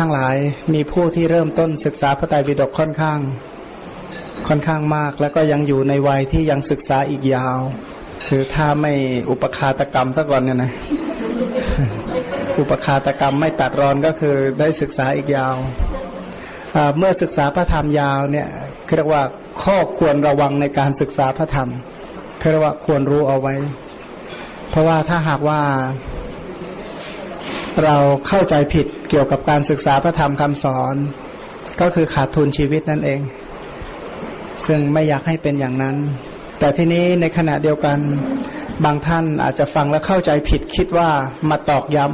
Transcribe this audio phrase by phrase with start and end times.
[0.00, 0.36] ทั้งหลาย
[0.74, 3.20] มีผู้ที่เริ่มต้นศึกษาพระไตรปิฎกค่อนข้าง
[4.48, 7.58] ค่อนข้างมาก แล้วก็ยังอยู่ในวัยที่ยังศึกษาอีกยาว
[8.26, 8.92] คือถ้าไม่
[9.30, 10.72] อุปคาตกรรมสักก่อนเนี่ยนะ
[12.58, 15.56] อุปคาตกรรมไม่ตัดรอนก็คือได้ศึกษาอีกยาว
[16.96, 18.48] เมื่อศึกษาพระธรรมยาวเนี่ย
[18.96, 19.22] เรียกว่า
[19.62, 21.70] ข้อควรระวังในการศึกษาพระธรรม
[22.50, 23.54] เรียกว่าควรรู้เอาไว้
[24.70, 25.60] เพราะว่าถ้าหากว่า
[27.82, 30.94] เราเข้าใจผิดเกี่ยวกับการศึกษาพระธรรมคำสอน
[31.80, 33.20] ก็คือขาดทุนชีวิตนั่นเอง
[34.66, 35.96] ซึ่งไม่อยากให้เป็นอย่างนั้น
[36.58, 37.98] แต่ทีนี้ในขณะเดียวกัน
[38.84, 41.10] บางท่านอาจจะฟังแล้วเข้าใจผิดคิดว่า
[41.50, 42.06] มาตอกย้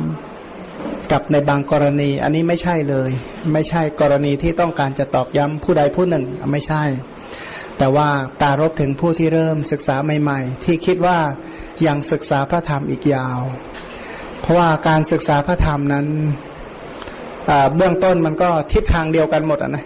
[0.53, 3.11] ำกับในบางกรณี อันนี้ไม่ใช่เลย
[3.53, 6.83] ไม่ใช่กรณีที่ต้องการจะตอกย้ำผู้ใดผู้หนึ่งไม่ใช่
[7.79, 8.09] แต่ว่า
[8.43, 11.19] ตารบถึงผู้ที่เริ่มศึกษาใหม่ ๆ ที่คิดว่า
[11.87, 13.41] ยังศึกษาพระธรรมอีกยาว
[14.41, 16.07] เพราะว่าการศึกษาพระธรรมนั้น
[17.77, 19.85] เบื้องต้นมันก็ทิศทางเดียวกันหมดอะนะ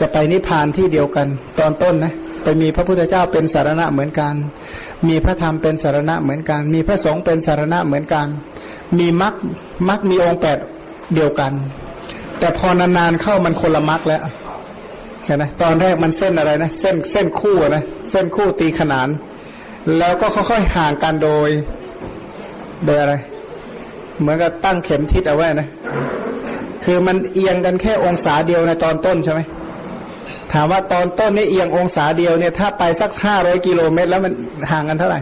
[0.00, 1.26] จะไปนิพพานที่เดียวกัน
[1.58, 2.12] ตอนต้นนะ
[2.42, 4.34] ไปมีพระพุทธเจ้าเป็นสารณะเหมือนกัน
[5.08, 8.26] มีพระธรรมเป็นสารณะเหมือนกัน มีพระสงฆ์เป็นสารณะเหมือนกัน
[8.98, 9.34] มีมรรค
[9.88, 10.58] มรรคมีองค์แปด
[11.14, 11.52] เดียวกัน
[12.38, 14.22] แต่พอนานๆเข้ามันคนละมรรคแล้ว
[15.24, 19.08] เห็นไหมตอนแรกมันเส้นอะไรนะ เส้นเส้นคู่นะ เส้นคู่ตีขนาน
[19.98, 21.48] แล้วก็ค่อยๆห่างกันโดย
[22.86, 23.14] โดยอะไร
[24.20, 25.68] เหมือนกับตั้งเข็มทิศเอาไว้นะ
[26.84, 29.40] คือมันเอียงกันแค่องศาเดียวในตอนต้นใช่ไหม
[30.52, 34.32] ถามว่าตอนต้นนี่เอียงองศาเดียวเนี่ย ถ้าไปสักห้าร้อยกิโลเมตร แล้วมัน
[34.70, 35.18] ห่างกันเท่าไหร่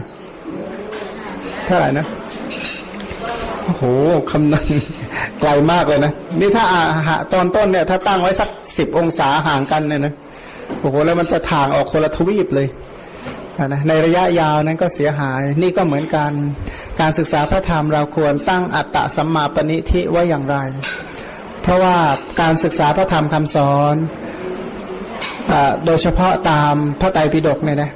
[1.67, 2.05] เท่าไหร่นะ
[3.65, 3.83] โอ้โห
[4.31, 4.65] คำนั้น
[5.39, 10.13] ไกลมากเลยนะ นี่ถ้าอาตอนต้นเนี่ย ถ้าตั้งไว้สักสิบองศาห่างกันเนี่ยนะ
[10.79, 12.67] โอ้โหแล้วมันจะถ่างออกคนละทวีปเลย
[13.61, 16.31] นะในระยะยาวนั้นก็เสียหาย นี่ก็เหมือนกัน
[17.01, 20.57] การศึกษาพระธรรมเราควรตั้งอัตตะสัมมาปณิทิไว้อย่างไร
[21.61, 21.97] เพราะว่า
[22.41, 23.95] การศึกษาพระธรรมคำสอน
[25.51, 25.53] อ
[25.85, 27.91] โดยเฉพาะตามพระไตรปิฎกเนี่ยนะ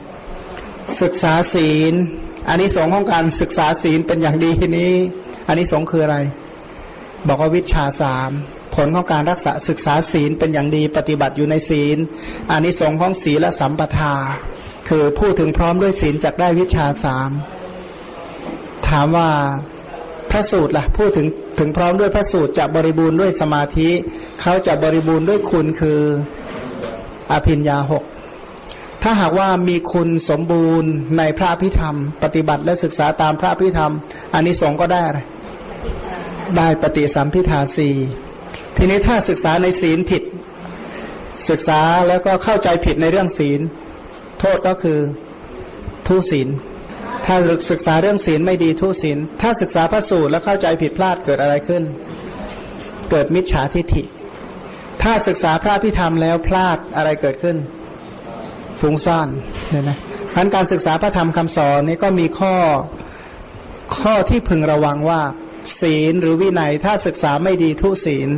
[1.01, 1.93] ศึกษาศีล
[2.49, 4.93] อันนี้สงของการศึกษาศีลเป็นอย่างดีนี้
[5.47, 6.17] อันนี้สงคืออะไร
[7.27, 8.31] บอกว่าวิชาสาม
[8.75, 11.97] ผลของการรักษาศึกษาศีลเป็นอย่างดีปฏิบัติอยู่ในศีล
[12.51, 14.15] อันนี้สงของศีลและสัมปทา
[14.87, 17.29] คือพูดถึงพร้อมด้วยศีลจักได้วิชาสาม
[18.89, 19.29] ถามว่า
[20.31, 21.27] พระสูตรละ่ะพูดถึง
[21.59, 23.89] ถึงพร้อมด้วยพระสูตรจะบริบูรณ์ด้วยสมาธิ
[24.41, 26.01] เขาจะบริบูรณ์ด้วยคุณคือ
[27.31, 28.03] อภิญญาหก
[29.03, 33.93] ถ้าหากว่ามีคุณสมบูรณ์ในพระพิธรรม ปฏิบัติและศึกษาตามพระพิธรรม
[34.33, 35.19] อันนี้สงก็ได้อะไร
[36.57, 37.89] ได้ปฏิสัมพิทาสี
[38.77, 40.23] ทีนี้ถ้าศึกษาในศีลผิด
[41.49, 43.59] ศึกษาแล้วก็เข้าใจผิดในเรื่องศีล
[44.39, 44.99] โทษก็คือ
[46.07, 46.49] ทุศีล
[47.25, 47.35] ถ้า
[47.71, 51.83] ศึกษาเรื่องศีลไม่ดีทุศีล ถ้าศึกษาพระสูตรแล้วเข้าใจผิดพลาดเกิดอะไรขึ้น
[53.11, 54.03] เกิดมิจฉาทิฏฐิ
[55.01, 57.57] ถ้าศึกษาพระพิธรรมแล้วพลาดอะไรเกิดขึ้น
[58.79, 59.27] ฟุ้งซ่าน
[59.69, 59.97] เนี่ยนะ
[60.35, 62.55] พันการศึกษาพระธรรมคำสอนนี้ก็มีข้อ
[63.97, 65.21] ข้อที่พึงระวังว่า
[65.81, 68.29] ศีลหรือวินัยถ้าศึกษาไม่ดีทุศีล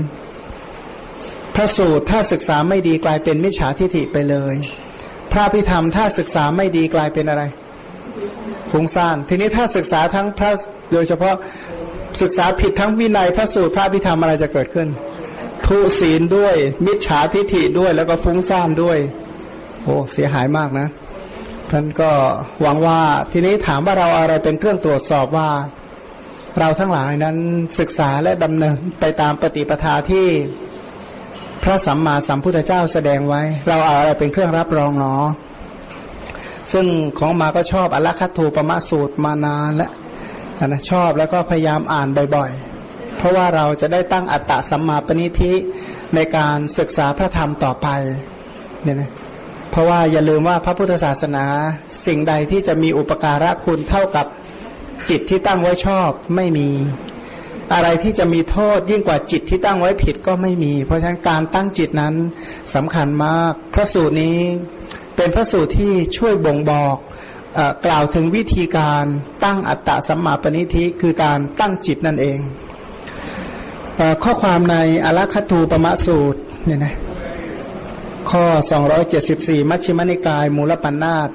[1.55, 4.55] พระสูตรถ้าศึกษาไม่ดีกลายเป็นมิจฉาทิฏฐิไปเลย
[5.33, 7.43] พระพิธรรมถ้าศึกษาไม่ดีกลายเป็นอะไร
[8.71, 10.51] ฟุ้งซ่าน ทีนี้ถ้าศึกษาทั้งพระ
[10.93, 11.35] โดยเฉพาะ
[12.21, 14.87] ศึกษาผิดทั้งวินัยพระสูตรพระพิธรรมอะไรจะเกิดขึ้น
[15.65, 16.55] ทุศีลด้วย
[16.85, 18.97] มิจฉาทิฐิด้วยแล้วก็ฟุ้งซ่านด้วย
[19.83, 20.87] โอ้เสียหายมากนะ
[21.71, 22.11] ท่านก็
[22.61, 22.99] หวังว่า
[23.31, 25.49] ทีนี้ถามว่าเราอะไรเป็นเครื่องตรวจสอบว่า
[26.59, 27.37] เราทั้งหลายนั้น
[27.79, 30.25] ศึกษาและดำเนินไปตามปฏิปทาที่
[31.63, 35.25] พระสัมมาสัมพุทธเจ้าแสดงไว้ เราเอาอะไรเป็นเครื่องรับรองเนาะ
[36.71, 36.85] ซึ่ง
[37.19, 39.91] ของมาก็ชอบอัลคัตถูปมะสูตรมานานแล้ว
[40.67, 45.53] นะชอบแล้วก็พยายามอ่านบ่อยๆ เพราะว่าเราจะได้ตั้งอัตตะสัมมาปณิธิ
[46.15, 47.87] ในการศึกษาพระธรรมต่อไป
[48.83, 49.11] เนี่ยนะ
[49.71, 51.45] เพราะว่าอย่าลืมว่าพระพุทธศาสนา
[52.05, 54.25] สิ่งใดที่จะมีอุปการะคุณเท่ากับ
[55.09, 56.69] จิตที่ตั้งไว้ชอบไม่มี
[57.73, 62.15] อะไรที่จะมีโทษยิ่งกว่าจิตที่ตั้งไว้ผิดก็ไม่มี เพราะฉะนั้นการตั้งจิตนั้น
[62.75, 64.37] สำคัญมาก พระสูตรนี้
[65.15, 66.97] เป็นพระสูตรที่ช่วยบ่งบอก
[67.85, 69.05] กล่าวถึงวิธีการ
[69.43, 72.39] ตั้งอัตตะสัมมาปณิธิคือการตั้งจิตนั่นเอง
[74.23, 74.75] ข้อความใน
[75.05, 76.95] อลัคตูปมะสูตรเนี่ยนะ
[78.31, 78.43] ข้อ
[79.07, 81.29] 274 มัชฌิมนิกาย มูลปัญนาต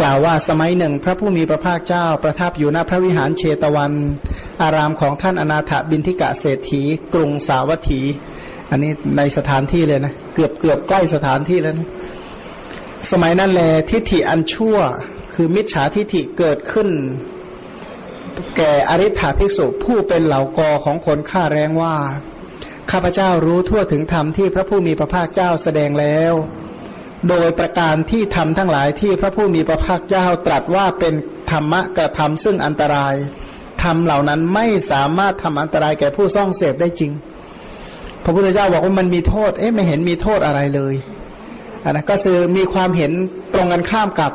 [0.00, 3.92] กล่าวว่าสมัยหนึ่ง พระผู้มีพระภาคเจ้าประทับอยู่ณพระวิหารเชตวัน
[4.62, 6.82] อารามของท่านอนาถบินทิกะเศรษฐี
[7.14, 8.00] กรุงสาวัตถี
[8.70, 11.88] อันนี้ในสถานที่เลยนะ เกือบเกือบใกล้สถานที่แล้วนะ
[13.10, 14.76] สมัยนั้นแลทิฏฐิอันชั่ว
[15.34, 16.88] คือมิจฉาทิฏฐิเกิดขึ้น
[18.56, 21.96] แก่อริ t าภิกษุผู้เป็นเหล่ากอของคนฆ่าแรงว่า
[22.90, 26.34] ข้าพเจ้ารู้ทั่วถึงธรรมที่พระผู้มีพระภาคเจ้าแสดงแล้ว
[27.28, 31.14] โดยประการที่ทำทั้งหลายที่พระผู้มีพระภาคเจ้าตรัสว่าเป็น
[31.50, 33.14] ธรรมะกระทำซึ่งอันตราย
[33.82, 37.12] ทำเหล่านั้นไม่สามารถทำอันตรายแก่ผู้ซ่องเสพได้จริง
[38.24, 40.94] พระพุทธเจ้าบอกว่ามันมีโทษ เอ๊ะไม่เห็นมีโทษอะไรเลย
[41.84, 43.12] อันนั้นก็คือมีความเห็น
[43.54, 44.32] ตรงกันข้ามกับ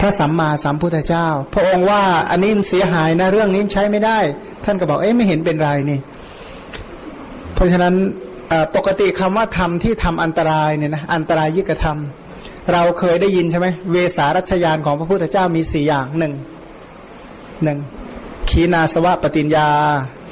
[0.00, 4.18] พระสัมมาสัมพุทธเจ้า พระองค์ว่าอันนี้เสียหายนะเรื่องนี้ใช้ไม่ได้
[4.64, 5.98] ท่านก็บอกเอ๊ะไม่เห็นเป็นไรนี่
[7.54, 7.94] เพราะฉะนั้น
[8.76, 16.32] ปกติคำว่าธรรมที่ทำอันตรายเนี่ยนะอันตรายยิ่งกระทำเราเคยได้ยินใช่ไหมเวสารัชยานของพระพุทธเจ้ามีสี่อย่างหนึ่ง
[17.64, 17.78] หนึ่ง
[18.50, 19.68] ขีนาสวะปฏิญญา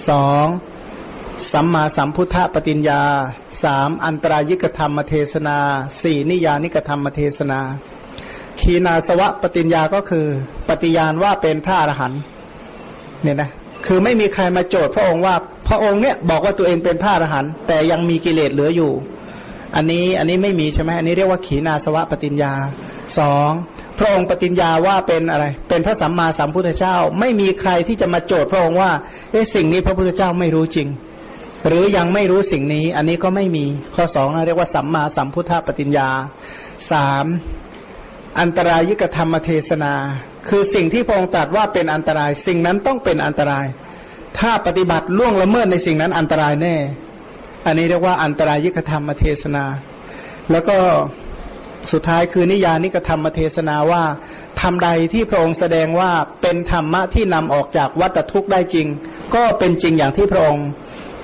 [0.09, 0.47] สอง
[1.53, 3.01] สัมมาสัมพุทธปฏิญญา
[3.63, 5.57] สามอันตรายิกธรรมเทศนา
[6.03, 7.61] สี่นิยานิกธรรมเทศนา
[8.61, 10.27] ขีนาสวะปฏิญญาก็คือ
[10.69, 12.21] ปฏิญาณว่าเป็นพระอรหันต์
[13.23, 13.51] เนี่ยนะ
[13.87, 15.35] คือไม่มีใครมาโจทย์พระองค์ว่า
[15.69, 18.93] พระองค์เนี่ยบอกว่าตัวเองเป็นพระอรหันต์แต่ยังมีกิเลสเหลืออยู่
[19.77, 22.53] อันนี้อันนี้ไม่มีใช่ไหมอันนี้เรียกว่าขีนาสวะปฏิญญา
[23.19, 23.51] สอง
[23.99, 28.91] พระองค์ปฏิญญาว่าเป็นอะไร เป็นพระสัมมาสัมพุทธเจ้า ไม่มีใครที่จะมาโจทย์พระองค์ว่า
[29.31, 30.89] เอ๊ะสิ่งนี้พระพุทธเจ้าไม่รู้จริง
[31.67, 33.65] หรือยังไม่รู้สิ่งนี้ อันนี้ก็ไม่มี
[33.95, 36.09] ข้อสองเรียกว่าสัมมาสัมพุทธปฏิญญา
[36.91, 37.25] สาม
[38.41, 39.93] อันตรายิกธรรมเทศนา
[40.49, 43.67] คือสิ่งที่พระองค์ตรัสว่าเป็นอันตราย สิ่งนั้นต้องเป็นอันตราย
[44.39, 46.77] ถ้าปฏิบัติล่วงละเมิดในสิ่งนั้นอันตรายแน่
[47.67, 49.65] อันนี้เรียกว่าอันตรายยิกธรรมเทศนา
[50.51, 50.77] แล้วก็
[51.93, 54.03] สุดท้ายคือนิยานิกธรรมเทศนาว่า
[54.61, 56.11] ทำใดที่พระองค์แสดงว่า
[56.43, 58.87] เป็นธรรมะที่นำออกจากวัฏทุกข์ได้จริง
[59.35, 60.67] ก็เป็นจริงอย่างที่พระองค์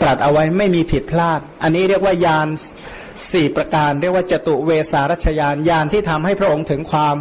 [0.02, 2.48] ตรัสเอาไว้ไม่มีผิดพลาด อันนี้เรียกว่ายาน
[3.32, 7.16] สี่ประการ เรียกว่าจตุเวสารัชยานยานที่ทำให้พระองค์ถึงความ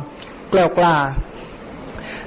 [0.54, 0.96] กล้ากล้า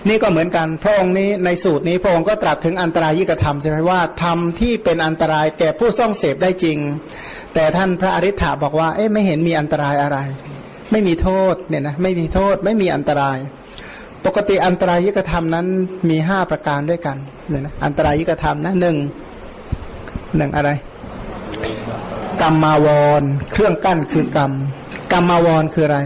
[0.09, 6.79] นี่ก็เหมือนกันพระองค์นี้ในสูตรนี้พระองค์ก็ตรัสถึงอันตรายิกธรรมใช่ไหมว่าธรรมที่เป็นอันตรายแก่ผู้ซ่องเสพได้จริง
[7.55, 10.19] แต่ท่านพระอริ t าบอกว่าเอ๊ะไม่เห็นมีอันตรายอะไร
[10.93, 13.39] ไม่มีโทษเนี่ยนะไม่มีโทษไม่มีอันตราย
[14.27, 15.67] ปกติอันตรายยิกธรรมนั้น
[16.11, 17.17] มีห้าประการด้วยกัน
[17.49, 18.97] เนี่ยนะอันตรายิกธรรมนะหนึ่ง
[20.37, 20.71] หนึ่งอะไร
[22.43, 22.89] กรรมาว
[23.21, 23.23] ร
[23.53, 24.53] เครื่องกั้นคือกรรม
[25.13, 26.01] กรรมมาวรคืออะไร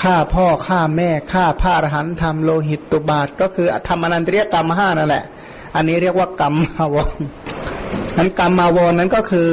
[0.00, 5.24] ฆ่าพ่อฆ่าแม่ฆ่าพระอรหันต์ทำโลหิตตุบาท ก็คือทำอนันตริยกรรมห้านั่นแหละ
[5.74, 7.18] อันนี้เรียกว่ากรรมมาวร
[8.16, 9.52] นั้นกรรมมาวรนั้นก็คือ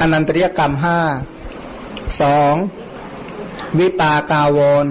[0.00, 0.98] อนันตริยกรรมห้า
[2.20, 2.54] สอง
[3.78, 4.84] วิปากาวร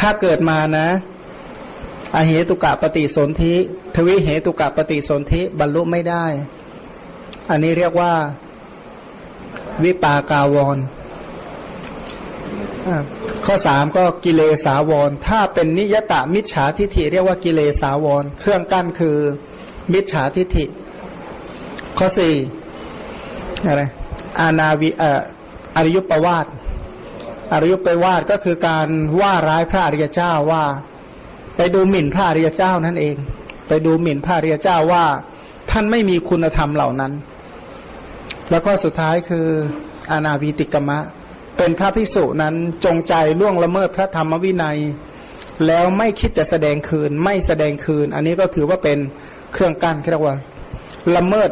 [0.00, 0.88] ถ้าเกิดมานะ
[2.14, 3.54] อเหตุกะปฏิสนธิ
[3.94, 6.26] ทวิเหตุกะปฏิสนธิบรรลุไม่ได้
[7.50, 8.12] อันนี้เรียกว่า
[9.84, 10.78] วิปากาวร
[13.46, 19.16] ข้อสามก็กิเลสาวร ถ้าเป็นนิยตามิจฉาทิฐิเรียกว่ากิเลสาวร เครื่องกั้นคือ
[19.92, 20.64] มิจฉาทิฐิ
[21.98, 22.34] ข้อสี่
[23.66, 23.82] อะไร
[24.40, 25.20] อาณาวิเออ
[25.76, 26.46] อริยุปวาท
[27.52, 28.88] อริยุปวาทก็คือการ
[29.20, 30.64] ว่าร้ายพระอริยเจ้าว่า
[31.56, 33.16] ไปดูหมิ่นพระอริยเจ้านั่นเอง
[33.68, 35.04] ไปดูหมิ่นพระอริยเจ้าว่า
[35.70, 37.12] ท่านไม่มีคุณธรรมเหล่านั้น
[38.52, 39.46] แล้วก็สุดท้ายคือ
[40.12, 40.98] อาณาวิติกมะ
[41.56, 42.54] เป็นพระภิกษุนั้น
[42.84, 44.78] จงใจล่วงละเมิดพระธรรมวินัย
[45.66, 48.98] แล้วไม่คิดจะแสดงคืนไม่แสดงคืน อันนี้ก็ถือว่าเป็น
[49.52, 50.36] เครื่องกั้นเรียกว่า
[51.16, 51.50] ละเมิด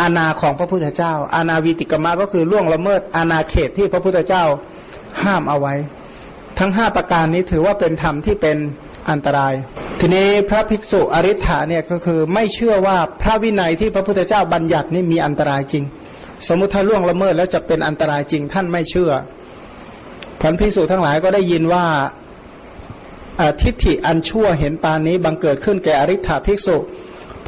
[0.00, 4.44] อาณาของพระพุทธเจ้า อาณาวิติกรรมก็คือล่วงละเมิดอาณาเขตที่พระพุทธเจ้า
[5.22, 5.74] ห้ามเอาไว้
[6.58, 8.56] ทั้งห้าประการนี้ถือว่าเป็นธรรมที่เป็น
[9.10, 9.54] อันตราย
[10.00, 15.84] ทีนี้พระภิกษุอริ t าเนี่ยก็คือไม่เชื่อว่าพระวินัยที่พระพุทธเจ้าบัญญัตินี่มีอันตรายจริง
[16.48, 19.12] สมมติถ้าล่วงละเมิดแล้วจะเป็นอันตรายจริง ท่านไม่เชื่อ
[20.40, 21.86] พันพิสูจทั้งหลายก็ได้ยินว่า
[23.62, 26.76] ทิฏฐิอันชั่วเห็นปานนี้บังเกิดขึ้นแก่อริ t าภิกษุ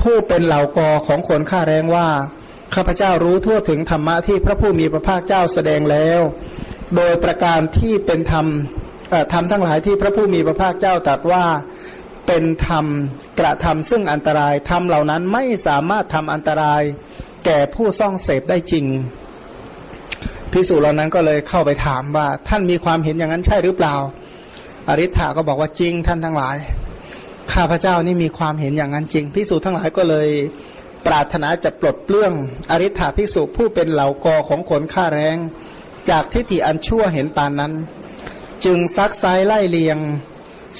[0.00, 2.08] ผู้เป็นเหล่ากอของคนข้าแรงว่า
[2.74, 6.20] ข้าพเจ้ารู้ทั่วถึงธรรมะที่พระผู้มีพระภาคเจ้าแสดงแล้ว
[6.96, 8.46] โดยประการที่เป็นธรรม
[9.32, 11.44] ธรรมทั้งหลายที่พระผู้มีพระภาคเจ้าตรัสว่า
[12.26, 12.86] เป็นธรรม
[13.40, 16.82] กระทำซึ่งอันตรายธรรมเหล่านั้นไม่สามารถทำอันตราย
[17.44, 18.86] แก่ผู้ซ่องเสพได้จริง
[20.52, 23.94] พิสูจน์เหล่านั้นก็เลยเข้าไปถามว่า ท่านมีความเห็นอย่างนั้นใช่หรือเปล่า
[24.88, 26.56] อริ t าก็บอกว่าจริงท่านทั้งหลาย
[27.52, 30.28] ข้าพเจ้านี่มีความเห็นอย่างนั้นจริงพิสูจน์ทั้งหลายก็เลย
[31.06, 32.32] ปรารถนาจะปลดเปลื้อง
[32.70, 35.36] อริ t าพิสูจผู้เป็นเหล่ากอของขนข้าแรง
[36.10, 37.72] จากทิฏฐิอันชั่วเห็นปานนั้น
[38.64, 39.98] จึงซักไซไล่เลียง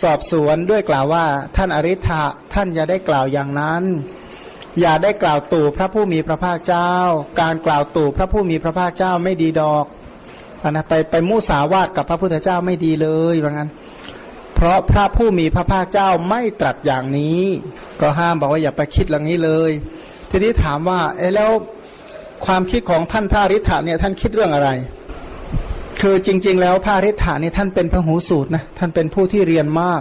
[0.03, 1.25] สอบสวนด้วยกล่าวว่า
[1.57, 2.23] ท่านอริ t า
[2.55, 3.83] ท่านอย่าได้กล่าวอย่างนั้น
[4.81, 6.91] อย่าได้กล่าวตู่พระผู้มีพระภาคเจ้า
[7.41, 9.87] การกล่าวตู่พระผู้มีพระภาคเจ้าไม่ดีดอก
[10.71, 13.71] นะไปไปมุสาวาทกับพระพุทธเจ้าไม่ดีเลยว่างั้น
[14.55, 17.43] เพราะพระผู้มีพระภาคเจ้าไม่ตรัสอย่างนี้
[18.01, 19.73] ก็ห้ามบอกว่าอย่าไปคิดอย่างนี้เลย
[20.31, 21.51] ทีนี้ถามว่าเอแล้ว
[22.47, 24.69] ความคิดของท่านพระริ t าเนี่ยท่านคิดเรื่องอะไร
[26.03, 30.01] คือจริง ๆ แล้วพระริ t านี่ท่านเป็นพระหูสูตรนะท่านเป็นผู้ที่เรียนมาก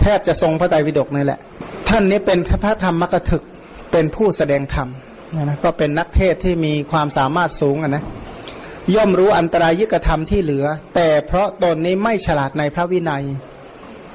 [0.00, 1.40] แทบจะทรงพระไตรปิฎกนี่แหละ
[1.88, 3.42] ท่านนี้เป็นพระธรรมมกถึก
[3.92, 4.88] เป็นผู้แสดงธรรม
[5.42, 8.04] นะก็เป็นนักเทศที่มีความสามารถสูงนะ
[8.94, 13.24] ย่อมรู้อันตรายยิกธรรมที่เหลือ แต่เพราะตนนี้ไม่ฉลาดในพระวินัย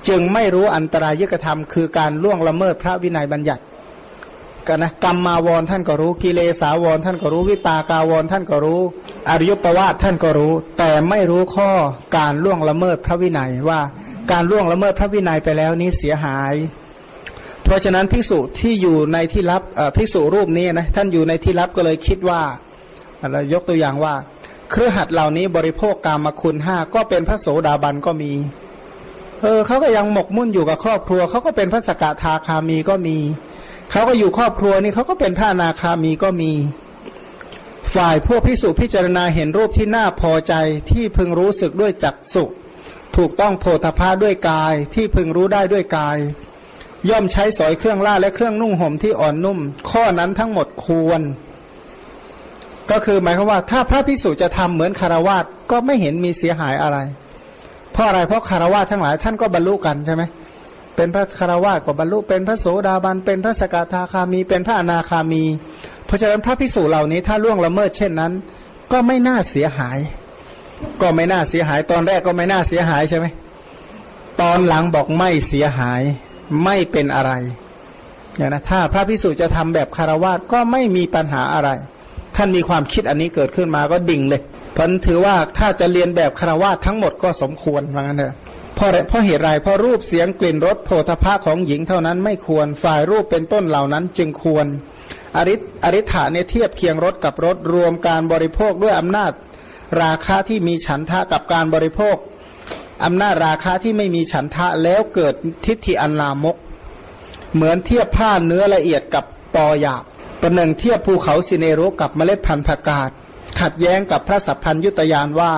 [0.07, 3.63] จึงไม่รู้อันตรายิกธรรม คือการล่วงละเมิดพระวินัยบัญญัติ
[4.67, 8.81] กันนะกรรมมาวรท่านก็รู้กิเลสาวรท่านก็รู้วิปากาวรท่านก็รู้
[9.29, 11.69] อริยประวาทท่านก็รู้ แต่ไม่รู้ข้อ
[12.17, 13.79] การล่วงละเมิดพระวินัยว่า
[14.31, 16.53] การล่วงละเมิดพระวินัยไปแล้วนี้เสียหาย
[17.63, 19.61] เพราะฉะนั้นภิกษุที่อยู่ในที่ลับ
[19.95, 22.41] ภิกษุรูปนี้นะท่านอยู่ในที่ลับก็เลยคิดว่า
[23.31, 24.13] เรายกตัวอย่างว่า
[24.71, 28.31] เครือขัดเหล่านี้บริโภคกรรมคุณห้าก็เป็นพระโสดาบันก็มี
[29.41, 33.17] เออเขาก็ยังหมกมุ่นอยู่กับครอบครัวเขาก็เป็นพระสกทาคามีก็มี
[33.91, 36.51] เขาก็อยู่ครอบครัวนี่เขาก็เป็นพระนาคามีก็มี
[37.95, 40.53] ฝ่ายพวกพิสุพิจารณาเห็นรูปที่น่าพอใจ
[40.91, 42.43] ที่พึงรู้สึกด้วยจักสุ
[43.15, 46.17] ถูกต้องโพธพาด้วยกายที่พึงรู้ได้ด้วยกาย
[47.09, 51.21] ย่อมใช้สอยเครื่องล่าและเครื่องนุ่งห่มที่อ่อนนุ่ม ข้อนั้นทั้งหมดควร
[52.91, 56.97] ก็คือหมายความว่า ถ้าพระพิสุจะทำเหมือนคารวาสก็ไม่เห็นมีเสียหายอะไร
[57.91, 65.43] เพราะอะไรเพราะคารวาสทั้งหลายท่านก็บรรลุกันใช่ไหมเเป็นพระคารวาสก็บรรลุเป็นพระโสดาบันเป็นพระสกทาคามีเป็นพระอนาคามี
[66.05, 68.31] เพราะฉะนั้นพระพิสุเหล่านี้ถ้าล่วงละเมิดเช่นนั้น
[68.91, 69.97] ก็ไม่น่าเสียหาย
[71.01, 73.25] ก็ไม่น่าเสียหายตอนแรกก็ไม่น่าเสียหายใช่ไหม
[74.41, 76.01] ตอนหลังบอกไม่เสียหาย
[76.63, 77.31] ไม่เป็นอะไร
[78.37, 81.69] อย่างนะถ้าพระพิสุจะทำแบบคารวาสก็ไม่มีปัญหาอะไร
[82.35, 84.41] ท่านมีความคิดอันนี้เกิดขึ้นมาก็ดิ่งเลย
[84.73, 88.35] เพราะถือว่าถ้าจะเรียนแบบคารวาสทั้งหมดก็สมควรว่างั้นเถอะ
[88.75, 94.65] เพราะเพราะเหตุไรเพราะรูปเสียงกลิ่นรสโผฏฐะของหญิงเท่านั้นไม่ควรฝ่ายรูปเป็นต้นเหล่านั้นจึงควร
[95.37, 99.31] อริอริ t าเนี่ยเทียบเคียงรถกับรถรวมการบริโภคด้วยอำนาจ
[100.01, 102.15] ราคาที่มีฉันทะกับการบริโภค
[103.05, 105.33] อำนาจราคาที่ไม่มีฉันทะแล้วเกิด
[105.65, 106.55] ทิฏฐิอันลามก
[107.53, 110.03] เหมือนเทียบผ้าเนื้อละเอียดกับปอหยาบ
[110.41, 113.11] ประหนึ่งเทียบภูเขาสิเนรุกับเมล็ดพันธุ์ผักกาด
[113.59, 115.51] ขัดแย้งกับพระสัพพัญยุตยานว่า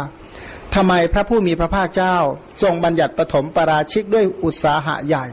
[0.78, 2.16] ทำไมพระผู้มีพระภาคเจ้า
[2.64, 5.26] ทรงบัญญัติปฐมปราชิกด้วยอุตสาหะใหญ่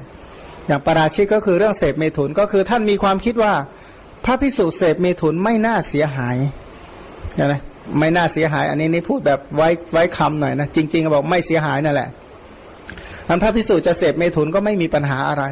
[0.66, 3.52] อย่างปราชิกก็คือเรื่องเสพเมถุนก็คือท่านมีความคิดว่า
[4.24, 6.36] พระพิสุเสพเมถุนไม่น่าเสียหาย
[7.52, 7.60] นะ
[7.98, 12.08] ไม่น่าเสียหาย อันนี้นี่พูดแบบไว้ไว้คำหน่อยนะจริงๆบอกไม่เสียหายนั่นแหละ
[13.28, 15.44] อันพระพิสูจน์จะเสพเมถุนก็ไม่มีปัญหาอะไร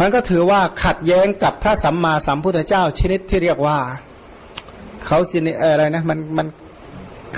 [0.00, 3.78] มันก็ถือว่าขัดแย้งกับพระสัมมาสัมพุทธเจ้าชนิดที่เรียกว่า
[5.06, 6.46] เขาสินอะไรนะมันมัน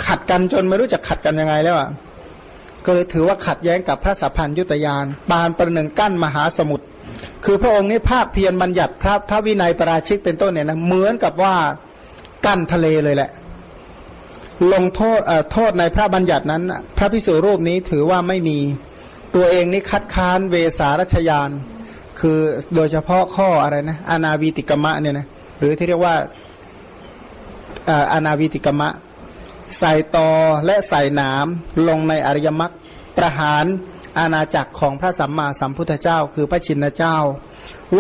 [0.07, 1.89] ขัดกันจนไม่รู้จะขัดกันยังไงแล้วอะ
[2.85, 6.85] ก็เลยถือว่าขัดแย้งกับพระสัพพัญยุตยานปานประหนึ่งกั้นมหาสมุทร
[7.45, 11.55] คือพระองค์นี้ภาคเพียรบัญญัติพระพระวินัยประราชิกเป็นต้นเนี่ยนะเหมือนกับว่า
[12.47, 13.31] กั้นทะเลเลยแหละ
[14.73, 15.21] ลงโทษ
[15.53, 16.63] โทษในพระบัญญัตินั้น
[16.99, 18.59] พระพิสุรูปนี้ถือว่าไม่มี
[19.35, 21.51] ตัวเองนี่คัดค้านเวสารัชยาน
[22.21, 22.39] คือ
[22.75, 25.27] โดยเฉพาะข้ออะไรนะอนาวีติกมะเนี่ยนะ
[25.59, 26.15] หรือที่เรียกว่า
[28.13, 28.89] อนาวีติกมะ
[29.79, 30.31] ใส่ตอ
[30.67, 31.47] และใส่หนาม
[31.89, 32.73] ลงในอริยมรรค
[33.17, 33.65] ประหาร
[34.19, 37.17] อาณาจักรของพระสัมมาสัมพุทธเจ้า คือพระชินเจ้า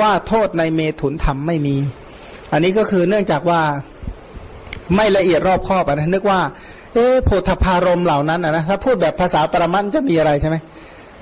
[0.00, 1.76] ว่าโทษในเมถุนธรรมไม่มี
[2.52, 3.60] อันนี้ก็คือเนื่องจากว่า
[4.96, 6.40] ไม่ละเอียดรอบคอบนะนึกว่า
[6.94, 10.56] เอ๊โพธพารมเหล่านั้นนะถ้าพูดแบบภาษาปรมันจะมีอะไรใช่ไหม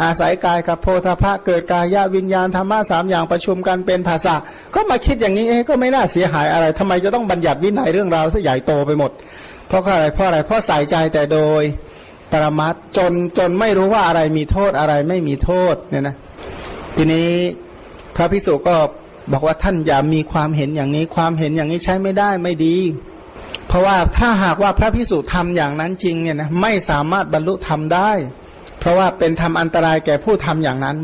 [0.02, 4.34] อาศัยกายกับโพธพะเกิดกายวิญญาณธรรมะสามอย่างประชุมกันเป็นภาษา
[4.74, 9.10] ก็มาคิดอย่างนี้เอ๊ก็ไม่น่าเสียหายอะไรทำไมจะต้องบัญญัติวินัยเรื่องราวซะใหญ่โตไปหมด
[9.68, 11.62] เพราะอะไรเพราะอะไรเพราะใส่ใจแต่โดย
[12.32, 16.16] ปรมัตจนจนไม่รู้ว่าอะไรมีโทษอะไรไม่มีโทษเนี่ยนะ
[16.96, 17.30] ทีนี้
[18.16, 18.76] พระพิสุก็
[19.32, 22.76] บอกว่าท่านอย่ามีความเห็นอย่างนี้ความเห็นอย่างนี้ใช้ไม่ได้ไม่ดี
[23.68, 28.11] เพราะว่าถ้าหากว่าพระพิสุทำอย่างนั้นจริงเนี่ยนะไม่สามารถบรรลุธรรมได้
[28.78, 30.96] เพราะว่าเป็นธรรมอันตรายแก่ผู้ทำอย่างนั้น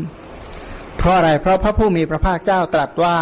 [0.97, 3.17] เพราะอะไรเพราะพระผู้มีพระภาคเจ้าตรัสว่า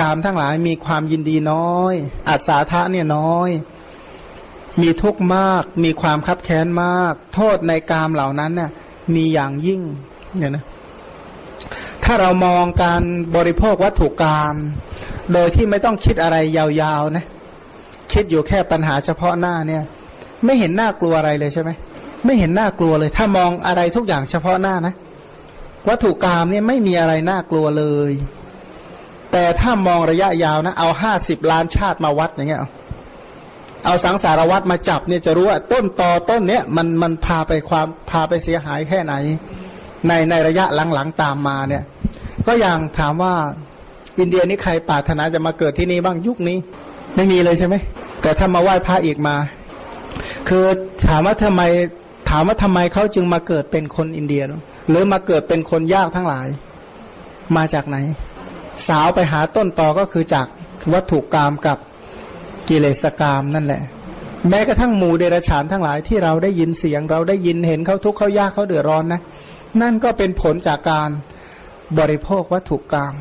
[0.00, 1.94] กามทั้งหลายมีความยินดีน้อย
[2.28, 3.50] อัศาทะเนี่ยน้อย
[4.82, 8.70] มีทุกข์มาก มีความคับแค้นมาก โทษในกามเหล่านั้นน่ะ
[9.14, 9.80] มีอย่างยิ่ง
[10.38, 10.64] เนี่ยนะ
[12.04, 13.02] ถ้าเรามองการ
[13.36, 14.54] บริโภควัตถุกรรม
[15.32, 17.24] โดยที่ไม่ต้องคิดอะไรยาวๆนะ
[18.12, 19.82] คิดอยู่แค่ปัญหาเฉพาะหน้าเนี่ย
[20.44, 21.70] ไม่เห็นหน้ากลัวอะไรเลยใช่ไหม
[22.24, 24.94] ไม่เห็นหน้ากลัวเลย ถ้ามองอะไรทุกอย่างเฉพาะหน้านะ
[25.88, 28.12] วัตถุกรรมเนี่ยไม่มีอะไรน่ากลัวเลย
[29.32, 32.60] แต่ถ้ามองระยะยาวนะ เอาห้าสิบล้านชาติมาวัดอย่างเงี้ย
[33.84, 39.14] เอาสังสารวัตรมาจับเนี่ยจะรู้ว่าต้นตอต้นเนี้ยมันมันพาไปความพาไปเสียหายแค่ไหน
[40.06, 41.82] ในในระยะหลังๆตามมาเนี่ย
[42.46, 43.34] ก็อย่างถามว่า
[44.18, 46.58] อินเดียนี่ใครปรารถนาจะมาเกิดที่นี่บ้างยุคนี้
[47.16, 47.74] ไม่มีเลยใช่ไหม
[48.22, 49.36] แต่ถ้ามาไหว้พระอีกมา
[50.48, 50.66] คือ
[51.08, 51.62] ถามว่าทำไม
[52.30, 54.42] ถามว่าทำไมเขาจึงมาเกิดเป็นคนอินเดีย
[54.88, 56.48] หรือมาเกิดเป็นคนยากทั้งหลาย
[57.56, 57.96] มาจากไหน
[58.88, 60.46] สาวไปหาต้นตอก็คือจาก
[60.92, 61.78] วัตถุกรรมกับ
[62.70, 63.82] กิเลสกรรมนั่นแหละ
[64.48, 69.20] แม้กระทั่งหมู่เดรัจฉานทั้งหลายที่เราได้ยินเสียง เราได้ยินเห็นเขาทุกข์เขายากเขาเดือดร้อนนะ
[69.82, 71.10] นั่นก็เป็นผลจากการ
[71.98, 73.14] บริโภควัตถุกรรม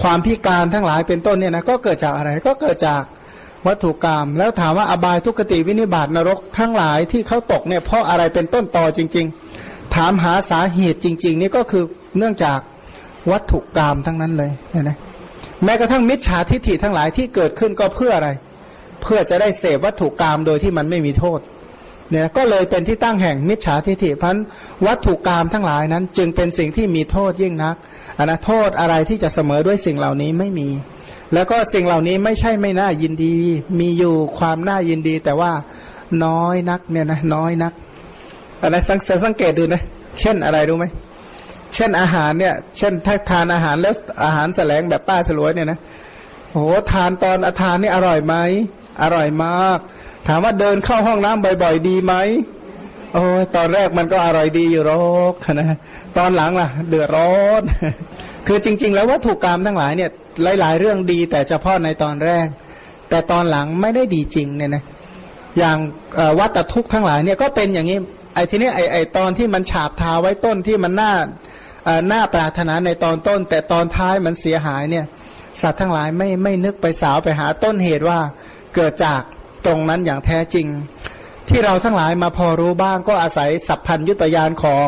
[0.00, 3.02] ความพิการทั้งหลายเป็นต้นเนี่ยนะก็เกิดจากอะไรก็เกิดจาก
[3.66, 9.26] วัตถุกรรม แล้วถามว่าอบายทุกขติวินิบาตนรกทั้งหลายที่เขาตกเนี่ยเพราะอะไรเป็นต้นต่อจริง
[9.60, 11.84] ๆ ถามหาสาเหตุจริง ๆ นี่ก็คือ
[12.18, 12.58] เนื่องจาก
[13.30, 14.90] วัตถุกรรมทั้งนั้นเลยเห็นไหม
[15.64, 18.28] แม้กระทั่งมิจฉาทิฏฐิทั้งหลายที่เกิดขึ้นก็เพื่ออะไร
[19.02, 21.40] เพื่อจะได้เสพวัตถุกรรมโดยที่มันไม่มีโทษ
[22.10, 24.36] เนี่ยก็เลยเป็นที่ตั้งแห่งมิจฉาทิฏฐิพัน
[24.86, 27.76] วัตถุกรรมทั้งหลายนั้น จึงเป็นสิ่งที่มีโทษยิ่งนัก
[28.18, 30.68] อนะโทษอะไรที่จะเสมอด้วยสิ่งเหล่านี้ไม่มี
[31.34, 33.34] แล้วก็สิ่งเหล่านี้ไม่ใช่ไม่น่ายินดี
[33.80, 35.52] มีอยู่ความน่ายินดี แต่ว่า
[36.24, 37.72] น้อยนักเนี่ยนะน้อยนัก
[38.60, 39.82] อันนั้นสังสังเกตดูนะ
[40.20, 40.86] เช่นอะไรรู้ไหม
[41.74, 45.78] เช่นอาหารเนี่ย เช่นถ้าทานอาหารแล้วอาหารแสลงแบบป้าสลวยเนี่ยนะ
[46.52, 48.34] โอ้ทานตอนอาทานนี่อร่อยไหม
[49.00, 49.78] อร่อยมาก
[50.28, 52.14] ถามว่าเดินเข้าห้องน้ำบ่อย ๆ ดีไหม
[53.12, 53.22] โอ้
[53.56, 55.76] ตอนแรกมันก็อร่อยดีอยู่หรอกนะ
[56.18, 57.62] ตอนหลังล่ะ เดือดร้อน
[58.46, 60.10] คือจริง ๆ แล้ววัตถุกรรมทั้งหลายเนี่ย
[60.60, 62.46] หลาย ๆ เรื่องดีแต่เฉพาะในตอนแรก
[63.08, 64.84] แต่ตอนหลังไม่ได้ดีจริงเนี่ยนะ
[65.58, 65.76] อย่าง
[66.38, 67.98] วัตทุกข์ทั้งหลายเนี่ยก็เป็นอย่างนี้
[68.34, 71.12] ไอ้ทีนี้ไอ้ไอ้ตอนที่มันฉาบทาไว้ต้นที่มันน่า
[72.08, 75.04] หน้าปรารถนาในตอนต้น แต่ตอนท้ายมันเสียหายเนี่ย
[75.62, 78.18] สัตว์ทั้งหลายไม่ไม่นึกไปสาวไปหาต้นเหตุว่า
[78.74, 79.20] เกิดจาก
[79.66, 80.66] ตรงนั้นอย่างแท้จริง
[81.48, 84.86] ที่เราทั้งหลายมาพอรู้บ้างก็อาศัยสัพพัญยุตยานของ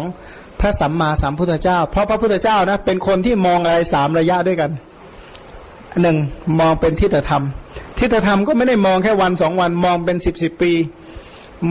[0.61, 4.70] พระสัมมาสัมพุทธเจ้า เพราะพระพุทธเจ้านะเป็นคนที่มองอะไรสามระยะด้วยกัน
[6.03, 6.16] หนึ่ง
[6.61, 7.44] มองเป็นทิฏฐธรรม
[7.99, 10.73] ทิฏฐธรรมก็ไม่ได้มองแค่วันสองวันมองเป็นสิบสิบปี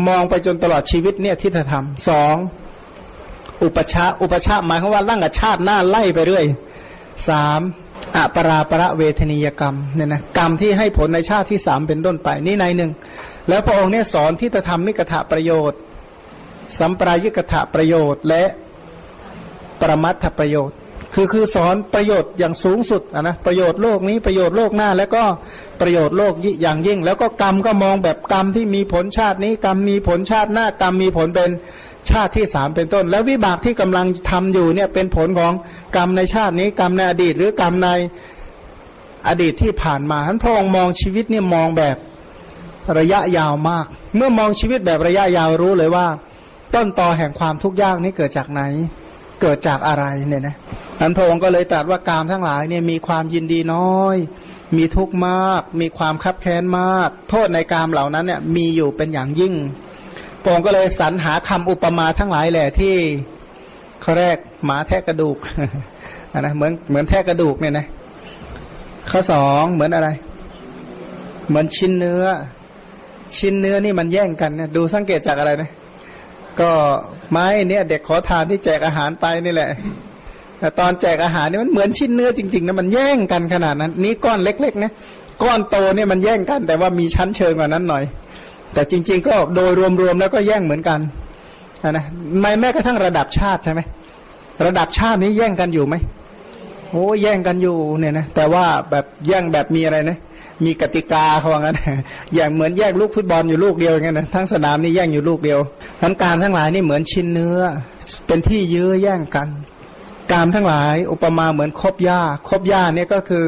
[0.07, 2.35] มองไปจนตลอดชีวิตเนี่ยทิฏฐธรรมสอง
[3.63, 6.45] อุปชาอุปชาหมายความว่าร่างกับชาติหน้าไล่ไปเรื่อย
[7.29, 7.59] สาม
[8.15, 12.91] อปราประเวทนียกรรมเนี่ยนะกรรมที่ให้ผลในชาติที่สามเป็นต้นไปนี่ในหนึ่ง
[13.49, 15.79] แล้วพระองค์เนี่ยสอนที่จะทำมิกถะประโยชน์
[16.79, 18.43] สัมปรายิกถะประโยชน์ และ
[19.81, 20.77] ประมัตถประโยชน์
[21.13, 25.23] คือคือสอนประโยชน์อย่างสูงสุดนะประโยชน์โลกนี้ประโยชน์โลกหน้า แล้วก็
[25.81, 31.51] ประโยชน์โลกอย่างยิ่ง แล้วก็กรรมก็มองแบบกรรมที่มีผลชาตินี้กรรมมีผลชาติหน้ากรรมมีผลเป็น
[32.11, 35.53] ชาติที่สามเป็นต้น แล้ววิบากที่กำลังทำอยู่เนี่ยเป็นผลของ
[35.95, 37.89] กรรมในชาตินี้กรรมในอดีต หรือกรรมใน
[39.27, 41.97] อดีตที่ผ่านมาท่านพระองค์มองชีวิตเนี่ยมองแบบ
[42.99, 43.85] ระยะยาวมาก
[44.15, 46.07] เมื่อมองชีวิตแบบระยะยาวรู้เลยว่า
[46.75, 48.61] ต้นตอแห่งความทุกข์ยากนี้เกิดจากไหน
[49.41, 50.55] เกิดจากอะไรเนี่ยนะ
[51.01, 54.15] นั้นพระองค์ก็เลยตรัสว่ากามทั้งหลายเนี่ยมีความยินดีน้อย
[54.77, 59.53] มีทุกข์มาก มีความคับแค้นมาก โทษในกามเหล่านั้นเนี่ยมีอยู่เป็นอย่างยิ่ง
[60.43, 62.95] พระองค์ก็เลยสรรหาคำอุปมาทั้งหลายแหละที่
[64.03, 65.37] ข้อแรกหมาแทะกระดูก
[66.39, 67.85] นะเหมือนเหมือนแทะกระดูกเนี่ยนะ
[69.11, 70.09] ข้อสองเหมือนอะไร
[71.49, 72.23] เหมือนชิ้นเนื้อ
[73.37, 75.69] ชิ้นเนื้อนี่มันแย่งกันนะดูสังเกตจากอะไรนะ
[76.59, 76.71] ก็
[77.31, 79.69] ไม้เนี่ยเด็กขอทานที่แจกอาหารไปนี่แหละ
[80.59, 84.91] แต่ตอนแจกอาหารนี่มันเหมือนชิ้นเนื้อจริงๆนะมันแย่งกันขนาดนั้น นี้ก้อนเล็กๆนะ
[85.43, 88.03] ก้อนโตเนี่ยมันแย่งกัน แต่ว่ามีชั้นเชิงกว่านั้นหน่อย
[88.73, 90.99] แต่จริง ๆ ก็โดยรวมๆแล้วก็แย่งเหมือนกัน
[91.91, 92.05] นะ
[92.39, 93.81] ไม่แม้กระทั่งระดับชาติใช่ไหม
[94.65, 95.95] ระดับชาตินี้แย่งกันอยู่ไหม
[96.91, 100.17] โอ้แย่งกันอยู่เนี่ยนะแต่ว่าแบบแย่งแบบมีอะไรนะ
[100.65, 101.79] มีกติกาเขาว่างั้น
[102.35, 105.59] อย่างเหมือนแย่งลูกฟุตบอลอยู่ลูกเดียวอย่างนั้นนะทั้งสนามนี่แย่งอยู่ลูกเดียว
[106.01, 107.59] ทั้งการทั้งหลายนี่เหมือนชิ้นเนื้อ
[108.27, 109.47] เป็นที่ยื้อแย่งกัน
[110.31, 113.45] กามทั้งหลายอุปมาเหมือนคบหญ้าคบหญ้าเนี่ยก็คือ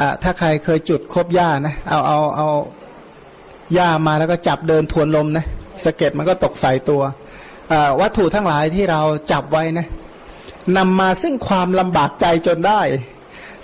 [0.00, 2.48] อถ้าใครเคยจุดคบหญ้านะเอาเอาเอา
[3.74, 5.44] หญ้ามาแล้วก็จับเดินทวนลมนะ
[5.84, 7.02] สะเก็ดมันก็ตกใส่ตัว
[8.00, 9.00] วัตถุทั้งหลายที่เรา
[9.32, 9.86] จับไว้นะ
[10.76, 12.80] นำมาซึ่งความลำบากใจจนได้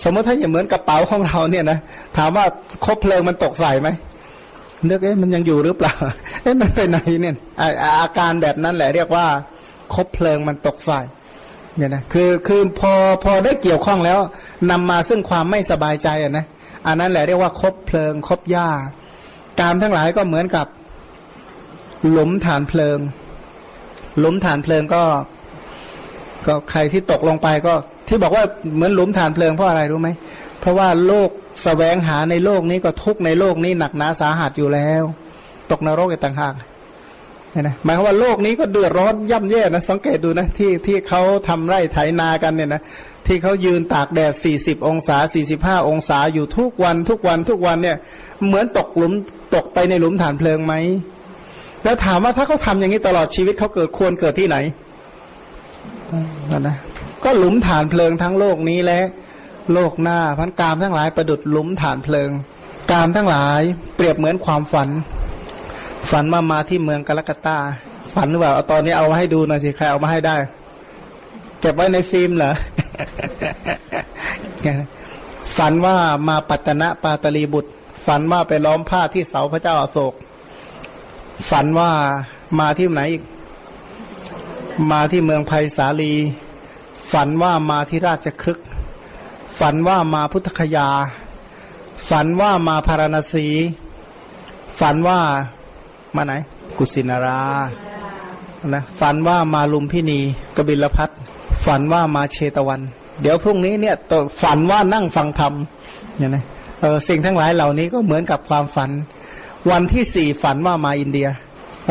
[0.03, 1.79] สมมติถ้าอย่างเหมือนกระเป๋าของเราเนี่ยนะ
[2.17, 2.45] ถามว่า
[2.85, 3.89] คบเพลิงมันตกใส่ไหม
[4.87, 5.95] เลือกเอ๊ะมันยังอยู่หรือเปล่า
[6.43, 7.35] เอ๊ะมันไปไหนเนี่ย
[8.01, 9.27] อาการแบบนั้นแหละเรียกว่า
[9.95, 11.01] คบเพลิงมันตกใส่
[11.77, 12.93] เนี่ยนะคือคือพอ
[13.25, 14.19] พอได้เกี่ยวข้องแล้ว
[14.71, 16.45] นำมาซึ่งความไม่สบายใจอะนะ
[16.87, 18.69] อันนั้นแหละเรียกว่าคบเพลิงคบหญ้า
[19.61, 20.67] การทั้งหลายก็เหมือนกับ
[22.11, 22.99] หลุมฐานเพลิง
[24.19, 25.03] หลุมฐานเพลิงก็
[26.47, 27.75] ก็ใครที่ตกลงไปก็
[28.09, 30.09] ที่บอกว่าเหมือนหลุมฐานเพลิงเพราะอะไรรู้ไหม
[30.61, 31.33] เพราะว่าโลกส
[31.65, 35.03] แสวงหาในโลกนี้ก็ทุกในโลกนี้หนักหนาสาหัสอยู่แล้ว
[35.71, 36.55] ตกนรกอีกต่างหาก
[37.61, 42.83] นะหมายความว่าโลกนี้ก็เดือดร้อนย่ำแย่นะสังเกตดูนะที่ที่เขาทำไร่ไถนากันเนี่ยนะ
[43.27, 47.97] ที่เขายืนตากแดดสี่สิบองศาสี่สิบห้าองศาอยู่ทุกวันทุกวันทุกวันเนี่ย
[48.45, 49.13] เหมือนตกหลุม
[49.55, 50.75] ตกไปในหลุมฐานเพลิงไหม
[51.85, 54.57] แล้วถามว่าถ้าเขาทาอย่างนี้ตลอดชีวิตเขาเกิดควรเกิดที่ไหน
[56.61, 56.77] นะ
[57.25, 59.01] ก็หลุมฐานเพลิงทั้งโลกนี้และ
[59.73, 62.31] โลกหน้าพันกามทั้งหลายประดุดหลุมฐานเพลิง
[62.91, 63.61] กามทั้งหลาย
[63.97, 64.89] เปรียบเหมือนความฝัน
[66.11, 67.59] ฝันมามาที่เมืองกาลกตา
[68.15, 70.37] ฝันหรือเปล่าเอาตอนนี้เอามาให้ดูหน่อยสิใครเอามาให้ได้
[71.61, 72.53] เก็บไว้ในฟิล์มเหรอ
[75.57, 75.97] ฝันว่า
[76.29, 77.71] มาปัตนะปาตลีบุตร
[78.07, 80.15] ฝันว่าไปล้อมผ้าที่เสาพระเจ้าอาโศก
[81.51, 81.91] ฝันว่า
[82.59, 83.23] มาที่ไหนอีก
[84.91, 86.13] มาที่เมืองไผ่สาลี
[87.13, 88.59] ฝันว่ามาที่ราชครึก
[89.61, 90.89] ฝันว่ามาพุทธคยา
[92.11, 93.47] ฝันว่ามาพาราณสี
[94.81, 95.19] ฝันว่า
[96.17, 96.33] มาไหน
[96.79, 97.41] กุสินารา
[98.75, 100.21] นะฝันว่ามาลุมพินี
[100.57, 101.11] กบิลพัท
[101.67, 102.81] ฝันว่ามาเชตวัน
[103.23, 105.53] เดี๋ยวพรุ่งนี้เนี่ยตฝันว่านั่งฟังธรรม
[106.17, 106.45] เนี่ยนะ
[106.81, 108.91] เออสิ่งทั้งหลายเหล่านี้ก็เหมือนกับความฝัน
[109.71, 111.29] วันที่สี่ฝันว่ามาอินเดีย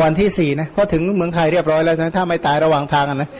[0.02, 3.30] วันที่สี่นะก็ถึงเมืองไทยเรียบร้อยแล้วนะถ้าไม่ตายระหว่างทางนะ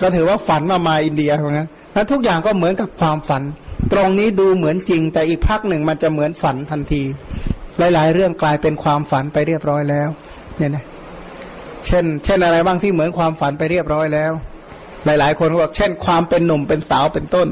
[0.00, 3.42] ก็ถือว่าฝันว่ามาอินเดียเหมือนกันนั้นทุกอย่างก็เหมือนกับความฝัน
[3.92, 7.02] ตรงนี้ดูเหมือนจริง แต่อีกพักหนึ่งมันจะเหมือนฝันทันที
[7.78, 10.08] หลาย ๆ เรื่องกลายเป็นความฝันไปเรียบร้อยแล้ว
[10.58, 10.84] เนี่ยนะ
[11.86, 14.32] เช่น เช่นอะไรบ้างที่เหมือนความฝันไปเรียบร้อยแล้ว
[15.04, 17.48] หลายๆ คนบอกเช่น ความเป็นหนุ่มเป็นสาวเป็นต้น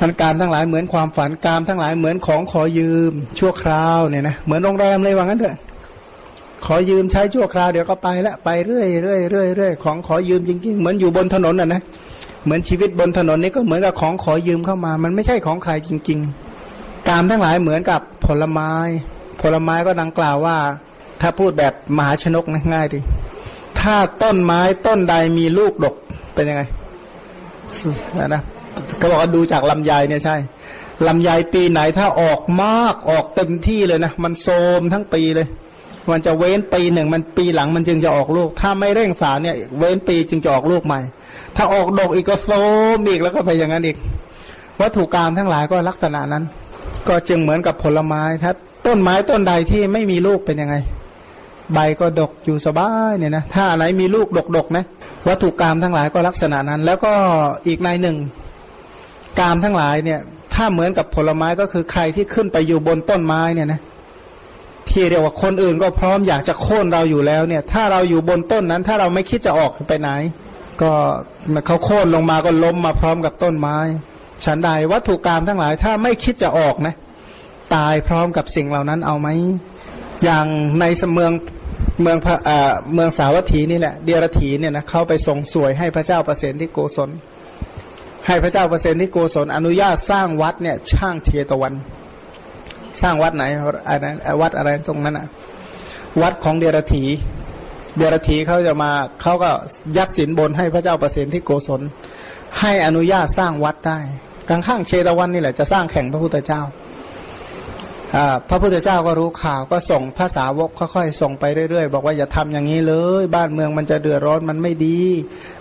[0.00, 5.56] มันการทั้งหลายเหมือนความฝันการทั้งหลายเหมือนของขอยืมชั่วคราวเนี่ยนะเหมือนโรงแรมเลยว่างั้นเถอะ
[6.66, 11.82] ขอยืมใช้ชั่วคราวเดี๋ยวก็ไปละไปเรื่อยเรื่อยเรื่อยเรื่อยของขอยืมจริงๆเหมือนอยู่บนถนนอะนะ
[12.44, 16.18] เหมือนชีวิตบนถนนนี้ก็เหมือนกับของขอยืมเข้ามา มันไม่ใช่ของใครจริง
[16.64, 18.72] ๆ กามทั้งหลายเหมือนกับผลไม้
[19.42, 20.56] ผลไม้ก็ดังกล่าวว่า
[21.20, 23.00] ถ้าพูดแบบมหาชนกนะง่ายดี
[23.80, 25.94] ถ้าต้นไม้ต้นใดมีลูกดก
[26.34, 26.62] เป็นยังไง
[28.34, 28.42] นะ
[29.00, 30.36] ก็บอกว่าดูจากลำไยเนี่ยใช่
[31.06, 34.48] ลำไยปีไหนถ้าออกมากออกเต็มที่เลยนะมันโซ
[34.80, 35.46] มทั้งปีเลย
[36.10, 41.00] มันจะเว้นปีหนึ่งมันปีหลังมันจึงจะออกลูก ถ้าไม่เร่งสารเนี่ย เว้นปีจึงจะออกลูกใหม่
[41.56, 42.50] ถ้าออกดอกอีกก็โซ
[42.96, 43.96] มอีกแล้วก็ไปอย่างนั้นอีก
[44.80, 46.44] วัตถุกรรมทั้งหลายก็ลักษณะนั้น
[47.08, 48.52] ก็จึงเหมือนกับผลไม้ถ้า
[48.86, 50.74] ต้นไม้ต้นใดที่ไม่มีลูกเป็นยังไง
[51.74, 54.84] ใบก็ดกอยู่สบายเนี่ยนะถ้าอะไรมีลูกดกๆนะ
[55.28, 57.12] วัตถุกรรมทั้งหลายก็ลักษณะนั้น แล้วก็
[57.66, 58.16] อีกในหนึ่ง
[59.38, 60.20] กามทั้งหลายเนี่ย
[60.54, 63.80] ถ้าเหมือนกับผลไม้ก็คือใครที่ขึ้นไปอยู่บนต้นไม้เนี่ยนะ
[64.90, 70.10] ที่เรียกว่าคนอื่นก็พร้อมอยากจะโค่นเราอยู่แล้วเนี่ย ถ้าเราอยู่บนต้นนั้น ถ้าเราไม่คิดจะออกไปไหน
[70.82, 70.92] ก็
[71.66, 73.76] เขาโค่นลงมาก็ล้มมาพร้อมกับต้นไม้
[74.44, 76.94] ฉันใดวัตถุกรรมทั้งหลาย ถ้าไม่คิดจะออกนะ
[77.74, 79.28] ตายพร้อมกับสิ่งเหล่านั้นเอาไหม
[80.24, 80.46] อย่าง
[80.80, 81.32] ในสเมือง
[82.00, 82.18] เมือง
[82.94, 87.10] เมืองสาวัตถีนี่แหละเดียรถีเนี่ยนะเขาไปส่งสวยให้พระเจ้าประสนที่โกศล
[88.26, 91.74] ให้พระเจ้าเปร์เซนที่โกศลอนุญาตสร้างวัดเนี่ยช่างเทตวัน
[93.02, 93.44] สร้างวัดไหน
[93.88, 94.06] อะไร
[94.40, 95.26] วัดอะไรตรงนั้นอะ
[96.22, 97.04] วัดของเดียรธี
[97.96, 98.90] เดรธีเขาจะมา
[99.22, 99.50] เขาก็
[99.96, 101.80] ยัดสินบนให้พระเจ้าเปร์เซนที่โกศล
[102.60, 103.98] ให้อนุญาตสร้างวัดได้
[104.48, 106.62] กลางข้างเชตวันนี่แหละจะสร้างแข่งพระพุทธเจ้า
[108.48, 114.98] พระพุทธเจ้าก็รู้ข่าวก็ส่งภาษาวกค่อยๆส่งไปเรื่อยๆ บอกว่าอย่าทำอย่างนี้เลย บ้านเมืองมันจะเดือดร้อนมันไม่ดี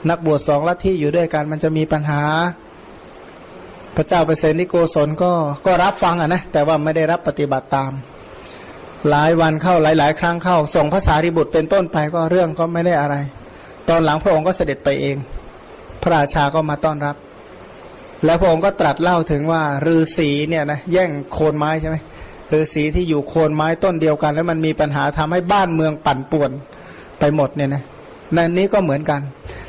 [0.10, 2.24] นักบวชสองลัทธิอยู่ด้วยกันมันจะมีปัญหา
[3.96, 5.32] พระเจ้าเปรตนิโกศลก็
[5.66, 7.92] ก็รับฟังอะนะแต่ว่าไม่ได้รับปฏิบัติตาม
[9.10, 13.16] หลายวันเข้าหลาย ๆ ครั้งเข้า ส่งภาษาริบุตรเป็นต้นไปก็เรื่องก็ไม่ได้อะไร
[13.90, 15.18] ตอนหลังพระองค์ก็เสด็จไปเอง
[16.02, 17.16] พระราชาก็มาต้อนรับ
[18.26, 21.98] แล้วพระองค์ก็ตรัสเล่าถึงว่าฤาษีเนี่ยนะแย่งโคนไม้ใช่ไหม
[22.54, 26.52] ฤาษีที่อยู่โคนไม้ต้นเดียวกัน แล้วมันมีปัญหาทำให้บ้านเมืองปั่นป่วน
[27.20, 27.84] ไปหมดเนี่ยนะ
[28.36, 29.22] นั่นนี้ก็เหมือนกัน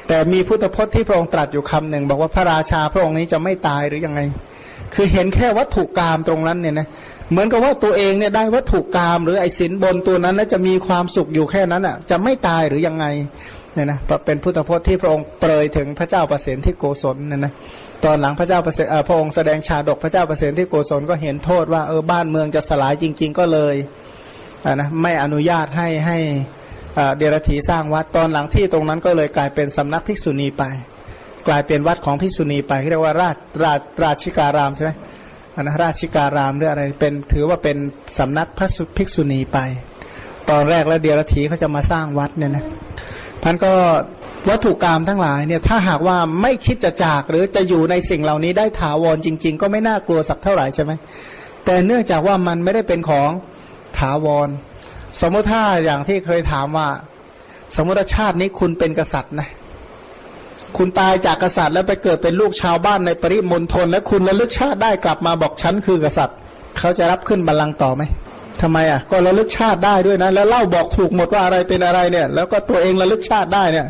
[0.09, 4.21] แต่มีพุทธพจน์ที่พระองค์ตรัสอยู่คำหนึ่งบอกว่าพระราชาพระองค์นี้จะไม่ตายหรือยังไง
[4.95, 6.87] คือเห็นแค่วัตถุกรรมตรงนั้นเนี่ยนะ
[7.31, 13.07] เหมือนกับว่าตัวเองเนี่ยได้วัตถุกรรมหรือไอ้สินบนตัวนั้นแล้วจะมีความสุขอยู่แค่นั้นอะ จะไม่ตายหรือยังไง
[13.75, 17.53] เนี่ยนะเป็นพุทธพจน์ที่พระองค์เปรยถึงพระเจ้าประสิทธิโกศลเนี่ยนะ
[18.05, 23.75] ตอนหลังพระเจ้าประเสพระองค์แสดงชาดกพระเจ้าประเสิทธิโกศลก็เห็นโทษว่าเออบ้านเมืองจะสลายจริง ๆ ก็เลย
[24.81, 26.19] นะไม่อนุญาตให้ให้
[27.17, 30.65] เดรธีสร้างวัดตอนหลังที่ตรงนั้นก็เลยกลายเป็นสำนักภิกษุณีไป
[31.49, 34.91] กลายเป็นวัดของภิกษุณีไปเรียกว่าราชราชราชิการามใช่ไหม
[35.61, 37.77] นะราชิการามหรืออะไรเป็นถือว่าเป็น
[38.19, 39.59] สำนักพระภิกษุณีไป
[40.51, 42.65] ตอนแรกแล้วเดรธีเขาจะมาสร้างวัดเนี่ยนะ
[43.43, 43.73] ท่านก็
[44.49, 50.93] วัตถุกรรมทั้งหลายเนี่ยถ้าหากว่าไม่คิดจะจากหรือจะอยู่ในสิ่งเหล่านี้ได้ถาวรจริง ๆ ก็ไม่น่ากลัวสักเท่าไหร่ใช่ไหม
[51.65, 53.31] แต่เนื่องจากว่ามันไม่ได้เป็นของ
[53.99, 54.49] ถาวร
[55.21, 56.89] สมมติถ้าอย่างที่เคยถามว่า
[57.77, 59.49] สมมติชาตินี้คุณเป็นกษัตริย์นะ
[60.77, 66.37] คุณตายจากกษัตริย์แล้วไปเกิดเป็นลูกชาวบ้านในปริมณฑลและคุณระลึกชาติได้กลับมาบอกฉันคือกษัตริย์
[66.79, 68.03] เขาจะรับขึ้นบัลลังก์ต่อไหม
[68.63, 73.87] ทำไมอะก็ระลึกชาติได้ด้วยนะ แล้วเล่าบอกถูกหมดว่าอะไรเป็นอะไรเนี่ย แล้วก็ตัวเองระลึกชาติได้เนี่ย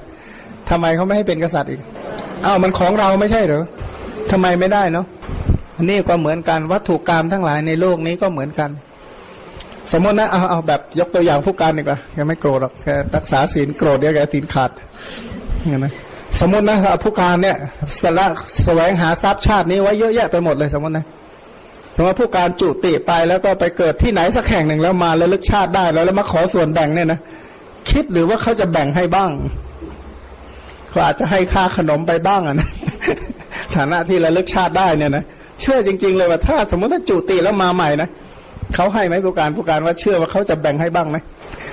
[0.70, 1.80] ทำไมเขาไม่ให้เป็นกษัตริย์อีก
[2.44, 3.64] อ้าวมันของเราไม่ใช่เหรอ
[4.30, 5.06] ทำไมไม่ได้เนาะ
[5.76, 8.70] อันนี้ก็เหมือนกันวัตถุกรรมทั้งหลายในโลกนี้ก็เหมือนกัน
[9.92, 14.70] สมมตินะเอาเอาแบบยกตัวอย่างผู้การดีกว่าแกไม่โกรธหรอกแกรักษาศีลโกรธเดี๋ยวแกตีนขาด
[15.68, 15.86] เห็นไหม
[16.40, 17.56] สมมตินะผู้การเนี่ย
[18.00, 18.26] สละ
[18.64, 21.04] แสวงหาทรัพย์ชาตินี้ไว้เยอะแยะไปหมดเลยสมมตินะ
[21.96, 27.20] สมมติผู้การจุติไปแล้วก็ไปเกิดที่ไหนสักแห่งหนึ่งแล้วมาแล้วลึกชาติได้แล้วแล้วมาขอส่วนแบ่งเนี่ยนะ
[27.90, 29.30] คิดหรือว่าเขาจะแบ่งให้บ้าง
[30.90, 32.68] เขาอาจจะให้ค่าขนมไปบ้างอะนะ
[33.76, 35.24] ฐานะที่ระลึกชาติได้เนี่ยนะ
[35.60, 38.08] เชื่อจริง ๆ เลยว่าถ้าสมมติถ้าจุติแล้วมาใหม่นะ
[38.74, 41.16] เขาให้ไหมผู้การผู้การว่าเชื่อว่าเขาจะแบ่งให้บ้างไหม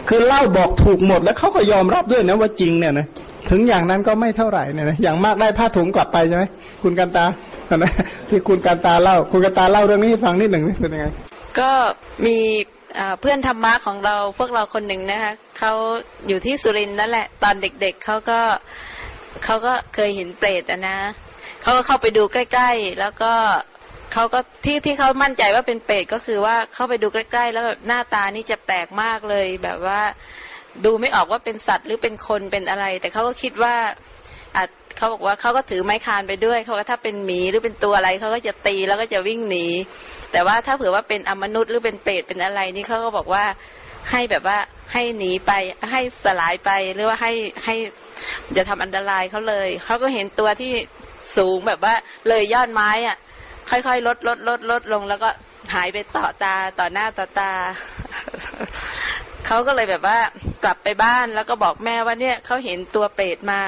[0.09, 3.07] คือเล่าบอกถูกหมดแล้วเขาก็ยอมรับด้วยนะว่าจริงเนี่ยนะ
[3.49, 6.43] ถึงอย่างนั้นก็ไม่เท่าไหร่เนี่ยนะอย่างมากได้ผ้าถุงกลับไปใช่ไหม
[6.83, 7.25] คุณกันตา
[7.77, 7.91] นะ
[8.29, 11.05] ที่คุณกันตาเล่า คุณกันตาเล่าเรื่องนี้ให้ฟังนิดหนึ่งเป็นยังไง
[11.59, 11.71] ก็
[12.25, 12.37] มี
[13.21, 15.71] เพื่อนธรรมะของเราพวกเราคนหนึ่งนะคะเขา
[16.27, 20.97] อยู่ที่สุรินทร์นั่นแหละ ตอนเด็กๆเขาก็เเขาก็เคยเห็นเปรตนะ
[21.61, 23.33] เขาก็เข้าไปดูใกล้ๆ แล้วก็
[24.13, 30.01] เขาก็ที่ที่เขามั่นใจว่าเป็นเปรตก็คือว่าเข้าไปดูใกล้ๆ แล้วหน้าตานี่จะแปลกมากเลย แบบว่า
[30.85, 33.75] ดูไม่ออกว่าเป็นสัตว์หรือเป็นคนเป็นอะไร แต่เขาก็คิดว่า
[34.55, 39.67] อาจเขาบอกว่าเขาก็ถือไม้คานไปด้วยเขาก็ถ้าเป็นหมีหรือเป็นตัวอะไรเขาก็จะตีแล้วก็จะวิ่งหนี
[40.31, 43.45] แต่ว่าถ้าเผื่อว่าเป็นอมนุษย์หรือเป็นเปรตเป็นอะไรนี่เขาก็บอกว่า
[44.11, 44.57] ให้แบบว่า
[44.93, 45.51] ให้หนีไป
[45.91, 47.31] ให้สลายไปหรือว่าให้
[47.65, 47.75] ให้
[48.57, 50.73] จะทำอันตรายเขาเลยเขาก็เห็นตัวที่
[51.37, 51.93] สูงแบบว่า
[52.27, 53.17] เลยยอดไม้อะ
[53.69, 55.29] ค่อยๆ ลดลดลดลดลง แล้วก็
[55.73, 57.53] หายไปต่อตาต่อหน้าต่อตา
[59.47, 60.19] เขาก็เลยแบบว่า
[60.63, 63.61] กลับไปบ้านแล้วก็บอกแม่ว่าเนี่ยเขาเห็นตัวเปรตมา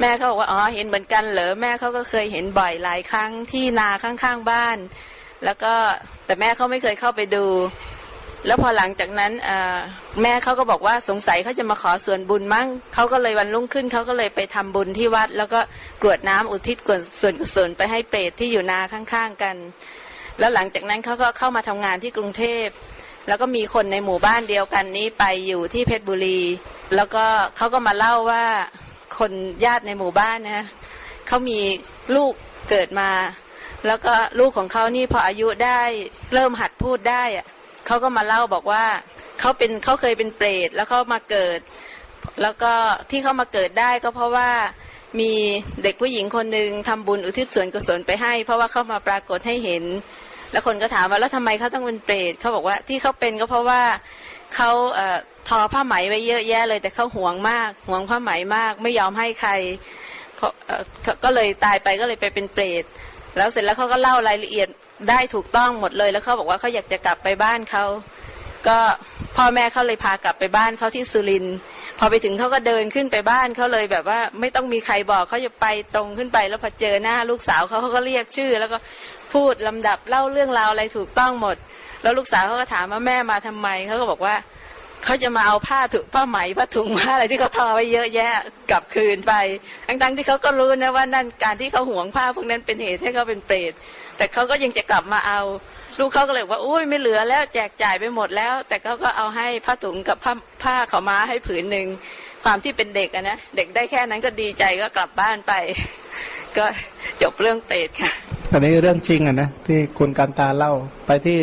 [0.00, 4.78] แม่เขาบอกว่าอ๋อเห็นเหมือนกันเหรอแม่เขาก็เคยเห็นบ่อยหลายครั้งที่นาข้างๆบ้าน
[5.44, 5.72] แล้วก็
[6.26, 7.46] แต่แม่เขาไม่เคยเข้าไปดู
[8.46, 9.32] แล้วพอหลังจากนั้น
[10.22, 15.60] แม่เขาก็บอกว่าสงสัยเขาจะมาขอส่วนบุญมั้งเขาก็เลยวันรุ่งขึ้นเขาก็เลยไปทำบุญที่วัด แล้วก็
[16.02, 16.76] กรวดน้ำอุทิศ
[17.20, 19.56] ส่วนกุศลไปให้เปรตที่อยู่นาข้างๆกัน
[20.38, 22.66] แล้วหลังจากนั้นเขาก็เข้ามาทำงานที่กรุงเทพ
[23.28, 26.40] แล้วก็มีคนในหมู่บ้านเดียวกันนี้ไปอยู่ที่เพชรบุรี
[26.94, 27.24] แล้วก็
[27.56, 28.44] เขาก็มาเล่าว่า
[29.18, 29.32] คน
[29.64, 30.66] ญาติในหมู่บ้านนะ
[31.26, 31.60] เขามี
[32.16, 32.32] ลูก
[32.70, 33.10] เกิดมา
[33.86, 35.80] แล้วก็ลูกของเขานี่พออายุได้
[36.34, 37.46] เริ่มหัดพูดได้อะ
[37.86, 38.84] เขาก็มาเล่าบอกว่า
[39.40, 41.58] เขาเป็นเขาเคยเป็นเปรตแล้วเขามาเกิด
[42.42, 42.72] แล้วก็
[43.10, 44.50] ที่เขามาเกิดได้ก็เพราะว่า
[45.20, 45.32] มี
[45.82, 49.84] เด็กผู้หญิงคนหนึ่งทำบุญอุทิศส่วนกุศลไปให้ เพราะว่าเขามาปรากฏให้เห็น
[50.52, 53.82] แล้วคนก็ถามว่าแล้วทำไมเขาต้องเป็นเปรตเขาบอกว่าที่เขาเป็นก็เพราะว่า
[54.56, 55.18] เขาเอ่อ
[55.48, 59.52] ทอผ้าไหมไว้เยอะแยะเลย แต่เขาห่วงมากห่วงผ้าไหมมาก ไม่ยอมให้ใคร
[61.24, 62.84] ก็เลยตายไปก็เลยไปเป็นเปรต
[63.36, 64.68] แล้วเสร็จแล้วเขาก็เล่ารายละเอียด
[65.08, 67.84] ได้ถูกต้องหมดเลย แล้วเขาบอกว่าเขาอยากจะกลับไปบ้านเขา
[68.68, 68.78] ก็
[69.36, 71.46] พ่อแม่เขาเลยพากลับไปบ้านเขาที่สุริน
[71.98, 78.78] พอไปถึงเขาก็เดินขึ้นไปบ้านเขาเลยแบบว่า ไม่ต้องมีใครบอกเขาจะไปตรงขึ้นไป แล้วพอเจอหน้าลูกสาวเขาเขาก็เรียกชื่อ แล้วก็
[79.32, 81.56] พูดลำดับเล่าเรื่องราวอะไรถูกต้องหมด
[82.02, 84.34] แล้วลูกสาวเขาก็ถามว่าแม่มาทำไมเขาก็บอกว่า
[85.04, 88.30] เขาจะมาเอาผ้าถุผ้าไหมผ้าถุงผ้าอะไรที่เขาทอไว้เยอะแยะ
[88.70, 89.32] กลับคืนไป
[89.86, 93.72] ทั้งๆที่เขาก็รู้นะว่านั่นการที่เขาห่วงผ้าพวกนั้นเป็นเหตุให้เขาเป็นเปรต
[94.16, 95.40] แต่เขาก็ยังจะกลับมาเอา
[95.98, 101.86] ลูกเขาก็เลยว่าอุ้ยไม่เหลือแล้วแจกจ่ายไปหมดแล้ว แต่เขาก็เอาให้ผ้าถุงกับผ้าผ้าเขาม้าให้ผืนหนึ่ง
[102.44, 105.52] ความที่เป็นเด็กอะนะเด็กได้แค่นั้นก็ดีใจก็กลับบ้านไป
[106.58, 106.64] ก็
[107.22, 108.12] จบเรื่องเปรตค่ะ
[108.52, 110.72] อันนี้เรื่องจริงอะนะที่คุณการตาเล่า
[111.06, 111.38] ไปที่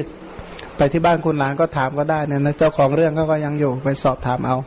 [0.77, 4.57] ไปที่บ้านคุณหลานก็ถามก็ได้นะนะเจ้าของเรื่องก็ก็ยังอยู่ไปสอบถามเอา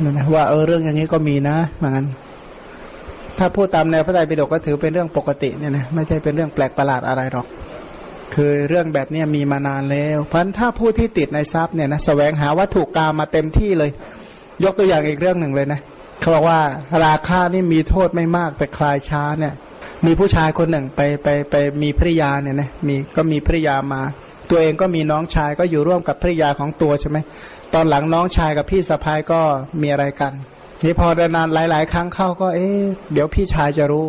[0.00, 2.06] นะว่าเออเรื่องอย่างนี้ก็มีนะเหมือนกัน
[3.38, 7.46] ถ้าพูดตามแนวพระไตรปิฎกก็ถือเป็นเรื่องปกติเนี่ยนะไม่ใช่เป็นเรื่องแปลกประหลาดอะไรหรอก
[8.34, 13.90] คือเรื่องแบบนี้มีมานานแล้วเพราะฉะนั้นถ้าผู้ที่ติดในทรัพย์เนี่ยนะแสวงหาวัตถุกรรมมาเต็มที่เลย
[14.64, 15.80] ยกตัวอย่างอีกเรื่องหนึ่งเลยนะ
[16.20, 16.60] เขาบอกว่า
[17.06, 19.54] ราคานี่มีโทษไม่มากแต่คลายช้าเนี่ย
[20.06, 24.00] มีผู้ชายคนหนึ่งไปไปไปมีภริยาเนี่ยนะมีก็มีภริยามา
[24.50, 27.18] ตัวเองก็มีน้องชายก็อยู่ร่วมกับภริยาของตัวใช่ไหม
[27.74, 29.40] ตอนหลังน้องชายกับพี่สะพ้ายก็
[29.80, 30.32] มีอะไรกัน
[30.84, 32.80] นี่พอนานหลาย ๆ ครั้งเข้าก็ เอ๊ะ
[33.12, 34.06] เดี๋ยวพี่ชายจะรู้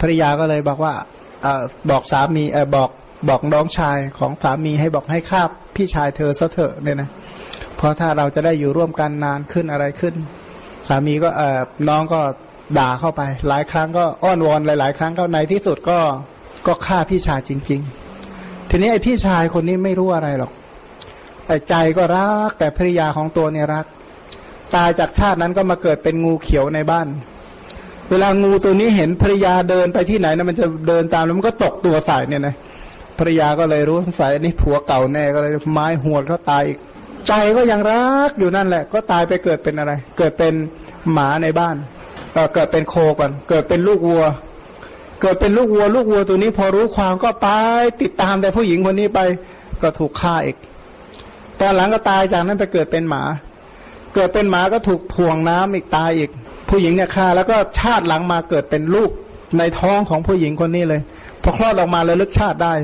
[0.00, 0.94] ภริยาก็เลยบอกว่า
[1.42, 2.90] เออบอกสามีเออบอก
[3.28, 5.42] บอกน้องชายของสามีให้บอกให้ฆ่า
[5.76, 7.08] พี่ชายเธอซะเถอะเนี่ยนะ
[7.76, 10.14] เพราะถ้าเราจะได้อยู่ร่วมกันนานขึ้นอะไรขึ้น
[10.88, 12.20] สามีก็เออน้องก็
[12.78, 15.98] ด่าเข้าไป หลายครั้งก็อ้อนวอนหลาย ๆ ครั้งก็ในที่สุดก็
[16.66, 17.80] ก็ฆ่าพี่ชายจริง
[18.26, 20.52] ๆ ทีนี้ไอ้พี่ชายคนนี้ไม่รู้อะไรหรอก
[21.46, 23.86] แต่ใจก็รักแต่ภริยาของตัวเนี่ยรัก
[24.76, 27.06] ตายจากชาตินั้นก็มาเกิดเป็นงูเขียวในบ้าน
[28.10, 32.54] เวลางูตัวนี้เห็นภรยาเดินไปที่ไหนนะมันจะเดินตามแล้วมันก็ตกตัวใส่เนี่ยนะ
[33.18, 36.78] ภรยาก็เลยรู้สงสัยอันนี้ผัวเก่าแน่ก็เลยไม้หวดเขาตายอีก
[37.26, 40.54] ใจก็ยังรักอยู่นั่นแหละ ก็ตายไปเกิดเป็นอะไร เกิดเป็น
[41.12, 41.76] หมาในบ้าน
[42.32, 44.24] เเกิดเป็นโคก่อน เกิดเป็นลูกวัว
[45.20, 47.48] เกิดเป็นลูกวัว ลูกวัวตัวนี้พอรู้ความก็ไป
[48.02, 49.20] ติดตามแต่ผู้หญิงคนนี้ไป
[49.82, 50.56] ก็ถูกฆ่าอีก
[51.60, 53.22] ตอนหลังก็ตายจากนั้นไปเกิดเป็นหมา
[54.14, 56.30] เกิดเป็นหมาก็ถูกถ่วงน้ำอีกตายอีก
[56.68, 59.10] ผู้หญิงเนี่ยฆ่าแล้วก็ชาติหลังมาเกิดเป็นลูก
[59.58, 61.00] ในท้องของผู้หญิงคนนี้เลย
[61.42, 62.74] พอคลอดออกมาเลยลึกชาติได้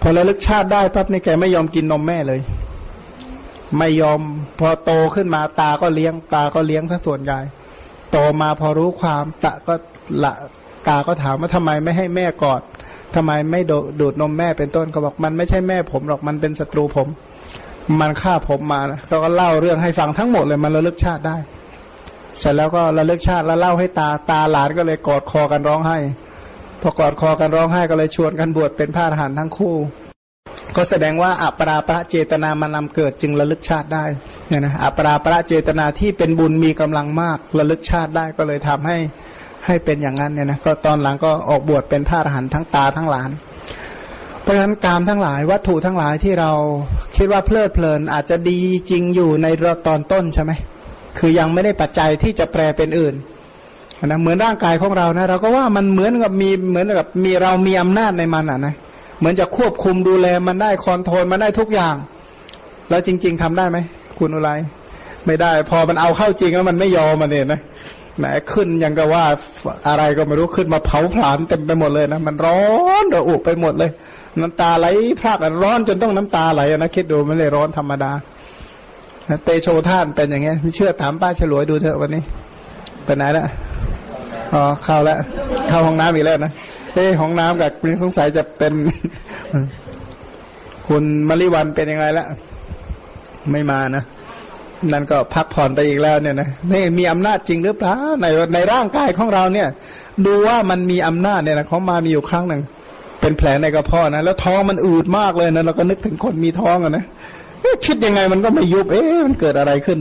[0.00, 2.40] พอระลึกชาติได้ปั๊บนี่แกไม่ยอมกินนมแม่เลย
[3.78, 4.20] ไม่ยอม
[4.58, 7.38] พอโตขึ้นมาตาก็เลี้ยง ตาก็เลี้ยงซะส่วนใหญ่
[8.10, 9.74] โตมาพอรู้ความตะก็
[10.24, 10.32] ละ
[10.88, 12.60] ตาก็ถามว่าทำไมไม่ให้แม่กอด
[13.14, 13.60] ทำไมไม่
[14.00, 17.08] ดูดนมแม่เป็นต้นก็บอกมันไม่ใช่แม่ผมหรอกมันเป็นศัตรูผม
[18.00, 21.36] มันฆ่าผมมาเขาก็เล่าเรื่องให้ฟังทั้งหมดเลยมันระลึกชาติได้
[22.38, 25.98] เสร็จแล้วก็ระลึกชาติแล้วเล่าให้ตาตาหลานก็เลยกอดคอกันร้องไห้
[26.80, 29.74] พอกอดคอกันร้องไห้ก็เลยชวนกันบวชเป็นพระอรหันต์ทั้งคู่
[30.76, 34.04] ก็แสดงว่าอัปราประเจตนามานำเกิดจึงระลึกชาติได้
[34.48, 38.96] เนี่ยนะอัปราประเจตนาที่เป็นบุญมีกำลังมากระลึกชาติได้ก็เลยทำให้
[39.66, 43.30] ให้เป็นอย่างนั้นเนี่ยนะก็ตอนหลังก็ออกบวชเป็นพระอรหันต์ทั้งตาทั้งหลาน
[44.46, 46.52] เพราะฉะนั้นกามทั้งหลายวัตถุทั้งหลายที่เรา
[47.16, 48.58] คิดว่าเพลิดเพลินอาจจะดี
[48.90, 49.46] จริงอยู่ใน
[49.86, 50.52] ตอนต้นใช่ไหม
[51.18, 53.14] คือยังไม่ได้ปัจจัยที่จะแปลเป็นอื่น
[54.06, 58.74] นะเหมือนร่างกายของเรานะเราก็ว่ามันเหมือนกับมีเหมือนกับมีเรามีอำนาจในมันอะนะ
[59.18, 61.94] เหมือนจะควบคุมดูแลมันได้คอนโทรลมันได้ทุกอย่าง
[62.90, 63.78] แล้วจริง ๆทำได้ไหม
[64.18, 64.50] คุณอุไร
[65.26, 67.60] ไม่ได้ พอมันเอาเข้าจริงแล้วมันไม่ยอมมันเนี่ยนะ
[68.18, 69.24] แหมขึ้นยังกับว่า
[69.88, 72.60] อะไรก็ไม่รู้ขึ้นมาเผาผลาญเต็มไปหมดเลยนะมันร้อ
[73.02, 73.90] นระอุไปหมดเลย
[74.42, 74.86] น้ำตาไหล
[75.20, 78.12] พรากร้อนจนต้องน้ำตาไหลนะคิดดูไม่ได้ร้อนธรรมดา
[79.44, 82.22] เตโชท่านเป็นอย่างเงี้ยไม่เชื่อถามป้าฉลวยดูเถอะวันนี้
[83.04, 83.44] เป็นไหนละ
[84.54, 85.18] อ๋อเข้าแล้ว
[85.68, 86.52] เข้าห้องน้ำอีกแล้วนะ
[86.94, 87.70] เอ้ห้องน้ำกับ
[88.02, 88.72] สงสัยจะเป็น
[90.88, 92.26] คุณมริวันเป็นยังไงละ
[93.52, 94.04] ไม่มานะ
[94.92, 99.68] นั่นก็พักผ่อนไปอีกแล้วเนี่ยนะนี่มีอำนาจจริงหรือเปล่าในในร่างกายของเราเนี่ย
[100.26, 102.62] ดูว่ามันมีอำนาจเนี่ยนะเขามามีอยู่ครั้งหนึ่ง
[103.20, 107.04] เป็นแผลในกระเพาะนะ แล้วท้องมันอืดมากเลยนะเราก็นึกถึงคนมีท้องอะนะ
[107.86, 109.98] คิดยังไงมันก็ไม่ยุบ เอ๊ะมันเกิดอะไรขึ้น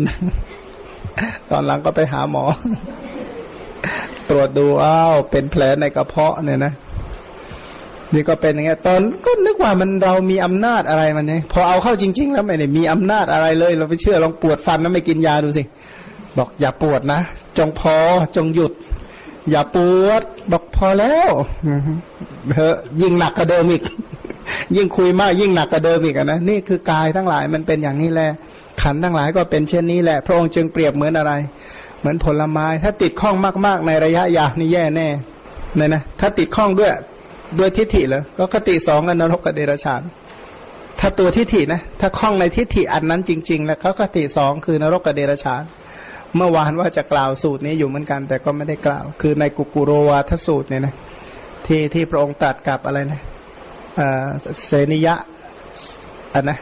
[1.51, 2.43] ตอนหลังก็ไปหาหมอ
[4.29, 6.73] ตรวจดูอ้าวเป็นแผลในกระเพาะเนี่ยนะ
[8.13, 15.63] นี่ก็เป็นอย่างเงี้ยตอนก็นึกว่ามันเรามีอำนาจอะไรมันเนี่ยพอเอาเข้าจริง ๆ แล้วไม่ได้มีอำนาจอะไรเลย เราไปเชื่อลองปวดฟันแล้วไม่กินยาดูสิ
[16.37, 17.19] บอกอย่าปวดนะ
[17.57, 17.95] จงพอ
[18.35, 18.71] จงหยุด
[19.49, 21.31] อย่าปวดบอกพอแล้ว
[22.55, 22.69] เฮ้
[23.01, 23.83] ยิ่งหนักกว่าเดิมอีก
[24.75, 28.29] ยิ่งคุยมากยิ่งหนักกว่าเดิมอีกนะนี่คือกายทั้งหลายมันเป็นอย่างนี้แหละ
[28.81, 31.33] ขันทั้งหลายก็เป็นเช่นนี้แหละ พระองค์จึงเปรียบเหมือนอะไร
[31.99, 35.07] เหมือนผลไม้ ถ้าติดข้องมากๆ ในระยะยาวนี่แย่แน่
[35.75, 36.91] เนี่ยนะถ้าติดข้องด้วย
[37.59, 40.01] ด้วยทิฏฐิเหรอก็คติสองกันนรกกับเดรัจฉาน
[40.99, 45.61] ถ้าตัวทิฏฐินะถ้าคล้องในทิฏฐิอันนั้นจริง ๆ แล้วเขาคติสองคือนรกกับเดรัจฉาน
[46.37, 50.95] เมื่อวานว่าจะกล่าวสูตรนี้อยู่เหมือนกัน แต่ก็ไม่ได้กล่าว คือในกุกุโรวาทสูตรเนี่ยนะ
[51.65, 53.21] ที่ที่พระองค์ตัดกับอะไรนะ
[54.65, 55.15] เสนิยะ
[56.33, 56.57] อันนะ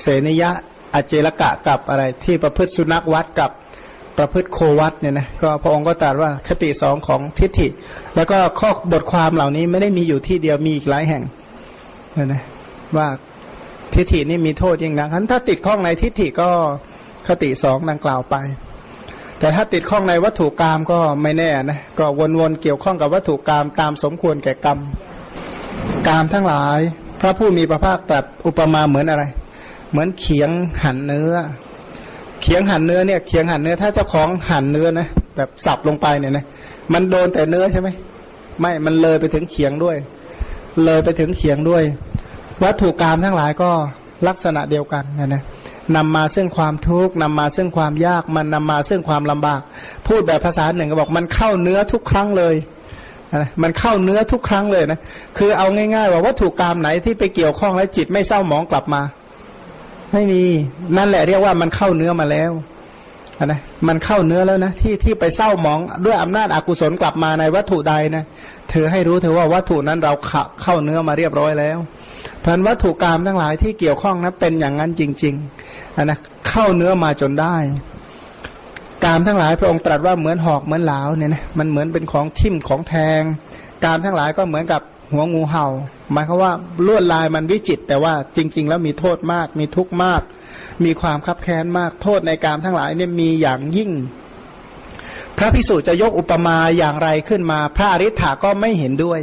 [0.00, 0.50] เสนิยะ
[0.94, 3.50] อเจรกะกับอะไร ที่ประพฤติสุนัขวัดกับ
[4.18, 7.68] ประพฤติโควัตเนี่ยนะก็พระองค์ก็ตรัสว่าคติสองของทิฏฐิ
[8.16, 11.22] แล้วก็ข้อบทความเหล่านี้ไม่ได้มีอยู่ที่เดียวมีอีกหลายแห่ง
[12.16, 12.42] นะนะ
[12.96, 13.06] ว่า
[13.94, 16.50] ทิฏฐินี่มีโทษยิ่งนักฉะนั้นถ้าติดข้องในทิฏฐิก็
[17.28, 18.36] คติสองดังกล่าวไป
[19.42, 22.06] แต่ถ้าติดข้องในวัตถุกรรมก็ไม่แน่นะก็
[22.38, 24.78] วนๆเกี่ยวข้องกับวัตถุกรรมตามสมควรแก่กรรม
[26.08, 26.80] กรรมทั้งหลาย
[27.20, 29.24] พระผู้มีพระภาคตรัสอุปมาเหมือนอะไร
[29.90, 30.50] เหมือนเขียง
[30.84, 31.34] หั่นเนื้อ
[32.42, 36.44] เขียงหั่นเนื้อเนี่ยเขียงหั่นเนื้อถ้าเจ้าของหั่นเนื้อนะแบบสับลงไปเนี่ยนะ
[36.92, 37.88] มันโดนแต่เนื้อใช่ไหม
[38.60, 39.96] ไม่มันเลยไปถึงเขียงด้วย
[40.84, 41.82] เลยไปถึงเขียงด้วย
[42.62, 43.70] วัตถุกรรมทั้งหลายก็
[44.28, 45.42] ลักษณะเดียวกันนะนะ
[45.96, 49.60] นำมาซึ่งความทุกข์นำมาซึ่งความยากมันนำมาซึ่งความลำบาก
[50.06, 52.54] พูดแบบภาษาหนึ่งก็บอกมันเข้าเนื้อทุกครั้งเลย
[53.34, 54.98] นะมันเข้าเนื้อทุกครั้งเลยนะ
[55.38, 59.02] คือเอาง่ายๆ ว่าวัตถุกรรมไหนที่ไปเกี่ยวข้องแล้วจิตไม่เศร้าหมองกลับมา
[60.12, 60.42] ไม่มี
[60.96, 62.52] นั่นแหละเรียกว่ามันเข้าเนื้อมาแล้ว
[63.46, 68.24] นะมันเข้าเนื้อแล้วนะที่ที่ไปเศร้าหมองด้วยอำนาจอากุศลกลับมาในวัตถุใดนะ
[68.70, 70.12] เธอให้รู้เธอว่าวัตถุนั้นเรา
[70.62, 71.78] เข้าเนื้อมาเรียบร้อยแล้ว
[72.44, 76.18] พันวัตถุกรรมทั้งหลายที่เกี่ยวข้องนะเป็นอย่างนั้นจริงๆนะ
[76.48, 77.56] เข้าเนื้อมาจนได้
[79.04, 83.22] กามทั้งหลายพระองค์ตรัสว่าเหมือนหอกเหมือนเหลาเนี่ยนะมันเหมือนเป็นของทิ่มของแทง
[83.84, 84.80] กามทั้งหลายก็เหมือนกับ
[85.12, 85.66] หัวงูเห่า
[86.12, 86.52] หมายความว่า
[86.86, 90.22] ลวดลายมันวิจิต แต่ว่าจริง ๆ แล้วมีโทษมาก มีทุกข์มาก
[90.84, 93.90] มีความคับแค้นมากโทษในกามทั้งหลายเนี่ยมีอย่างยิ่ง
[95.36, 99.20] พระพิสุจะยกอุปมาอย่างไรขึ้นมา พระอริ t าก็ไม่เห็นด้วย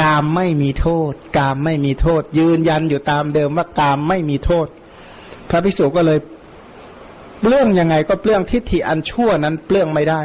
[0.00, 4.66] กามไม่มีโทษ กามไม่มีโทษ ยืนยันอยู่ตามเดิมว่ากามไม่มีโทษ
[5.48, 6.18] พระพิสุก็เลย
[7.40, 10.22] เปลื้องยังไงก็เปลื้องทิฏฐิอันชั่วนั้นเปลื้องไม่ได้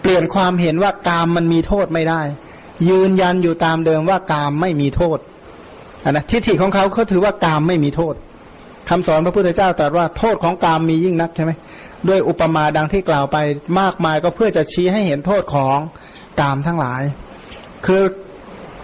[0.00, 2.22] เปลี่ยนความเห็นว่ากามมันมีโทษไม่ได้
[2.88, 5.18] ยืนยันอยู่ตามเดิมว่ากามไม่มีโทษ
[6.04, 8.14] นนะทิฏฐิของเขาเขาถือว่ากามไม่มีโทษ
[8.88, 11.52] คำสอนพระพุทธเจ้าตรัสว่าโทษของกามมียิ่งนักใช่ไหม
[12.08, 13.36] ด้วยอุปมาดังที่กล่าวไป
[13.80, 15.78] มากมายก็เพื่อจะชี้ให้เห็นโทษของ
[16.40, 17.02] กามทั้งหลาย
[17.86, 18.04] คือ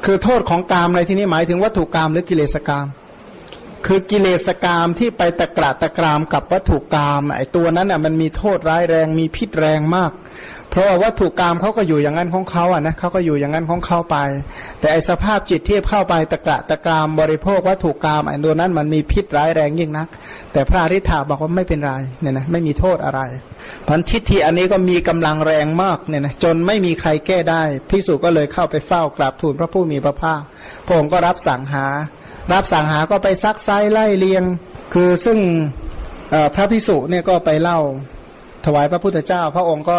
[0.05, 2.87] คือโทษของกามในที่นี้หมายถึงวัตถุกรรมหรือกิเลสกรรม
[3.87, 10.13] คือกิเลสกรรมที่ไปตะกระตะกรามกับวัตถุกรรมไอ้ตัวนั้นอะมันมีโทษร้ายแรงมีพิษแรงมาก
[10.75, 14.17] เพราะว่าวัตถุกรรมเขาก็อยู่อย่างนั้นของเขาอะนะเขาก็อยู่อย่างนั้นของเขาไป
[14.81, 20.09] แต่ไอสภาพจิตที่เข้าไปตะกระตะกรามบริโภควัตถุกรรมไอ้ตัวนั้นมันมีพิษร้ายแรงยิ่งนัก
[20.53, 23.21] แต่พระอริ t าบอกว่าไม่เป็นไรเนี่ยนะไม่มีโทษอะไร
[23.89, 30.41] พันทิฏฐิอันนี้ก็มีกำลังแรงมากเนี่ยนะจนไม่มีใครแก้ได้พิสุก็เลยเข้าไปเฝ้ากราบทูลพระผู้มีพระภาค
[30.87, 31.87] พระองค์ก็รับสั่งหา
[32.53, 34.45] รับสั่งหาก็ไปซักไซไล่เลียง
[34.95, 35.39] คือซึ่ง
[36.55, 37.81] พระพิสุเนี่ยก็ไปเล่า
[38.65, 39.99] ถวายพระพุทธเจ้า พระองค์ก็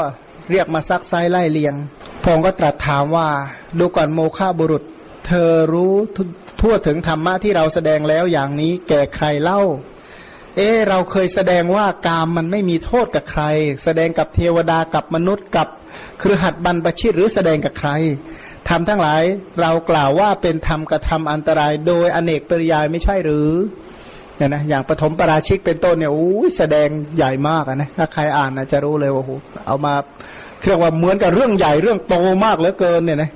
[0.52, 1.76] เรียกมาซักไซไล่เลียง
[2.24, 3.30] พงค์ก็ตรัสถามว่า
[3.80, 4.84] ดูก่อนโมฆะบุรุษ
[5.28, 5.94] เธอรู้
[6.62, 9.62] ทั่วถึงธรรมะที่เราแสดงแล้วอย่างนี้แก่ใครเล่า
[10.58, 13.44] เออเราเคยแสดงว่ากามมันไม่มีโทษกับใคร
[13.84, 15.68] แสดงกับเทวดากับมนุษย์กับ
[16.22, 17.90] คือหัดบันประชิตหรือแสดงกับใคร
[18.70, 19.24] ทำทั้งหลาย
[19.62, 23.50] เรากล่าวว่าเป็นธรรมกระทำอันตรายโดยอเนกปริยายไม่ใช่หรือ
[24.38, 29.94] เนี่ยนะอย่างปฐมปราชิกเป็นต้นเนี่ยโอ้ยแสดงใหญ่มากนะถ้าใครอ่านนะจะรู้เลยว่าโอ้เอามา
[30.68, 32.16] เรียกว่าเหมือนกับเรื่องใหญ่เรื่องโต
[32.46, 33.32] มากเหลือเกินเนี่ยนะ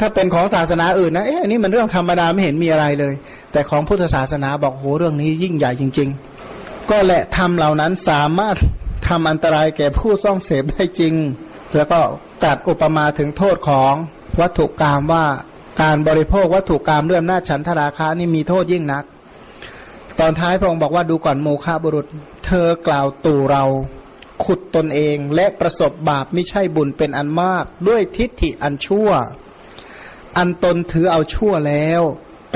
[0.00, 3.14] ถ้าเป็นของศาสนาอื่นนะเอ๊ะอันนี้มันเรื่องธรรมดาไม่เห็นมีอะไรเลย
[3.52, 6.08] แต่ของพุทธศาสนาบอกโหเรื่องนี้ยิ่งใหญ่จริง
[6.48, 8.56] ๆ ก็แหละทำเหล่านั้นสามารถ
[9.08, 11.14] ทำอันตรายแก่ผู้ซ่องเสพได้จริง
[11.76, 12.00] แล้วก็
[12.44, 13.94] ตัดอุปมาถึงโทษของ
[14.40, 15.24] วัตถุกรรมว่า
[15.82, 19.04] การบริโภควัตถุกรรมเรื่องหน้าฉันทราคานี่มีโทษยิ่งนัก
[20.20, 22.06] ตอนท้ายพระองค์บอกว่าดูก่อนโมฆะบุรุษ
[22.46, 23.64] เธอกล่าวตู่เรา
[24.44, 29.10] ขุดตนเองและประสบบาปไม่ใช่บุญเป็นอันมาก ด้วยทิฏฐิอันชั่ว
[30.38, 32.02] อันตนถือเอาชั่วแล้ว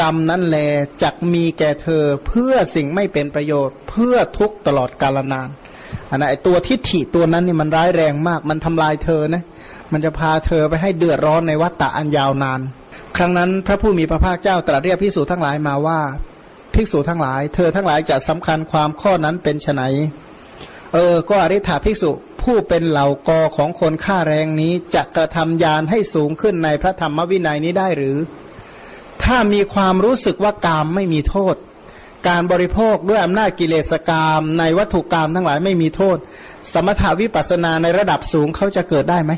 [0.01, 0.59] กรรมนั้นแล
[1.03, 5.49] จักมีแก่เธอเพื่อสิ่งไม่เป็นประโยชน์ เพื่อทุกตลอดกาลนาน
[6.11, 9.43] อันนั้นตัวทิฏฐิตัวนั้นนี่มันร้ายแรงมาก มันทำลายเธอนะ
[9.93, 12.61] มันจะพาเธอไปให้เดือดร้อนในวัฏฏะอันยาวนาน
[13.17, 16.01] ครั้งนั้นพระผู้มีพระภาคเจ้าตรัสเรียกภิกษุทั้งหลายมาว่า
[16.75, 19.83] ภิกษุทั้งหลาย เธอทั้งหลายจะสำคัญความข้อนั้นเป็นไน
[20.93, 22.11] เออ ก็อริ t าภิกษุ
[22.43, 28.17] ผู้เป็นเหล่ากอของคนฆ่าแรงนี้จะกระทำยานให้สูงขึ้นในพระธรรมวินัยนี้ได้หรือ
[29.25, 31.57] ถ้ามีความรู้สึกว่ากามไม่มีโทษ
[32.29, 36.17] การบริโภคด้วยอำนาจกิเลสกามในวัตถุกรรมทั้งหลายไม่มีโทษ
[36.73, 39.33] สมถาวิปัสนาในระดับสูงเขาจะเกิดได้ไหม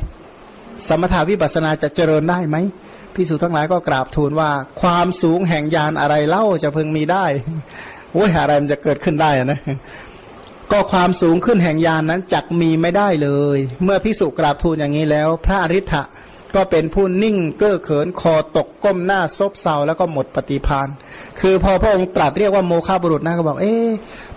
[0.87, 2.55] สมถาวิปัสนาจะเจริญได้ไหม
[3.15, 4.51] พิสูจทั้งหลายก็กราบทูลว่า
[4.81, 7.25] ความสูงแห่งยานอะไรเล่าจะพึงมีได้
[8.13, 9.59] โอ้ยอะไรมันจะเกิดขึ้นได้นะ
[10.71, 16.03] ก็ความสูงขึ้นแห่งยานนั้นจักมีไม่ได้เลย เมื่อพิสุกราบทูลอย่างนี้แล้ว พระอริ t ะ
[16.55, 20.87] ก็เป็นผู้นิ่งเก้อเขินคอตกก้มหน้าซบเซาแล้วก็หมดปฏิพาน
[21.39, 23.89] คือพอพระองค์ตรัสเรียกว่าโมฆะบุรุษนะก็บอก เอ๊ะ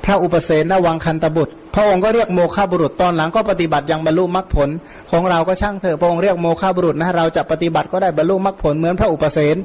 [0.04, 4.68] พระอุปเสนวังคันตบุตร พระองค์ก็เรียกโมฆะบุรุษตอนหลังก็ปฏิบัติยังบรรลุมรรคผล
[5.10, 9.56] ของเราก็ช่างเถอะพระองค์เรียกโมฆะบุรุษนะเราจะปฏิบัติก็ได้บรรลุมรรคผลเหมือนพระอุปเสน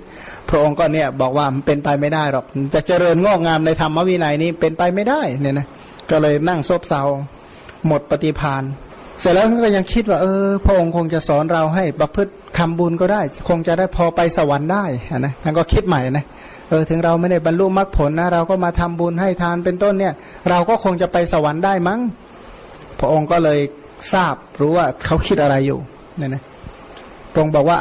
[0.50, 5.68] พระองค์ก็เนี่ยบอกว่ามันเป็นไปไม่ได้หรอกจะเจริญงอกงามในธรรมวินัยนี้เป็นไปไม่ได้เนี่ยนะ
[6.10, 7.02] ก็เลยนั่งซบเซา
[7.88, 8.64] หมดปฏิพาน
[9.24, 14.86] เสร็จแล้วก็ยังคิดว่า เออพระองค์คงจะสอนเราให้ประพฤติทำบุญก็ได้ คงจะได้พอไปสวรรค์ได้
[15.20, 16.26] นะท่านก็คิดใหม่นะ
[16.70, 20.14] เออถึงเราไม่ได้บรรลุมรรคผลนะเราก็มาทำบุญให้ทานเป็นต้นเนี่ย
[20.50, 22.00] เราก็คงจะไปสวรรค์ได้มั้ง
[23.00, 23.60] พระองค์ก็เลย
[24.14, 25.80] ทราบรู้ว่าเขาคิดอะไรอยู่
[26.18, 26.44] เนี่ยนะ
[27.32, 27.80] พระองค์บอกว่า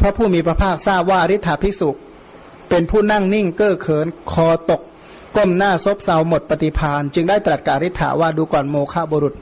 [0.00, 1.90] พระผู้มีพระภาคทราบว่าอริ t าภิกษุ
[2.68, 4.80] เป็นผู้นั่งนิ่งเก้อเขินคอตก
[5.36, 9.34] ก้มหน้าซบเซาหมดปฏิพานจึงได้ตรัสกับอริ t าว่าดูก่อนโมฆะบุรุษ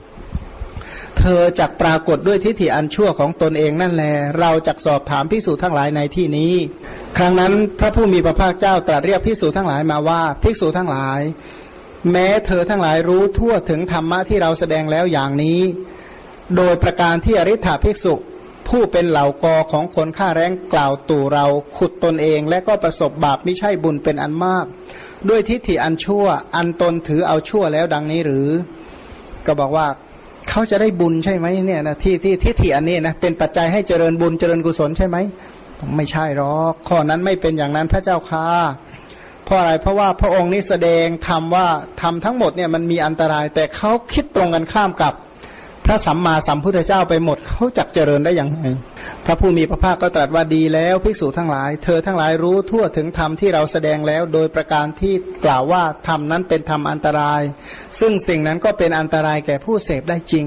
[1.19, 4.05] เธอจักปรากฏด้วยทิฏฐิอันชั่วของตนเองนั่นแล
[4.39, 6.53] เราจักสอบถามพิสูจทั้งหลายในที่นี้
[7.17, 11.21] ครั้งนั้นพระผู้มีพระภาคเจ้าตรัสเรียกพิสูจทั้งหลายมาว่าภิกษุทั้งหลาย
[12.11, 15.61] แม้เธอทั้งหลายรู้ทั่วถึงธรรมะที่เราแสดงแล้วอย่างนี้
[16.57, 18.15] โดยประการที่อริ t าภิกษุ
[18.69, 21.47] ผู้เป็นเหล่ากอของคนฆ่าแรงกล่าวตู่เรา
[21.77, 24.65] ขุดตนเองและก็ประสบบาปไม่ใช่บุญเป็นอันมาก
[25.29, 26.27] ด้วยทิฏฐิอันชั่ว
[26.57, 28.49] อันตนถือเอาชั่วแล้วดังนี้หรือ
[29.47, 29.87] ก็บอกว่า
[30.49, 35.17] เขาจะได้บุญใช่ไหมเนี่ยนะที่ที่ทิฏฐิอันนี้นะเป็นปัจจัยให้เจริญบุญเจริญกุศลใช่ไหม
[35.97, 38.47] ไม่ใช่หรอกข้อนั้นไม่เป็นอย่างนั้นพระเจ้าค่ะ
[39.45, 41.67] เพราะอะไรเพราะว่าพระองค์นี้แสดงทำว่า
[42.03, 45.13] ทำทั้งหมดเนี่ยมันมีอันตราย แต่เขาคิดตรงกันข้ามกับ
[45.87, 48.65] พระสัมมาสัมพุทธเจ้าไปหมดเขาจักเจริญได้อย่างไร
[49.25, 55.15] พระผู้มีพระภาคก็ตรัสว่าดีแล้วภิกษุทั้งหลาย เธอทั้งหลายรู้ทั่วถึงธรรมที่เราแสดงแล้ว โดยประการที่
[55.45, 57.43] กล่าวว่าธรรมนั้นเป็นธรรมอันตราย
[58.01, 60.47] ซึ่งสิ่งนั้นก็เป็นอันตรายแก่ผู้เสพได้จริง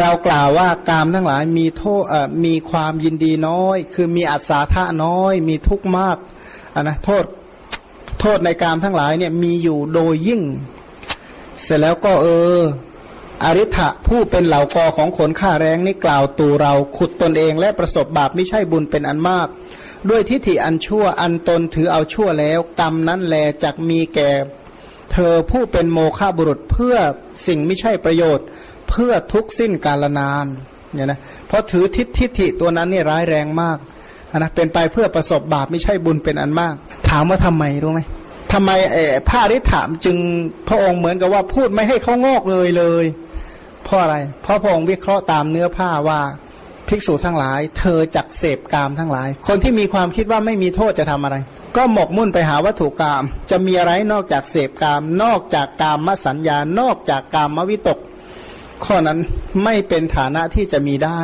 [0.00, 2.04] เรากล่าวว่ากามทั้งหลายมีโทษ
[2.44, 6.16] มีความยินดีน้อย คือมีอัศาธาน้อย มีทุกข์มาก
[6.82, 7.24] นะโทษ
[8.20, 10.42] โทษในกามทั้งหลายเนี่ยมีอยู่โดยยิ่ง
[11.62, 12.26] เสร็จแล้วก็เอ
[12.58, 12.60] อ
[13.44, 19.48] อริ t ะผู้เป็นเหล่ากอของขนข้าแรงนี่กล่าวตูเราขุดตนเองและประสบบาปไม่ใช่บุญเป็นอันมาก
[20.10, 24.30] ด้วยทิฏฐิอันชั่วอันตนถือเอาชั่วแล้ว กรรมนั้นแลจักมีแก่
[25.12, 26.96] เธอผู้เป็นโมฆะบุรุษเพื่อ
[27.46, 28.46] สิ่งไม่ใช่ประโยชน์
[28.90, 30.46] เพื่อทุกสิ้นกาลนาน
[30.92, 33.78] เนี่ยนะเพราะถือทิฏทิฏฐิตัวนั้นนี่ร้ายแรงมาก
[34.38, 36.74] นะเป็นไปเพื่อประสบบาปไม่ใช่บุญเป็นอันมาก
[37.08, 38.00] ถามว่าทำไมรู้ไหม
[38.52, 40.16] ทำไมเออพระอริถามจึง
[40.68, 43.04] พระองค์เหมือนกับว่าพูดไม่ให้เขางอกเลยเลย
[43.84, 46.20] เพราะอะไร เพราะพระองค์วิเคราะห์ตามเนื้อผ้าว่า
[46.88, 51.36] ภิกษุทั้งหลาย เธอจักเสพกามทั้งหลาย คนที่มีความคิดว่าไม่มีโทษจะทำอะไร
[51.76, 57.98] ก็หมกมุ่นไปหาวัตถุกรรมจะมีอะไรนอกจากเสพกาม นอกจากกามมสัญญา นอกจากกามมวิตก
[58.84, 59.18] ข้อนั้น
[59.64, 61.20] ไม่เป็นฐานะที่จะมีได้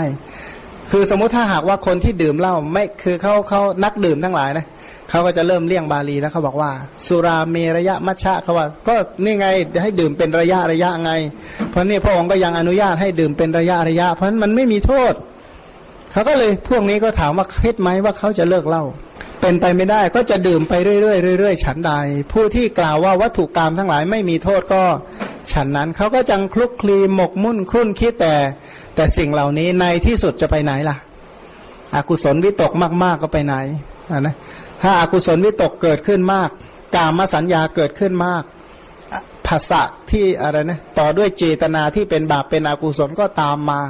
[0.90, 4.66] คือสมมุติถ้าหากว่าคนที่ดื่มเหล้าไม่คือเขาเขานักดื่มทั้งหลายนะ
[5.10, 6.70] เขาก็จะเริ่มเลี่ยงบาลีแล้วเขาบอกว่า
[7.06, 8.94] สุราเมระยะมัชชะเขาว่าก็
[9.24, 9.46] นี่ไง
[9.82, 11.12] ให้ดื่มเป็นระยะระยะไง
[11.70, 15.14] เพราะนี่พระองค์ก็ยังอนุญาตให้ดื่มเป็นระยะระยะ เพราะนั้นมันไม่มีโทษ
[16.12, 18.84] เขาก็เลยพวกนี้ก็ถามว่าคิดไหมว่าเขาจะเลิกเล้า
[19.40, 21.92] เป็นไปไม่ได้ก็จะดื่มไปเรื่อยๆเรื่อยๆฉันใด
[22.32, 24.82] ผู้ที่กล่าวว่าวัตถุกรรมทั้งหลายไม่มีโทษก็
[25.52, 28.34] ฉันนั้นเขาก็จังคลุกคลีหมกมุ่นครุ่นคิดแต่
[28.94, 30.96] แต่สิ่งเหล่านี้ในที่สุดจะไปไหนล่ะ
[31.94, 33.54] อกุศลวิตกมาก ๆก็ไปไหน
[34.20, 34.34] นะ
[34.82, 36.48] ถ้าอากุศลวิตกเกิดขึ้นมาก
[36.96, 38.42] กามสัญญาเกิดขึ้นมาก
[39.46, 43.80] ภาษะที่อะไรนะต่อด้วยเจตนาที่เป็นบาปเป็นอกุศลก็ตามมา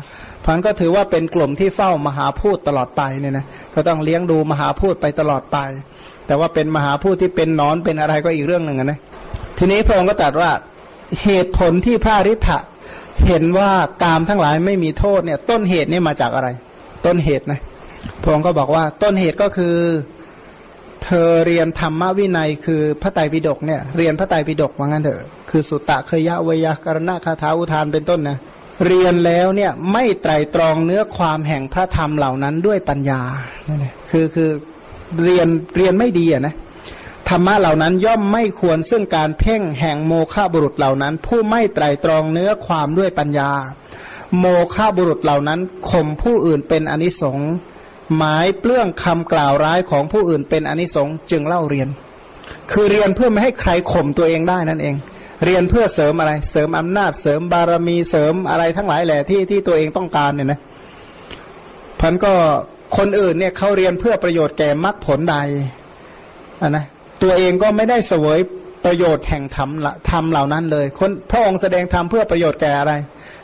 [0.44, 5.58] พันก็ถือว่าเป็นกลุ่มที่เฝ้ามหาพูดตลอดไปเนี่ยนะก็ต้องเลี้ยงดูมหาพูดไปตลอดไป
[6.26, 8.98] แต่ว่าเป็นมหาพูดที่เป็นนอนเป็นอะไรก็อีกเรื่องหนึ่งนะ
[9.58, 10.50] ทีนี้พระองค์ก็ตรัสว่า
[11.24, 12.58] เหตุผลที่พระริ t ะ
[13.26, 13.70] เห็นว่า
[14.02, 16.48] กามทั้งหลายไม่มีโทษเนี่ย ต้นเหตุนี่มาจากอะไร
[17.06, 17.60] ต้นเหตุนะ
[18.22, 19.74] พระองค์ก็บอกว่าต้นเหตุก็คือ
[21.06, 28.38] เธอเรียนธรรมวินัยคือพระไตรปิฎกเนี่ยเรียนพระไตรปิฎกว่างั้นเถอะคือสุตตะเคยะวยากรณะคาถาอุทานเป็นต้นนะ
[28.86, 33.20] เรียนแล้วเนี่ยไม่ไตรตรองเนื้อความแห่งพระธรรมเหล่านั้นด้วยปัญญา
[33.68, 34.50] นี่นคือคือ
[35.22, 36.54] เรียนเรียนไม่ดีอะนะ
[37.28, 43.50] ธรรมะเหล่านั้นย่อมไม่ควรซึ่งการเพ่งแห่งโมฆะบุรุษเหล่านั้น ผู้ไม่ไตรตรองเนื้อความด้วยปัญญา
[44.38, 47.50] โมฆะบุรุษเหล่านั้นข่มผู้อื่นเป็นอนิสงส์
[48.16, 51.88] หมายเปลื้องคำกล่าวร้ายของผู้อื่นเป็นอนิสงส์จึงเล่าเรียน
[52.72, 54.94] คือเรียนเพื่อไม่ให้ใครข่มตัวเองได้นั่นเอง
[55.44, 60.60] เรียนเพื่อเสริมอะไร เสริมอำนาจเสริมบารมีเสริมอะไรทั้งหลายแหละที่ที่ตัวเองต้องการเนี่ยนะ
[62.00, 62.32] พันก็
[62.96, 65.36] คนอื่นเนี่ยเขาเรียนเพื่อประโยชน์แก่มรรคผลใด
[66.62, 66.84] อะนะ
[67.22, 68.38] ตัวเองก็ไม่ได้เสวย
[68.84, 69.70] ประโยชน์แห่งธรรม
[70.10, 72.92] ธรรมเหล่านั้นเลย คนพระองค์แสดงธรรมเพื่อประโยชน์แก่อะไร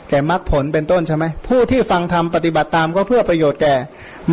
[0.09, 3.75] แก่มรรคผลเป็นต้นใช่ไหมผู้ที่ฟังธรรมปฏิบัติตามก็เพื่อประโยชน์แก่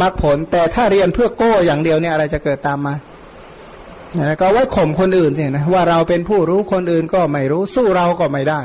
[0.00, 2.94] มรรคผล แต่ถ้าเรียนเพื่อโก้อย่างเดียวเนี่ยอะไรจะเกิดตามมา
[4.40, 8.60] ก็ไว้ข่มคนอื่นสินะว่าเราเป็นผู้รู้คนอื่นก็ไม่รู้สู้เราก็ไม่ได้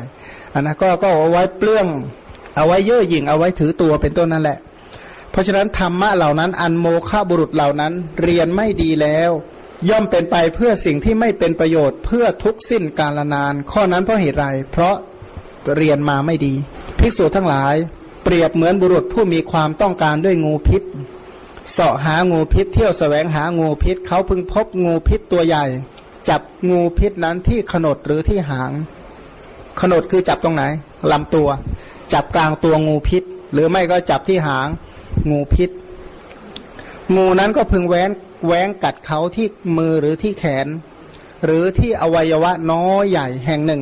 [0.53, 1.87] อันนะก็ก็เอาไว้เปลื้อง
[2.55, 4.57] เอาไว้เย่อหยิ่งเอาไว้ถือตัวเป็นต้นนั่นแหละ
[5.31, 7.93] เพราะฉะนั้นธรรมะเหล่านั้น อันโมฆะบุรุษเหล่านั้น
[8.23, 9.31] เรียนไม่ดีแล้ว
[9.89, 14.95] ย่อมเป็นไปเพื่อสิ่งที่ไม่เป็นประโยชน์เพื่อทุกสิ้นกาลนาน ข้อนั้นเพราะเหตุไรเพราะ
[15.75, 16.53] เรียนมาไม่ดี
[16.99, 17.75] ภิกษุทั้งหลาย
[18.23, 20.81] เปรียบเหมือนบุรุษผู้มีความต้องการด้วยงูพิษ
[21.71, 25.65] เสาะหางูพิษ เที่ยวสแสวงหางูพิษ เขาพึงพบงูพิษตัวใหญ่
[26.29, 28.71] จับงูพิษนั้นที่ขนดหรือที่หาง
[29.81, 30.63] ขนดคือจับตรงไหน
[31.11, 31.49] ลำตัว
[32.13, 34.67] จับกลางตัวงูพิษ หรือไม่ก็จับที่หาง
[35.29, 35.69] งูพิษ
[37.15, 38.11] งูนั้นก็พึงแว้น
[38.47, 39.47] แว้งกัดเขาที่
[39.77, 40.67] มือหรือที่แขน
[41.45, 43.81] หรือที่อวัยวะน้อยใหญ่แห่งหนึ่ง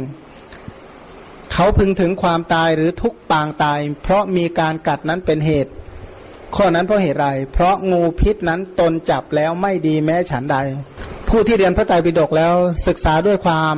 [1.54, 5.72] เขาพึงถึงความตายหรือทุกปางตาย เพราะมีการกัดนั้นเป็นเหตุ
[6.56, 10.58] ข้อนั้นเพราะเหตุไร เพราะงูพิษนั้นตนจับแล้วไม่ดีแม้ฉันใด
[11.30, 12.54] ผู้ที่เรียนพระไตรปิฎกแล้ว
[12.88, 13.76] ศึกษาด้วยความ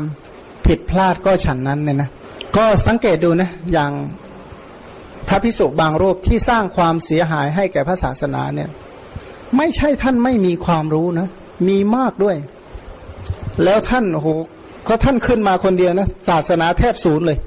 [0.67, 2.09] ผิดพลาดก็ฉันนั้นเนี่ยนะ
[2.57, 3.91] ก็สังเกตดูนะอย่าง
[5.28, 8.69] พระพิสุบางรูปที่สร้างความเสียหายให้แก่พระศาสนาเนี่ย
[9.57, 11.28] ไม่ใช่ท่านไม่มีความรู้นะ
[11.67, 12.38] มีมากด้วย
[13.63, 14.30] แล้วท่านโอ้โห
[14.88, 17.38] ก็ท่านขึ้นมาคนเดียวนะศาสนาแทบศูนย์เลย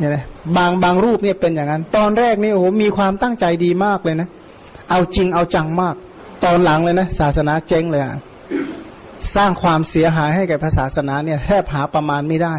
[0.00, 0.24] เนี่ยนะ
[0.56, 4.28] บางบางรูปเนี่ยเป็นอย่างนั้น ตอนแรกนี่โอ้โหมีความตั้งใจดีมากเลยนะ
[4.90, 5.94] เอาจริงเอาจังมาก
[6.44, 8.14] ตอนหลังเลยนะ ศาสนาเจ๊งเลยอะ
[9.34, 12.54] สร้างความเสียหายให้แก่ศาสนาเนี่ยแทบหาประมาณไม่ได้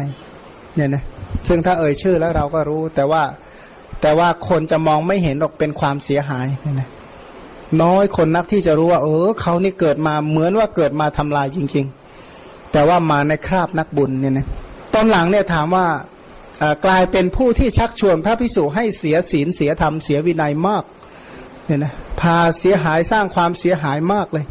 [0.76, 1.02] เนี่ยนะ
[1.48, 3.22] ซึ่งถ้าเอ่ยชื่อแล้วเราก็รู้ แต่ว่า
[4.00, 6.88] แต่ว่าคนจะมองไม่เห็นหรอกเป็นความเสียหายเนี่ยนะ
[7.82, 11.86] น้อยคนนักที่จะรู้ว่า เออเขานี่เกิดมาเหมือนว่าเกิดมาทำลายจริง
[12.28, 14.46] ๆ แต่ว่ามาในคราบนักบุญเนี่ยนะ
[14.94, 15.86] ตอนหลังเนี่ยถามว่า
[16.86, 20.84] กลายเป็นผู้ที่ชักชวนพระพิสุให้เสียศีลเสียธรรมเสียวินัยมาก
[21.66, 24.44] เนี่ยนะพาเสียหายสร้างความเสียหายมากเลย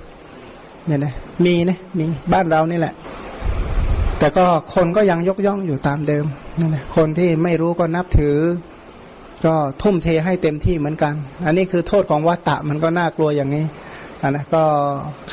[0.87, 1.13] เนี่ยนะ
[1.45, 2.93] มีนะมีบ้านเรานี่แหละ
[4.19, 6.25] แต่ก็คนก็ยังยกย่องอยู่ตามเดิม
[6.59, 8.37] นั่นะคนที่ไม่รู้ก็นับถือ
[9.45, 11.13] ก็ทุ่มเทให้เต็มที่เหมือนกัน
[11.45, 13.65] อันนี้คือโทษของวัตตะมันก็น่ากลัวอย่างนี้
[14.21, 14.63] อันนะก็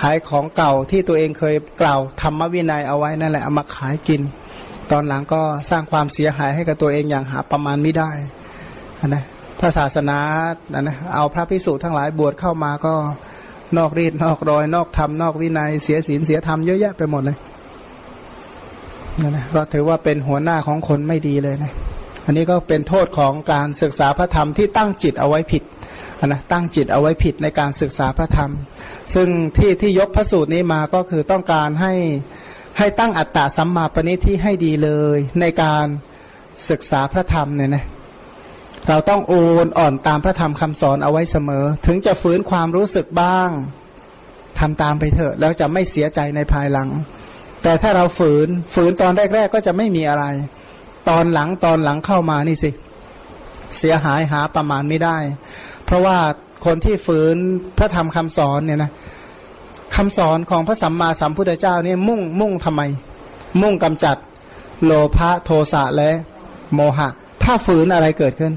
[0.01, 4.21] ขายของเก่าที่ตัวเองเคยกล่าวธรรมวินัยเอาไว้นั่นแหละเอามาขายกิน
[4.93, 8.11] ตอนหลังก็สร้างความเสียหายให้กับตัวเองอย่างหาประมาณไม่ได้
[9.01, 9.25] อันนะ
[9.61, 10.19] พระศาสนา
[10.75, 12.95] อันนะเอาพระพิสุทั้งหลายบวชเข้ามาก็
[13.77, 17.37] นอกรีดนอกรอย นอกธรรมนอกวินัยเสียศีลเสียธรรมเยอะแยะไปหมดเลย
[19.21, 21.73] นั่นนะก็ถือว่าเป็นหัวหน้าของคนไม่ดีเลยนะ
[22.25, 25.63] อันนี้ก็เป็นโทษของการศึกษาพระธรรมที่ตั้งจิตเอาไว้ผิด
[26.27, 28.51] นะตั้งจิตเอาไว้ผิดในการศึกษาพระธรรม
[29.15, 31.93] ซึ่งที่ที่ยกพระสูตรนี้มาก็คือต้องการให้
[32.79, 35.87] ให้ตั้งอัตตาสัมมาปณิที่ให้ดีเลย ในการ
[36.71, 37.85] ศึกษาพระธรรมเนี่ยนะ
[38.89, 43.51] เราต้องโอนอ่อนตามพระธรรมคำสอนเอาไว้เสมอ ถึงจะฝืนความรู้สึกบ้าง
[44.59, 46.89] ทำตามไปเถอะ แล้วจะไม่เสียใจในภายหลัง
[47.63, 50.25] แต่ถ้าเราฝืนฝืนตอนแรก ๆ ก็จะไม่มีอะไร
[51.09, 52.71] ตอนหลังตอนหลังเข้ามานี่สิ
[53.79, 55.17] เสียหายหาประมาณไม่ได้
[55.85, 56.17] เพราะว่า
[56.67, 57.37] คนที่ฝืน
[57.79, 58.91] พระธรรมคำสอนเนี่ยนะ
[59.95, 62.83] คำสอนของพระสัมมาสัมพุทธเจ้าเนี่ยมุ่งมุ่งทำไม
[63.63, 64.17] มุ่งกำจัด
[64.85, 66.11] โลภะโทสะและ
[66.75, 67.09] โมหะ
[67.43, 68.53] ถ้าฝืนอะไรเกิดขึ้น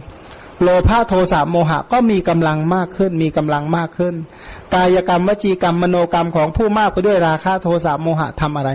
[0.63, 4.15] โลภะโทสะโมหะก็มีกำลังมากขึ้น มีกำลังมากขึ้น
[4.73, 8.71] กายกรรมวจีกรรมมโนกรรมของผู้มากไปด้วยราคะโทสะโมหะทำอะไร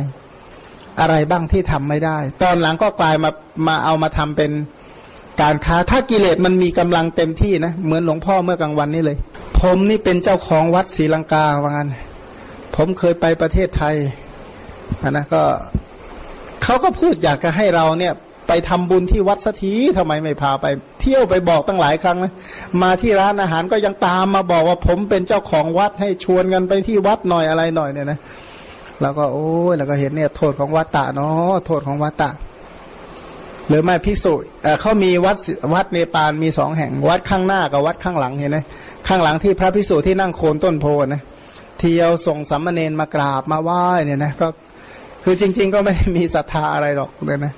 [1.00, 3.30] อะไรบ้างที่ทำไม่ได้ ตอนหลังก็กลายมา
[3.66, 4.50] มาเอามาทำเป็น
[5.42, 9.16] การค้าถ้ากิเลสมันมีกำลังเต็มที่นะเหมือนหลวงพ่อเมื่อกลางวันนี้เลย
[9.60, 11.88] ผมนี่เป็นเจ้าของวัดศรีลังกาว่างั้น
[12.76, 13.96] ผมเคยไปประเทศไทย
[15.10, 15.42] นะก็
[16.62, 18.14] เขาก็พูดอยากจะให้เราเนี่ย
[18.48, 20.66] ไปทำบุญที่วัดสักทีทำไมไม่พาไป
[21.00, 22.32] เที่ยวไปบอกตั้งหลายครั้งนะ
[22.82, 28.18] มาที่ร้านอาหารก็ยังตามมาบอกว่าผมเป็นเจ้าของวัดให้ชวนกันไปที่วัดหน่อยอะไรหน่อยเนี่ยนะ
[29.02, 32.30] แล้วก็โอ้ยแล้วก็เห็นเนี่ย โทษของวัดตะเนาะโทษของวัดตะ
[33.68, 34.48] หรือไม่พิสูจน์
[34.80, 35.36] เขามีวัด
[35.74, 38.58] วัดเนปาลมีสองแห่ง วัดข้างหน้ากับวัดข้างหลังเห็นไหม
[39.08, 41.22] ข้างหลังที่พระพิสูจน์ที่นั่งโคนต้นโพนะ
[41.78, 44.48] เที่ยวส่งสัมมาเนนมากราบมาไหว้เนี่ยนะก็
[45.24, 47.52] คือจริง ๆ ก็ไม่ได้มีศรัทธาอะไรหรอกเลยนะ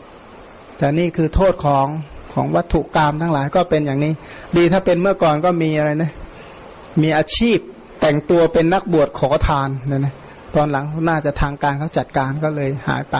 [0.78, 1.86] แต่นี่คือโทษของ
[2.34, 4.12] ของวัตถุกรรมทั้งหลายก็เป็นอย่างนี้
[4.56, 6.10] ดีถ้าเป็นเมื่อก่อนก็มีอะไรนะ
[7.02, 7.58] มีอาชีพ
[8.00, 10.14] แต่งตัวเป็นนักบวชขอทานเนี่ยนะ
[10.54, 13.16] ตอนหลังน่าจะทางการเขาจัดการก็เลยหายไป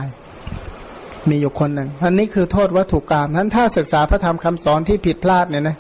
[1.29, 5.77] มีอยู่คนหนึ่งอันนี้คือโทษวัตถุกรรมนั้นถ้าศึกษาพระธรรมคำสอนที่ผิดพลาดเนี่ยนะ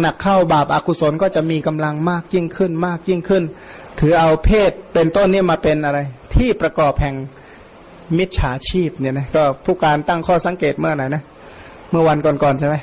[0.00, 3.42] หนักๆเข้าบาปอากุศลก็จะมีกำลังมากยิ่งขึ้นมากยิ่งขึ้น
[4.00, 5.98] ถือเอาเพศเป็นต้นนี่มาเป็นอะไร
[6.34, 7.14] ที่ประกอบแห่ง
[8.18, 11.22] มิจฉาชีพเนี่ยนะก็ผู้การตั้งข้อสังเกตเมื่อไหร่นะ
[11.90, 12.76] เมื่อวันก่อนๆใช่ไหม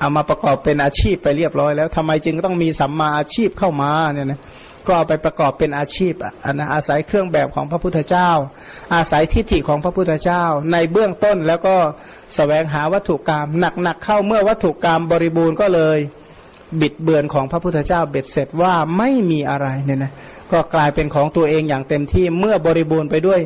[0.00, 4.40] เอามาประกอบเป็นอาชีพไปเรียบร้อยแล้วทำไมจึงต้องมีสัมมาอาชีพเข้ามาเนี่ยนะ
[4.86, 8.30] ก็เอาไปประกอบเป็นอาชีพอันนะอาศัยเครื่องแบบของพระพุทธเจ้า
[8.94, 11.80] อาศัยทิฏฐิของพระพุทธเจ้า ในเบื้องต้นแล้วก็ส
[12.36, 13.48] แสวงหาวัตถุกรรม
[13.82, 15.98] หนักๆเข้าเมื่อวัตถุกรรมบริบูรณ์ก็เลย
[16.80, 20.12] บิดเบือนของพระพุทธเจ้าเบ็ดเสร็จว่าไม่มีอะไรเนี่ยนะ
[20.52, 23.40] ก็กลายเป็นของตัวเองอย่างเต็มที่เมื่อบริบูรณ์ไปด้วย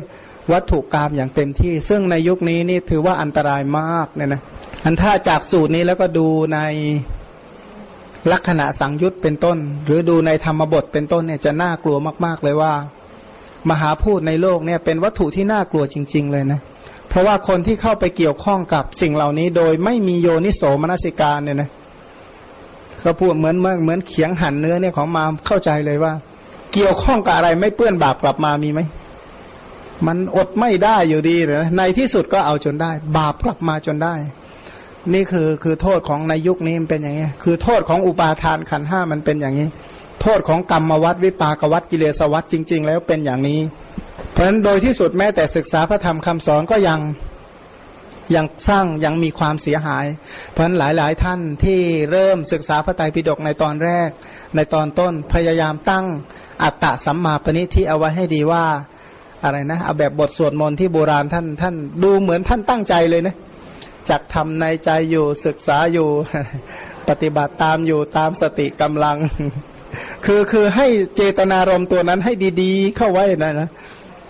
[0.51, 4.41] วัตถุกรรมอย่างเต็มที่ ซึ่งในยุคนี้นี่ถือว่าอันตรายมากเนี่ยนะ
[4.83, 6.59] อันถ้าจากสูตรนี้แล้วก็ดูใน
[8.31, 12.73] ลักษณะสังยุตเป็นต้น หรือดูในธรรมบทเป็นต้นเนี่ยจะน่ากลัวมาก ๆ เลยว่า
[13.69, 16.59] มหาพูดในโลกเนี่ยเป็นวัตถุที่น่ากลัวจริง ๆ เลยนะ
[17.09, 21.69] เพราะว่าคนที่เข้าไปเกี่ยวข้องกับสิ่งเหล่านี้ โดยไม่มีโยนิโสมนสิการเนี่ยนะ
[22.99, 26.13] เขาพูดเหมือนเหมือนเขียงหั่นเนื้อเนี่ยของมาเข้าใจเลยว่า
[26.73, 28.79] เกี่ยวข้องกับอะไรไม่เปื้อนบาปกลับมามีไหม
[30.07, 34.15] มันอดไม่ได้อยู่ดีเลยนะในที่สุดก็เอาจนได้ บาปกลับมาจนได้
[35.13, 39.67] นี่คือคือโทษของในยุคนี้มันเป็นอย่างนี้ คือโทษของอุปาทานขันห้ามันเป็นอย่างนี้
[40.21, 43.59] โทษของกรรมวัดวิปากวัดกิเลสวัดจริง ๆ แล้วเป็นอย่างนี้
[44.31, 46.99] เพราะฉะนั้นโดยที่สุดแม้แต่ศึกษาพระธรรมคำสอนก็ยัง
[48.35, 50.05] ยังสร้างยังมีความเสียหาย
[50.51, 51.79] เพราะฉะนั้นหลายๆท่านที่
[52.11, 54.09] เริ่มศึกษาพระไตรปิฎกในตอนแรก
[54.55, 56.05] ในตอนต้นพยายามตั้ง
[56.61, 58.65] อัตตะสัมมาปณิที่เอาไว้ให้ดีว่า
[59.43, 63.35] อะไรนะเอาแบบบทสวดมนต์ที่โบราณท่านท่านดูเหมือนท่านตั้งใจเลยนะ
[64.09, 66.07] จักทำในใจอยู่ศึกษาอยู่
[67.09, 69.17] ปฏิบัติตามอยู่ตามสติกำลัง
[70.25, 73.69] คือคือให้เจตนารมณ์ตัวนั้นให้ดีๆ เข้าไว้นะนะ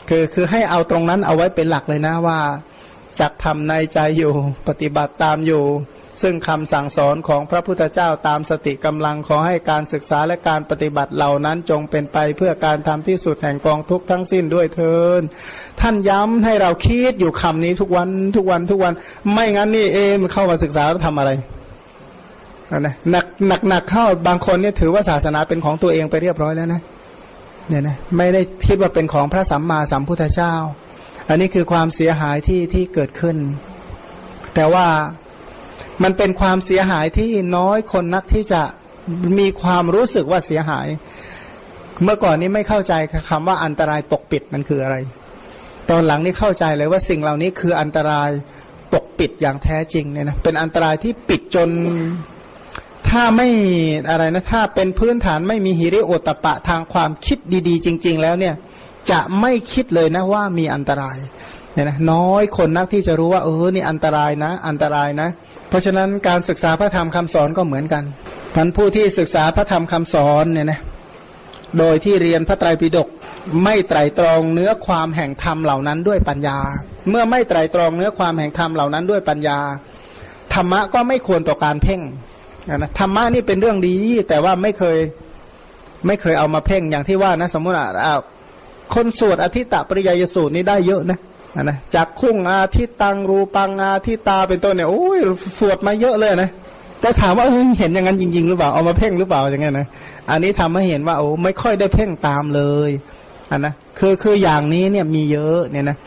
[0.10, 2.40] คือคือให้เอาตรงนั้นเอาไว้เป็นหลักเลยนะว่า
[3.20, 4.32] จักทำในใจอยู่
[4.68, 5.64] ปฏิบัติตามอยู่
[6.22, 15.22] ซึ่งคำสั่งสอนของพระพุทธเจ้าตามสติกำลังขอให้การศึกษาและการปฏิบัติเหล่านั้นจงเป็นไปเพื่อการทำที่สุดแห่งกองทุกทั้งสิ้นด้วยเทิน
[15.82, 18.94] ท่านย้ำให้เราคิดอยู่คำนี้ทุกวันทุกวันทุกวัน
[19.34, 21.32] ไม่งั้นนี่เองเข้ามาศึกษาแล้วทำอะไร
[22.80, 26.82] นะหนักหนักหนักเข้าบางคนเนี่ยถือว่าศาสนาเป็นของตัวเองไปเรียบร้อยแล้วนะ
[27.70, 30.54] เนี่ยนะไม่ได้คิดว่าเป็นของพระสัมมาสัมพุทธเจ้า
[31.30, 33.38] อันนี้คือความเสียหายที่ที่เกิดขึ้น
[34.56, 34.88] แต่ว่า
[36.04, 38.62] มันเป็นความเสียหายที่น้อยคนนักที่จะ
[39.40, 40.88] มีความรู้สึกว่าเสียหาย
[42.04, 42.94] เมื่อก่อนนี้ไม่เข้าใจ
[43.30, 44.98] คำว่าอันตรายปกปิดมันคืออะไร
[45.90, 48.30] ตอนหลังนี่เข้าใจเลยว่าสิ่งเหล่านี้คืออันตราย
[48.94, 51.70] ปกปิดอย่างแท้จริงเนี่ยนะเป็นอันตรายที่ปิดจน
[53.10, 53.50] ถ้าไม่
[54.10, 57.38] อะไรนะถ้าเป็นพื้นฐานไม่มีหิริโอตปะทางความคิด
[57.68, 58.56] ดี ๆ จริง ๆ แล้วเนี่ย
[59.12, 61.18] จะไม่คิดเลยนะว่ามีอันตราย
[61.74, 65.30] เนี่ยนะน้อยคนนักที่จะรู้ว่าเออนี่อันตรายนะ อันตรายนะ
[65.70, 68.04] เพราะฉะนั้นการศึกษาพระธรรมคำสอนก็เหมือนกัน
[68.56, 70.80] ท่านผู้ที่ศึกษาพระธรรมคำสอนเนี่ยนะ
[71.80, 73.08] โดยที่เรียนพระไตรปิฎก
[73.64, 76.58] ไม่ไตรตรองเนื้อความแห่งธรรมเหล่านั้นด้วยปัญญา
[77.10, 79.60] เมื่อไม่ไตรตรองเนื้อความแห่งธรรมเหล่านั้นด้วยปัญญา
[80.54, 82.02] ธรรมะก็ไม่ควรต่อการเพ่ง
[82.76, 83.96] นะธรรมะนี่เป็นเรื่องดี
[84.30, 84.98] แต่ว่าไม่เคย
[86.08, 88.16] ไม่เคยเอามาเพ่งอย่างที่ว่านะสมมติอะ
[88.94, 91.20] คนสวดอธิตะปริยยสูตรนี่ได้เยอะนะ
[91.62, 95.20] นะจากคุ้งอาทิตตังรูปังอาทิตาเป็นต้นเนี่ยโอ้ย
[95.60, 96.50] สวดมาเยอะเลยนะ
[97.02, 97.48] แต่ถามว่า
[97.80, 99.88] เห็นอย่างนั้นจริง ๆ หรือเปล่าเอามาเพ่งหรือเปล่าอย่างเงี้ยนะ
[100.30, 102.92] อันนี้ทำให้เห็นว่าโอ้ไม่ค่อยได้เพ่งตามเลย
[103.52, 105.98] อันนะคือคืออย่างนี้เนี่ยมีเยอะเนี่ยนะ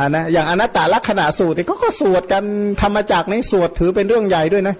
[0.00, 2.44] อันนะอย่างอนัตตลักษณะสูตรนี่ก็ก็สวดกัน
[2.82, 4.76] ธรรมจักในสวดถือเป็นเรื่องใหญ่ด้วยนะ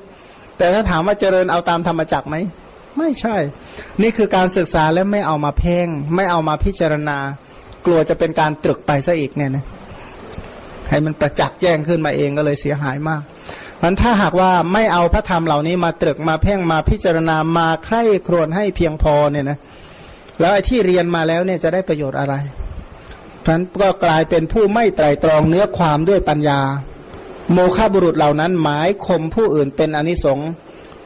[0.59, 2.37] แต่ถ้าถามว่าเจริญเอาตามธรรมจักไหม
[2.99, 3.37] ไม่ใช่
[4.03, 7.19] นี่คือการศึกษาแล้วไม่เอามาเพ่ง ไม่เอามาพิจารณา
[7.87, 9.65] กลัวจะเป็นการตรึกไปซะอีกเนี่ยนะ
[10.89, 13.23] ให้มันประจักษ์แจ้งขึ้นมาเองก็เลยเสียหายมาก
[13.83, 19.59] มันถ้าหากว่าไม่เอาพระธรรมเหล่านี้มาตรึกมาเพ่งมาพิจารณามาใคร่ครวญให้เพียงพอเนี่ยนะ
[20.41, 22.35] แล้วไอ้ที่เรียนมาแล้วเนี่ยจะได้ประโยชน์อะไร
[23.41, 26.61] เพราะนั้นก็กลายเป็นผู้ไม่ไตรตรองเนื้อความด้วยปัญญา
[27.53, 30.49] โมฆะบุรุษเหล่านั้นหมายคมผู้อื่นเป็นอนิสงส์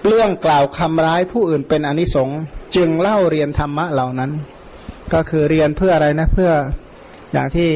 [0.00, 2.38] เปลื้องกล่าวคำร้ายผู้อื่นเป็นอนิสงส์
[2.76, 4.30] จึงเล่าเรียนธรรมะเหล่านั้น
[5.12, 6.50] ก็คือเรียนเพื่ออะไรนะเพื่อ
[7.32, 7.68] อย่างที่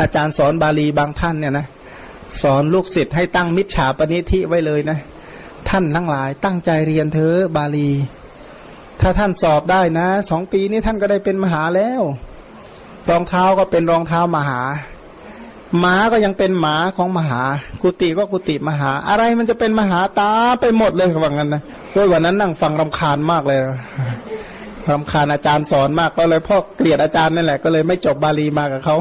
[0.00, 1.66] อาจารย์สอนบาลีบางท่านเนี่ยนะ
[2.42, 4.98] สอนลูกศิษย์ให้ตั้งมิจฉาปณิธิไว้เลยนะ
[5.68, 7.90] ท่านทั้งหลายตั้งใจเรียนเถอะบาลี
[9.00, 12.02] ถ้าท่านสอบได้นะสองปีนี้ท่านก็ได้เป็นมหาแล้ว
[13.10, 14.60] รองเท้าก็เป็นรองเท้ามหา
[15.78, 17.42] หมาก็ยังเป็นหมาของมหา
[17.82, 20.30] กุฏิก็กุฏิมหา อะไรมันจะเป็นมหาตา
[20.60, 21.62] ไปหมดเลยว่างั้นนะ
[21.94, 23.60] ด้วยวันนั้นนั่งฟังรำคาญมากเลย
[24.92, 28.96] รำคาญอาจารย์สอนมากก็เลยพ่อเกลียดอาจารย์นั่นแหละก็เลยไม่จบบาลีมากับเขา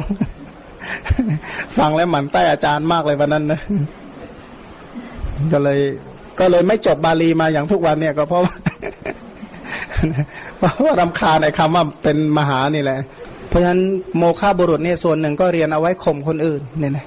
[1.78, 3.60] ฟังแล้วหมันใต้อาจารย์มากเลยวันนั้นนะ
[5.54, 5.80] ก็เลย
[6.40, 8.54] ก็เลยไม่จบบาลีมาอย่างทุกวันเนี่ยก็เพราะว่า
[10.58, 13.00] เพราะว่ารำคาญในคำว่าเป็นมหานี่แหละ
[13.48, 13.82] เพราะฉะนั้น
[14.18, 17.06] โมฆะบุรุษเนี่ยส่วนหนึ่งก็เรียนเอาไว้ข่มคนอื่นเนี่ยนะ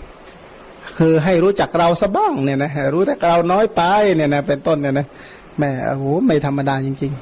[0.98, 3.82] คือให้รู้จักเราสบ้างเนี่ยนะรู้แต่เราน้อยไป
[4.16, 5.06] เนี่ยนะเป็นต้นเนี่ยนะ
[5.58, 7.12] แม่โอ้โหไม่ธรรมดาจริง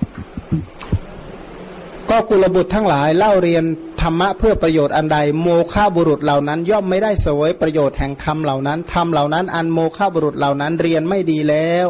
[0.74, 3.64] ๆ ก็กุลบุตรทั้งหลายเล่าเรียน
[4.09, 11.86] รรมะเพื่อประโยชน์อันใด โมฆะบุรุษเหล่านั้น ย่อมไม่ได้เสวยประโยชน์แห่งธรรมเหล่านั้นธรรมเหล่านั้น อันโมฆะบุรุษเหล่านั้นเรียนไม่ดีแล้ว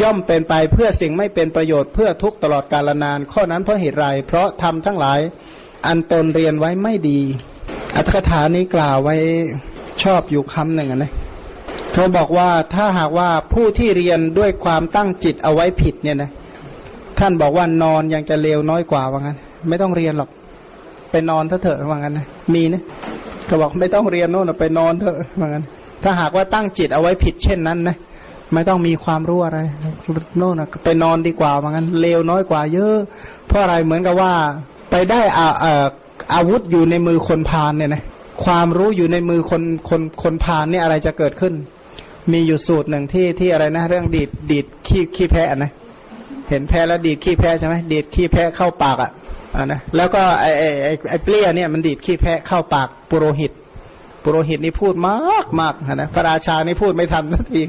[0.00, 5.20] ย่อมเป็นไปเพื่อสิ่งไม่เป็นประโยชน์เพื่อทุกตลอดกาลนาน ข้อนั้นเพราะเหตุไรเพราะธรรมทั้งหลาย
[5.86, 7.20] อันตนเรียนไว้ไม่ดี
[7.96, 9.16] อัตถกถานี้กล่าวไว้
[10.02, 11.12] ชอบอยู่คำหนึ่งนะ
[11.92, 16.30] เขาบอกว่าถ้าหากว่าผู้ที่เรียนด้วยความตั้งจิตเอาไว้ผิดเนี่ยนะ
[17.18, 19.38] ท่านบอกว่านอนยังจะเลวน้อยกว่าว่างั้น
[19.68, 20.30] ไม่ต้องเรียนหรอก
[21.10, 22.82] ไปนอนเถอะเถอะว่างั้นนะมีนะ
[23.48, 25.64] ก็บอกไม่ต้องเรียนโน่นไปนอนเถอะว่างั้น
[26.02, 27.96] ถ้าหากว่าตั้งจิตเอาไว้ผิดเช่นนั้นนะ
[28.52, 29.58] ไม่ต้องมีความรู้อะไร
[30.38, 32.96] โน่นไปนอนดีกว่าว่างั้นเลวน้อยกว่าเยอะ
[33.46, 34.32] เพราะอะไรเหมือนกับว่า
[34.90, 35.72] ไปได้อาอา
[36.34, 38.02] อาวุธอยู่ในมือคนพาลเนี่ยนะ
[38.44, 41.54] ความรู้อยู่ในมือคนคนคนพาลเนี่ยอะไรจะเกิดขึ้น
[42.32, 45.72] มีอยู่สูตรหนึ่งที่ที่อะไรนะ เรื่องดีดดีดขี้ขี้แพะนะ
[46.48, 49.10] เห็นแพะแล้วดีดขี้แพะใช่ไหมดีดขี้แพะเข้าปากอะ
[49.56, 53.52] อ่านะแล้วก็ไอ้ไอ้ไอไอเปรี้ยเนี่ยมันดีดขี้แพะเข้าปากปุโรหิต
[54.22, 57.62] ปุโรหิตนี่พูดมากมากนะพระราชานี่พูดไม่ทันสักที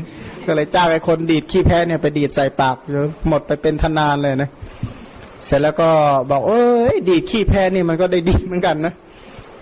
[0.45, 2.75] ก็เลยจ้างไอ้คนดีดขี้แพะเนี่ยไปดีดใส่ปาก
[3.27, 4.49] หมดไปเป็นทนานเลยนะ
[5.45, 5.89] เสร็จแล้วก็
[6.29, 8.93] บอกเอ้ยดีดขี้แพะนี่มันก็ได้ดีเหมือนกันนะ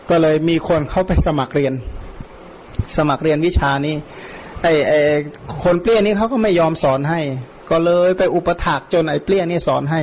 [0.09, 1.73] ก็เลยมีคนเข้าไปสมัครเรียน
[2.97, 3.95] สมัครเรียนวิชานี้
[4.63, 4.99] ไอ้ไอ้
[5.63, 7.19] คนเปรี้ยนี่เขาก็ไม่ยอมสอนให้
[7.69, 10.01] ก็เลยไปอุปถากจนไอ้เปรี้ยนี่สอนให้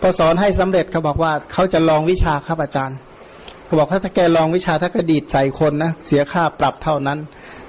[0.00, 2.98] พอสอนให้สำเร็จเขาบอกว่าเขาจะลองวิชาครับอาจารย์
[3.64, 7.18] เขาบอกถ้าแกลองวิชาถ้ากระดีดใส่คนนะเสียค่าปรับเท่านั้น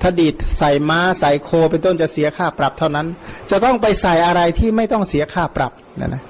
[0.01, 3.07] ถ้าดีดใส่ม้าใส่โคเป็นต้นจะเสียค่าปรับเท่านั้น
[3.51, 6.23] จะต้องไปใส่อะไรที่ไม่ต้องเสียค่าปรับนะนะ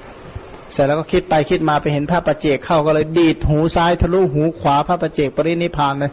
[0.73, 6.11] เสร็จแล้วก็คิดไปคิดมาไปเห็นพระประเจกเข้าก็เลยดีดหูซ้ายทะลุหูขวาพระประเจกปรินิพานเลย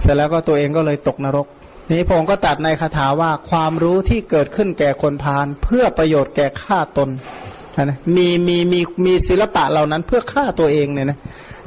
[0.00, 1.46] เสร็จแล้วก็ตัวเองก็เลยตกนรก
[1.90, 7.10] นี้พระองค์ก็ตัดในคาถาว่าความรู้ที่เกิดขึ้นแก่คนพาลเพื่อประโยชน์แก่ข้าตน
[7.82, 11.18] นะมีมีมีมีศิลปะเหล่านั้นเพื่อฆ่าตัวเองเนี่ยนะ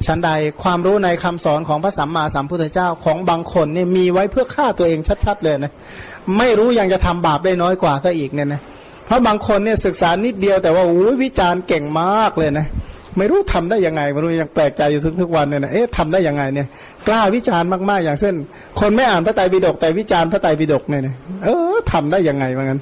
[0.06, 0.30] ชั้นใด
[0.64, 5.72] ความรู้ในคำสอนของพระสัมมาสัมพุทธเจ้าของบางคนเนี่ยมีไว้เพื่อฆ่าตัวเองชัด ๆ เลยนะ
[6.38, 8.62] ไม่รู้ยังจะทำบาปได้น้อยกว่าก็อีกเนี่ยนะ
[9.06, 12.68] เพราะบางคนเนี่ยศึกษานิดเดียวแต่ว่าโอ้ยวิจารณ์เก่งมากเลยนะ
[13.18, 16.68] ไม่รู้ทำได้ยังไงไม่รู้ยังแปลกใจอยู่ทุกทุกวันเนี่ยนะเอ๊ะทำได้ยังไงเนี่ย
[17.08, 18.34] กล้าวิจารณ์มากๆอย่างเช่น
[18.80, 22.80] คนไม่อ่านพระไตรปิฎกแต่วิจารณ์พระไตรปิฎกเนี่ยนะเออทำได้ยังไงเหมือนกัน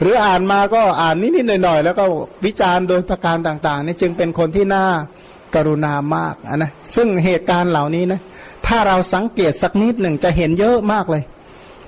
[0.00, 2.04] หรืออ่านมาก็อ่านนิดๆหน่อยๆแล้วก็
[2.44, 4.84] วิจารณ์โดยประการต่างๆนี่จึงเป็นคนที่น่า
[5.54, 8.20] กรุณามากนะซึ่งเหตุการณ์เหล่านี้นะ
[8.66, 11.22] ถ้าเราสังเกตสักนิดหนึ่งจะเห็นเยอะมากเลย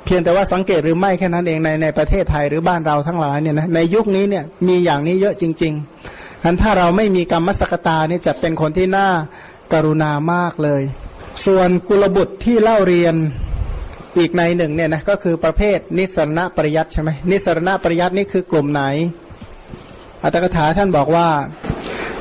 [0.04, 9.08] เพียงแต่ว่าสังเกตหรือไม่แค่นั้นเองในในประเทศไทยหรือบ้านเราทั้งหลายเนี่ยนะในยุคนี้เนี่ยมีอย่างนี้เยอะจริงๆอันถ้าเราไม่มีกรรมสกตาเนี่ยจะเป็นคนที่น่า
[9.72, 10.82] กรุณามากเลย
[11.46, 13.14] ส่วนกุลบุตรที่เล่าเรียน
[14.18, 18.82] อีกในหนึ่งเนี่ยนะก็คือประเภทนิสรณปริยัติใช่ไหมนิสรณปริยัตินี่คือกลุ่มไหน
[20.22, 21.28] อัตถกถาท่านบอกว่า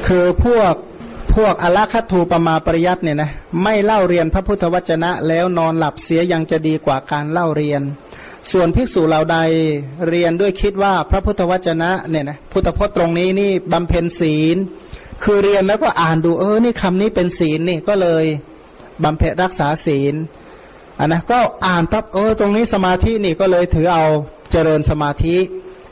[0.07, 0.73] คือพวก
[1.35, 3.31] พวกอลคัตทูปมาปริยัติเนี่ยนะ
[3.63, 7.81] ไม่เล่าเรียนพระพุทธวจนะ แล้วนอนหลับเสียยังจะดีกว่าการเล่าเรียน
[8.51, 9.37] ส่วนภิกษุเหล่าใด
[10.09, 14.57] เรียนด้วยคิดว่าพระพุทธวจนะเนี่ยนะพุทธพจน์ตรงนี้นี่บำเพ็ญศีล
[15.23, 18.25] คือเรียนแล้วก็อ่านดูเออนี่คำนี้เป็นศีลนี่ก็เลย
[19.03, 20.15] บำเพ็ญรักษาศีล
[20.99, 24.05] อันนะก็อ่านปั๊บเออตรงนี้สมาธินี่ก็เลยถือเอา
[24.51, 25.35] เจริญสมาธิ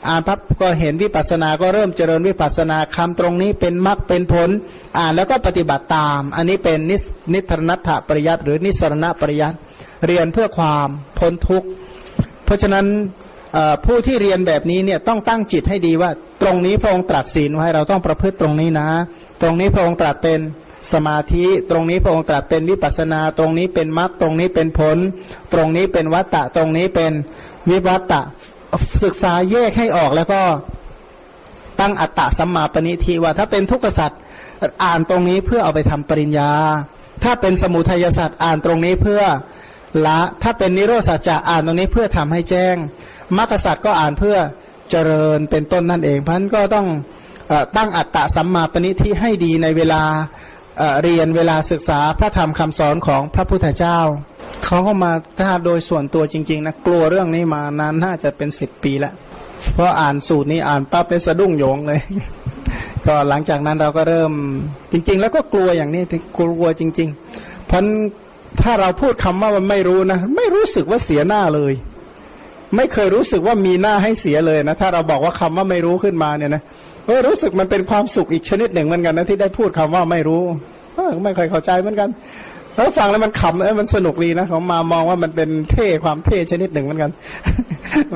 [0.08, 4.50] อ่านปั๊บก็เห็นวิปัสสนาก็เริ่มเจริญวิปัสสนาคำตรงนี้เป็นมรรคเป็นผล
[4.98, 7.02] อ่านแล้วก็ปฏิบัติตาม อันนี้เป็นนิส
[7.34, 9.56] นิทรณัตปริยัติหรือนิสรณปริยัติ
[10.06, 10.88] เรียนเพื่อความ
[11.18, 11.68] พ้นทุกข์
[12.44, 12.86] เพราะฉะนั้น
[13.84, 16.10] ผู้ที่เรียนแบบนี้เนี่ยต้องตั้งจิตให้ดีว่า
[16.42, 18.88] ตรงนี้พระองค์ตรัสศีลไว้เราต้องประพฤติตรงนี้นะ
[19.42, 20.40] ตรงนี้พระองค์ตรัสเป็น
[20.92, 24.96] สมาธิตรงนี้พระองค์ตรัสเป็นวิปัสนา ตรงนี้เป็นมรรคตรงนี้เป็นผล
[25.52, 27.12] ตรงนี้เป็นวัตตะ ตรงนี้เป็น
[27.70, 28.20] วิวัตตะ
[29.02, 30.40] ศึกษาแยกให้ออกแล้วก็
[31.80, 34.20] ตั้งอัตตะสัมมาปณิทีว่า ถ้าเป็นทุกขสัตว์
[34.84, 36.50] อ่านตรงนี้เพื่อเอาไปทำปริญญา
[37.24, 39.22] ถ้าเป็นสมุทัยสัตว์อ่านตรงนี้เพื่อ
[40.06, 42.76] ละ ถ้าเป็นนิโรสัจจะอ่านตรงนี้เพื่อทำให้แจ้ง
[43.36, 44.36] มรรคสัตว์ก็อ่านเพื่อ
[44.90, 46.86] เจริญเป็นต้นนั่นเองพันก็ต้อง
[47.76, 50.02] ตั้งอัตตะสัมมาปณิทีให้ดีในเวลา
[51.02, 53.98] เรียนเวลาศึกษาพระธรรมคำสอนของพระพุทธเจ้า
[54.64, 59.12] เขาก็มาถ้าโดยส่วนตัวจริง ๆนะกลัวเรื่องนี้มานานน่าจะเป็นสิบปีล้ว
[59.74, 62.00] เพราะอ่านสูตรนี้อ่านปั๊บเป็นสะดุ้งโยงเลย
[63.06, 64.32] ก็หลังจากนั้นเราก็เริ่ม
[64.92, 66.02] จริง ๆ แล้วก็กลัวอย่างนี้
[66.38, 67.08] กลัวจริง
[67.38, 67.82] ๆ เพราะ
[68.62, 71.72] ถ้าเราพูดคำว่ามันไม่รู้นะไม่รู้สึกว่าเสียหน้าเลย
[72.76, 76.62] ไม่เคยรู้สึกว่ามีหน้าให้เสียเลยนะถ้าเราบอกว่าคำว่าไม่รู้ขึ้นมาเนี่ยนะ
[77.06, 80.42] เออรู้สึกมันเป็นความสุขอีกชนิดหนึ่งเหมือนกันนะที่ได้พูดคำว่าไม่รู้
[80.96, 82.08] เออไม่เคยเข้าใจเหมือนกัน
[82.76, 87.10] แล้วฟังแล้วมันขำเออมันสนุกดีนะเขามามองว่ามันเป็นเท่ความเท่ชนิดหนึ่งเหมือนกัน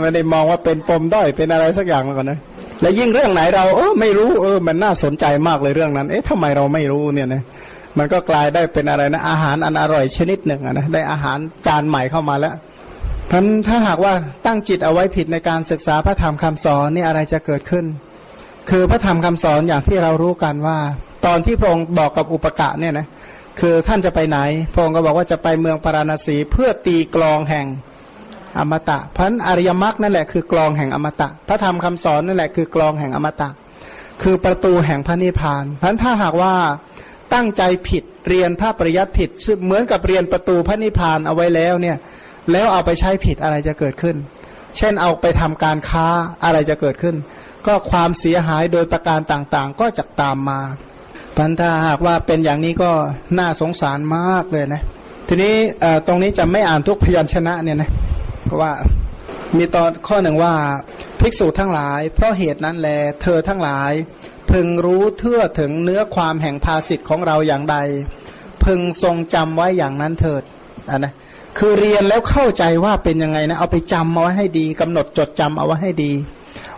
[0.01, 2.41] ไม่ได้มองว่าเป็นปมด้อยเป็นอะไรสักอย่างเหมือนกันนะ
[2.83, 7.43] และยิ่งเรื่องไหนเราเออไม่รู้เออมันน่าสนใจมากเลยเรื่องนั้น เอ๊ะทำไมเราไม่รู้เนี่ยนะ
[7.99, 12.55] มันก็กลายได้เป็นอะไรนะ อาหารอันอร่อยชนิดหนึ่งนะได้อาหารจานใหม่เข้ามาแล้ว
[13.27, 14.13] เพราะถ้าหากว่า
[14.47, 17.85] ตั้งจิตเอาไว้ผิดในการศึกษาพระธรรมคำสอนนี่อะไรจะเกิดขึ้น
[18.71, 20.79] คือพระธรรมคำสอนอย่างที่เรารู้กันว่า
[21.27, 23.07] ตอนที่พระองค์บอกกับอุปกะเนี่ยนะ
[23.61, 24.39] คือท่านจะไปไหน
[24.73, 27.67] พระองค์ก็บอกว่าจะไปเมืองปาราณสีเพื่อตีกลองแห่ง
[28.59, 33.49] อมตะพันอริยมรรคนั่นแหละคือกลองแห่งอมตะ พระธรรมคำสอนนั่นแหละคือกลองแห่งอมตะ
[34.23, 36.55] คือประตูแห่งพระนิพพานพันถ้าหากว่า
[37.35, 39.31] ตั้งใจผิดเรียนพระปริยัติผิด
[39.65, 41.97] เหมือนกับเรียนประตูพระนิพพานเอาไว้แล้วเนี่ย
[42.53, 44.17] แล้วเอาไปใช้ผิดอะไรจะเกิดขึ้น
[44.77, 46.07] เช่นเอาไปทำการค้า
[46.45, 47.17] อะไรจะเกิดขึ้น
[47.67, 50.61] ก็ความเสียหายโดยประการต่างๆ ก็จะตามมา
[51.37, 52.91] พันถ้าหากว่าเป็นอย่างนี้ก็
[53.39, 54.83] น่าสงสารมากเลยนะ
[55.29, 55.55] ทีนี้
[56.07, 57.91] ตรงนี้จะไม่อ่านทุกพยัญชนะเนี่ยนะ
[58.45, 58.73] เพราะว่า
[59.57, 60.55] มีตอนข้อหนึ่งว่า
[61.21, 62.89] ภิกษุทั้งหลาย เพราะเหตุนั้นแล
[63.23, 63.93] เธอทั้งหลาย
[64.51, 67.77] พึงรู้เทื่อถึงเนื้อความแห่งภาสิทธิ์ของเราอย่างใด
[68.65, 70.43] พึงทรงจำไว้อย่างนั้นเถิด
[70.91, 71.13] อะนะ
[71.59, 76.13] คือเรียนแล้วเข้าใจว่าเป็นยังไงนะ เอาไปจำเอาไว้ให้ดีกำหนดจดจำเอาไว้ให้ดี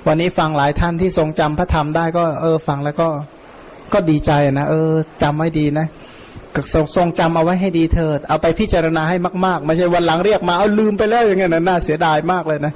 [0.09, 3.09] วันนี้ฟังหลายท่านที่ทรงจำพระธรรมได้ก็เออฟังแล้วก็
[3.93, 4.91] ก็ดีใจนะเออ
[5.23, 5.87] จำไว้ดีนะ
[6.75, 12.73] ทรงทรงจำเอาไว้ให้ดีเถิด เอาไปพิจารณาให้มากๆ ไม่ใช่วันหลังเรียกมาเอาลืมไปแล้วอย่างเงี้ยนะน่าเสียดายมากเลยนะ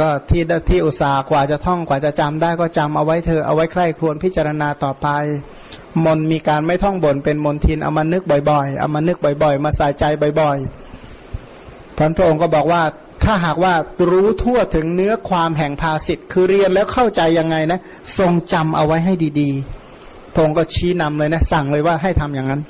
[0.00, 5.08] ก็ที่ที่อุตสาห์กว่าจะท่องกว่าจะจำได้ก็จำเอาไว้เธอเอาไว้ใคร่ครวญพิจารณาต่อไป
[6.04, 10.04] มนมีการไม่ท่องบนเป็นมนทินเอามานึกบ่อยๆ เอามานึกบ่อย ๆ มาใส่ใจ
[10.40, 12.82] บ่อยๆท่านพระองค์ก็บอกว่า
[13.24, 13.74] ถ้าหากว่า
[14.10, 17.80] รู้ทั่วถึงเนื้อความแห่งภาสิทธ์คือเรียนแล้วเข้าใจยังไงนะ
[18.18, 22.62] ทรงจำเอาไว้ให้ดีๆพระองค์ก็ชี้นำเลยนะ สั่งเลยว่าให้ทำอย่างนั้น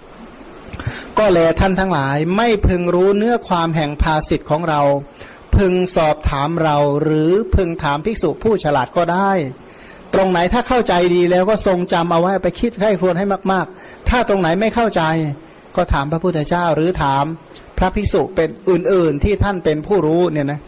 [1.19, 4.81] ก็แลท่านทั้งหลายไม่พึงรู้เนื้อความแห่งภาสิทธ์ของเรา
[5.57, 9.31] พึงสอบถามเรา หรือพึงถามภิกษุผู้ฉลาดก็ได้
[10.15, 15.03] ตรงไหนถ้าเข้าใจดีแล้วก็ทรงจำเอาไว้ไปคิดให้ควญให้มาก ๆ ถ้าตรงไหนไม่เข้าใจ
[15.77, 17.25] ก็ถามพระพุทธเจ้าหรือถาม
[17.79, 20.61] พระภิกษุเป็นอื่นๆที่ท่านเป็นผู้รู้เนี่ยนะ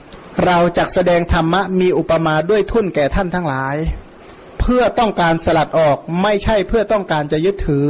[0.46, 3.76] เราจะแสดงธรรมะมีอุปมาด้วยทุ่นแก่ท่านทั้งหลาย
[4.60, 7.88] เพื่อต้องการสลัดออกไม่ใช่เพื่อต้องการจะยึดถือ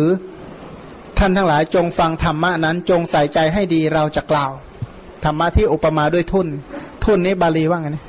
[1.18, 4.52] ท่านทั้งหลายจงฟังธรรมะนั้นจงใส่ใจให้ดีเราจะกล่าว
[5.24, 6.46] ธรรมะที่อุปมาด้วยทุ่น
[7.04, 8.04] ทุ่นนี้บาลีว่าไงนะ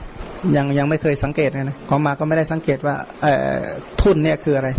[0.55, 3.59] ยังยังไม่เคยสังเกตเลยนะของมาก็ไม่ได้สังเกตว่าเอ่อ
[4.01, 4.69] ทุ่นเนี่ยคืออะไร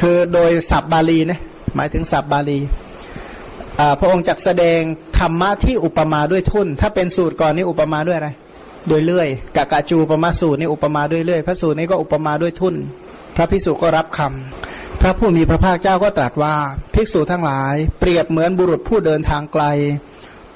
[0.00, 1.38] คือโดยศัพท์บาลีนะ
[1.76, 2.58] หมายถึงศัพท์บาลี
[4.00, 4.80] พระองค์จักแสดง
[5.18, 8.30] ธรรมะที่อุปมาด้วยทุ่น ถ้าเป็นสูตรก่อนนี่อุปมาด้วยอะไร
[8.88, 12.74] โดยเลื่อยกะกะจูปมาสูตรนี่อุปมาด้วยเลื่อย พระสูตรนี้ก็อุปมาด้วยทุ่น
[13.36, 16.56] พระภิกษุก็รับคำพระผู้มีพระภาคเจ้าก็ตรัสว่า
[16.94, 19.64] ภิกษุทั้งหลาย เปรียบเหมือนบุรุษผู้เดินทางไกล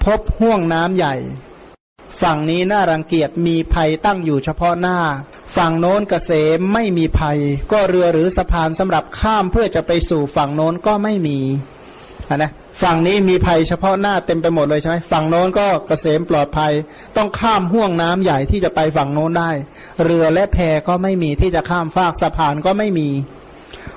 [0.05, 1.15] พบห่วงน้ำใหญ่
[2.23, 4.99] ฝั่งนี้น่ารังเกียจมีภัยตั้งอยู่เฉพาะหน้า
[5.57, 7.39] ฝั่งโน้นเกษมไม่มีภัย
[7.73, 11.39] ก็เรือหรือสะพานสำหรับข้ามเพื่อจะไปสู่ฝั่งโน้นก็ไม่มี
[12.37, 12.51] นะ
[12.83, 16.73] ฝั่งนี้มีภัยเฉพาะหน้าเต็มไปหมดเลยใช่ไหมฝั่งโน้นก็เกษมปลอดภัย
[17.17, 19.51] ต้องข้ามห่วงน้ำใหญ่ที่จะไปฝั่งโน้นได้
[20.05, 20.59] เรือและแพ
[20.89, 23.09] ก็ไม่มีที่จะข้ามฟากสะพานก็ไม่มี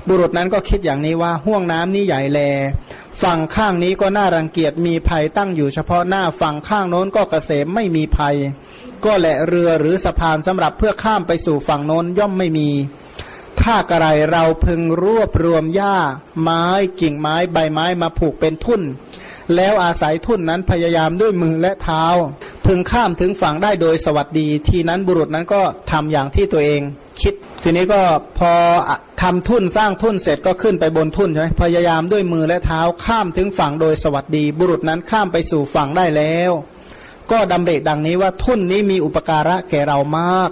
[0.07, 2.39] บุรุษนั้นก็คิดอย่างนี้ว่าห่วงน้ำนี้ใหญ่แล
[3.23, 8.35] ฝั่งข้างนี้ก็น่ารังเกียจมีภัยตั้งอยู่เฉพาะหน้าฝั่งข้างโน้นก็เกษมไม่มีภัย
[9.05, 12.69] ก็แหละเรือหรือสะพานสำหรับเพื่อข้ามไปสู่ฝั่งโน้นย่อมไม่มี
[13.61, 15.97] ถ้ากระไรเราพึงรวบรวมหญ้า
[16.41, 16.65] ไม้
[17.01, 18.81] กิ่งไม้ใบไม้มาผูกเป็นทุ่น
[19.55, 22.05] แล้วอาศัยทุ่นนั้นพยายามด้วยมือและเท้า
[22.65, 26.81] พึงข้ามถึงฝั่งได้โดยสวัสดีทีนั้นบุรุษนั้นก็ทำอย่างที่ตัวเอง
[27.21, 27.33] คิด
[27.63, 28.01] ทีนี้ก็
[28.39, 28.53] พอ
[29.21, 36.51] ทำทุ่นสร้างทุ่นเสร็จก็ขึ้นไปบนทุ่นใช่ไหมพยายามด้วยมือและเท้าข้ามถึงฝั่งโดยสวัสดี บุรุษนั้นข้ามไปสู่ฝั่งได้แล้ว
[37.31, 40.49] ก็ดำเริดังนี้ว่าทุ่นนี้มีอุปการะแก่เรามาก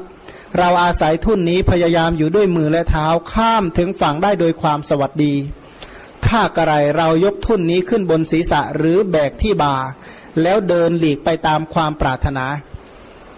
[0.59, 5.33] เราอาศัยทุ่นนี้พยายามอยู่ด้วยมือและเท้าข้ามถึงฝั่งได้โดยความสวัสดี
[6.27, 9.75] ถ้ากระไรเรายกทุ่นนี้ขึ้นบนศีรษะหรือแบกที่บา
[10.41, 12.45] แล้วเดินหลีกไปตามความปรารถนา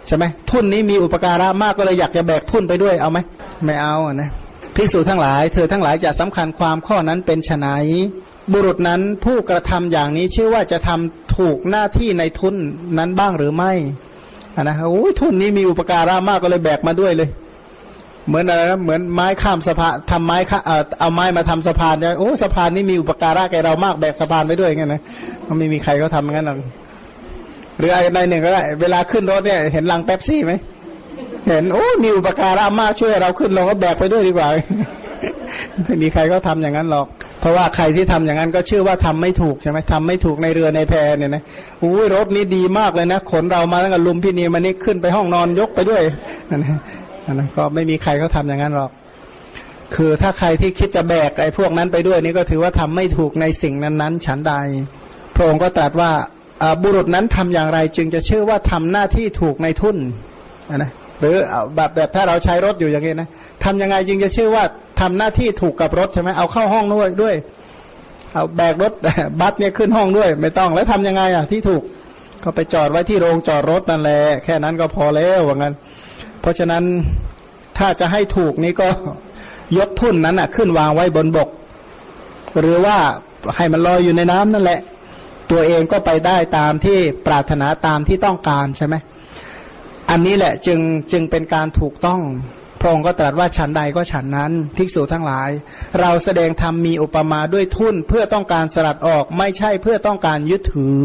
[0.07, 3.19] ใช่ไหมทุ่นนี้มีอุปการะมากก็เลยอยากจะแบกทุ่นไปด้วยเอาไหม
[3.65, 4.29] ไม่เอานะ
[4.75, 7.67] พิสูจทั้งหลาย เธอทั้งหลายจะสำคัญความข้อนั้นเป็นไฉน
[8.51, 12.55] บุรุษนั้นผู้กระทำอย่างนี้ชื่อว่าจะทำถูกหน้าที่ในทุน
[12.97, 13.71] นั้นบ้างหรือไม่
[14.61, 17.29] นะโอ้ยทุนนี้มีอุปการะมากก็เลยแบกมาด้วยเลย
[18.27, 20.37] เหมือนอะไรนะเหมือนไม้ข้ามสะพานทำไม้
[20.99, 25.01] เอาไม้มาทำสะพานเนี่ยโอ้สะพานนี้มีอุปการะแกเรามากแบกสะพานไปด้วยงั้นนะ
[25.47, 26.57] มันไม่มีใครเขาทำงั้นหรอก
[27.77, 30.53] หรืออะไรหนึ่งก็ได้ เวลาขึ้นรถเนี่ย เห็นลังแป๊บซี่ไหม
[31.47, 34.47] เห็นโอ้มีอุปการะมากช่วยเราขึ้นเราก็แบกไปด้วยดีกว่า
[35.83, 37.07] ไม่มีใครเขาทาอย่างนั้นหรอก
[37.43, 41.43] เพราะว่าใครที่ทำอย่างนั้นก็ชื่อว่าทำไม่ถูกใช่ไหมทำไม่ถูกในเรือในแพเนี่ยนะ
[41.83, 46.01] อุ้ยรถนี้ดีมากเลยนะขนเรามาตั้งแต่ลุมพินีมานี่ขึ้นไปห้องนอนยกไปด้วย
[46.51, 46.59] นะ
[47.33, 48.91] นะก็ไม่มีใครเขาทาอย่างนั้นหรอก
[49.95, 54.53] คือถ้าใครที่คิดจะแบกไอ้พวกนั้นไปด้วยนี่ก็ถือว่าทำไม่ถูกในสิ่งนั้นๆ ฉันใด
[55.35, 56.11] พระองค์ก็ตรัสว่า
[56.83, 59.97] บุรุษนั้นทำอย่างไรจึงจะชื่อว่าทำหน้าที่ถูกในทุน
[60.77, 61.35] นะหรือ
[61.75, 63.29] แบบแบบถ้าเราใช้รถอยู่อย่างนี้นะ
[63.63, 64.63] ทำยังไงจึงจะชื่อว่า
[65.03, 67.35] ทำหน้าที่ถูกกับรถใช่ไหมเอาเข้าห้องด้วยด้วย
[68.33, 68.91] เอาแบกรถ
[69.39, 71.83] บัสเนี่ยขึ้นห้องด้วย ไม่ต้องแล้วทำยังไงอะที่ถูก
[72.43, 75.73] ก็ไปจอดไว้ที่โรงจอดรถนั่นแหละแค่นั้นก็พอแล้วว่างั้น
[76.41, 76.83] เพราะฉะนั้น
[77.77, 78.87] ถ้าจะให้ถูกนี่ก็
[79.77, 81.49] ยกทุ่นนั้นอะ ขึ้นวางไว้บนบก
[82.59, 82.97] หรือว่า
[83.55, 84.79] ให้มันลอยอยู่ในน้ำนั่นแหละ
[85.51, 86.97] ตัวเองก็ไปได้ตามที่
[87.27, 88.95] ปรารถนาตามที่ต้องการใช่ไหม
[90.09, 90.79] อันนี้แหละจึง
[91.11, 92.19] จึงเป็นการถูกต้อง
[92.83, 95.49] ระองค์ก็ตรัสว่าฉันใดก็ฉันนั้นภิกษุทั้งหลาย
[95.99, 100.99] เราแสดงธรรมมีอุปมาด้วยทุ่นเพื่อต้องการสลัดออกไม่ใช่เพื่อต้องการยึดถือ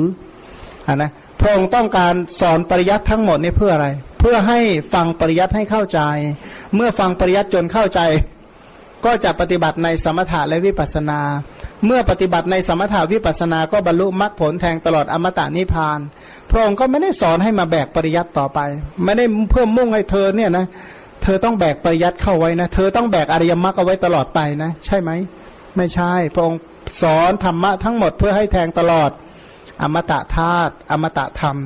[0.87, 1.11] อนะ
[1.41, 3.89] พระองค์ต้องการสอนปริยัติทั้งหมดนี่เพื่ออะไร
[4.21, 4.61] เพื่อให้
[4.93, 6.01] ฟังปริยัติให้เข้าใจ
[6.75, 8.01] เมื่อฟังปริยัติจนเข้าใจ
[9.05, 11.21] ก็จะปฏิบัติในสมถะและวิปัสนา
[11.87, 15.99] เมื่อปฏิบัติในสมถะวิปัสนาก็บรรลุมรรคผลแทงตลอดอมตะนิพพาน
[16.51, 18.59] พระองค์ก็ไม่ได้สอนให้มาแบกปริยัติต่อไป
[19.05, 20.67] ไม่ได้เพื่อมุ่งให้เธอเนี่ยนะ
[21.29, 25.11] ธอต้องแบกปริยัติเข้าไว้นะ เธอต้องแบกอริยมรรคเอาไว้ตลอดไปนะ ใช่ไหม
[25.77, 26.61] ไม่ใช่ พระองค์
[27.03, 29.11] สอนธรรมะทั้งหมดเพื่อให้แทงตลอด
[29.83, 31.57] อมตะธาตุอมตะธรรม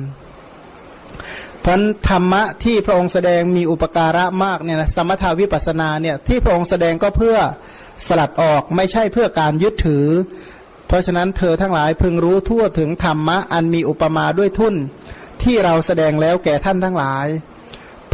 [1.61, 7.37] เพราะธรรมะที่พระองค์แสดงมีอุปการะมากเนี่ยนะสมถาวิปัสสนาเนี่ยที่พระองค์แสดงก็เพื่อ
[8.07, 10.07] สลัดออกไม่ใช่เพื่อการยึดถือ
[10.87, 14.75] เพราะฉะนั้นเธอทั้งหลายพึงรู้ทั่วถึงธรรมะอันมีอุปมาด้วยทุน
[15.43, 17.27] ที่เราแสดงแล้วแก่ท่านทั้งหลาย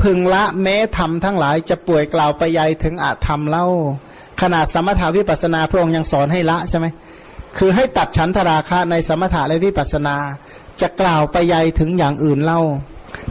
[0.02, 3.66] พึงละแม้ธรรมทั้งหลายจะป่วยกล่าวไปยัยถึงอาธรรมเล่า
[4.42, 6.88] ขนาดสมถาวิปัสนาพระองค์ยังสอนให้ละใช่ไหม
[7.58, 10.16] คือให้ตัดฉันทราคะในสมถะและวิปัสสนา
[10.82, 12.62] จะกล่าวไปยัยถึงอย่างอื่นเล่า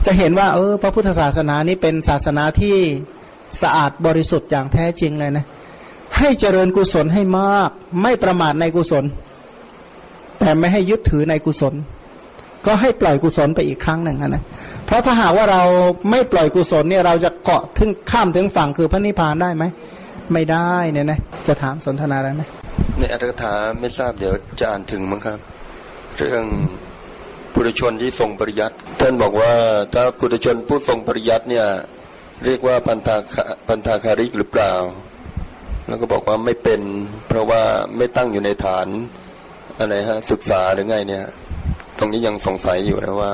[0.07, 2.77] จะเห็นว่า เออ พระพุทธศาสนานี้เป็นศาสนาที่
[3.62, 5.45] สะอาดบริสุทธิ์อย่างแท้จริงเลยนะ
[6.19, 7.71] ให้เจริญกุศลให้มาก
[8.03, 9.05] ไม่ประมาทในกุศล
[10.39, 11.75] แต่ไม่ให้ยึดถือในกุศล
[12.69, 14.43] ก็ให้ปล่อยกุศลไปอีกครั้งหนึ่งนะ
[14.87, 15.62] เพราะถ้าหากว่าเรา
[16.11, 19.64] ไม่ปล่อยกุศลเนี่ยเราจะเกาะถึงข้ามถึงฝั่งคือพระนิพพานได้ไหม
[20.33, 22.43] ไม่ได้เนี่ยนะจะถามสนทนาได้ไหม
[22.99, 25.39] ในอัตถกถาไม่ทราบเดี๋ยวจะอ่านถึงมั้งครับ
[26.16, 26.45] เรื่อง
[27.53, 29.53] ปุถุชนที่ทรงปริยัติท่านบอกว่า
[29.95, 31.66] ถ้าปุถุชนผู้ทรงปริยัติเนี่ย
[32.45, 33.16] เรียกว่าพันธา
[33.69, 34.73] พันธาคาริกหรือเปล่า
[35.89, 36.81] แล้วก็บอกว่าไม่เป็น
[37.29, 37.62] เพราะว่า
[37.97, 38.87] ไม่ตั้งอยู่ในฐาน
[39.79, 41.25] อะไรฮะศึกษาหรือไงเนี่ย
[41.99, 43.33] ตรงนี้ยังสงสัยอยู่นะว่า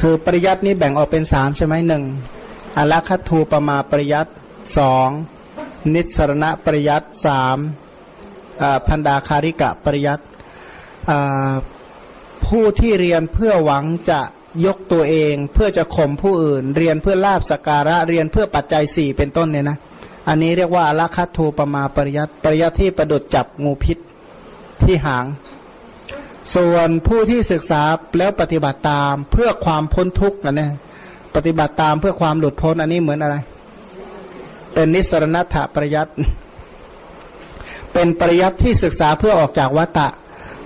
[0.00, 2.04] คือปริยัตินี้แบ่งออกเป็นสามใช่ไหมหนึ่ง
[2.76, 4.30] อลัคทูปมาปริยัติ
[4.78, 5.08] สอง
[5.94, 7.58] นิสรณะปริยัติสาม
[8.86, 10.24] พันดาคาริกะปริยัติ
[12.46, 14.20] ผู้ที่เรียนเพื่อหวังจะ
[14.66, 19.78] ยกตัวเองเพื่อจะข่มผู้อื่น เรียนเพื่อลาบสการะเรียนเพื่อปัจจัยสี่เป็นต้นเนี่ยนะ
[20.28, 23.98] อันนี้เรียกว่าอลัคทูปมาปริยัติปริยัติที่ประดุดจับงูพิษ
[24.82, 25.24] ที่หาง
[26.54, 27.82] ส่วนผู้ที่ศึกษา
[28.18, 30.72] แล้วปฏิบัติตามเพื่อความพ้นทุกข์นะเนี่ย
[31.34, 33.36] ปฏิบัติตามเพื่อความหลุดพ้นอันนี้เหมือนอะไร
[34.74, 36.12] เป็นนิสรณัตถปริยัติ
[37.92, 40.08] เป็นปริยัติที่ศึกษาเพื่อออกจากวัตตะ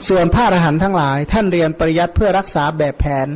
[0.09, 3.28] ส่วนพระอรหันต์ทั้งหลาย ท่านเรียนปริยัติเพื่อรักษาแบบแผน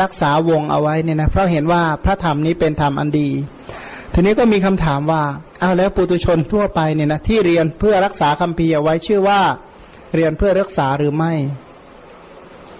[0.00, 3.28] รักษาวงเอาไว้เนี่ยนะเพราะเห็นว่าพระธรรมนี้เป็นธรรมอันดี
[4.12, 5.22] ทีนี้ก็มีคำถามว่า
[5.60, 9.40] เอาแล้วปุตุชนทั่วไปเนี่ยนะที่เรียนเพื่อรักษาคำพีเอาไว้ชื่อว่า
[10.14, 11.32] เรียนเพื่อรักษาหรือไม่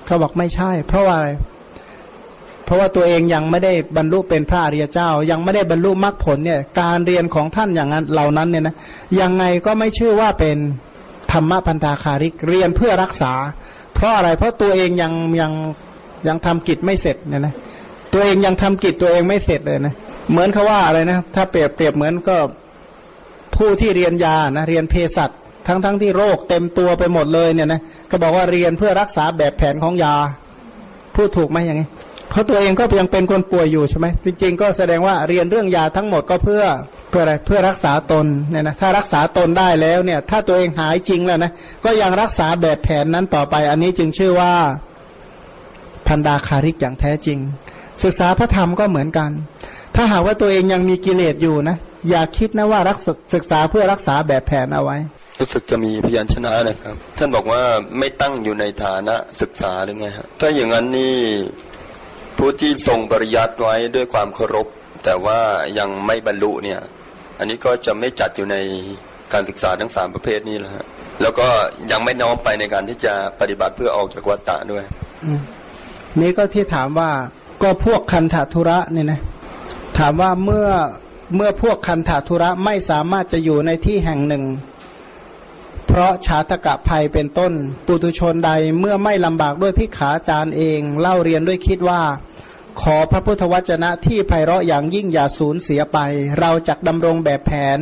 [0.07, 1.31] เขาบอกไม่ใช่ เพราะว่าอะไร
[2.65, 8.75] เพราะว่าตัวเองยังไม่ได้บรรลุเป็นพระอริยเจ้า ยังไม่ได้บรรลุมรรคผลเนี่ย การเรียนของท่านอย่างนั้นเหล่านั้นเนี่ยนะ
[9.21, 10.57] ยังไงก็ไม่ชื่อว่าเป็น
[11.33, 13.33] ธรรมพันธาคาริกเรียนเพื่อรักษา
[13.95, 15.53] เพราะอะไรเพราะตัวเองยังยัง
[16.29, 17.55] ยังทำกิจไม่เสร็จเนี่ยนะ
[18.13, 19.95] ตัวเองยังทำกิจตัวเองไม่เสร็จเลยนะ
[20.31, 22.37] เหมือนเขาว่าอะไรนะถ้าเปรียบเปรียบเหมือนก็
[23.57, 25.31] ผู้ที่เรียนยานะเรียนเภสัช
[25.67, 30.15] ทั้งทั้งที่โรคเต็มตัวไปหมดเลยเนี่ยนะก็บอกว่าเรียนเพื่อรักษาแบบแผนของยา
[31.15, 31.89] พูดถูกไหมอย่างนี้
[32.31, 36.65] เพราะตัวเองก็ยังเป็นคนป่วยอยู่ใช่ไหมจริง ๆ ก็แสดงว่าเรียนเรื่องยาทั้งหมดก็เพื่อ
[37.11, 41.53] เพื่ออะไรเพื่อรักษาตนเนี่ยนะถ้ารักษาตนได้แล้วเนี่ย ถ้าตัวเองหายจริงแล้วนะ
[41.85, 44.53] ก็ยังรักษาแบบแผนนั้นต่อไป อันนี้จึงชื่อว่า
[46.07, 47.39] พันดาคาริกอย่างแท้จริง
[48.05, 49.31] ศึกษาพระธรรมก็เหมือนกัน
[49.95, 51.77] ถ้าหากว่าตัวเองยังมีกิเลสอยู่นะ
[52.09, 52.99] อย่าคิดนะว่ารัก
[53.35, 54.97] ศึกษาเพื่อรักษาแบบแผนเอาไว้
[55.41, 57.63] รู้สึกจะมีพยัญชนะนะครับ ท่านบอกว่า
[57.99, 61.17] ไม่ตั้งอยู่ในฐานะศึกษาหรือไงฮะถ้าอย่างนั้นนี่
[62.39, 64.67] ผู้ที่ทรงปริยัติไว้ด้วยความเคารพ
[65.05, 65.41] แต่ว่า
[65.79, 66.81] ยังไม่บรรลุเนี่ย
[67.39, 68.57] อันนี้ก็จะไม่จัดอยู่ใน
[69.33, 70.85] การศึกษาทั้งสามประเภทนี้แล้วฮะ
[71.23, 71.49] แล้วก็
[71.91, 74.85] ยังไม่น้อมไปในการที่จะปฏิบัติเพื่อออกจากวัฏฏะด้วย
[76.21, 77.11] นี่ก็ที่ถามว่า
[77.63, 79.21] ก็พวกคันธทุระเนี่ยนะ
[79.99, 80.69] ถามว่าเมื่อ
[81.37, 84.43] เมื่อพวกคันธทุระไม่สามารถจะอยู่ในที่แห่งหนึ่ง
[85.87, 87.53] เพราะชาตกะภัยเป็นต้น
[87.87, 92.03] ปุตุชนใดเมื่อไม่ลำบากด้วยพิขาจารย์เองเล่าเรียนด้วยคิดว่า
[92.83, 95.99] ขอพระพุทธวจนะที่ไพเราะอย่างยิ่งอย่าสูญเสียไป
[96.41, 97.79] เราจะดำรงแบบแผน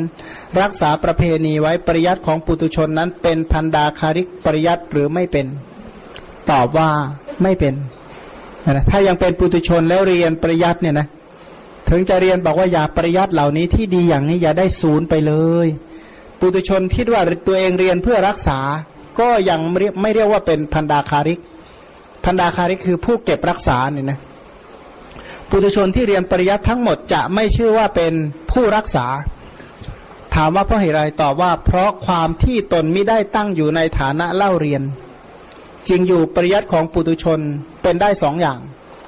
[0.61, 5.47] รักษาประเพณีไว้ปริยัติของปุตุชนนั้นเป็นพันดาคาริกปริยัติหรือไม่เป็น
[6.51, 6.91] ตอบว่า
[7.43, 7.75] ไม่เป็น
[8.71, 11.07] นะถ้ายังเป็นปุตุชนแล้วเรียนปริยัติเนี่ยนะ
[11.89, 15.67] ถึงจะเรียนบอกว่าอย่าปริยัติเหล่านี้ที่ดีอย่างนี้อย่าได้ศูนย์ไปเลย
[16.47, 18.59] ปุตุชนคิดว่าตัวเองเรียนเพื่อรักษา
[19.21, 19.61] ก็ยัง
[20.01, 21.41] ไม่เรียกว่าเป็นพันดาคาริก
[22.25, 24.19] พันดาคาริกคือผู้เก็บรักษาเนี่ยนะ
[25.49, 28.13] ปุถุชนที่เรียนปริยัติทั้งหมดจะไม่ชื่อว่าเป็น
[28.51, 29.07] ผู้รักษา
[30.35, 34.83] ถามว่าเพราะเหตุไรตอบว่า เพราะความที่ตนไม่ได้ตั้งอยู่ในฐานะเล่าเรียน
[35.89, 37.41] จริงอยู่ปริยัติของปุถุชน
[37.83, 38.59] เป็นได้สองอย่าง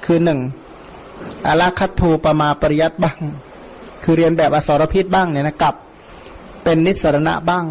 [0.05, 0.39] คือหนึ่ง
[1.47, 3.17] อลาคัตทูปมาปริยัติบ้าง
[4.03, 5.75] คือเรียนแบบอสรพิษบ้างเนี่ยนะกับ
[6.69, 7.65] เป็นนิสรณะบ้าง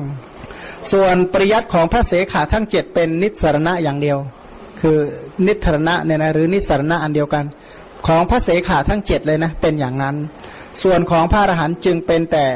[0.93, 4.18] ส่วนปริยัติของพระเสขาทั้งเจ็ดเป็นนิสรณะอย่างเดียว
[4.81, 4.97] คือ
[5.47, 7.44] นิทรณะเนี่ยนะหรือนิสรณะอันเดียวกัน
[8.06, 10.14] ของพระเสขาทั้งเจ็ดเลยนะเป็นอย่างนั้น
[10.82, 12.47] ส่วนของพระอรหันต์จึงเป็นแต่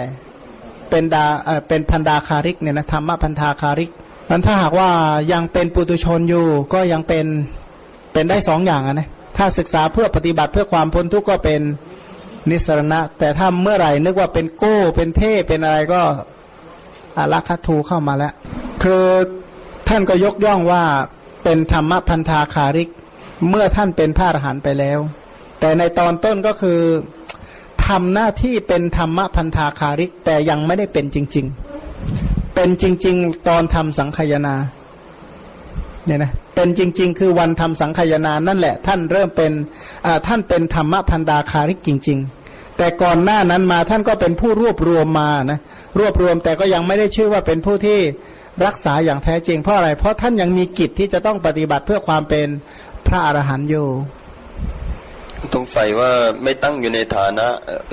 [0.90, 3.90] เป็นดาเออเป็นพันดาคาริกเนี่ยนะธรรมพันธาคาริก
[4.28, 4.90] มันถ้าหากว่า
[5.32, 7.26] ยังเป็นปุตุชนอยู่ก็ยังเป็น
[8.12, 11.60] เป็นได้สองอย่างนะถ้าศึกษาเพื่อปฏิบัติเพื่อความพ้นทุกข์ก็เป็น
[12.48, 16.02] นิสรณะ แต่ถ้าเมื่อไหร่นึกว่าเป็นโก้เป็นเท่เป็นอะไรก็
[17.16, 18.32] อารักขทูเข้ามาแล้ว
[18.82, 19.04] คือ
[19.88, 20.82] ท่านก็ยกย่องว่า
[21.44, 22.88] เป็นธรรมพันธาคาริก
[23.48, 24.98] เมื่อท่านเป็นพระอรหันต์ไปแล้ว
[25.60, 26.80] แต่ในตอนต้นก็คือ
[27.86, 31.46] ทำหน้าที่เป็นธรรมพันธาคาริก แต่ยังไม่ได้เป็นจริง
[32.00, 34.56] ๆ เป็นจริง ๆ ตอนทำสังขยา
[36.06, 39.52] เนี่ยนะเป็นจริง ๆ คือวันทำสังขยนานั่นแหละ ท่านเริ่มเป็น
[40.06, 42.18] อ่าท่านเป็นธรรมพันธาคาริกจริง
[42.48, 45.58] ๆ แต่ก่อนหน้านั้นมาท่านก็เป็นผู้รวบรวมมานะ
[45.98, 47.98] รวบรวมแต่ก็ยังไม่ได้ชื่อว่าเป็นผู้ที่
[48.66, 52.46] รักษาอย่างแท้จริงเพราะอะไร เพราะท่านยังมีกิจที่จะต้องปฏิบัติเพื่อความเป็น
[53.06, 53.88] พระอรหันต์อยู่
[55.54, 56.10] สงสัยว่า
[56.42, 57.46] ไม่ตั้งอยู่ในฐานะ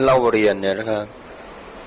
[0.03, 1.03] เล่าเรียนเนี่ยนะครับ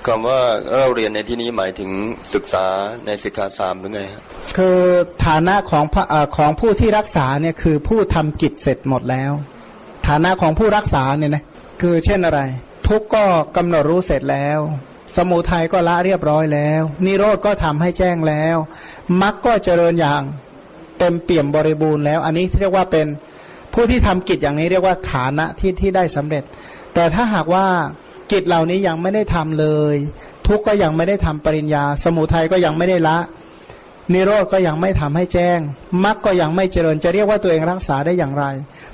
[0.07, 0.41] คำว่า
[0.71, 1.91] เล่าเรียนในที่นี้หมายถึง
[2.35, 2.67] ศึกษา
[3.07, 4.23] ในสิกขาสามหรือไงฮะ
[4.57, 4.79] คือ
[5.27, 9.33] ฐานะของอของผู้ที่รักษาเนี่ยคือผู้ทำกิจเสร็จหมดแล้ว
[10.09, 11.45] ฐานะของผู้รักษาเนี่ยนะ
[11.83, 12.41] คือเช่นอะไร
[12.89, 13.25] ทุกก็
[13.57, 14.59] กำหนดรู้เสร็จแล้ว
[15.17, 18.57] สมุทัยก็ละเรียบร้อยแล้ว นิโรธก็ทำให้แจ้งแล้ว
[19.23, 20.23] มรรคก็เจริญอย่าง
[20.99, 23.07] เต็มเปี่ยมบริบูรณ์แล้ว อันนี้เรียกว่าเป็น
[23.75, 26.45] ผู้ที่ทำกิจอย่างนี้เรียกว่าฐานะที่ที่ได้สำเร็จ
[26.95, 27.67] แต่ถ้าหากว่า
[28.33, 29.97] กิจเหล่านี้ยังไม่ได้ทำเลย
[30.47, 33.19] ทุกก็ยังไม่ได้ทำปริญญา สมุทัยก็ยังไม่ได้ละ
[34.13, 35.59] นิโรธก็ยังไม่ทำให้แจ้ง
[36.05, 38.45] มรรคก็ยังไม่เจริญ จะเรียกว่าตัวเองรักษาได้อย่างไร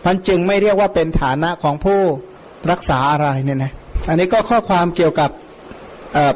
[0.07, 2.01] มันจึงไม่เรียกว่าเป็นฐานะของผู้
[2.71, 3.73] รักษาอะไรเนี่ยนะ
[4.09, 5.31] อันนี้ก็ข้อความเกี่ยวกับ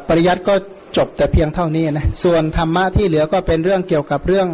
[0.08, 0.54] ปริยัติก็
[0.96, 4.48] จบแต่เพียงเท่านี้นะส่วนธรรมะที่เหลือก็เป็นเรื่องเกี่ยวกับเรื่อง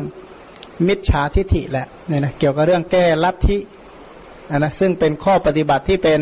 [0.86, 3.58] มิจฉาทิฐิแหละเนี่ยนะเกี่ยวกับเรื่องแก้ลัทธิ
[4.50, 6.20] นะนะซึ่งเป็นข้อปฏิบัติที่เป็น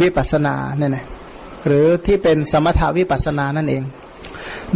[0.00, 1.04] วิปัสสนาเนี่ยนะ
[1.66, 3.82] หรือที่เป็นสมถาวิปัสสนานั่นเอง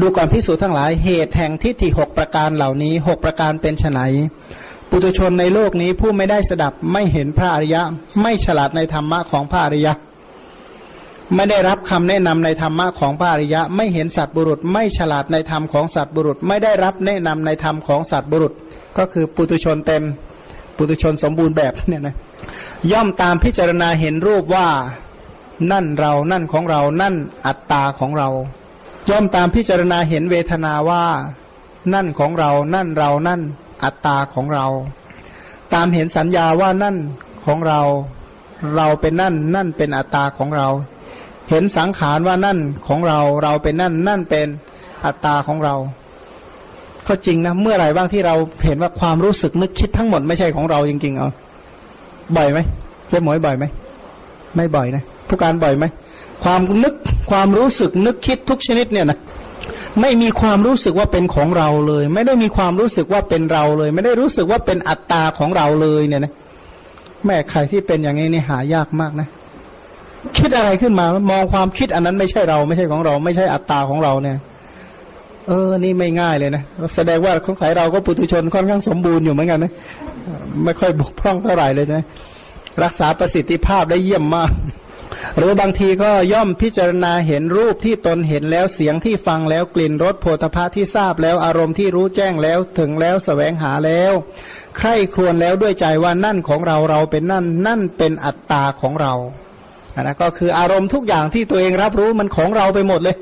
[0.01, 4.01] ดูก่อนพิสูจน์ทั้งหลายเหตุแห่งทิฏฐิหกประการเหล่านี้หกประการเป็นไน
[4.91, 7.83] ปุตุชนในโลกนี้ผู้ไม่ได้สดับไม่เห็นพระอริยะ
[8.23, 9.93] ไม่ฉลาดในธรรมะของพระอริยะ
[11.35, 18.53] ไม่ได้รับคำแนะนำในธรรมะของพระอริยะ ไม่เห็นสัตบุรุษ ไม่ฉลาดในธรรมของสัตบุรุษ ไม่ได้รับแนะนำในธรรมของสัตบุรุษ
[18.99, 20.03] ก็คือปุตุชนเต็ม
[20.77, 22.15] ปุตุชนสมบูรณ์แบบเนี่ยนะ
[22.93, 24.67] ย่อมตามพิจารณาเห็นรูปว่า
[25.73, 27.15] นั่นเรานั่นของเรานั่น
[27.47, 28.29] อัตตาของเรา
[29.09, 31.05] ย่อมตามพิจารณาเห็นเวทนาว่า
[31.95, 33.41] นั่นของเรา นั่นเรานั่น
[33.85, 34.67] อัตตาของเรา
[35.75, 36.97] ตามเห็นสัญญาว่านั่น
[37.45, 37.81] ของเรา
[38.77, 40.69] เราเป็นนั่น นั่นเป็นอัตตาของเรา
[41.51, 44.47] เห็นสังขารว่านั่นของเรา เราเป็นนั่น นั่นเป็น
[45.05, 45.75] อัตตาของเรา
[47.09, 48.35] ก็จริงนะ เมื่อไหร่บ้างที่เรา
[48.65, 51.29] เห็นว่าความรู้สึกนึกคิดทั้งหมดไม่ใช่ของเราจริงๆเอา
[52.37, 52.59] บ่อยไหม
[53.09, 53.65] เจ๊หมวยบ่อยไหม
[54.57, 55.85] ไม่บ่อยนะผู้การบ่อยไหม
[56.45, 56.95] ความนึก
[57.31, 59.19] ความรู้สึกนึกคิดทุกชนิดเนี่ยนะ
[60.01, 66.33] ไม่มีความรู้สึกว่าเป็นของเราเลย ไม่ได้มีความรู้สึกว่าเป็นเราเลย ไม่ได้รู้สึกว่าเป็นอัตตาของเราเลยเนี่ยนะ
[67.25, 69.29] แม่ใครที่เป็นอย่างนี้นี่หายากมากนะ
[70.39, 74.37] คิดอะไรขึ้นมามองความคิดอันนั้นไม่ใช่เราไม่ใช่ของเรา ไม่ใช่อัตตาของเราเนี่ย
[75.49, 76.63] เออ นี่ไม่ง่ายเลยนะ
[76.95, 79.73] แสดงว่าของสายเราก็ปุถุชนค่อนข้างสมบูรณ์อยู่เหมือนกันนะ
[80.65, 82.01] ไม่ค่อยบกพร่องเท่าไหร่เลยใช่ไหม
[82.83, 84.53] รักษาประสิทธิภาพได้เยี่ยมมาก
[85.39, 94.13] หรือบางทีก็ย่อมพิจารณาเห็นรูปที่ตนเห็นแล้วเสียงที่ฟังแล้วกลิ่นรสโผฏฐะที่ทราบแล้วอารมณ์ที่รู้แจ้งแล้วถึงแล้วสแสวงหาแล้ว
[94.79, 99.13] ใคร่ครวญแล้วด้วยใจว่านั่นของเราเราเป็นนั่นนั่นเป็นอัตตาของเรา
[99.95, 103.17] อันนะก็คืออารมณ์ทุกอย่างที่ตัวเองรับรู้มันของเราไปหมดเลย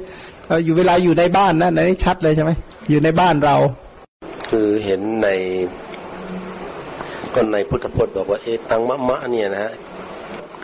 [0.64, 2.50] อยู่เวลาอยู่ในบ้านนะอันนี้ชัดเลยใช่ไหม
[2.90, 3.56] อยู่ในบ้านเรา
[4.50, 5.28] คือเห็นใน
[7.34, 9.72] ก็ในพุทธพจน์บอกว่าเอตังมะมะเนี่ยนะฮะ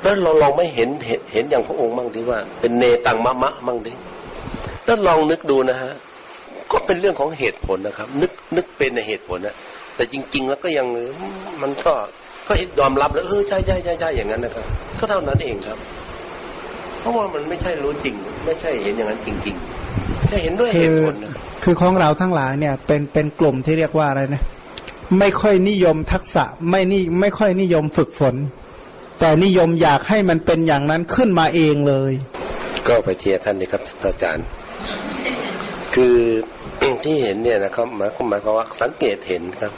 [0.02, 3.92] แล้วเราลองไม่เห็นเห็นเห็นอย่างพระองค์บ้างดิว่า เป็นเนตังมะมะบ้างดิ
[4.84, 5.92] แล้วลองนึกดูนะฮะ
[6.72, 9.56] ก็เป็นเรื่องของเหตุผลนะครับ นึกนึกเป็นในเหตุผลนะ
[9.96, 10.86] แต่จริง ๆ แล้วก็ยัง
[11.62, 11.92] มันก็
[12.48, 14.64] ก็ยอมรับแล้วเออใช่ใช่ใช่ใช่อย่างนั้นนะครับ
[14.98, 15.78] ก็เท่านั้นเองครับ
[17.00, 18.14] เพราะว่ามันไม่ใช่รู้จริง
[18.46, 21.32] ไม่ใช่เห็นอย่างนั้นจริงๆแค่เห็นด้วยเหตุผลนะ
[21.64, 24.42] คือของเราทั้งหลายเนี่ยเป็นเป็นกลุ่มที่เรียกว่าอะไรนะ
[25.18, 28.34] ไม่ค่อยนิยมทักษะไม่นี่ไม่ค่อยนิยมฝึกฝน
[29.20, 32.12] แต่นิยมอยากให้มันเป็นอย่างนั้นขึ้นมาเองเลย
[32.88, 34.46] ก็ไปเทียร์ท่านนี่ครับอาจารย์
[35.94, 36.16] คือ
[37.04, 39.72] ที่เห็นเนี่ยนะครับหมายความหมายความว่าสังเกตเห็นครับ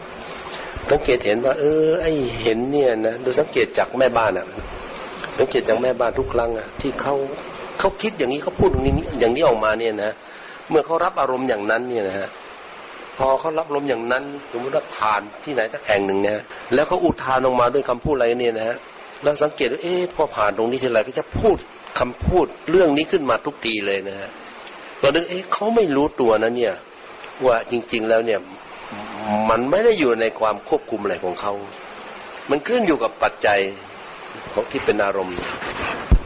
[0.91, 2.07] สังเกตเห็นว่า เออ ไอ
[2.43, 4.47] เห็นเนี่ยนะดูสังเกตจากแม่บ้านอะ
[5.39, 7.15] สังเกตจากแม่บ้านทุกครั้งอะที่เขา
[7.79, 10.13] เขาคิดอย่างนี้เขาพูดอย่างนี้อย่างนี้ออกมาเนี่ยนะ
[10.71, 12.29] เมื่อเขารับอารมณ์อย่างนั้นเนี่ยนะฮะ
[13.19, 16.43] พอเขารับอารมอย่างนั้นสมมติว่าผ่านที่ไหนสักแห่งหนึ่งเนะฮะ
[16.75, 18.77] แล้วเขาอุทานออกมาด้วยคำพูดอะไรเนี่ยนะฮะ
[19.23, 21.57] แล้วสังเกตว่าเอ๊ะพอผ่านตรงนี้ทีไรก็จะพูด
[21.99, 24.31] คำพูดเรื่องนี้ขึ้นมาทุกทีเลยนะฮะ
[25.01, 26.75] เราดึกเอ๊ะเขาไม่รู้ตัวนะเนี่ย
[27.47, 28.41] ว่าจริง ๆแล้วเนี่ย
[29.51, 31.53] มันไม่ได้อยู่ในความควบคุมอะไรของเขา
[32.51, 33.61] มันขึ้นอยู่กับปัจจัย
[34.53, 35.37] ของที่เป็นอารมณ์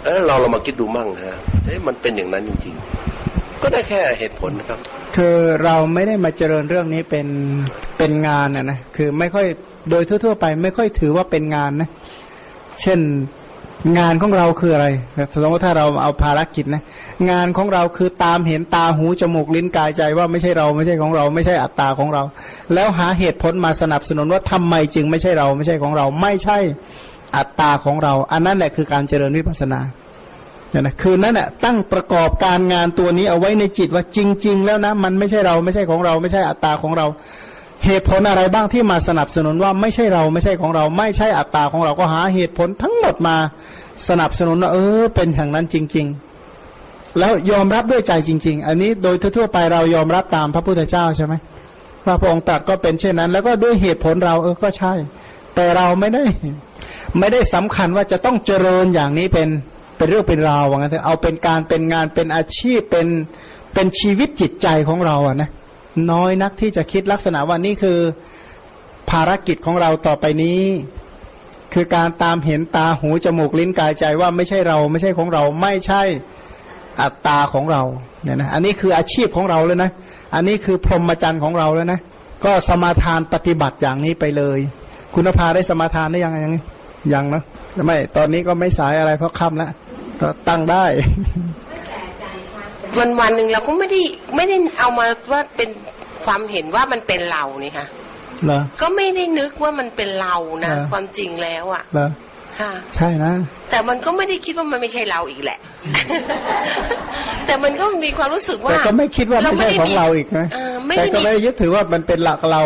[0.02, 4.78] แล้วเราเรามาคิดดูมั่งฮะเอ๊ะมันเป็นอย่างนั้นจริง ๆ ก็ได้แค่เหตุผลนะครับ
[5.16, 7.26] คือเราไม่ได้มาเจริญเรื่องนี้เป็น
[7.98, 9.46] เป็นงานนะนะคือไม่ค่อย
[9.90, 11.88] โดยทั่ว ๆ ไป ไม่ค่อยถือว่าเป็นงานนะ
[12.82, 13.00] เช่น
[13.98, 14.86] งานของเราคืออะไร
[15.42, 16.82] สมมติถ้าเราเอาภารกิจนะ
[17.30, 22.22] งานของเราคือตามเห็นตาหูจมูกลิ้นกายใจว่าไม่ใช่เราไม่ใช่ของเรา ไม่ใช่อัตตาของเรา
[22.74, 26.58] แล้วหาเหตุผลมาสนับสนุนว่าทำไมจึงไม่ใช่เราไม่ใช่ของเรา ไม่ใช่
[27.36, 29.80] อัตตาของเรา อันนั้นแหละคือการเจริญวิปัสสนา
[30.70, 37.06] เนี่ยนะคือนั่นแหละตั้งประกอบการงานตัวนี้เอาไว้ในจิตว่าจริง ๆ แล้วนะ มันไม่ใช่เราไม่ใช่ของเรา ไม่ใช่อัตตาของเรา
[37.86, 43.36] เหตุผลอะไรบ้างที่มาสนับสนุนว่าไม่ใช่เราไม่ใช่ของเรา ไม่ใช่อัตตาของเราก็หาเหตุผลทั้งหมดมา
[44.08, 46.06] สนับสนุนว่าเออเป็นอย่างนั้นจริง
[46.62, 51.34] ๆ แล้วยอมรับด้วยใจจริง ๆ อันนี้โดยทั่วๆไปเรายอมรับตามพระพุทธเจ้าใช่ไหม
[52.06, 54.92] ว่าพระองค์ตรัสก็เป็นเช่นนั้น แล้วก็ด้วยเหตุผลเราเออก็ใช่
[55.54, 56.24] แต่เราไม่ได้
[57.18, 59.48] ไม่ได้สำคัญว่าจะต้องเจริญอย่างนี้เป็น
[60.00, 63.06] เป็นเรื่องเป็นราวว่างั้นเถอะเอาเป็นการเป็นงานเป็นอาชีพเป็น
[63.74, 65.50] เป็นชีวิตจิตใจของเราอะนะ
[66.10, 67.98] น้อยนักที่จะคิดลักษณะว่านี่คือ
[69.10, 70.60] ภารกิจของเราต่อไปนี้
[71.74, 76.02] คือการตามเห็นตาหูจมูกลิ้นกายใจว่าไม่ใช่เราไม่ใช่ของเราไม่ใช่
[77.00, 77.82] อัตตาของเรา
[78.22, 79.90] เนี่ยนะอันนี้คืออาชีพของเราเลยนะ
[80.34, 82.00] อันนี้คือพรหมจรรย์ของเราแล้วนะ
[82.44, 84.58] ก็สมาทานปฏิบัติอย่างนี้ไปเลย
[85.14, 86.54] คุณภาได้สมาทานได้ยังยัง
[87.12, 87.42] ยังนะ
[87.86, 89.70] ไม่ตอนนี้ก็ไม่สายอะไรเพราะค่ำแล้ว
[90.20, 90.84] ก็ตั้งได้
[92.98, 94.00] วันวันๆหนึ่งเราก็ไม่ได้
[94.36, 95.70] ไม่ได้เอามาว่าเป็น
[96.24, 97.86] ความเห็นว่ามันเป็นเรานี่ค่ะ
[98.44, 102.08] เหรอก็ไม่ได้นึกว่ามันเป็นเรานะเออความจริงแล้วอะเหรอ
[102.60, 103.32] ค่ะ ใช่นะ
[103.70, 105.58] แต่มันก็ไม่ได้คิดว่ามันไม่ใช่เราอีกแหละ
[107.46, 112.62] แต่มันก็มีความรู้สึกว่าแต่ก็ไม่คิดว่าไม่ใช่ของเราอีกนะเออไม่แต่ได้ก็มีไม่ได้ยึดถือว่ามันเป็นหลักเรา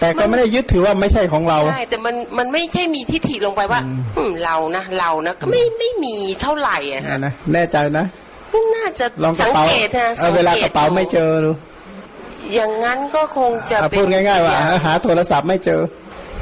[0.00, 8.04] แต่ก็ไม่ได้ยึดถือว่าไม่ใช่ของเรา ใช่ แต่มันมันไม่ใช่มีทิฏฐิลงไปว่า อืมอืมเรานะเรานะก็ไม่ไม่มีเท่าไหร่อะอะฮะนะแน่ใจนะ
[8.52, 11.50] ก็น่าจะลองกระสังเป๋าเกตนะเอาเวลากระเป๋าไม่เจอดู
[12.54, 15.80] อย่างนั้นก็คงจะอะเป็นพูดง่าย ๆ ว่าหาหาโทรศัพท์ไม่เจอ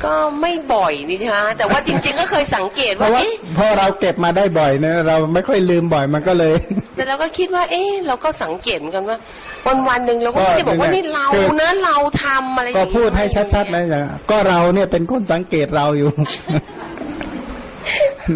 [0.04, 6.54] ก็ไม่บ่อยนี่ฮะแต่ว่าจริง ๆ ก็เคยสังเกตเพว่าราะว่าเอ๊ะพอเราเก็บมาได้บ่อยเนี่ยเราไม่ค่อยลืมบ่อยมันก็เลย
[6.96, 9.18] แต่เราก็คิดว่า เอ๊ะเราก็สังเกตเหมือนกันว่า
[9.66, 13.24] วันวันๆหนึ่งเราก็ไม่ได้บอกว่าก็นี่เราคือนะเราทำอะไรอย่าก็งนี้พูดให้
[13.54, 16.10] ชัดๆนะอย่างก็เราเนี่ยเป็นคนสังเกตเราอยู่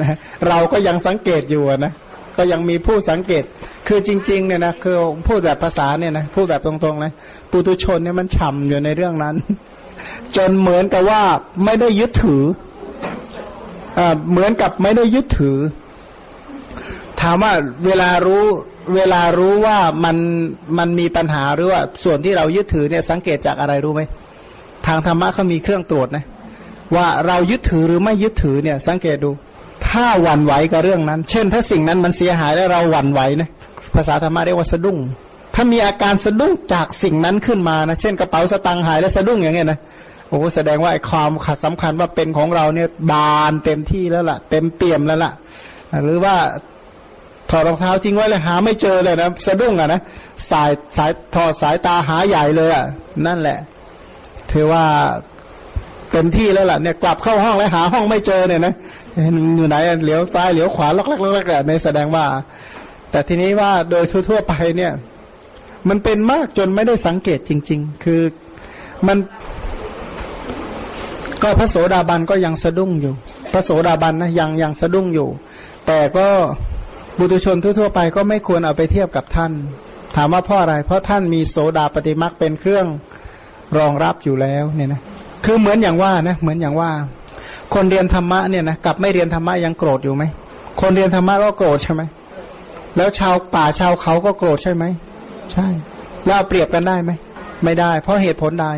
[0.00, 0.12] นะ
[0.48, 1.92] เราก็ยังสังเกตอยู่อะนะ
[2.36, 3.44] ก็ยังมีผู้สังเกต
[3.88, 7.12] คือจริงๆเนี่ยนะคือพูดแบบภาษาเนี่ยนะพูดแบบตรงๆนะ
[7.50, 9.34] ปุตุชนเนี่ยมันฉ่ำอยู่ในเรื่องนั้น
[10.36, 11.22] จนเหมือนกับว่า
[11.64, 12.42] ไม่ได้ยึดถือ
[13.98, 15.58] อ่าเหมือนกับไม่ได้ยึดถือ
[17.20, 17.52] ถามว่า
[17.86, 18.44] เวลารู้
[18.94, 20.16] เวลารู้ว่ามัน
[20.78, 24.02] มันมีปัญหาหรือว่าส่วนที่เรายึดถือเนี่ยสังเกตจากอะไรรู้ไหม
[24.86, 26.24] ทางธรรมะเขามีเครื่องตรวจนะ
[26.96, 29.30] ว่าเรายึดถือหรือไม่ยึดถือเนี่ย สังเกตดู
[29.86, 33.48] ถ้าหวั่นไหวกับเรื่องนั้น เช่น ถ้าสิ่งนั้นมันเสียหายแล้วเราหวั่นไหวนะ
[33.94, 34.98] ภาษาธรรมะเรียกว่าสะดุ้ง
[35.58, 39.78] ถ้ามีอาการสะดุ้งจากสิ่งนั้นขึ้นมานะ เช่นกระเป๋าสตังค์หายแล้วสะดุ้งอย่างเงี้ยนะ
[40.28, 45.32] โอ้แสดงว่าไอ้ความขัดสำคัญว่าเป็นของเราเนี่ยบานเต็มที่แล้วล่ะ เต็มเปี่ยมแล้วล่ะ
[46.02, 46.34] หรือว่า
[47.50, 50.00] ถอดรองเท้าทิ้งไว้เลยหาไม่เจอเลยนะสะดุ้งอะนะ
[50.50, 52.84] สายสายถอดสายตาหาใหญ่เลยอะ
[53.26, 53.58] นั่นแหละ
[54.52, 54.84] ถือว่า
[56.12, 58.74] เต็มที่แล้วล่ะเนี่ยกลับเข้าห้องแล้วหาห้องไม่เจอเนี่ยนะ
[59.22, 62.24] เห็นอยู่ไหนเหลียวซ้ายเหลียวขวาล็อกๆล็อกๆอะในแสดงว่า
[63.10, 64.92] แต่ทีนี้ว่าโดยทั่วๆไปเนี่ย
[65.88, 68.20] มันเป็นมากจนไม่ได้สังเกตจริง ๆ คือ
[69.06, 69.18] มัน
[71.42, 73.14] ก็พระโสดาบันก็ยังสะดุ้งอยู่
[73.52, 75.28] พระโสดาบันนะยังยังสะดุ้งอยู่
[75.86, 76.28] แต่ก็
[77.18, 79.52] บุตุชนทั่วๆไปก็ไม่ควรเอาไปเทียบกับท่าน
[80.16, 82.86] ถามว่าเพราะอะไร เพราะท่านมีโสดาปฏิมักเป็นเครื่อง
[83.78, 85.00] รองรับอยู่แล้วเนี่ยนะ
[85.44, 86.90] คือเหมือนอย่างว่านะเหมือนอย่างว่า
[87.74, 90.24] คนเรียนธรรมะเนี่ยนะกับไม่เรียนธรรมะยังโกรธอยู่ไหม
[90.80, 92.02] คนเรียนธรรมะก็โกรธใช่ไหม
[92.96, 94.84] แล้วชาวป่าชาวเขาก็โกรธใช่ไหม
[95.52, 95.68] ใช่
[96.26, 97.10] แล้วเปรียบกันได้ไหม
[97.64, 98.68] ไม่ได้ เพราะเหตุผลใด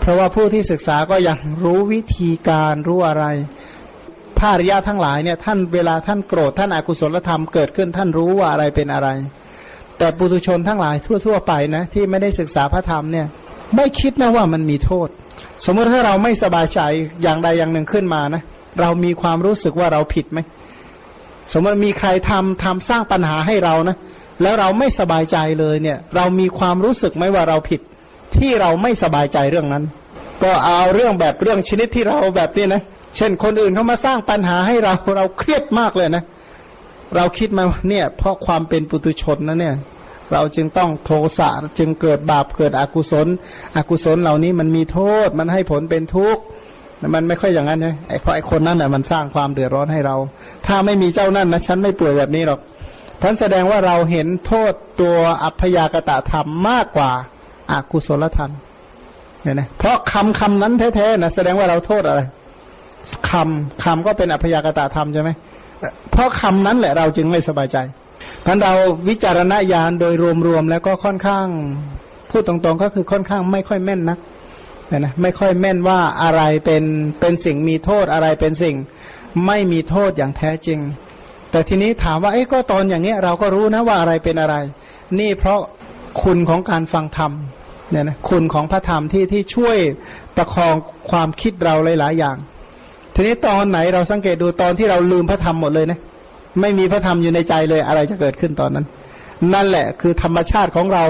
[0.00, 3.24] เพราะว่าผู้ที่ศึกษาก็ยังรู้วิธีการรู้อะไร
[4.38, 9.08] พระอริยะทั้งหลายเนี่ยท่านเวลาท่านโกรธท่านอากุศลธรรมเกิดขึ้นท่านรู้ว่าอะไรเป็นอะไร
[9.98, 13.26] แต่ปุถุชนทั้งหลายทั่ว ๆ ไปนะที่ไม่ได้ศึกษาพระธรรมเนี่ย
[13.76, 15.08] ไม่คิดนะว่ามันมีโทษ
[15.64, 16.80] สมมติถ้าเราไม่สบายใจ
[17.22, 18.42] อย่างใดอย่างหนึ่งขึ้นมานะ
[18.80, 20.38] เรามีความรู้สึกว่าเราผิดไหม
[21.52, 23.96] สมมติมีใครทำทำสร้างปัญหาให้เรานะ
[24.42, 27.80] แล้วเราไม่สบายใจเลยเนี่ย เรามีความรู้สึกไหมว่าเราผิด
[28.36, 29.84] ที่เราไม่สบายใจเรื่องนั้น
[30.42, 32.82] ก็เอาเรื่องแบบเรื่องชนิดที่เราแบบนี้นะ
[33.16, 36.24] เช่นคนอื่นเขามาสร้างปัญหาให้เราเราเครียดมากเลยนะ
[37.16, 39.74] เราคิดมาเนี่ย เพราะความเป็นปุตุชนนะเนี่ย
[40.32, 43.26] เราจึงต้องโทสะจึงเกิดบาปเกิดอกุศล
[43.76, 46.42] อกุศลเหล่านี้มันมีโทษมันให้ผลเป็นทุกข์
[47.14, 50.16] มันไม่ค่อยอย่างนั้นใช่ไอ้เพราะไอ้คนนั้นน่ะมันสร้างความเดือดร้อนให้เรา
[50.66, 52.60] ถ้าไม่มีเจ้านั่นนะฉันไม่ป่วยแบบนี้หรอก
[53.22, 57.10] ท่านแสดงว่าเราเห็นโทษตัวอัพยากตะธรรมมากกว่า
[57.70, 58.52] อากุศลธรรม
[59.42, 62.20] เนี่ยนะเพราะคำคำนั้นแท้ๆนะแสดงว่าเราโทษอะไร
[63.30, 65.30] คำคำก็เป็นอัพยากตะธรรมใช่ไหม
[66.10, 67.76] เพราะคำนั้นแหละเราจึงไม่สบายใจ
[68.44, 68.72] พันเรา
[69.08, 70.14] วิจารณญาณโดย
[70.46, 71.46] รวมๆแล้วก็ค่อนข้าง
[72.30, 74.18] พูดตรงๆ ก็คือค่อนข้างไม่ค่อยแม่นนัก
[74.88, 76.84] เนี่ยนะไม่ค่อยแม่นว่าอะไรเป็น
[77.20, 78.76] เป็นสิ่งมีโทษอะไรเป็นสิ่ง
[79.46, 80.78] ไม่มีโทษอย่างแท้จริง
[81.50, 84.56] แต่ทีนี้ถามว่าเอ้ก็ตอนอย่างเนี้ยเราก็รู้นะว่าอะไรเป็นอะไร
[85.18, 85.60] นี่เพราะ
[86.22, 87.32] คุณของการฟังธรรม
[87.90, 89.76] เนี่ยนะคุณของพระธรรมที่ที่ช่วย
[90.36, 90.74] ประคอง
[91.10, 92.36] ความคิดเราหลาย ๆ อย่าง
[93.14, 95.98] ทีนี้ตอนไหนเราสังเกตดูตอนที่เราลืมพระธรรมหมดเลยนะ
[96.60, 98.86] ไม่มีพระธรรมอยู่ในใจเลยอะไรจะเกิดขึ้นตอนนั้น
[99.54, 101.04] นั่นแหละคือธรรมชาติของเรา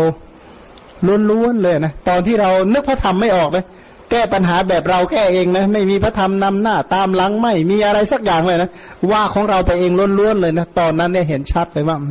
[1.31, 3.65] ล้วนๆเลยนะตอนที่เรานึกพระธรรมไม่ออกเลย
[4.11, 8.71] แก้ปัญหาแบบเราแก้เองนะ ไม่มีพระธรรมนำหน้าตามหลังไม่มีอะไรสักอย่างเลยนะ
[9.11, 12.09] ว่าของเราไปเองล้วนๆเลยนะตอนนั้นเนี่ยเห็นชัดเลยว่าอื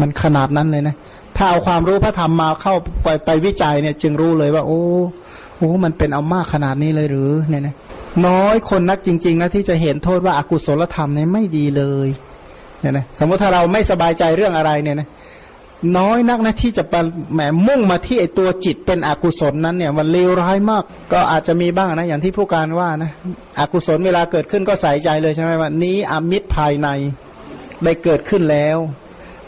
[0.00, 0.94] มันขนาดนั้นเลยนะ
[1.36, 4.80] ถ้าเอาความรู้พระธรรมมาเข้าไปไปวิจัยเนี่ย จึงรู้เลยว่า โอ้
[5.56, 7.74] โอ้มันเป็นเอามากขนาดนี้เลยหรือเนี่ยนะ
[8.26, 12.08] น้อยคนนักจริง ๆ นะที่จะเห็นโทษว่าอากุศลธรรมเนี่ยไม่ดีเลย
[12.80, 15.08] เนี่ยนะสมมติถ้าเราไม่สบายใจเรื่องอะไรเนี่ยนะ
[15.98, 16.82] น้อยนักนะที่จะ
[17.34, 23.10] แหมมุ่งมาที่ไอตัวจิตเป็นอกุศลนั้นเนี่ยมันเลวร้ายมาก ก็อาจจะมีบ้างนะอย่างที่ผู้การว่านะ
[23.58, 26.88] อกุศลเวลาเกิดขึ้นก็ใส่ใจเลยใช่ไหมว่านี้อมิตรภายใน
[27.84, 28.78] ได้เกิดขึ้นแล้ว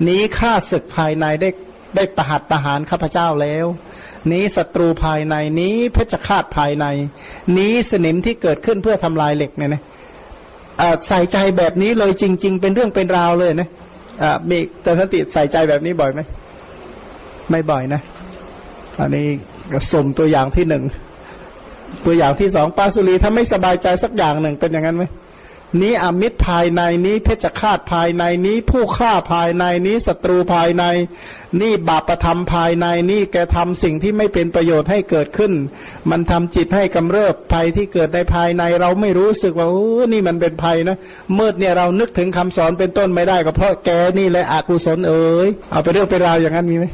[0.09, 1.49] นี้ฆ่าศึกภายในได้
[1.97, 3.67] ได้ประหัตประหารข้าพเจ้าแล้ว
[4.33, 6.87] นี้ศัตรูภายในนี้เพชฌฆาตภายใน
[7.59, 9.83] นี้สนิมที่เกิดขึ้นเพื่อทำลายเหล็กเนี่ยนะ
[11.09, 13.69] ใส่ใจแบบนี้เลยจริง ๆ เป็นเรื่องเป็นราวเลยนะ
[14.23, 16.21] อ่ามีแต่สติใส่ใจแบบนี้บ่อยไหม
[17.51, 18.01] ไม่บ่อยนะ
[19.01, 19.27] อันนี้
[19.93, 20.83] สมตัวอย่างที่หนึ่ง
[22.07, 25.05] ตัวอย่างที่สองปาสุรีถ้าไม่สบายใจสักอย่างหนึ่งเป็นอย่างนั้นไหม
[25.79, 30.85] นี้อมิตรภายในนี้เพชฌฆาตภายในนี้ ผู้ฆ่าภายในนี้ศัตรูภายใน
[31.61, 35.53] นี่บาปประทำภายในนี่แกทำสิ่งที่ไม่เป็นประโยชน์ให้เกิดขึ้น
[36.11, 40.97] มันทำจิตให้กำเริบภัยที่เกิดในภายในเราไม่รู้สึกว่าโอ้นี่มันเป็นภัยนะ
[41.35, 46.87] เมื่อเนี่ยเรานึกถึงคำสอนเป็นต้นไม่ได้ก็เพราะแกนี่แหละอกุศลเอ๋ยเอาไปเรื่องไปราวอย่างนั้นมีไหม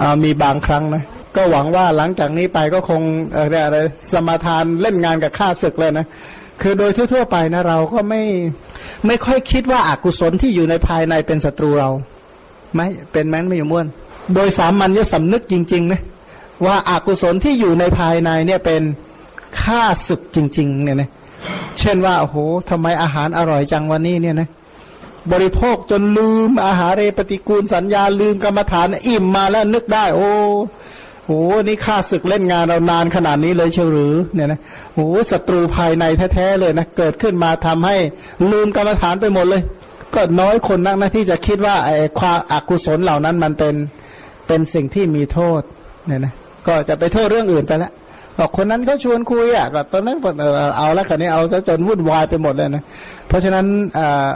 [0.00, 1.04] อ่ามีบางครั้งนะ
[1.36, 3.02] ก็หวังว่าหลังจากนี้ไปก็คง
[3.36, 3.78] อะไรอะไร
[4.12, 6.06] สมาทานเล่นงานกับข้าศึกเลยนะ
[6.60, 8.22] คือโดยทั่ว ๆ ไปนะเราก็ไม่
[9.06, 11.90] ไม่ค่อยคิดว่าอากุศลที่อยู่ในภายในเป็นศัตรูเรา
[12.74, 12.80] ไหม
[13.12, 13.86] เป็นแม้นไม่อยู่ม้วน
[14.34, 16.00] โดยสามัญญสำนึกจริงๆนะ
[16.66, 18.82] ว่าอากุศลที่อยู่ในภายในเนี่ยเป็น
[19.60, 21.10] ฆ่าศึกจริง ๆ เนี่ยนะ
[21.78, 22.36] เช่นว่าโอ้โห
[22.70, 24.48] ทำไมอาหารอร่อยจังวันนี้เนี่ยนะ
[25.32, 30.30] บริโภคจนลืมอาหารเรปฏิกูลสัญญาลืมกรรมฐานอิ่มมาแล้วนึกได้ โอ้
[31.24, 31.30] โห
[31.68, 34.60] นี่ข้าศึกเล่นงานเรานานขนาดนี้เลยเชียวหรือ เนี่ยนะ
[34.94, 36.04] โอ้ศัตรูภายใน
[36.34, 37.96] แท้ๆเลยนะเกิดขึ้นมาทำให้
[38.50, 39.62] ลืมกรรมฐานไปหมดเลย
[40.14, 43.74] ก็น้อยคนนักนะที่จะคิดว่าไอ้ความอกุศลเหล่านั้นมันเป็น
[44.46, 45.62] เป็นสิ่งที่มีโทษ
[46.06, 46.32] เนี่ยนะ
[46.66, 47.92] ก็จะไปโทษเรื่องอื่นไปแล้ว
[48.38, 50.18] บอกคนนั้นเขาชวนคุยอะก็ตอนนั้น
[50.78, 52.82] เอาล้วคันนี้เอาซะจนวุ่นวายไปหมดเลยนะ
[53.28, 53.66] เพราะฉะนั้น
[53.98, 54.28] อ่า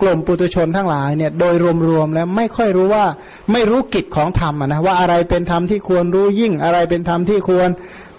[0.00, 1.54] กลุ่มปุตุชนทั้งหลายเนี่ยโดย
[1.88, 3.04] รวมๆแล้วไม่ค่อยรู้ว่า
[3.52, 7.68] ไม่รู้กิจของธรรมนะว่าอะไรเป็นธรรมที่ควรรู้ยิ่งอะไรเป็นธรรมที่ควร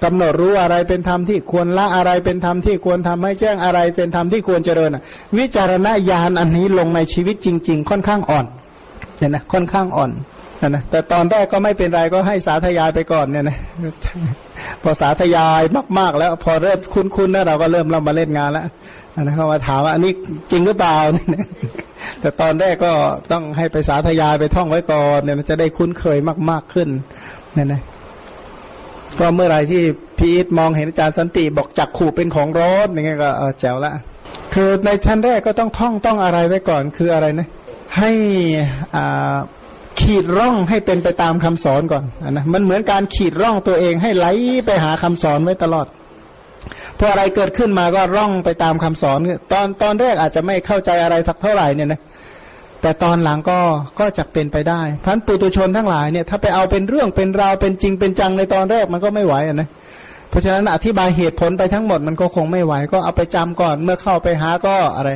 [0.03, 4.89] กำหนดรู้อะไรเป็นธรรมที่ควรละอะไรเป็นธรรมที่ควรทำให้แจ้งอะไรเป็นธรรมที่ควรเจริญ
[5.37, 8.45] วิจารณญาณอันนี้ลงในชีวิตจริง ๆ ค่อนข้างอ่อน
[9.17, 10.11] เนี่ยนะค่อนข้างอ่อน
[10.69, 13.57] นะแต่ตอนแรกก็ไม่เป็นไรก็ให้สาธยายไปก่อนเนี่ยนะ
[14.83, 15.61] พอสาธยาย
[15.99, 18.65] มาก ๆ แล้วพอเริ่มคุ้นๆนะเราก็เริ่มเรามาเล่นงานแล้ว
[19.21, 20.11] นะเขามาถามว่าอันนี้
[20.51, 20.97] จริงหรือเปล่า
[22.21, 22.93] แต่ตอนแรกก็
[23.31, 26.17] ต้องให้ไปสาธยายไปท่องไว้ก่อนเนี่ยมันจะได้คุ้นเคย
[26.49, 26.89] มาก ๆขึ้น
[27.53, 27.81] เนี่ยนะ
[29.19, 29.83] ก็เมื่อไรที่
[30.19, 33.29] พีทมองเห็นอาจารย์สันติบอกจักขู่เป็นของร้อนอย่างเงี้ยก็
[33.59, 33.93] แจ๋วละ
[34.53, 37.47] คือในชั้นแรกก็ต้องท่องต้องอะไรไว้ก่อนคืออะไรนะ
[37.97, 38.11] ให้
[38.95, 39.35] อ่า
[40.01, 44.27] ขีดร่องให้เป็นไปตามคำสอนก่อนนะมันเหมือนการขีดร่องตัวเองให้ไหล
[44.65, 45.87] ไปหาคำสอนไว้ตลอด
[46.99, 49.19] พออะไรเกิดขึ้นมาก็ร่องไปตามคำสอน
[49.51, 52.01] ตอนตอนแรกอาจจะไม่เข้าใจอะไรสักเท่าไหร่เนี่ยนะ
[52.81, 53.59] แต่ตอนหลังก็
[53.99, 59.67] ก็จะเป็นไปได้พันปุตุชนทั้งหลายเนี่ยถ้าไปเอาเป็นเรื่องเป็นราวเป็นจริงเป็นจังในตอนแรกมันก็ไม่ไหวนะ
[60.29, 65.11] เพราะฉะนั้นอธิบายเหตุผลไปทั้งหมดมันก็คงไม่ไหว ก็เอาไปจำก่อนเมื่อเข้าไปหาก็อะไร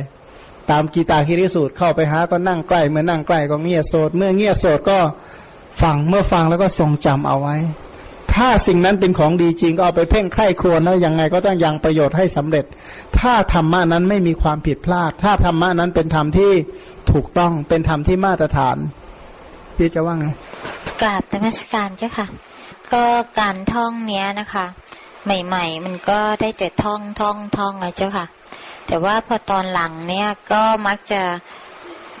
[0.70, 4.98] ตามกีตาคิริสูตรเข้าไปหาก็นั่งใกล้เมื่อนั่งใกล้ก็เงียบโสดเมื่อเงียบโสดก็
[5.82, 7.56] ฟังเมื่อฟังแล้วก็ทรงจำเอาไว้
[8.34, 12.64] ถ้าสิ่งนั้นเป็นของดีจริงก็เอาไปเพ่งไข้ควรแล้วยังไงก็ต้องยังประโยชน์ให้สำเร็จ
[13.18, 16.52] ถ้าธรรมะนั้นไม่มีความผิดพลาด ถ้าธรรมะนั้นเป็นธรรมที่
[17.12, 18.76] ถูกต้องเป็นธรรมที่มาตรฐาน
[19.76, 20.26] พี่จะว่าไง
[21.02, 22.26] กราบธรรมสการเจ้าค่ะ
[22.92, 23.04] ก็
[23.40, 24.66] การท่องเนี้ยนะคะ
[25.24, 28.26] ใหม่ ๆ มันก็ได้แต่ท่องท่องท่องเลยเจ้าค่ะ
[28.86, 31.22] แต่ว่าพอตอนหลังเนี้ยก็มักจะ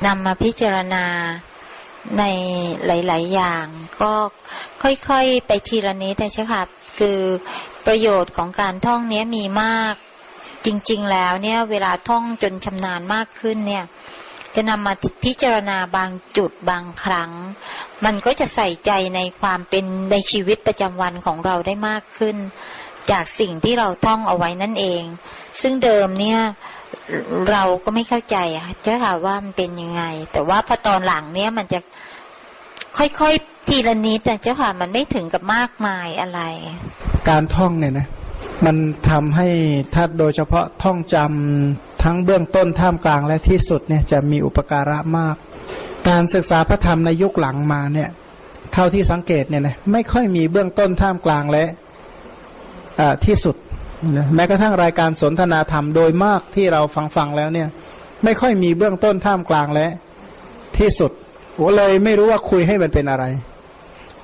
[0.06, 1.04] นำมาพิจารณา
[2.18, 2.24] ใน
[2.86, 3.66] หลาย ๆ อย่าง
[4.02, 4.12] ก็
[4.82, 6.62] ค่อยๆ ไปทีละนิดนะเจ้าค่ะ
[6.98, 7.20] คือ
[7.86, 9.94] ประโยชน์ของการท่องเนี้ยมีมาก
[10.64, 13.84] จริง ๆ แล้วเนี่ยเวลาท่องจนชำนาญมากขึ้นเนี่ย
[14.54, 14.94] จะนำมา
[15.24, 17.30] พิจารณาบางจุดบางครั้ง
[18.04, 22.36] มันก็จะใส่ใจในความเป็นในชีวิตประจำวันของเราได้มากขึ้น
[23.10, 25.02] จากสิ่งที่เราท่องเอาไว้นั่นเอง
[25.60, 26.40] ซึ่งเดิมเนี่ย
[27.50, 30.02] เราก็ไม่เข้าใจอะเจ้าค่ะว่ามันเป็นยังไง
[30.32, 31.78] แต่ว่าพอตอนหลังเนี่ยมันจะ
[32.98, 36.40] ค่อยๆทีละนิดอะเจ้าค่ะ มันไม่ถึงกับมากมายอะไร
[37.28, 38.08] การท่องเนี่ยนะ
[38.64, 38.76] มัน
[39.10, 39.48] ทำให้
[39.94, 45.36] ถ้าโดยเฉพาะท่องจำทั้งเบื้องต้นท่ามกลางและที่สุดเนี่ยจะมีอุปการะมาก
[46.08, 48.08] การศึกษาพระธรรมในยุคหลังมาเนี่ย
[48.72, 51.64] เท่าที่สังเกตเนี่ยนะไม่ค่อยมีเบื้องต้นท่ามกลางและ
[53.24, 53.56] ที่สุด
[54.34, 57.68] แม้กระทั่งรายการสนทนาธรรมโดยมากที่เราฟังฟังแล้วเนี่ย
[58.24, 59.88] ไม่ค่อยมีเบื้องต้นท่ามกลางและ
[60.78, 61.10] ที่สุด
[61.56, 63.24] โอเลยไม่รู้ว่าคุยให้มันเป็นอะไร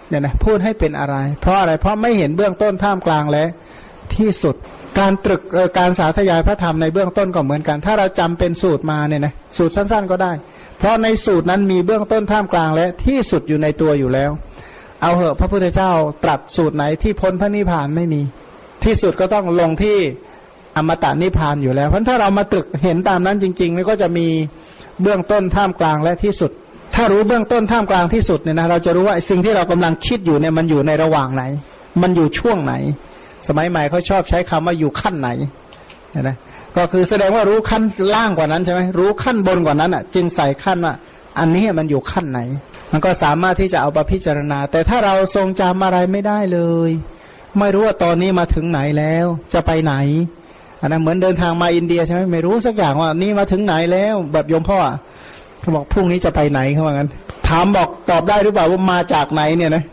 [0.08, 3.44] เนี่ยนะพูดให้เป็นอะไร เพราะอะไรเพราะไม่เห็นเบื้องต้นท่ามกลางและ
[4.16, 4.54] ที่สุด
[4.98, 10.32] การตรึกเอ่อการสาธยายพระธรรมในเบื้องต้นก็เหมือนกัน ถ้าเราจำเป็นสูตรมาเนี่ยนะสูตรสั้น ๆ ก็ได้
[10.78, 14.30] เพราะในสูตรนั้นมีเบื้องต้นท่ามกลางและที่สุดอยู่ในตัวอยู่แล้ว
[15.02, 15.90] เอาเหอะพระพุทธเจ้า
[16.24, 18.22] ตรัสสูตรไหนที่พ้นพระนิพพานไม่มี
[18.86, 19.98] ที่สุดก็ต้องลงที่
[20.76, 24.26] อมตะนิพพานอยู่แล้ว เพราะถ้าเรามาตรึกเห็นตามนั้นจริงๆมันก็จะมี
[25.02, 26.50] เบื้องต้นท่ามกลางและที่สุด
[26.94, 31.44] ถ้ารู้เบื้องต้นท่ามกลางที่สุดเนี่ยนะเราจะรู้ว่าสิ่งที่เรากำลังคิดอยู่เนี่ยมันอยู่ในระหว่างไหน
[32.02, 32.74] มันอยู่ช่วงไหน
[33.48, 35.28] สมัยใหม่เขาชอบใช้คำว่าอยู่ขั้นไหน
[36.14, 36.30] นไหม
[36.76, 37.82] ก็คือแสดงว่ารู้ขั้น
[38.14, 40.94] ล่างกว่านั้นใช่ไหมรู้ขั้นบนกว่านั้นอะ จึงใส่ขั้นว่า
[41.38, 42.40] อันนี้มันอยู่ขั้นไหน
[42.92, 46.90] มันก็สามารถที่จะเอาไปพิจารณา แต่ถ้าเราทรงจำอะไรไม่ได้เลย
[47.58, 49.94] ไม่รู้ว่าตอนนี้มาถึงไหนแล้ว จะไปไหน
[50.80, 54.78] อันนั้นเหมือนเดินทางมาอินเดียใช่ไหมไม่รู้สักอย่างว่านี่มาถึงไหนแล้ว แบบโยมพ่อ
[55.60, 57.10] เขาบอกพรุ่งนี้จะไปไหนเขาว่างั้น
[57.48, 59.84] ถามบอกตอบได้หรือเปล่าว่ามาจากไหนเนี่ยนะ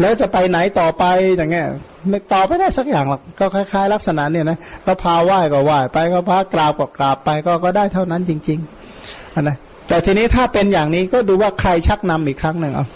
[0.00, 1.04] แล้วจะไปไหนต่อไป
[1.36, 1.66] อย่างเงี้ย
[2.08, 9.56] ไม่ตอบไม่ได้สักอย่างหรอกก็คล้าย ๆ ลักษณะเนี่ยนะก็พาไหว้ก็ไหว้ไปก็พากราบก็กราบไปก็ก็ได้เท่านั้นจริงๆอันนะ
[9.88, 12.86] แต่ทีนี้ถ้าเป็นอย่างนี้ก็ดูว่าใครชักนำอีกครั้งหนึ่งเอา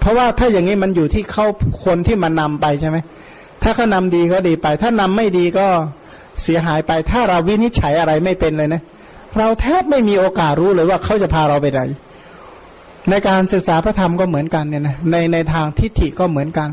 [0.00, 1.46] เพราะว่าถ้าอย่างนี้มันอยู่ที่เขา
[1.84, 2.96] คนที่มานำไปใช่ไหม
[3.62, 5.66] ถ้าเขานำดีก็ดีไป ถ้านำไม่ดีก็
[6.42, 8.82] เสียหายไป ถ้าเราวินิจฉัยอะไรไม่เป็นเลยนะ
[9.38, 11.80] เราแทบไม่มีโอกาสรู้เลยว่าเขาจะพาเราไปไหน
[13.10, 16.68] ในการศึกษาพระธรรมก็เหมือนกันเนี่ยนะในในทางทิฏฐิก็เหมือนกัน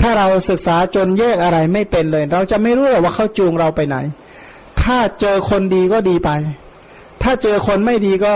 [0.00, 3.96] ถ้าเราศึกษาจนแยกอะไรไม่เป็นเลย เราจะไม่รู้ว่าเขาจูงเราไปไหน
[4.82, 6.30] ถ้าเจอคนดีก็ดีไป
[7.22, 8.34] ถ้าเจอคนไม่ดีก็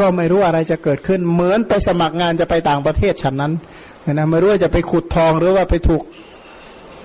[0.00, 3.52] ก็ไม่รู้อะไรจะเกิดขึ้น เหมือนไปสมัครงานจะไปต่างประเทศฉันนั้น
[4.12, 6.02] นะไม่รู้ว่าจะไปขุดทองหรือว่าไปถูก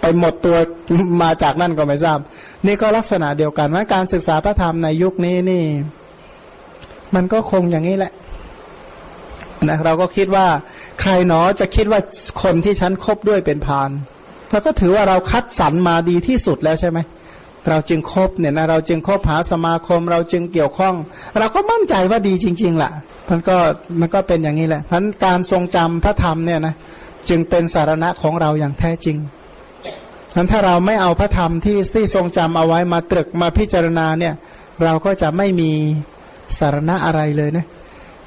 [0.01, 0.57] ไปหมดตัว
[1.23, 2.19] มาจากนั่นก็ไม่ทราบ
[2.65, 5.63] นี่ก็ลักษณะเดียวกันว่าการศึกษาพระธรรมในยุคนี้นี่
[7.15, 8.13] มันก็คงอย่างนี้แหละ
[9.69, 10.47] นะเราก็คิดว่า
[11.01, 11.99] ใครหนอจะคิดว่า
[12.43, 13.89] คนที่ฉันคบด้วยเป็นพาน
[14.51, 20.95] เราก็ถือว่าเราคัดสรรมาดีที่สุดแล้วใช่ไหมเเราจึงคบเนี่ยนะเราจึงคบหาสมาคม เราจึงเกี่ยวข้อง
[21.39, 22.91] เราก็มั่นใจว่าดีจริงๆล่ะ
[23.29, 23.57] มันก็
[23.99, 26.75] มันก็เป็นอย่างนี้แหละเพราะการทรงจำพระธรรมเนี่ยนะ
[27.29, 29.17] จึงเป็นสารณะของเราอย่างแท้จริง
[30.35, 34.33] นั้นถ้าเราไม่เอาพระธรรมที่ที่ทรงจำเอาไว้มาตรึกมาพิจารณาเนี่ย
[34.83, 35.71] เราก็จะไม่มี
[36.59, 37.65] สารณะอะไรเลยนะ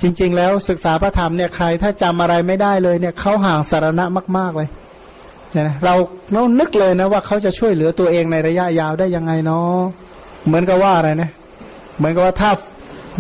[0.01, 4.05] จริง ๆ แล้วศึกษาพระธรรมเนี่ยใครถ้าจำอะไรไม่ได้เลยเนี่ยเขาห่างสารณะ
[4.39, 4.69] มาก ๆเลย
[5.53, 5.95] เนี่ยนะเรา
[6.33, 9.77] เรานึกเลยนะว่าเขาจะช่วยเหลือตัวเองในระยะยาวได้ยังไงเนาะ
[10.47, 11.31] เหมือนกับว่าอะไรนะ
[11.99, 12.51] เหมือนกับว่าถ้า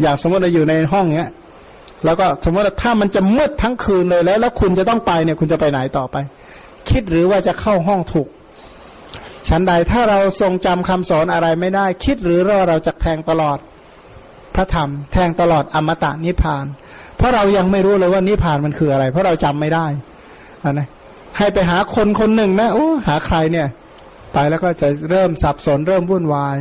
[0.00, 1.30] อย่างสมมติเราอยู่ในห้องเนี้ย
[2.04, 6.16] แล้วก็สมมติว่าถ้ามันจะมืดทั้งคืนเลยแล้ว แล้วคุณจะต้องไปเนี่ย คุณจะไปไหนต่อไป
[6.90, 8.28] คิดหรือว่าจะเข้าห้องถูก
[9.48, 13.58] ฉันใดถ้าเราทรงจำคำสอนอะไรไม่ได้ คิดหรือว่าเราจะแทงตลอด
[14.54, 16.64] พระธรรม แทงตลอดอมตะนิพพาน
[17.16, 19.86] เพราะเรายังไม่รู้เลยว่านิพพานมันคืออะไร เพราะเราจำไม่ได้
[20.64, 20.88] อันนะ
[21.38, 23.68] ให้ไปหาคนคนหนึ่งนะโอ้หาใครเนี่ย
[24.32, 26.56] ไปแล้วก็จะเริ่มสับสนเริ่มวุ่นวาย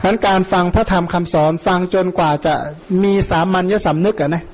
[0.00, 2.54] ฉะนั้นการฟังพระธรรมคำสอนฟังจนกว่าจะ
[3.02, 4.44] มีสามัญญสำนึกอะนะ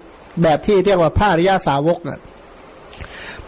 [0.42, 2.18] แบบที่เรียกว่าพระอริยาสาวกอะ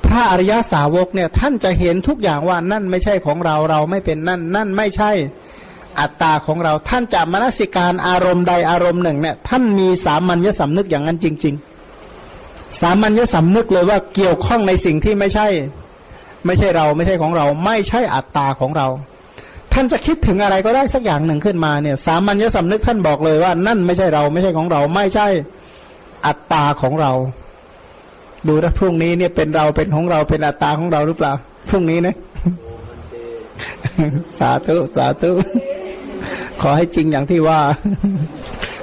[0.07, 5.11] พระอริยาสาวกเนี่ยท่านจะเห็นทุกอย่างว่านั่นไม่ใช่ของเราเราไม่เป็นนั่น นั่นไม่ใช่
[6.01, 11.55] อัตตาของเราท่านจะมนสิการอารมณ์ใดอารมณ์หนึ่งเนี่ยท่านมีสามัญญสำนึกอย่างนั้นจริง
[12.19, 15.47] ๆ สามัญญสำนึกเลยว่าเกี่ยวข้องในสิ่งที่ไม่ใช่
[16.47, 18.87] ไม่ใช่เราไม่ใช่ของเรา ไม่ใช่อัตตาของเรา
[19.73, 25.27] ท่านจะคิดถึงอะไรก็ได้สักอย่างหนึ่งขึ้นมาเนี่ย สามัญญสำนึกท่านบอกเลยว่า นั่นไม่ใช่เราไม่ใช่ของเรา ไม่ใช่
[26.27, 27.13] อัตตาของเรา
[28.49, 31.33] ดูนะพรุ่งนี้เนี่ยเป็นเราเป็นของเราเป็นอัตตาของเราหรือเปล่า
[31.69, 32.15] พรุ่งนี้นะ
[34.39, 35.31] สาธุสาธุ
[36.61, 37.61] ขอให้จริงอย่างที่ว่า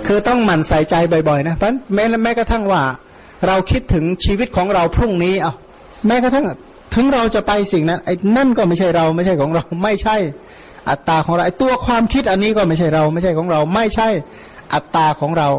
[0.08, 0.96] คือต้องหมั่นใส่ใจ
[1.30, 2.82] บ่อยๆนะเพราะแม้แม้กระทั่งว่า
[3.48, 5.54] เราคิดถึงชีวิตของเราพรุ่งนี้อะ
[6.08, 6.46] แม้กระทั่ง
[6.94, 10.16] ถึงเราจะไปสิ่งนั้นไอ้นั่นก็ไม่ใช่เราไม่ใช่ของเรา ไม่ใช่
[10.90, 14.10] อัตตาของเราไอ้ตัวความคิดอันนี้ก็ไม่ใช่เรา ไม่ใช่ของเรา ไม่ใช่
[14.74, 15.50] อัตตาของเรา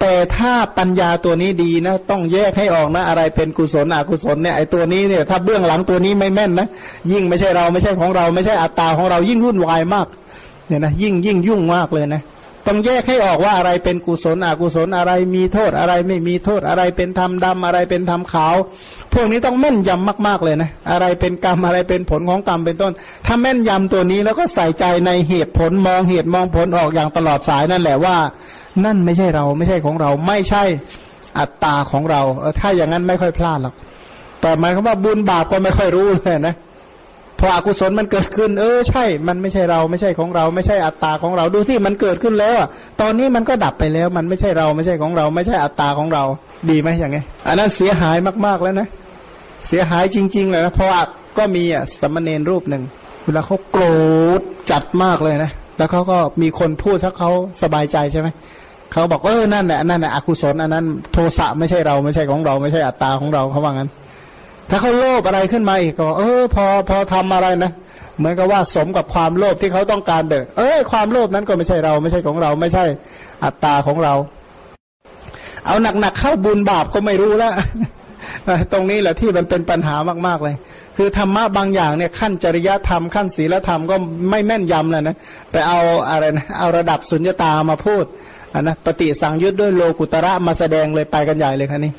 [0.00, 6.68] แต่ถ้าปัญญาตัวนี้ดีนะ ต้องแยกให้ออกนะ อะไรเป็นกุศลอกุศลเนี่ยไอ้ตัวนี้เนี่ยถ้าเบื้องหลังตัวนี้ไม่แม่นนะ
[7.12, 10.06] ยิ่งไม่ใช่เราไม่ใช่ของเรา ไม่ใช่อัตตาของเรายิ่งวุ่นวายมาก
[10.66, 12.22] เนี่ยนะยิ่งยิ่งยุ่งมากเลยนะ
[12.66, 18.54] ต้องแยกให้ออกว่าอะไรเป็นกุศลอกุศลอะไรมีโทษอะไรไม่มีโทษอะไรเป็นธรรมดำอะไรเป็นธรรมขาว
[19.12, 22.92] พวกนี้ต้องแม่นยำมาก ๆเลยนะอะไรเป็นกรรมอะไรเป็นผลของกรรมเป็นต้น
[23.26, 28.16] ถ้าแม่นยำตัวนี้แล้วก็ใส่ใจในเหตุผลมองเหตุมองผลออกอย่างตลอดสายนั่นแหละว่า
[28.84, 30.64] นั่นไม่ใช่เราไม่ใช่ของเราไม่ใช่
[31.38, 33.74] อัตตาของเราเออถ้าอย่างนั้นไม่ค่อยพลาดหรอก
[34.40, 36.54] แต่หมายความว่าบุญบาปก็ไม่ค่อยรู้เลยนะ
[37.40, 42.58] พออกุศลมันเกิดขึ้น เออใช่ มันไม่ใช่เราไม่ใช่ของเรา ไม่ใช่อัตตาของเราดูที่มันเกิดขึ้นแล้ว
[43.00, 46.24] ตอนนี้มันก็ดับไปแล้วมันไม่ใช่เราไม่ใช่ของเรา ไม่ใช่อัตตาของเรา
[46.70, 48.88] ดีไหมอย่างไงอันนั้นเสียหายมากๆแล้วนะ
[49.66, 50.90] เสียหายจริง ๆ เลยนะเพราะ
[51.38, 52.82] ก็มีอะสมณเณรรูปหนึ่ง
[53.24, 53.84] เวลาเขาโกร
[54.38, 54.40] ธ
[54.70, 57.30] จัดมากเลยนะแล้วเขาก็มีคนพูดสักเขา
[57.62, 58.28] สบายใจใช่ไหม
[58.92, 63.90] เขาบอกเออนั่นแหละนั่นแหละอกุศลอันนั้น โทสะไม่ใช่เราไม่ใช่ของเรา ไม่ใช่อัตตาของเราเขาว่างั้น
[64.70, 67.72] ถ้าเขาโลภอะไรขึ้นมาอีกก็ เออ พอพอทำอะไรนะ
[68.18, 72.84] เหมือนกับว่าสมกับความโลภที่เขาต้องการเดินเออความโลภนั้นก็ไม่ใช่เรา ไม่ใช่ของเรา ไม่ใช่
[73.44, 74.14] อัตตาของเรา
[75.66, 77.52] เอาหนักๆเข้าบุญบาปก็ไม่รู้แล้ว
[78.72, 80.54] ตรงนี้แหละที่มันเป็นปัญหามากๆเลย
[80.96, 83.96] คือธรรมะบางอย่างเนี่ยขั้นจริยธรรมขั้นศีลธรรมก็
[84.30, 85.16] ไม่แม่นยำเลยนะ
[85.52, 85.80] ไปเอา
[86.10, 88.04] อะไรนะเอาระดับสุญญตามาพูด
[88.54, 91.92] อะนะปฏิสังยุตด้วยโลกุตระมาแสดงเลยไปกันใหญ่เลยครับนี่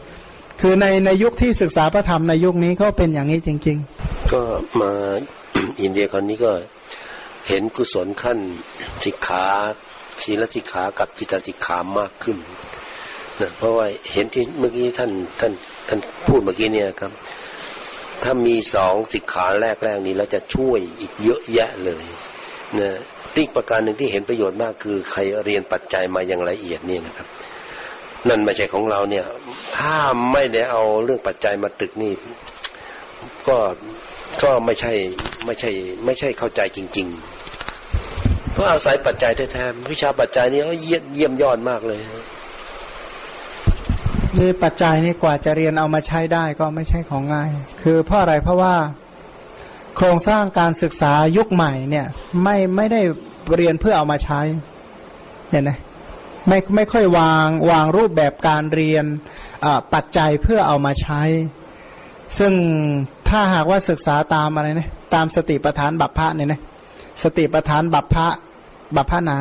[0.62, 3.78] คือในในยุคที่ศึกษาพระธรรมในยุคนี้ก็เป็นอย่างนี้จริง
[4.34, 4.42] ก็
[4.82, 4.92] มา
[5.82, 6.52] อินเดียคราวนี้ก็
[7.48, 8.38] เห็นกุศลขั้น
[9.06, 9.46] สิกขา
[10.26, 12.38] ศีลสิกขากับจิตสิกขามากขึ้น
[13.42, 15.52] นะเพราะว่าเห็นที่เมื่อกี้ท่านท่าน
[15.88, 17.12] ท่านพูดเมื่อกี้เนี่ยครับ
[18.24, 22.06] ถ้ามีสองสิกขาแรกแรกนี้แล้วจะช่วยอีกเยอะแยะเลย
[22.80, 22.90] นะ
[23.38, 27.28] อีกประการหนึ่งที่เห็นประโยชน์มากคือใครเรียนปัจจัยมาอย่างละเอียดนี่นะครับ
[28.30, 29.26] นั่นไม่ใช่ของเราเนี่ย
[29.78, 29.96] ถ้า
[30.32, 32.14] ไม่ได้เอาเรื่องปัจจัยมาตึกนี่
[33.48, 33.58] ก็
[34.44, 34.94] ก็ไม่ใช่
[35.46, 35.72] ไม่ใช่
[36.06, 37.08] ไม่ใช่เข้าใจจริง
[37.80, 42.08] ๆ เพราะอาศัยปัจจัยแท้ๆวิชาปัจจัยนี่เยี่ยมเยี่ยมยอดมากเลยๆ
[44.40, 47.50] นี่ปัจจัยนี่กว่าจะเรียนเอามาใช้ได้ก็ไม่ใช่ของง่าย
[47.82, 48.76] คือเพราะอะไรเพราะว่า
[49.96, 52.08] โครงสร้างการศึกษายุคใหม่เนี่ย
[52.44, 53.02] ไม่ไม่ได้
[53.56, 54.40] เรียนเพื่อเอามาใช้
[55.52, 55.72] เห็นไหม
[56.48, 59.06] ไม่ไม่ค่อยวางวางรูปแบบการเรียน
[59.94, 61.22] ปัจจัยเพื่อเอามาใช้
[62.38, 62.54] ซึ่ง
[63.30, 66.62] ถ้าหากว่าศึกษาตามอะไรนะตามสติปัฏฐานบัพพะเนี่ยนะ
[67.24, 68.28] สติปัฏฐานบัพพะ
[68.96, 69.34] บัพพะไหน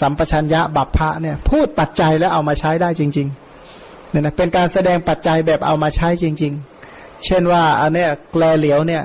[0.00, 6.52] สัมปชัญญะบัพพะเนี่ยพูดปัจจัยแล้วเอามาใช้ได้จริงๆเนี่ยนะเป็นการแสดงปัจจัยแบบเอามาใช้จริง
[6.88, 9.04] ๆ เช่นว่าอันเนี้ยแกลเหลียวเนี่ย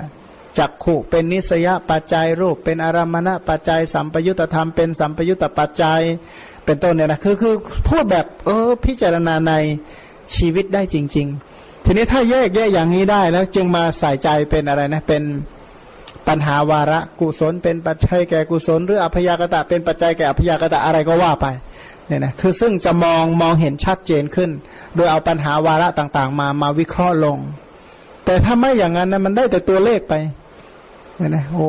[0.58, 6.02] จักขู่เป็นนิสยปัจจัยรูป เป็นอารมณะปัจจัย สัมปยุตธรรมเป็นสัมปยุตตปัจจัย
[6.68, 7.54] เป็นต้นเนี่ยนะคือคือ
[7.90, 9.54] พูดแบบเออพิจารณาใน
[10.36, 11.28] ชีวิตได้จริง
[11.58, 15.24] ๆ ทีนี้ถ้าแยกแยกอย่างนี้ได้แล้วจึงมาใส่ใจเป็นอะไรนะเป็น
[16.28, 21.46] ปัญหาวาระกุศล เป็นปัจจัยแก่กุศล หรืออภยากตะเป็นปัจจัยแก่อภยากตะอะไรก็ว่าไป
[22.08, 24.50] เนี่ยนะคือซึ่งจะมองมองเห็นชัดเจนขึ้น
[24.96, 27.38] โดยเอาปัญหาวาระต่างๆ มามาวิเคราะห์ลง
[28.26, 30.14] แต่ถ้าไม่อย่างนั้นนะมันได้แต่ตัวเลขไป
[31.18, 31.68] เนี่ยนะโอ้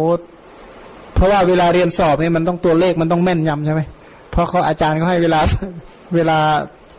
[1.15, 3.83] เพราะว่าเวลาเรียนสอบเนี่ยมันต้องตัวเลขมันต้องแม่นยำใช่ไหม
[4.39, 5.41] ราะเขาอาจารย์เขาให้เวลา
[6.15, 6.39] เวลา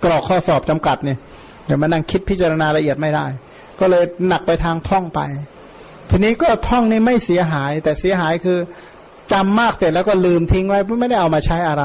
[0.03, 1.17] กรอกข้อสอบจำกัดเนี่ย
[1.65, 3.25] เดี๋ยวมานั่งคิดพิจารณาละเอียดไม่ได้
[3.79, 5.19] ก็เลยหนักไปทางท่องไป
[6.09, 8.59] ทีนี้ก็ท่องนี่ไม่เสียหาย แต่เสียหายคือ
[9.33, 11.83] จำมากเสร็จแล้วก็ลืมทิ้งไว้ไม่ได้เอามาใช้อะไร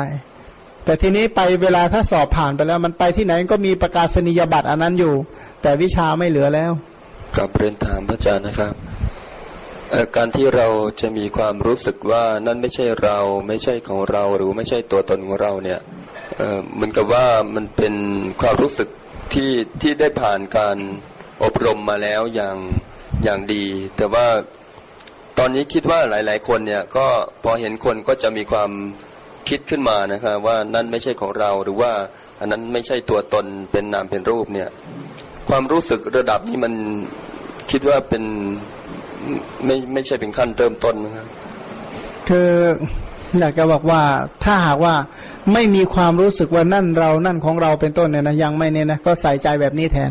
[0.84, 5.14] แต่ทีนี้ไปเวลาถ้าสอบผ่านไปแล้ว มันไปที่ไหนก็มีประกาศนียบัตรอันนั้นอยู่
[5.62, 6.72] แต่วิชาไม่เหลือแล้ว
[7.36, 8.72] กับเรียนถามพระอาจารย์นะครับ
[10.16, 10.68] การที่เรา
[11.00, 13.18] จะมีความรู้สึกว่านั่นไม่ใช่เรา
[13.48, 15.80] ไม่ใช่ของเราหรือไม่ใช่ตัวตนของเราเนี่ย
[16.38, 17.94] เออเหมือนกับว่ามันเป็น
[18.40, 18.88] ความรู้สึก
[19.32, 19.50] ที่
[19.80, 20.76] ที่ได้ผ่านการ
[21.44, 22.56] อบรมมาแล้วอย่าง
[23.24, 23.64] อย่างดี
[23.96, 24.26] แต่ว่า
[25.38, 27.06] ตอนนี้คิดว่าหลาย ๆ คนเนี่ยก็
[27.44, 28.70] พอเห็นคนก็จะมีความ
[29.48, 31.92] คิดขึ้นมานะครับว่านั่นไม่ใช่ของเราหรือว่า
[32.40, 34.68] อันนั้นไม่ใช่ตัวตนเป็นนามเป็นรูปเนี่ย
[35.48, 36.74] ความรู้สึกระดับนี้มัน
[37.70, 38.24] คิดว่าเป็น
[39.64, 41.26] ไม่ไม่ใช่เป็นขั้นเริ่มต้นนะครับ
[42.28, 42.50] คือ
[43.38, 44.00] อยากจะบอกว่า
[44.44, 44.94] ถ้าหากว่า
[45.52, 50.10] ไม่มีความรู้สึกว่านั่นเรานั่นของเราเป็นต้นเนี่ยนะยังไม่เนี่ยนะก็ใส่ใจแบบนี้แทน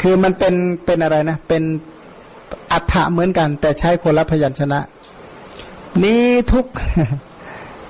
[0.00, 0.54] คือมันเป็น
[0.86, 1.62] เป็นอะไรนะ เป็น
[2.72, 4.80] อัฏฐะเหมือนกัน แต่ใช้คนละพยัญชนะ
[6.04, 6.66] นี้ทุก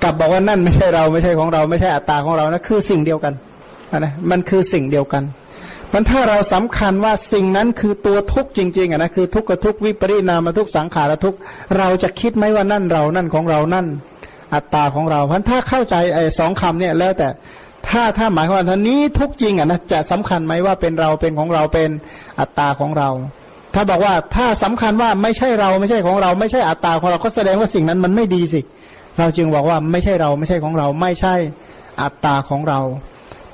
[0.03, 3.33] กลับบอกว่านั่นไม่ใช่เราไม่ใช่ของเราไม่ใช่อัตตาของเรานะคือสิ่งเดียวกัน
[3.99, 5.23] นะมันคือสิ่งเดียวกัน
[5.93, 11.37] มันถ้าเราสำคัญว่าสิ่งนั้นคือตัวทุกข์จริงๆอะนะคือทุกข์กับทุกข์วิปริณามทุกข์สังขารทุกข์
[11.77, 13.85] เราจะคิดไหมว่านั่นเรานั่นของเรานั่น
[14.53, 17.27] อัตตาของเราเพราะถ้าเข้าใจไอ้สองคำเนี่ยแล้วแต่
[17.87, 21.89] ถ้าถ้าหมายความว่าท่านี้ทุกจริงอะนะจะสำคัญไหมว่าเป็นเราเป็นของเราเป็น
[22.39, 23.09] อัตตาของเรา
[23.73, 28.61] ถ้าบอกว่าถ้าสำคัญว่าไม่ใช่เราไม่ใช่ของเรา ไม่ใช่อัตตาของเราก็แสดงว่าสิ่งนั้นมันไม่ดีสิ
[29.19, 31.35] เราจึงบอกว่าไม่ใช่เราไม่ใช่ของเรา ไม่ใช่
[32.01, 32.79] อัตตาของเรา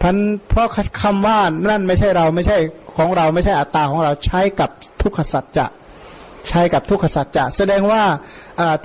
[0.02, 0.16] พัน
[0.50, 0.68] เพราะ
[1.02, 1.38] คำว่า
[1.70, 2.58] นั่นไม่ใช่เราไม่ใช่
[2.98, 4.70] ของเราไม่ใช่อัตตาของเราใช้กับ
[5.02, 5.66] ทุกขสัจจะ
[6.50, 8.04] ใช้กับทุกขสัจจะแสดงว่า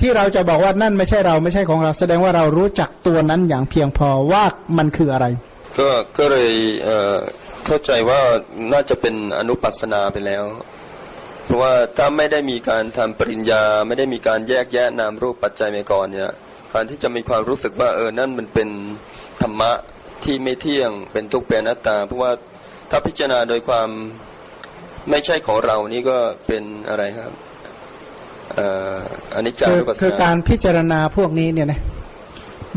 [0.01, 4.45] ที่เราจะบอกว่านั่นไม่ใช่เราไม่ใช่ของเรา แสดงว่าเรารู้จักตัวนั้นอย่างเพียงพอว่า
[4.78, 5.27] มันคืออะไร
[5.78, 5.89] ก็
[6.19, 6.53] ก็เลย
[7.66, 8.20] เข้าใจว่า
[8.73, 10.45] น่าจะเป็นอนุปัสนาไปแล้ว
[11.45, 16.32] เพราะว่าถ้าไม่ได้มีการทำปริญญา ไม่ได้มีการแยกแยะนามรูปปัจจัยมาก่อนเนี่ย
[16.73, 18.69] การที่จะมีความรู้สึกว่าเออนั่นมันเป็น
[19.43, 19.70] ธรรมะ
[20.25, 22.33] ที่ไม่เที่ยงเป็นทุกข์เป็นอนัตตา เพราะว่า
[22.91, 23.89] ถ้าพิจารณาโดยความ
[25.11, 27.33] ไม่ใช่ของเรานี่ก็เป็นอะไรครับ
[28.55, 28.95] เอ่อ
[29.35, 31.81] อนิจจาคือนุปัสสคือนาการพิจารณาพวกนี้เนี่ยนะ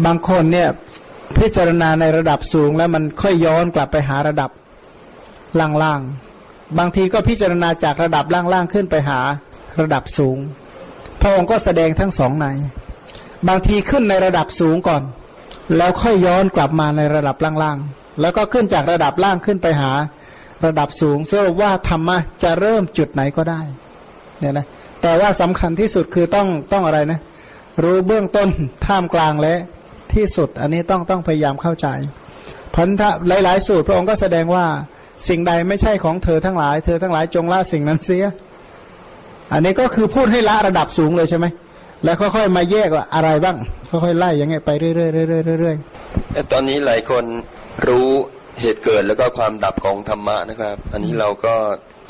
[0.06, 0.69] บางคนเนี่ย
[1.40, 4.52] พิจารณาในระดับสูงแล้วมันค่อยย้อนกลับไปหาระดับ
[5.60, 9.19] ล่างๆ บางทีก็พิจารณาจากระดับล่างๆขึ้นไปหา
[9.82, 10.38] ระดับสูง
[11.22, 12.48] พระองค์ก็แสดงทั้งสองใน
[13.48, 15.03] บางทีขึ้นในระดับสูงก่อน
[15.77, 19.91] แล้วค่อยย้อนกลับมาในระดับล่างๆ แล้วก็ขึ้นจากระดับล่างขึ้นไปหา
[20.65, 23.61] ระดับสูงสรุปว่าธรรมะจะเริ่มจุดไหนก็ได้
[24.39, 24.68] เนี่ยนะ
[25.02, 27.19] แต่ว่าสำคัญที่สุดคือต้องต้องอะไรนะ
[27.84, 28.49] รู้เบื้องต้น
[28.85, 29.56] ท่ามกลางและ
[30.14, 31.88] ที่สุด อันนี้ต้องต้องพยายามเข้าใจ
[32.76, 34.65] พันธะหลาย ๆ สูตรพระองค์ก็แสดงว่า
[35.27, 38.26] สิ่งใดไม่ใช่ของเธอทั้งหลาย เธอทั้งหลายจงละสิ่งนั้นเสีย
[39.53, 41.45] อันนี้ก็คือพูดให้ละระดับสูงเลยใช่ไหม
[42.03, 43.57] แล้วค่อยๆมาแยกว่าอะไรบ้าง
[43.90, 45.76] ค่อยๆไล่อย่างเงี้ยไปเรื่อยๆเรื่อยๆเรื่อย
[46.34, 47.24] แต่ตอนนี้หลายคน
[47.88, 48.10] รู้
[48.61, 51.53] เหตุเกิดแล้วก็ความดับของธรรมะนะครับ อันนี้เราก็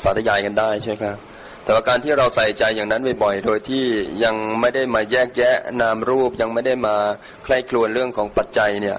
[0.02, 1.16] สาธยายกันได้ใช่ไหมครับ
[1.64, 3.84] แต่ว่าการที่เราใส่ใจอย่างนั้นบ่อยๆ โดยที่
[4.24, 6.96] ยังไม่ได้มาแยกแยะนามรูปยังไม่ได้มา
[7.44, 8.98] ใคร่ครวญเรื่องของปัจจัยเนี่ย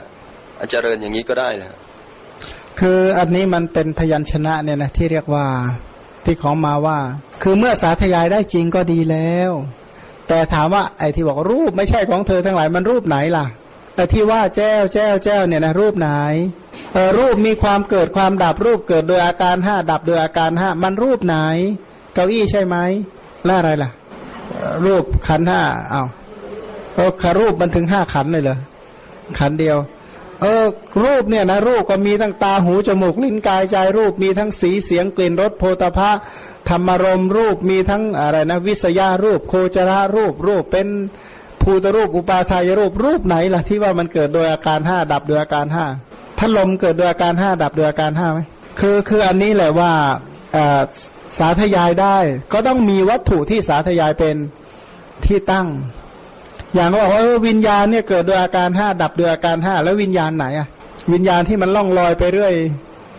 [0.58, 5.46] อาจจะเริญอย่างนี้ก็ได้นะๆคืออันนี้มันเป็นพยัญชนะเนี่ยนะที่เรียกว่า
[6.26, 7.00] ที่ของมาว่า
[7.44, 9.52] คือเมื่อสาธยายได้จริงก็ดีแล้ว
[10.30, 13.46] แต่ถามว่าไอ้ที่บอกรูปไม่ใช่ของเธอทั้งหลายมันรูปไหนล่ะ
[13.96, 16.10] แต่ที่ว่าแจ้วแจ้วแจ้วเนี่ยนะรูปไหน
[16.94, 21.36] เออรูปมีความเกิดความดับรูปเกิดโดยอาการห้าดับโดยอาการห้ามันรูปไหน
[22.14, 22.76] เก้าอี้ใช่ไหม
[23.46, 23.92] แล้วอะไรล่ะ
[24.86, 25.62] รูปขันห้า
[25.92, 26.08] เอา้าว
[26.96, 28.58] เออขารูปมันถึงห้าขันเลยเหรอ
[29.40, 29.78] ขันเดียว
[30.42, 30.66] เออ
[31.04, 36.12] รูปเนี่ยนะรูปก็มีทั้งตาหูจมูกลิ้นกายใจรูปมีทั้งสีเสียงกลิ่นรสโพธาภะ
[36.70, 40.88] ธรรมรมรูปมีทั้งอะไรนะวิสยารูป โคจรารูปรูปเป็น
[41.62, 45.86] ภูตรูปอุปาทายรูปรูปไหนล่ะที่ว่ามันเกิดโดยอาการห้าดับโดยอาการห้า
[46.38, 48.40] พัดลมเกิดโดยอาการห้าดับโดยอาการห้าไหม
[48.80, 49.92] คือคืออันนี้แหละว่า
[50.56, 50.82] อ่อ
[51.40, 52.18] สาธยายได้
[52.54, 54.36] ก็ต้องมีวัตถุที่สาธยายเป็น
[55.26, 55.68] ที่ตั้ง
[56.76, 60.68] อย่างว่าเออวิญญาณเนี่ยเกิดโดยอาการห้าดับโดยอาการห้าแล้ววิญญาณไหนอะ
[61.14, 62.54] วิญญาณที่มันล่องลอยไปเรื่อย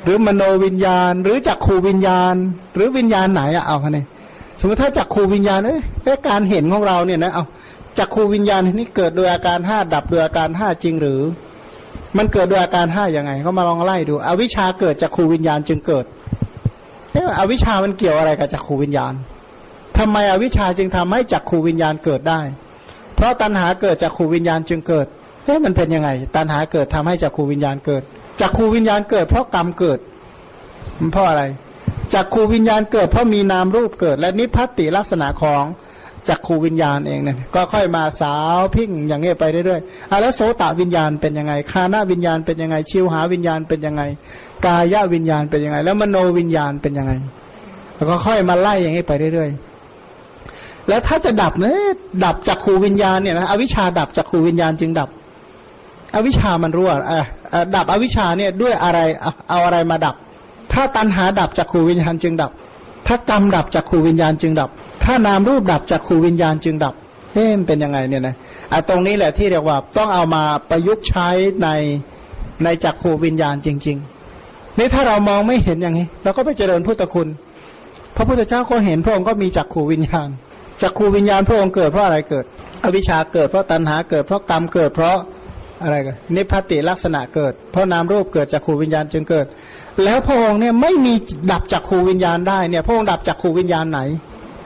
[0.05, 2.35] หรือมโนวิญญาณ หรือจักขูวิญญาณ
[2.75, 4.07] หรือวิญญาณไหนอะเอาคะเนี่ย
[4.61, 7.45] สมมติถ้าจักขูวิญญาณเอ้ยเอ๊ะการเห็นของเราเนี่ยนะเอา
[7.99, 11.21] จักขูวิญญาณนี่เกิดโดยอาการห้าดับโดยอาการห้าจริงหรือ
[12.17, 16.05] มันเกิดโดยอาการห้ายังไง ก็มาลองไล่ดู อวิชชาเกิดจากขูวิญญาณจึงเกิด
[17.13, 19.13] เอ๊ะอวิชชามันเกี่ยวอะไรกับจักขูวิญญาณ
[19.99, 22.41] ทำไมอวิชชาจึงทำให้จักขูวิญญาณเกิดได้
[23.21, 25.07] เพราะตัณหาเกิดจากขูวิญญาณจึงเกิด
[25.45, 28.03] เอ๊ะมันเป็นยังไง ตัณหาเกิดทำให้จากขูวิญญาณเกิด
[28.41, 29.99] จากขูวิญญาณเกิด เพราะกรรมเกิด
[31.01, 31.43] มันเพราะอะไร
[32.15, 35.65] จากขูวิญญาณเกิด เพราะมีนามรูปเกิด และนิพพัติลักษณะของ
[36.29, 44.03] จากขูวิญญาณเองเนี่ยก็ค่อยมาสาวพิ้งอย่างเงี้ยไปเรื่อยๆอะแล้วโสตวิญญาณเป็นยังไงคานาวิญญาณเป็นยังไง ชิวหาวิญญาณเป็นยังไง
[44.67, 47.13] กายวิญญาณเป็นยังไง แล้วมโนวิญญาณเป็นยังไง
[47.95, 49.70] แล้วก็ค่อยมาไล่อย่างนี้ไปเรื่อยๆ
[50.91, 51.75] แล้วถ้าจะดับเนี่ย
[52.25, 55.09] ดับจากขูวิญญาณเนี่ยนะอวิชชาดับจากขูวิญญาณจึงดับ
[56.15, 58.99] อวิชชามันรั่วอ่อเอ่อดับอวิชชาเนี่ยด้วยอะไร
[59.49, 60.15] เอาอะไรมาดับ
[60.73, 62.51] ถ้าตัณหาดับจากขูวิญญาณจึงดับ
[63.07, 64.71] ถ้ากรรมดับจากขูวิญญาณจึงดับ
[65.05, 66.95] ถ้านามรูปดับจากขูวิญญาณจึงดับ
[67.33, 68.35] เอ๊ะมันเป็นยังไงเนี่ยนะ
[68.73, 71.29] อะตรงนี้แหละที่เรียกว่าต้องเอามาประยุกต์ใช้
[71.63, 71.69] ใน
[72.65, 73.97] ในจักขูวิญญาณจริง
[74.39, 77.29] ๆ นี่ถ้าเรามองไม่เห็นอย่างนี้ เราก็ไปเจริญพุทธคุณ
[78.17, 80.29] พระพุทธเจ้าก็เห็นพระองค์ก็มีจักขูวิญญาณ
[80.83, 82.45] จักขูวิญญาณพระองค์เกิดเพราะอะไรเกิด
[82.85, 85.19] อวิชชาเกิดเพราะตัณหาเกิดเพราะกรรมเกิดเพราะ
[85.83, 89.47] อะไรกันนิพพติลักษณะเกิด เพราะนามรูปเกิดจากขูวิญญาณจึงเกิด
[90.05, 91.15] แล้วพระองค์เนี่ยไม่มี
[91.53, 94.01] ดับจากขูวิญญาณได้เนี่ยพระองค์ดับจากขูวิญญาณไหน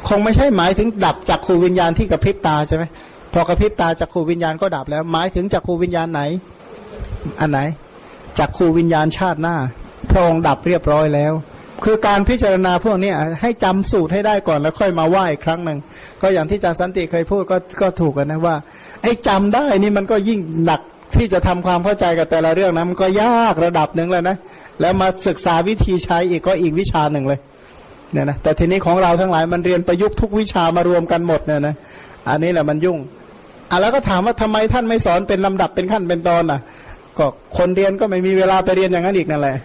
[0.08, 2.84] คงไม่ใช่หมายถึงดับจากขูวิญญาณที่กระพริบตาใช่ไหม
[3.32, 6.20] พอกระพริบตาจากขูวิญญาณก็ดับแล้ว หมายถึงจากขูวิญญาณไหน
[7.40, 7.60] อันไหน
[8.38, 9.56] จากขูวิญญาณชาติหน้า
[10.10, 11.32] พระองค์ดับเรียบร้อยแล้ว
[11.84, 15.78] คือการพิจารณาพวกนี้ให้จำสูตรให้ได้ก่อนแล้วค่อยมาไหว้อีกครั้งหนึ่ง
[16.22, 18.56] ก็อย่างที่อาจารย์สันติเคยพูดก็ก็ถูกกันนะว่า
[19.02, 20.80] ไอ้จำได้นี่มันก็ยิ่งหนัก
[21.14, 24.36] ที่จะทำความเข้าใจกับแต่ละเรื่องนะมันก็ยากระดับหนึ่งแล้วนะ
[24.80, 27.40] แล้วมาศึกษาวิธีใช้อีกก็อีกวิชาหนึ่งเลย
[28.12, 31.74] เนี่ยนะแต่ทีนี้ของเราทั้งหลายมันเรียนประยุกต์ทุกวิชามารวมกันหมดเนี่ยนะ
[32.28, 32.98] อันนี้แหละมันยุ่ง
[33.70, 36.60] อะแล้วก็ถามว่าทำไมท่านไม่สอนเป็นลำดับเป็นขั้นเป็นตอนอะ
[37.18, 39.56] ก็คนเรียนก็ไม่มีเวลาไปเรียนอย่างนั้นอีกนั่นแหละ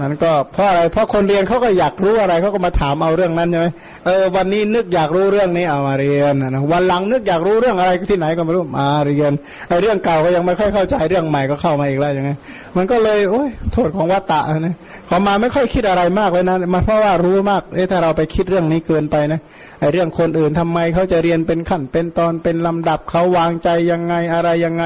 [0.00, 3.66] มันก็เพราะอะไรเพราะคนเรียนเขาก็อยากรู้อะไรเขาก็มาถามเอาเรื่องนั้นใช่ไหม
[4.06, 9.32] เออวันนี้นึกอยากรู้เรื่องนี้เอามาเรียนนะวันหลังนึกอยากรู้เรื่องอะไรที่ไหนก็ไม่รู้มาเรียน
[9.68, 12.30] ไอ้เรื่องเก่าก็ยังไม่ค่อยเข้าใจเรื่องใหม่ก็เข้ามาอีกแล้วอย่างไง
[12.76, 14.74] มันก็เลยโอ้ยโทษของวัตตะนะ
[15.08, 19.40] พอมาไม่ค่อยคิดอะไรมากเลยนะมาเพราะว่ารู้มากเอ๊ะถ้าเราไปคิดเรื่องนี้เกินไปนะ
[19.80, 24.84] ไอ้เรื่องคนอื่นทำไมเขาจะเรียนเป็นขั้นเป็นตอนเป็นลำดับเขาวางใจยังไงอะไรยังไง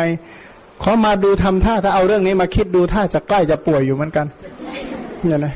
[0.84, 4.26] ขามาดูทำท่าถ้าเอาเรื่องนี้มาคิดดูท่าจะใกล้จะป่วยอยู่เหมือนกัน
[5.22, 5.54] เนี่ยนะ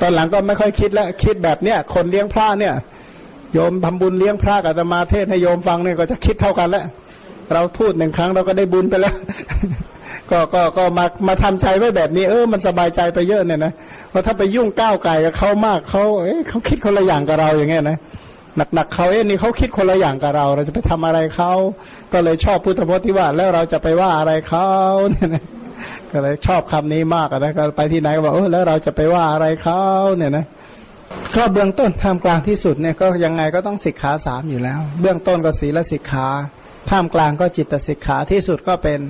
[0.00, 2.74] ตอนหลังก็ไม่ค่อยคิดแล้วคิดแบบเนี้ยคนเลี้ยงพระเนี่ย
[3.54, 6.84] โยมทำบุญเลี้ยงพระกับอาตมาเทศให้โยมฟังเนี่ยก็จะคิดเท่ากันแล้ว
[7.54, 9.14] เราพูดหนึ่งครั้งเราก็ได้บุญไปแล้ว
[10.30, 13.72] ก็ก็ก็มามาทำใจไว้แบบนี้ เออมันสบายใจไปเยอะเนี่ยนะ
[14.10, 17.98] เพราะถ้าไปยุ่งก้าวไก่กับเขามากเขาเอ๊ะเขาคิดคนละอย่างกับเราอย่างเงี้ยนะ
[18.74, 21.52] หนักๆเขาเอ๊ะนี่เขาคิดคนละอย่างกับเรา เราจะไปทำอะไรเขา
[22.12, 24.66] ก็เลยชอบพุทธพจน์ที่ว่าแล้วเราจะไปว่าอะไรเขา
[25.10, 25.44] เนี่ยนะ
[26.12, 29.82] ก็เลยชอบคำนี้มากนะก็ไปที่ไหนก็บอกเออแล้วเราจะไปว่าอะไรเขา
[30.16, 30.44] เนี่ยนะ
[31.36, 36.26] ก็เบื้องต้นท่ามกลางที่สุดเนี่ยก็ยังไงก็ต้องสิกขาสามอยู่แล้ว เบื้องต้นก็ศีลสิกขา
[36.90, 39.00] ท่ามกลางก็จิตสิกขาที่สุดก็เป็น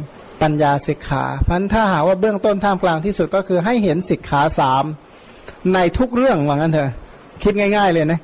[0.42, 4.84] ปัญญาสิกขาเพราะฉะนั้นถ้าหาว่าเบื้องต้นท่ามกลางที่สุดก็คือให้เห็นสิกขาสาม
[5.74, 6.90] ในทุกเรื่องว่างั้นเถอะ
[7.42, 8.20] คิดง่าย ๆ เลยนะ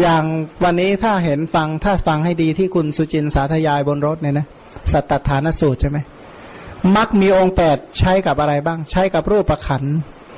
[0.00, 0.24] อย่าง
[0.64, 4.46] วันนี้ถ้าเห็นฟังถ้าฟังให้ดีที่คุณสุจินสาธยายบนรถเนี่ยนะ
[4.92, 5.98] สัตตฐานสูตรใช่ไหม
[6.96, 9.94] มักมีองค์แปดใช้กับอะไรบ้าง ใช้กับรูปประขันธ์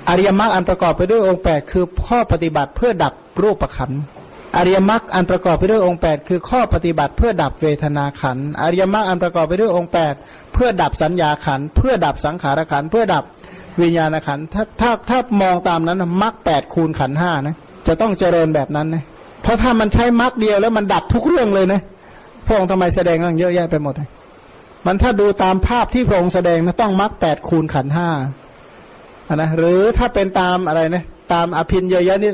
[0.09, 4.01] อริยมรรคอันประกอบไปด้วยองค์แปดคือข้อปฏิบัติเพื่อดับรูปประขันธ์
[4.57, 10.15] อริยมรรคอันประกอบไปด้วยองค์แปดคือข้อปฏิบัติเพื่อดับเวทนาขันธ์อริยมรรคอันประกอบไปด้วยองค์แปด
[10.53, 13.25] เพื่อดับสัญญาขันธ์เพื่อดับสังขารขันธ์เพื่อดับ
[13.81, 17.57] วิญญาณขันธ์ถ้าถ้าถ้ามองตามนั้นนะมรรคแปดคูณขันธ์ห้านะ
[17.87, 19.05] จะต้องเจริญแบบนั้นนะ
[19.43, 21.81] เพราะถ้ามันใช้มรรคเดียวแล้วมันดับทุกเรื่องเลยนะ
[22.47, 24.09] พระองค์ทำไมแสดงเรื่องเยอะแยะไปหมดเลย
[24.87, 28.09] มันถ้าดูตามภาพที่พระองค์แสดงนะต้องมร์แปดคูณขันห้า
[29.29, 32.31] อะนะหรือถ้าเป็นตามอะไรนะตามอภินเยยะนี่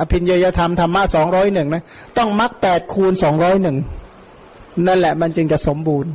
[0.00, 1.82] อภินเยยธรรมธรรมะสองร้อยหนึ่งนะ
[2.18, 3.76] ต้องมร์แปดคูณสองร้อยหนึ่ง
[4.86, 6.10] นั่นแหละมันจึงจะสมบูรณ์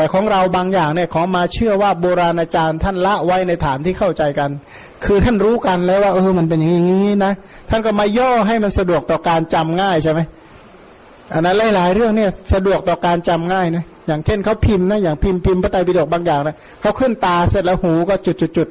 [0.00, 4.50] แต่ของเราบางอย่างเนี่ยของมาเชื่อว่าโบราณอาจารย์ท่านละไว้ในฐานที่เข้าใจกัน
[5.04, 7.32] คือท่านรู้กันแล้วว่าเออมันเป็นอย่างนี้นะ
[7.70, 10.20] ท่านก็มาย่อให้มันสะดวกต่อการจำง่ายใช่ไหม
[11.32, 18.68] อันนั้นหลาย ๆ เรื่องเนี่ยสะดวกต่อการจำง่ายนะอย่างเช่นเขาพิมพ์นะอย่างพิมพ์พิมพ์พระไตรปิฎกบางอย่างนะเขาขึ้นตาเสร็จแล้วหูก็จุดจุดจุด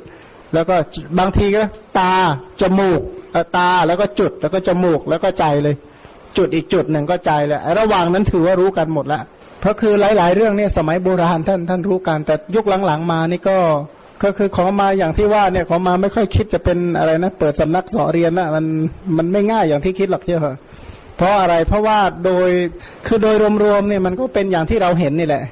[0.54, 0.76] แล้วก็
[1.20, 1.62] บางทีก็
[2.00, 2.14] ตา
[2.62, 3.02] จมูก
[3.58, 5.76] ตาแล้วก็จุดแล้วก็จมูกแล้วก็ใจเลย
[6.38, 9.22] จุดอีกจุดหนึ่งก็ใจเลยไอ้ระหว่างนั้นถือว่ารู้กันหมดแล้ว
[9.60, 13.57] เพราะคือหลาย ๆ เรื่องเนี่ยสมัยโบราณท่านท่านรู้กันแต่ยุคหลังๆ มานี่ก็
[14.23, 18.65] ก็คือขอมาอย่างที่ว่าเนี่ยขอมาไม่ค่อยคิดจะเป็นอะไรนะ เปิดสำนักสอนเรียนนะมัน
[19.18, 20.56] มันไม่ง่ายอย่างที่คิดหรอกเชื่อเหรอ
[21.18, 22.49] เพราะอะไรเพราะว่าโดย
[23.07, 25.44] คือโดยรวมๆเนี่ยมันก็เป็นอย่างที่เราเห็นนี่แหละ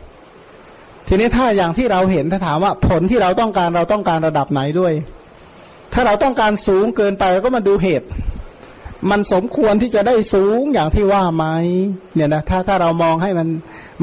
[1.08, 4.94] ทีนี้ถ้าอย่างที่เราเห็นถ้าถามว่าผลที่เราต้องการเราต้องการระดับไหนด้วย
[5.94, 8.08] ถ้าเราต้องการสูงเกินไปเราก็มาดูเหตุ
[9.10, 11.46] มันสมควรที่จะได้สูงอย่างที่ว่าไหม
[12.16, 13.48] เนี่ยนะถ้าถ้าเรามองให้มัน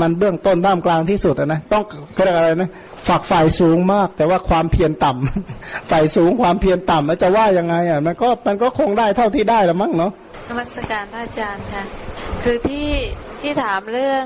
[0.01, 1.83] มันเบื้องต้นด้ามกลางที่สุดอะนะต้อง
[2.25, 2.71] เรียกอะไรนะ
[3.09, 10.13] ฝักฝ่ายสูงมาก แต่ว่าความเพียรต่ำฝ่ายสูงความเพียรต่ำแล้วจะว่ายังไงอะมันก็มันก็คงได้เท่าที่ได้ละมั้งเนาะ
[10.49, 11.85] นมัสการพระอาจารย์ค่ะ
[12.43, 12.89] คือที่
[13.41, 14.25] ที่ถามเรื่อง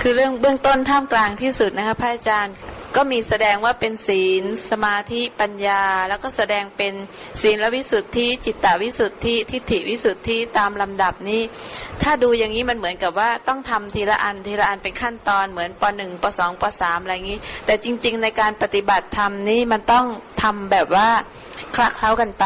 [0.00, 2.54] คือเรื่องเบื้องต้นท่ามกลางที่สุดนะคะพระอาจารย์
[3.00, 6.94] ก็มีแสดงว่าเป็นศีล สมาธิปัญญา แล้วก็แสดงเป็น
[7.42, 11.42] ศีลวิสุทธิ จิตตวิสุทธิ ทิฏฐิวิสุทธิตามลำดับนี้
[12.02, 20.06] ถ้าดูอย่างนี้มันเหมือนกับว่าต้องทำทีละอันทีละอันเป็นขั้นตอนเหมือนปหนึ่งปสองปสามอะไรอย่างนี้ แต่จริง ๆ ในการปฏิบัติธรรมนี่มันต้อง
[20.42, 21.08] ทำแบบว่า
[21.74, 22.44] คละเคล้ากันไป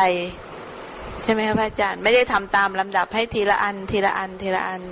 [1.25, 4.83] ใช่ไหมครับอาจารย์ไม่ได้ทำตามลำดับให้ทีละอันทีละอันทีละอัน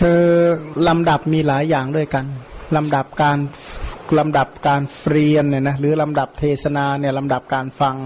[0.00, 0.22] คือ
[0.88, 2.26] ลำดับมีหลายอย่างด้วยกัน
[2.76, 3.38] ลำดับการ
[4.18, 7.96] ลำดับการเรียนเนี่ยนะหรือลำดับเทศนาเนี่ยลำดับการฟัง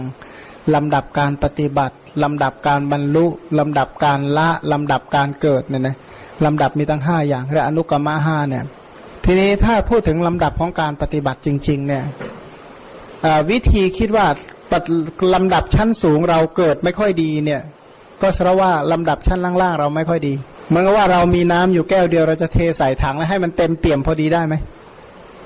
[0.74, 3.26] ลำดับการปฏิบัติ ลำดับการบรรลุ
[3.58, 5.96] ลำดับการละลำดับการเกิดเนี่ยนะ
[6.44, 8.64] ลำดับมีตั้งห้าอย่างเรียกอนุกรรมห้าเนี่ย
[9.24, 12.04] ทีนี้ถ้าพูดถึงลำดับของการปฏิบัติจริง ๆ เนี่ย
[13.50, 14.26] วิธีคิดว่า
[15.34, 17.60] ลำดับชั้นสูงเราเกิดไม่ค่อยดีเนี่ย
[18.22, 20.34] ก็แสดงว่าลำดับชั้นล่างๆเราไม่ค่อยดี
[20.68, 24.54] เหมือนกับว่าเรามีน้ำอยู่แก้วเดียวเราจะเทใส่ถังแล้วให้มันเต็มเปี่ยมพอดีได้ไหม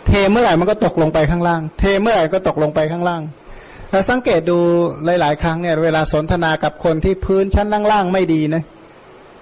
[0.06, 3.22] เทเมื่อไหร่มันก็ตกลงไปข้างล่าง เทเมื่อไหร่ก็ตกลงไปข้างล่าง
[3.90, 4.58] เราสังเกตดู
[5.04, 8.62] หลาย ๆ ครั้งเนี่ย เวลาสนทนากับคนที่พื้นชั้นล่างๆไม่ดีนะ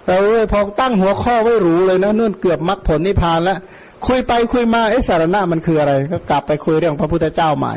[0.07, 3.59] เราเลยพอตั้งหัวข้อไว้หรูเลยนะนู่นเกือบมรรคผลนิพพานแล้ว
[4.07, 7.75] คุยไปคุยมาเอสารณะมันคืออะไร ก็กลับไปคุยเรื่องพระพุทธเจ้าใหม่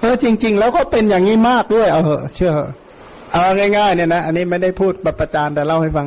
[0.00, 2.52] เออจริง ๆ แล้วก็เป็นอย่างนี้มากด้วย เอาเหอะเชื่อ
[3.32, 3.42] เอา
[3.76, 6.06] ง่ายๆเนี่ยนะอันนี้ไม่ได้พูดแบบประจานแต่เล่าให้ฟัง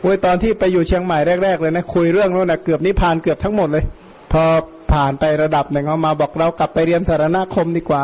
[0.00, 3.84] โอ้ยตอนที่ไปอยู่เชียงใหม่แรก ๆ เลยนะคุยเรื่องนู้นนะเกือบนิพพานเกือบทั้งหมดเลย
[4.32, 4.42] พอ
[4.92, 8.02] ผ่านไประดับหนึ่งเขามาบอกเรากลับไปเรียนสารณคมดีกว่า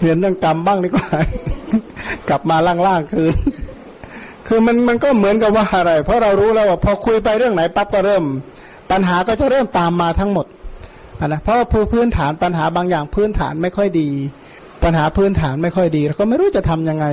[0.00, 1.08] เรียนเรื่องกรรมบ้างดีกว่า
[2.28, 3.28] กลับมาล่างๆคือ
[4.46, 8.24] คือมันมันก็เหมือนกับว่าอะไร เพราะเรารู้แล้วว่าพอคุยไปเรื่องไหนปั๊บก็เริ่ม
[8.90, 10.46] ปัญหาก็จะเริ่มตามมาทั้งหมด
[11.26, 14.08] นะเพราะว่าพื้นฐานปัญหาบางอย่างพื้นฐานไม่ค่อยดี
[14.82, 17.06] ปัญหาพื้นฐานไม่ค่อยดีเราก็ไม่รู้จะทํำยังไง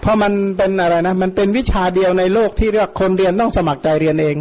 [0.00, 4.36] เพราะมันเป็นอะไรนะ มันเป็นวิชาเดียวในโลกที่เรียกคนเรียนต้องสมัครใจเรียนเอง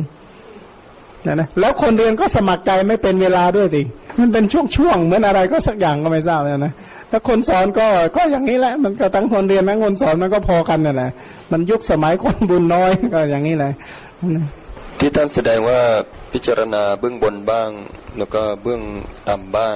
[1.27, 3.81] นะนะแล้วคนเรียนก็สมัครใจไม่เป็นเวลาด้วยสิ
[4.19, 6.73] มันเป็นช่วงๆเหมือนอะไรก็สักอย่างก็ไม่ทราบนะนะ
[7.09, 11.11] แล้วคนสอนก็ก็อย่างนี้แหละมันก็ทั้งคนเรียนทั้งคนสอนมันก็พอกันนั่นแหละ
[11.51, 13.71] มันยุคสมัยคนบุญน้อยก็อย่างนี้แหละ
[14.99, 15.79] ที่ท่านแสดงว่า
[16.33, 17.69] พิจารณาเบื้องบนบ้าง
[18.17, 18.81] แล้วก็เบื้อง
[19.29, 19.75] ต่ำบ้าง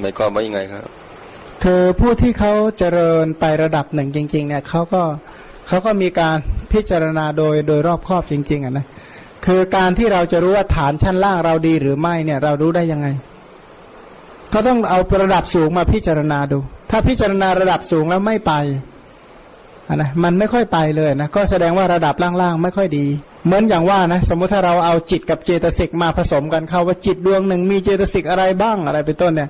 [0.00, 0.84] หมายความว่ายังไงครับ
[1.62, 5.02] คือผู้ที่เขาเจริญไประดับหนึ่งจริง ๆ เนี่ยเขาก็
[5.68, 6.36] เขาก็มีการ
[6.72, 8.86] พิจารณาโดยโดยรอบครอบจริง ๆอะนะ
[9.46, 13.08] คือการที่เราจะรู้ว่าฐานชั้นล่างเราดีหรือไม่เนี่ย เรารู้ได้ยังไง
[14.52, 16.58] ก็ต้องเอาระดับสูงมาพิจารณาดู
[16.90, 18.52] ถ้าพิจารณาระดับสูงแล้วไม่ไป
[19.96, 23.06] นะมันไม่ค่อยไปเลยนะก็แสดงว่าระดับล่างๆไม่ค่อยดี
[23.46, 29.48] เหมือนอย่างว่านะสมมุติถ้าเราเอาจิตกับเจตสิกมาผสมกันเข้าว่าจิตดวงหนึ่งมีเจตสิกอะไรบ้างอะไรเป็นต้นเนี่ย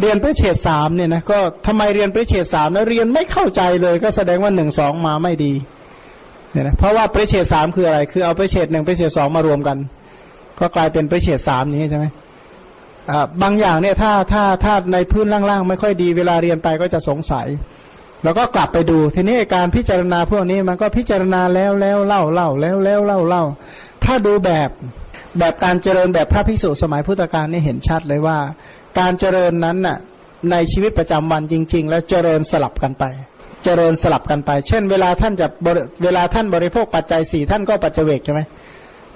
[0.00, 5.52] เรียนปริเฉดสามเนี่ยนะก็ทำไมเรียนปริเฉดสามแล้วเรียนไม่เข้าใจเลย ก็แสดงว่าหนึ่งสองมาไม่ดี
[6.54, 9.76] เนี่ยนะเพราะว่าปริเฉดสามคืออะไร คือเอาปริเฉดหนึ่งปริเฉดสองมารวมกัน
[10.60, 12.06] ก็กลายเป็นปริเฉดสามอย่างนี้ใช่ไหม
[13.42, 17.46] บางอย่างเนี่ยถ้าถ้าถ้าในพื้นล่างๆ ไม่ค่อยดีเวลาเรียนไปก็จะสงสัย
[18.24, 23.44] แล้วก็กลับไปดูทีนี้การพิจารณาพวกนี้มันก็พิจารณาแล้วแล้วเล่าเล่าแล้วแล้วเล่าเล่า
[24.04, 24.70] ถ้าดูแบบ
[25.38, 28.38] แบบการเจริญแบบพระภิกษุสมัยพุทธกาลนี่เห็นชัดเลยว่า
[28.98, 29.98] การเจริญนั้นน่ะ
[30.50, 33.04] ในชีวิตประจำวันจริง ๆ แล้วเจริญสลับกันไป
[33.64, 35.46] เจริญสลับกันไป เช่น เวลาท่านจะ
[36.04, 38.40] เวลาท่านบริโภคปัจจัยสี่ท่านก็ปัจเจกใช่ไหม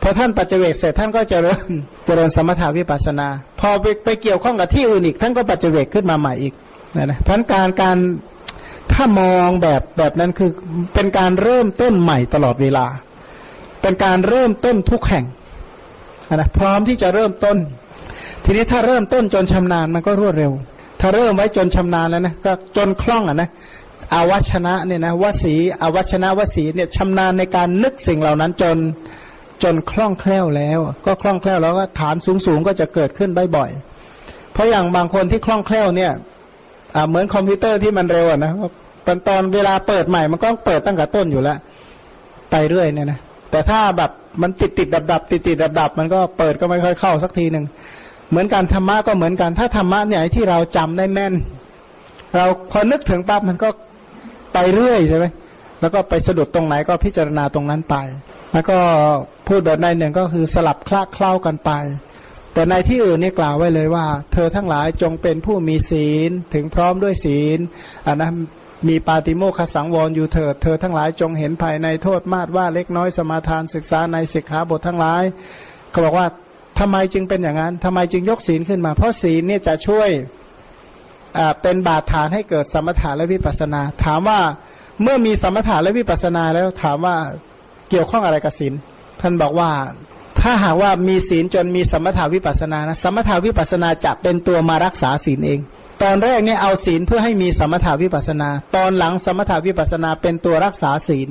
[0.03, 1.71] พอท่านปัจเจกเสร็จท่านก็เจริญ
[2.07, 3.29] เจริญสมถาวิปัสนา
[3.61, 6.53] พอไปไปเกี่ยวข้องกับที่อื่นอีก ท่านก็ปัจเจกขึ้นมาใหม่อีก
[6.97, 7.97] นะนะพันการการ
[8.93, 10.51] ถ้ามองแบบแบบนั้นคือ
[10.95, 12.87] เป็นการเริ่มต้นใหม่ตลอดเวลา
[13.83, 15.25] เป็นการเริ่มต้นทุกแห่ง
[16.35, 17.57] นะพร้อมที่จะเริ่มต้น
[18.45, 20.53] ทีนี้ถ้าเริ่มต้นจนชำนาญมันก็รวดเร็ว
[21.01, 23.49] ถ้าเริ่มไว้จนชำนาญแล้วนะก็จนคล่องอะนะ
[24.15, 28.77] อาวัชนะเนี่ยนะวสีอวัชนะวสีเนี่ยชำนาญในการนึกสิ่งเหล่านั้นจน
[29.63, 32.17] จนคล่องแคล่วแล้ว ก็คล่องแคล่วแล้วก็ฐาน
[32.47, 36.13] สูงๆก็จะเกิดขึ้นบ่อยๆเพราะอย่างบางคนที่คล่องแคล่วเนี่ย
[37.09, 38.53] เหมือนคอมพิวเตอร์ที่มันเร็วนะ
[39.07, 41.59] ตอนตอนเวลาเปิดใหม่มันก็เปิดตั้งแต่ต้นอยู่แล้ว
[42.51, 43.19] ไปเรื่อยเนี่ยนะ
[43.51, 44.11] แต่ถ้าแบบ
[44.43, 47.65] มันติดติดดับดับติดติดดับดับมันก็เปิดก็ไม่ค่อยเข้าสักทีหนึ่ง
[48.31, 51.35] เหมือนกันธรรมะก็เหมือนกัน ถ้าธรรมะเนี่ยที่เราจำได้แม่น
[52.37, 53.69] เราพอนึกถึงปั๊บมันก็
[54.59, 55.27] ไปเรื่อยใช่ไหม
[55.81, 57.97] แล้วก็ไปสะดุดตรงไหนก็พิจารณาตรงนั้นไป
[58.53, 58.79] แล้วก็
[59.49, 61.71] พูดแบบในหนึ่งก็คือสลับคลาเคล้ากันไป
[62.55, 67.59] แต่ในที่อื่นนี่กล่าวไว้เลยว่า เธอทั้งหลายจงเป็นผู้มีศีลถึงพร้อมด้วยศีล
[68.07, 68.35] อันนั้น
[68.89, 75.23] มีปาติโมคสังวรอยู่เถิด เธอทั้งหลายจงเห็นภายในโทษมาดว่าเล็กน้อยสมาทานศึกษาในศิกขาบททั้งหลาย
[75.91, 76.27] เขาบอกว่า
[76.79, 80.11] ทำไมจึงเป็นอย่างนั้นทำไมจึงยกศีลขึ้นมา เพราะศีลเนี่ยจะช่วย
[81.63, 84.41] เป็นบาดฐานให้เกิดสมถะและวิปัสนา ถามว่า
[85.03, 87.17] เมื่อมีสมถะและวิปัสนาแล้วถามว่า
[87.91, 88.75] เกี่ยวข้องอะไรกับศีล
[89.21, 89.71] ท่านบอกว่า
[90.41, 95.61] ถ้าหากว่ามีศีลจนมีสมถาวิปัสนานะสมถาวิปัสนาจะเป็นตัวมารักษาศีลเอง
[96.03, 101.29] ตอนแรกเนี่ยเอาศีลเพื่อให้มีสมถาวิปัสนา ตอนหลังสมถาวิปัสนาเป็นตัวรักษาศีล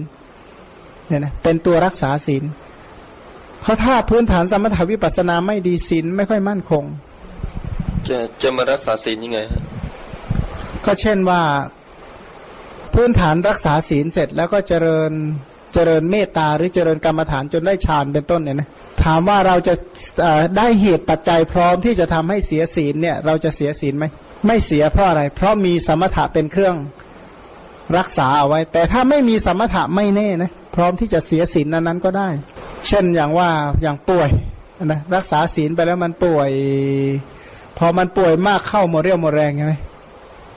[1.08, 2.44] เนี่ยนะเป็นตัวรักษาศีล
[3.62, 6.84] เพราะถ้าพื้นฐานสมถาวิปัสนาไม่ดีศีลไม่ค่อยมั่นคง
[8.10, 9.40] จะจะมารักษาศีลยังไง
[10.88, 11.42] ก็เช่นว่า
[12.94, 15.12] พื้นฐานรักษาศีลเสร็จแล้วก็เจริญ
[15.74, 18.70] เจริญเมตตาหรือเจริญกรรมฐานจนได้ฌานเป็นต้นเนี่ยนะ
[19.04, 19.74] ถามว่าเราจะ
[20.58, 24.06] ได้เหตุปัจจัยพร้อมที่จะทำให้เสียศีลเนี่ยเราจะเสียศีลไหม
[24.46, 26.76] ไม่เสียเพราะอะไร เพราะมีสมถะเป็นเครื่อง
[27.98, 32.30] รักษาเอาไว้ แต่ถ้าไม่มีสมถะไม่แน่นะพร้อมที่จะเสียศีลนั้นๆก็ได้
[32.88, 33.50] เช่นอย่างว่า
[33.82, 34.30] อย่างป่วย
[34.86, 36.50] นะรักษาศีลไปแล้วมันป่วย
[37.78, 39.74] พอมันป่วยมากเข้าหมดเรี่ยวหมดแรงใช่ไหม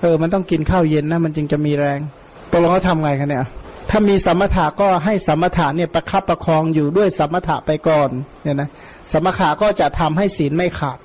[0.00, 2.00] เออ มันต้องกินข้าวเย็นนะ มันจึงจะมีแรง
[2.50, 3.44] ตกลงเขาทำไงกันเนี่ย
[3.90, 8.10] ถ้ามีสมถะก็ให้สมถะเนี่ยประคับประคองอยู่ด้วยสมถะไปก่อน
[8.42, 8.68] เนี่ยนะ
[9.12, 10.98] สมถะก็จะทำให้ศีลไม่ขาด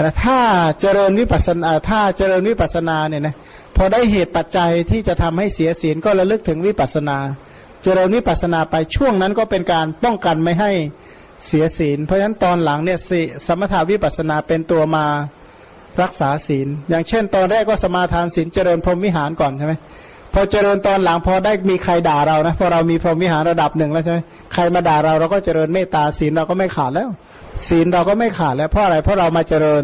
[0.00, 0.38] นะถ้า
[0.80, 3.34] เจริญวิปัสนาถ้าเจริญวิปัสนาเนี่ยนะ
[3.76, 7.18] พอได้เหตุปัจจัยที่จะทำให้เสียศีลก็ระลึกถึงวิปัสนา
[7.82, 10.70] เจริญวิปัสนาไปช่วงนั้นก็เป็นการป้องกันไม่ให้
[11.46, 15.06] เสียศีล เพราะฉะนั้นตอนหลังเนี่ยสิสมถาวิปัสนาเป็นตัวมา
[16.02, 19.74] รักษาศีล อย่างเช่น ตอนแรกก็สมาทานศีลเจริญพรหมวิหารก่อนใช่ไหม
[20.34, 24.18] พอเจริญตอนหลังพอได้มีใครด่าเรานะพอเรามีพรหมวิหารระดับหนึ่งแล้วใช่ไหม
[24.52, 27.08] ใครมาด่าเราเราก็เจริญเมตตาศีลเราก็ไม่ขาดแล้ว
[27.68, 29.82] ศีลเราก็ไม่ขาดแล้วเพราะอะไรเพราะเรามาเจริญ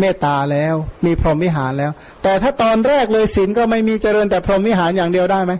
[0.00, 0.74] เมตตาแล้ว
[1.06, 1.92] มีพรหมวิหารแล้ว
[2.22, 5.52] แต่ถ้าตอนแรกเลยศีลก็ไม่มีเจริญแต่พรหมวิหารอย่างเดียวได้ไหม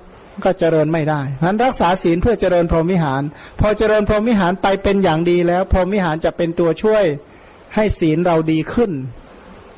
[0.45, 3.23] ก็เจริญไม่ได้ฉะนั้นรักษาศีลเพื่อเจริญพรหมวิหาร
[3.61, 7.05] พอเจริญพรหมวิหารไปเป็นอย่างดีแล้ว พรหมวิหารจะเป็นตัวช่วย
[7.75, 8.91] ให้ศีลเราดีขึ้น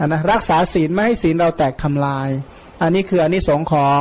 [0.06, 2.28] นนะรักษาศีลไม่ให้ศีลเราแตกทำลาย
[2.82, 4.00] อันนี้คืออันนี้สงส์ของ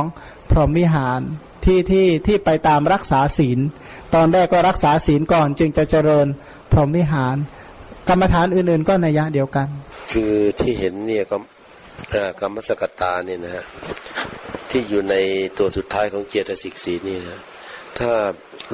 [0.50, 1.20] พรหมวิหาร
[1.64, 3.58] ที่ที่ที่ไปตามรักษาศีล
[4.14, 6.26] ตอนแรกก็รักษาศีลก่อน จึงจะเจริญ
[6.72, 7.36] พรหมวิหาร
[8.08, 9.68] กรรมฐานอื่นๆก็ในยะเดียวกัน
[10.12, 11.36] คือที่เห็นเนี่ยก็
[12.40, 13.64] กรรมสกตาเนี่ยนะฮะ
[14.70, 15.14] ที่อยู่ใน
[15.58, 17.40] ตัวสุดท้ายของเจตสิกสีนี่นะ
[17.98, 18.12] ถ้า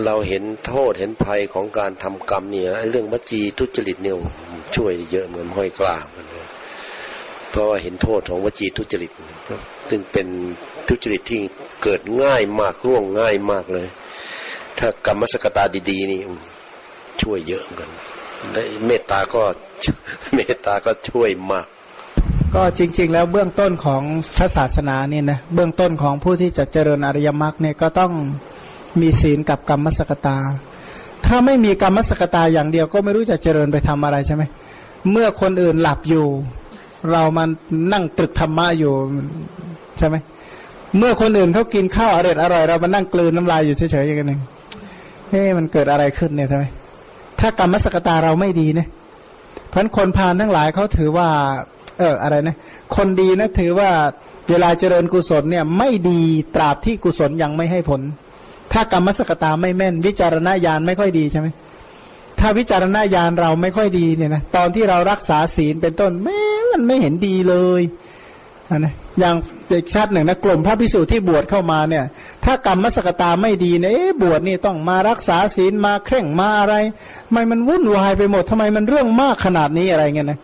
[0.04, 4.16] เราเห็นโทษเห็นภัยของการทำกรรมเนี่ยเรื่องวจีทุจริตเนี่ย
[4.76, 6.13] ช่วยเยอะเหมือนห้อยกล้าเหมัน
[7.54, 9.12] เพราะว่าเห็นโทษของวจีทุจริต
[9.90, 10.26] ซึ่งเป็น
[10.88, 11.42] ทุจริตที่
[11.82, 13.88] เกิดง่ายมากร่วงง่ายมากเลย
[14.78, 16.20] ถ้ากรรมสกตาดีๆนี่
[17.22, 17.90] ช่วยเยอะเหมือนกัน
[18.86, 19.42] เมตตาก็
[20.34, 21.66] เมตตาก็ช่วยมาก
[22.54, 24.02] ก็จริง ๆ แล้วเบื้องต้นของ
[24.36, 28.12] พระศาสนาเนี่ยนะเบื้องต้นของผู้ที่จะเจริญอริยมรรคเนี่ยก็ต้อง
[29.00, 30.38] มีศีลกับกรรมสกตา
[31.26, 34.42] ถ้าไม่มีกรรมสกตาอย่างเดียวก็ไม่รู้จะเจริญไปทำอะไรใช่ไหม
[35.10, 36.26] เมื่อคนอื่นหลับอยู่
[37.12, 37.48] เรามัน
[37.92, 38.92] นั่งตรึกธรรมะอยู่
[39.98, 40.16] ใช่ไหม
[40.98, 44.40] เมื่อคนอื่นเขากินข้าวอร่อยอร่อยเรามานั่งกลืนน้ำลายอยู่เฉยๆอย่างนึง
[45.28, 46.64] เฮ้มันเกิดอะไรขึ้นเนี่ยใช่ไหม
[47.40, 48.88] ถ้ากรรมสกตาเราไม่ดีเนี่ย
[49.68, 51.28] เพราะคนพาลทั้งหลายเขาถือว่า
[51.98, 52.56] เอออะไรนะ
[52.96, 53.90] คนดีนะถือว่า
[54.50, 56.20] เวลาเจริญกุศลเนี่ย ไม่ดี
[56.54, 58.00] ตราบที่กุศลยังไม่ให้ผล
[58.72, 61.48] ถ้ากรรมสกตาไม่แม่น วิจารณญาณไม่ค่อยดีใช่ไหม
[62.40, 66.40] ถ้าวิจารณญาณเราไม่ค่อยดีเนี่ยนะตอนที่เรารักษาศีลเป็นต้นแม้
[66.74, 67.82] มันไม่เห็นดีเลย
[68.70, 69.34] อะนะอย่าง
[69.70, 72.04] อีกชาติหนึ่งนะกลุ่มพระพิสุที่บวชเข้ามาเนี่ย
[72.44, 76.74] ถ้ากรรมมสกตาไม่ดีเนี่ยเอ๊บวชนี่ต้องมารักษาศีลมาเคร่งมาอะไร
[77.26, 80.38] ทำไมมันวุ่นวายไปหมดทำไมมันเรื่องมากขนาดนี้อะไรเงี้ยนะ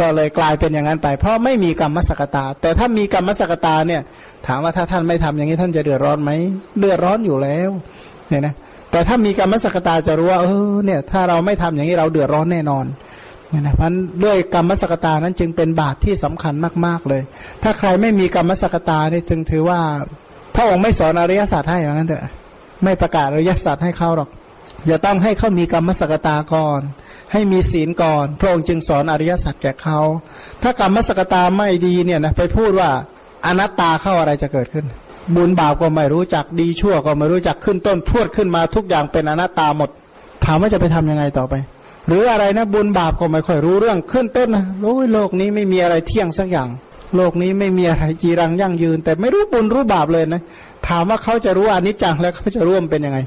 [0.00, 4.02] ก็เลยกลายเป็นอย่างนั้นไป เพราะไม่มีกรรมสกตา แต่ถ้ามีกรรมสกตาเนี่ย
[4.46, 6.30] ถามว่าถ้าท่านไม่ทำอย่างนี้ท่านจะเดือดร้อนไหม
[6.78, 7.70] เดือดร้อนอยู่แล้ว
[8.28, 8.54] เนี่ยนะ
[8.90, 12.84] แต่ถ้ามีกรรมสกตาจะรู้ว่าเออเนี่ย ถ้าเราไม่ทำอย่างนี้เราเดือดร้อนแน่นอน
[13.50, 13.90] เนี่ยนะเพราะ
[14.24, 16.54] ด้วยกรรมสกตานั้นจึงเป็นบาตรที่สำคัญ
[16.86, 17.22] มาก ๆเลย
[17.62, 19.80] ถ้าใครไม่มีกรรมสกตาเนี่ยจึงถือว่า
[20.54, 22.24] พระองค์ไม่สอนอริยศาสตร์ให้อย่างนั้นเถอะ
[22.84, 24.28] ไม่ประกาศอริยศาสตร์ให้เขาหรอก
[24.86, 26.80] อย่าต้องให้เขามีกรรมสกตาก่อน
[27.32, 29.98] ให้มีศีลก่อน พระองค์จึงสอนอริยสัจแก่เขา
[30.62, 32.90] ถ้ากรรมสกตาไม่ดีเนี่ยนะไปพูดว่า
[33.46, 34.86] อนัตตาเข้าอะไรจะเกิดขึ้น
[35.34, 39.90] บุญบาปก็ไม่รู้จักดีชั่วก็ไม่รู้จักขึ้นต้นพูดขึ้นมาทุกอย่างเป็นอนัตตาหมด
[40.44, 41.54] ถามว่าจะไปทำยังไงต่อไป
[42.06, 46.68] หรืออะไรนะบุญบาปก็ไม่ค่อยรู้เรื่องขึ้นต้นนะโอ้ยโลกนี้ไม่มีอะไรเที่ยงสักอย่าง
[47.16, 50.42] โลกนี้ไม่มีอะไรจีรังยั่งยืน แต่ไม่รู้บุญรู้บาปเลยนะ
[50.88, 53.18] ถามว่าเขาจะรู้อนิจจังแล้วเขาจะร่วมเป็นยังไง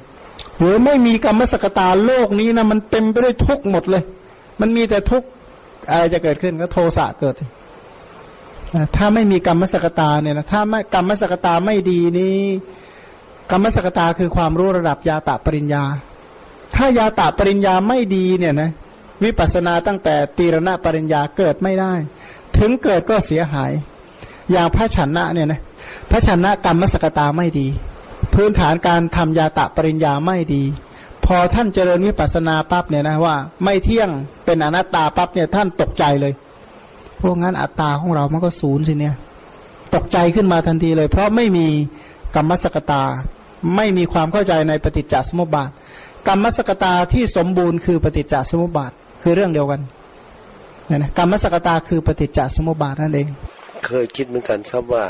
[0.59, 4.03] หรือไม่มีกรรมสกตาโลกนี้นะมันเต็มไปด้วยทุกข์หมดเลย
[4.61, 5.27] มันมีแต่ทุกข์
[5.91, 7.35] อะไรจะเกิดขึ้นก็โทสะเกิด
[8.95, 12.35] ถ้าไม่มีกรรมสกตาเนี่ยนะถ้าไม่กรรมสกตาไม่ดีนี่
[13.51, 15.83] กรรมสกตาคือความรู้ระดับยาตะปริญญา
[16.75, 18.71] ถ้ายาตะปริญญาไม่ดีเนี่ยนะ
[19.23, 21.93] วิปัสสนาตั้งแต่ตีรณะปริญญาเกิดไม่ได้
[22.57, 23.71] ถึงเกิดก็เสียหาย
[24.51, 25.61] อย่างพระชนะเนี่ยนะ
[26.09, 27.67] พระชนะกรรมสกตาไม่ดี
[28.33, 30.63] พื้นฐานการทำยาตะปริญญาไม่ดี
[31.25, 34.09] พพอท่านเจริญวิปัสสนาปั๊บเนี่ยนะว่า ไม่เที่ยง
[34.45, 36.33] เป็นอนัตตาปั๊บเนี่ยท่านตกใจเลย
[37.21, 39.15] พวกงั้นอัตตาของเรามันก็ศูนย์สิเนี่ย
[39.95, 41.67] ตกใจขึ้นมาทันทีเลย เพราะไม่มี
[42.35, 43.03] กรรมสกตา
[43.75, 45.69] ไม่มีความเข้าใจในปฏิจจสมุปบาท
[46.27, 48.91] กรรมสกตาที่สมบูรณ์คือปฏิจจสมุปบาท
[49.23, 49.81] คือเรื่องเดียวกัน
[50.89, 53.27] นี่ยนะกรรมสกตาคือปฏิจจสมุปบาทนั่นเอง
[53.85, 55.03] เคยคิดเหมือนกันครับว่า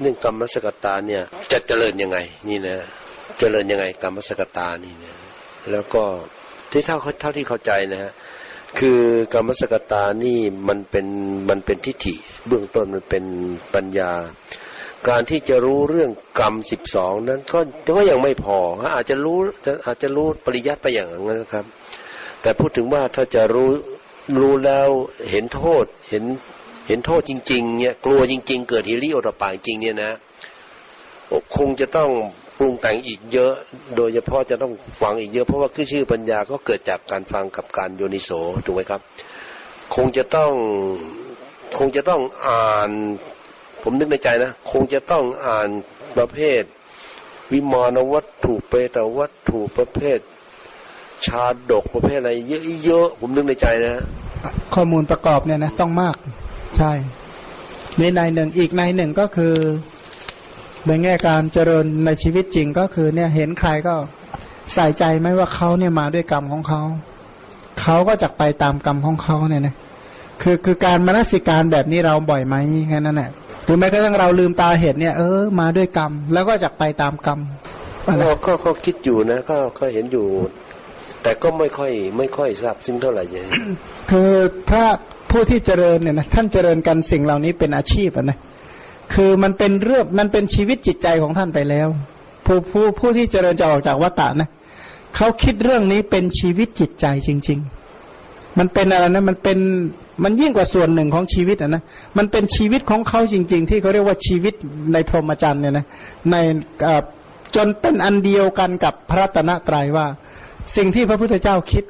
[0.00, 1.22] เรื่องกรรมสกตาเนี่ย
[1.52, 2.18] จะเจริญยังไง
[2.48, 2.76] นี่นะ
[3.38, 5.14] เจริญยังไงกรรมสกตานี่นะ
[5.70, 6.02] แล้วก็
[6.70, 8.12] ที่เท่าเท่าที่เข้าใจนะฮะ
[8.78, 9.00] คือ
[9.34, 10.38] กรรมสกตานี่
[10.68, 11.06] มันเป็น
[11.48, 12.14] มันเป็นทิฏฐิ
[12.46, 13.24] เบื้องต้นมันเป็น
[13.74, 14.12] ปัญญา
[15.08, 16.10] การที่จะรู้เรื่อง
[16.40, 17.60] กรรมสิบสองนั้นก็
[17.96, 21.64] ก็ยังไม่พอฮะอาจจะรู้จะอาจจะรู้ปริยัติไปอย่างนั้นนะครับ
[22.42, 23.70] แต่พูดถึงว่าถ้าจะรู้
[24.40, 24.88] รู้แล้ว
[25.30, 26.24] เห็นโทษเห็น
[26.88, 30.12] เห็นโทษจริงๆเนี่ยกลัวจริง ๆ เกิดฮิริโอตปาจริงเนี่ยนะ
[31.56, 32.10] คงจะต้อง
[32.58, 33.52] ปรุงแต่งอีกเยอะ
[33.96, 38.30] โดยเฉพาะจะต้องฟังอีกเยอะเพราะว่าคือชื่อปัญญาก็เกิดจากการฟังกับการโยนิโส
[38.64, 39.00] ถูกไหมครับ
[39.94, 40.52] คงจะต้อง
[41.78, 42.90] คงจะต้องอ่าน
[43.88, 45.68] ผมนึกในใจนะ คงจะต้องอ่าน
[46.16, 46.62] ประเภท
[47.52, 50.18] วิมานวัตถุเปตวัตถุประเภท
[51.26, 52.32] ชาดกประเภทอะไร
[52.84, 54.04] เยอะๆผมนึกในใจนะ
[54.74, 56.16] ข้อมูลประกอบเนี่ยนะต้องมาก
[56.78, 56.92] ใช่
[57.98, 59.54] ในในหนึ่งอีกในหนึ่งก็คือ
[60.86, 63.94] ในแง่การเจริญในชีวิตจริงก็คือเนี่ยเห็นใครก็
[64.74, 66.82] ใส่ใจไหมว่าเขาเนี่ยมาด้วยกรรมของเขา
[67.80, 69.74] เขาก็จะไปตามกรรมของเขาเนี่ยนะ
[70.42, 72.54] คือคือการมนสิการแบบนี้เราบ่อยไหม
[72.88, 73.30] แค่นั้นแหละ
[73.64, 77.38] หรือแม้กระทั่งเราลืมตาเห็นเนี่ยเออมาด้วยกรรม แล้วก็จะไปตามกรรม
[78.06, 80.26] อะไรก็ก็ก็คิดอยู่นะก็ก็เห็นอยู่
[81.22, 83.46] แต่ก็ไม่ค่อยไม่ค่อยทราบซึ้งเท่าไหร่เลย
[84.10, 84.32] คือ
[84.68, 84.86] พระ
[85.30, 88.38] ผู้ที่เจริญเนี่ยนะท่านเจริญกันสิ่งเหล่านี้เป็นอาชีพอะนะ
[89.14, 91.88] คือมันเป็นเรื่องมันเป็นชีวิตจิตใจของท่านไปแล้ว
[92.46, 94.48] ผู้ผู้ผู้ที่เจริญจะออกจากวัฏฏะนะ
[95.16, 97.58] เขาคิดเรื่องนี้เป็นชีวิตจิตใจจริง
[98.08, 99.58] ๆ มันเป็นอะไรนะมันเป็น
[100.24, 101.82] มันยิ่งกว่าส่วนหนึ่งของชีวิตอะนะ
[102.18, 104.54] มันเป็นชีวิตของเขาจริง ๆ ที่เขาเรียกว่าชีวิต
[104.92, 105.86] ในพรหมจรรย์เนี่ยนะ
[106.30, 106.36] ใน
[107.54, 110.06] จนเป็นอันเดียวกันกับพระตนะตรัยว่า
[110.76, 111.84] สิ่งที่พระพุทธเจ้าคิด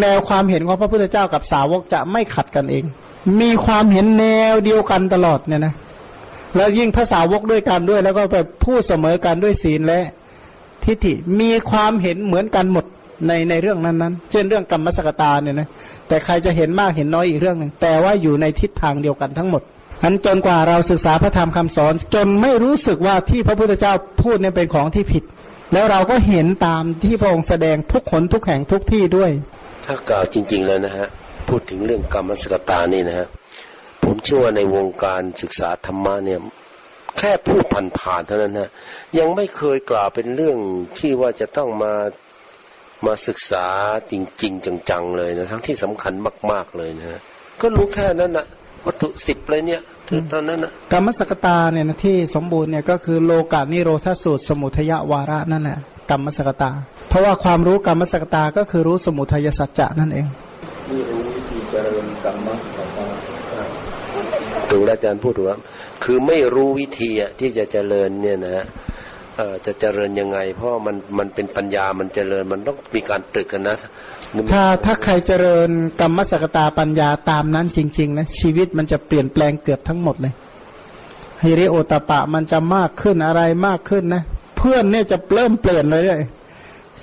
[0.00, 2.84] แนวความเห็นของพระพุทธเจ้ากับสาวกจะไม่ขัดกันเอง
[3.40, 5.74] มีความเห็นแนวเดียวกันตลอดเนี่ยนะ
[6.56, 10.00] แล้วยิ่งภาษาวกด้วยกันด้วย แล้วก็ไปพูดเสมอกันด้วยศีลและ
[10.84, 12.84] ทิฏฐิมีความเห็นเหมือนกันหมด
[13.26, 15.68] ในในเรื่องนั้นๆ เช่นเรื่องกรรมสกตาเนี่ยนะ
[16.08, 19.62] แต่ใครจะเห็นมากเห็นน้อยอีกเรื่องหนึ่งแต่ว่าอยู่ในทิศทางเดียวกันทั้งหมด
[20.02, 23.92] อันจนกว่าเราศึกษาพระธรรมคำสอน จนไม่รู้สึกว่าที่พระพุทธเจ้า
[24.22, 25.24] พูดเนี่ยเป็นของที่ผิด
[25.72, 29.30] แล้วเราก็เห็นตามที่พระองค์แสดงทุกขนทุกแห่งทุกที่ด้วย
[29.84, 31.06] ถ้ากล่าวจริง ๆ แล้วนะฮะ
[31.48, 33.26] พูดถึงเรื่องกรรมสกตานี่นะฮะ
[34.02, 36.40] ผมเชื่อว่าในวงการศึกษาธรรมะเนี่ย
[37.18, 37.62] แค่พูด
[37.98, 38.70] ผ่านๆเท่านั้นนะ
[39.18, 40.58] ยังไม่เคยกล่าวเป็นเรื่อง
[40.98, 41.92] ที่ว่าจะต้องมา
[43.06, 43.66] มาศึกษา
[44.10, 46.12] จริง ๆ จังๆเลยนะทั้งที่สำคัญ
[46.50, 47.20] มาก ๆเลยนะฮะ
[47.60, 48.46] ก็รู้แค่นั้นนะ
[48.86, 55.78] วัตถุสิบเลยเนี่ยคือตอนนั้นนะกรรมสกตาเนี่ยนะที่สมบูรณ์เนี่ยก็คือโลกานิโรธสูตร สมุทยวาระนั่นแหละ
[56.10, 56.70] กรรมสกตา
[57.08, 60.26] เพราะว่าความรู้กรรมสกตาก็คือรู้สมุทัยสัจจะนั่นเอง
[60.90, 62.98] นี่รู้วิธีเจริญกรรมะต่อไป
[64.70, 65.58] ถูกแล้วอาจารย์พูดถูกว่า
[66.04, 68.93] คือไม่รู้วิธีอะที่จะเจริญเนี่ยนะฮะเอ่อ
[69.66, 73.76] จะเจริญยังไง เพราะมันมันเป็นปัญญามันเจริญมันต้องมีการตรึกกันนะ
[74.52, 75.68] ถ้าถ้าใครเจริญ
[76.00, 80.32] กรรมสกตาปัญญาตามนั้นจริง ๆ นะ ชีวิตมันจะเปลี่ยนแปลงเกือบทั้งหมดเลย
[81.44, 84.22] ฮิริโอตปะมันจะมากขึ้นอะไรมากขึ้นนะ
[84.56, 86.22] เพื่อนเนี่ยจะเริ่มเปลี่ยนเลยเลย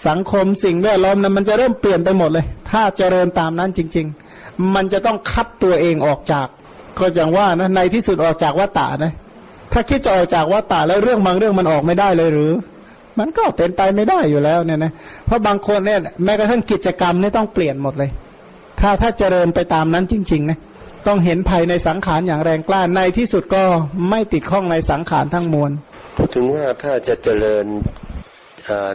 [0.08, 4.06] สังคมสิ่งแวดล้อมนะมันจะเริ่มเปลี่ยนไปหมดเลย ถ้าเจริญตามนั้นจริง
[4.38, 6.48] ๆ มันจะต้องคัดตัวเองออกจาก
[6.98, 9.14] ก็อย่างว่านะในที่สุดออกจากวัฏฏะนะ
[9.74, 12.52] ถ้าคิดจะออกจากวัฏฏะแล้วเรื่องบางเรื่องมันออกไม่ได้เลยหรือ
[13.20, 14.92] มันก็เป็นไปไม่ได้อยู่แล้วเนี่ยนะ
[15.26, 18.10] เพราะบางคนเนี่ยแม้กระทั่งกิจกรรมเนี่ยต้องเปลี่ยนหมดเลย
[18.80, 20.58] ถ้าถ้าเจริญไปตามนั้นจริงๆนะ
[21.08, 23.64] ต้องเห็นภัยในสังขารอย่างแรงกล้าในที่สุดก็
[24.10, 25.72] ไม่ติดข้องในสังขารทั้งมวล
[26.16, 27.66] พูดถึงว่าถ้าจะเจริญ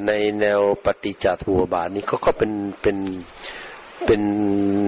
[0.07, 2.97] ในแนวปฏิจจสมุปบาทนี่ก็ก็เป็นเป็น
[4.07, 4.20] เป็น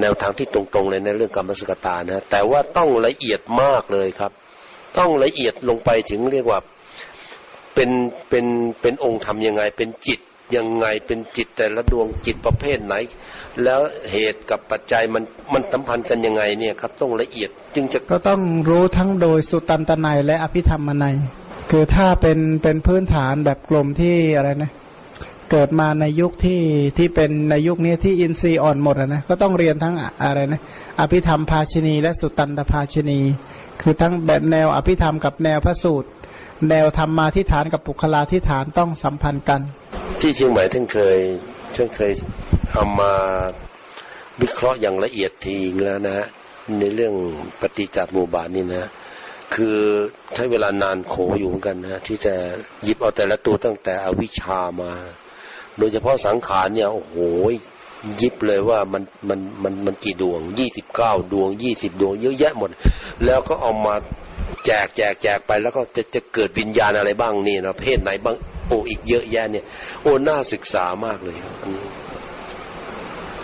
[0.00, 4.32] แนวทางที่ตรงๆเลยในเรื่องกรรมสกตานะแต่ว่าต้องละเอียดมากเลยครับ
[4.98, 6.58] ต้องละเอียดลงไปถึงเรียกว่า
[7.74, 7.90] เป็น
[8.28, 8.46] เป็น
[8.80, 10.20] เป็นองค์ธรรมยังไง เป็นจิต
[10.56, 12.94] ยังไงเป็นจิตแต่ละดวงจิตประเภทไหน
[13.64, 13.80] แล้ว
[14.12, 15.22] เหตุกับปัจจัยมัน
[15.52, 21.16] มันสัมพันธ์กันยังไงเนี่ยครับ ต้องละเอียดจึงจะก็ต้องรู้ทั้งโดยสุตันตนัยและอภิธรรมนัย
[21.70, 24.72] คือถ้าเป็นเป็นพื้นฐานแบบกลุ่มที่อะไรนะ
[25.50, 26.60] เกิดมาในยุคที่
[26.98, 29.94] ที่เป็นในยุคนี้ที่อินทรีย์อ่อนหมดนะก็ต้องเรียนทั้ง
[30.24, 30.60] อะไรนะ
[31.00, 33.18] อภิธรรมภาชนี และสุตันตภาชนี
[33.82, 36.08] คือทั้งแบบแนวอภิธรรมกับแนวพระสูตร
[36.68, 39.60] แนวธรรมาทิฐานกับปุคลาทิฐานต้องสัมพันธ์กัน
[40.20, 41.18] ที่เชียงใหม่ท่านเคย
[41.76, 42.12] ฉันเคย
[42.72, 43.12] เอามา
[44.40, 46.26] วิเคราะห์อย่างละเอียดทีแล้วนะฮะ
[46.78, 47.14] ในเรื่อง
[47.60, 48.84] ปฏิจจสมุปบาทนี่นะ
[49.54, 49.76] คือ
[50.34, 52.34] ใช้เวลานานโขอยู่เหมือนกันนะที่จะ
[52.84, 54.92] หยิบเอาแต่ละตัวตั้งแต่อวิชามา
[55.78, 57.14] โดยเฉพาะสังขารเนี่ยโอ้โห
[58.20, 62.70] ยิบเลยว่ามันมันมันมันกี่ดวงยี่สิบเก้าดวงยี่สิบดวงเยอะแยะหมด
[63.24, 63.94] แล้วก็เอามา
[64.64, 68.36] แจกแจกแจกไปแล้วก็จะจะเกิดวิญญาณอะไรบ้างนี่นะเพศไหนบ้าง
[68.68, 69.64] โอ้อีกเยอะแยะเนี่ย
[70.02, 71.84] โอ้น่าศึกษามากเลยอันนี้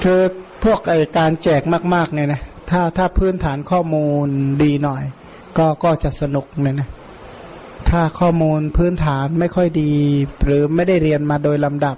[0.03, 0.21] คือ
[0.65, 1.63] พวกไอการแจก
[1.95, 2.41] มากๆเนี่ยนะ
[2.71, 4.27] ถ้าถ้าพื้นฐานข้อมูล
[4.63, 5.03] ดีหน่อย
[5.59, 6.89] ก็ก็จะสนุกเนี่ยนะ
[7.91, 9.93] ถ้าข้อมูลพื้นฐานไม่ค่อยดี
[10.45, 11.97] หรือไม่ได้เรียนมาโดยลำดับ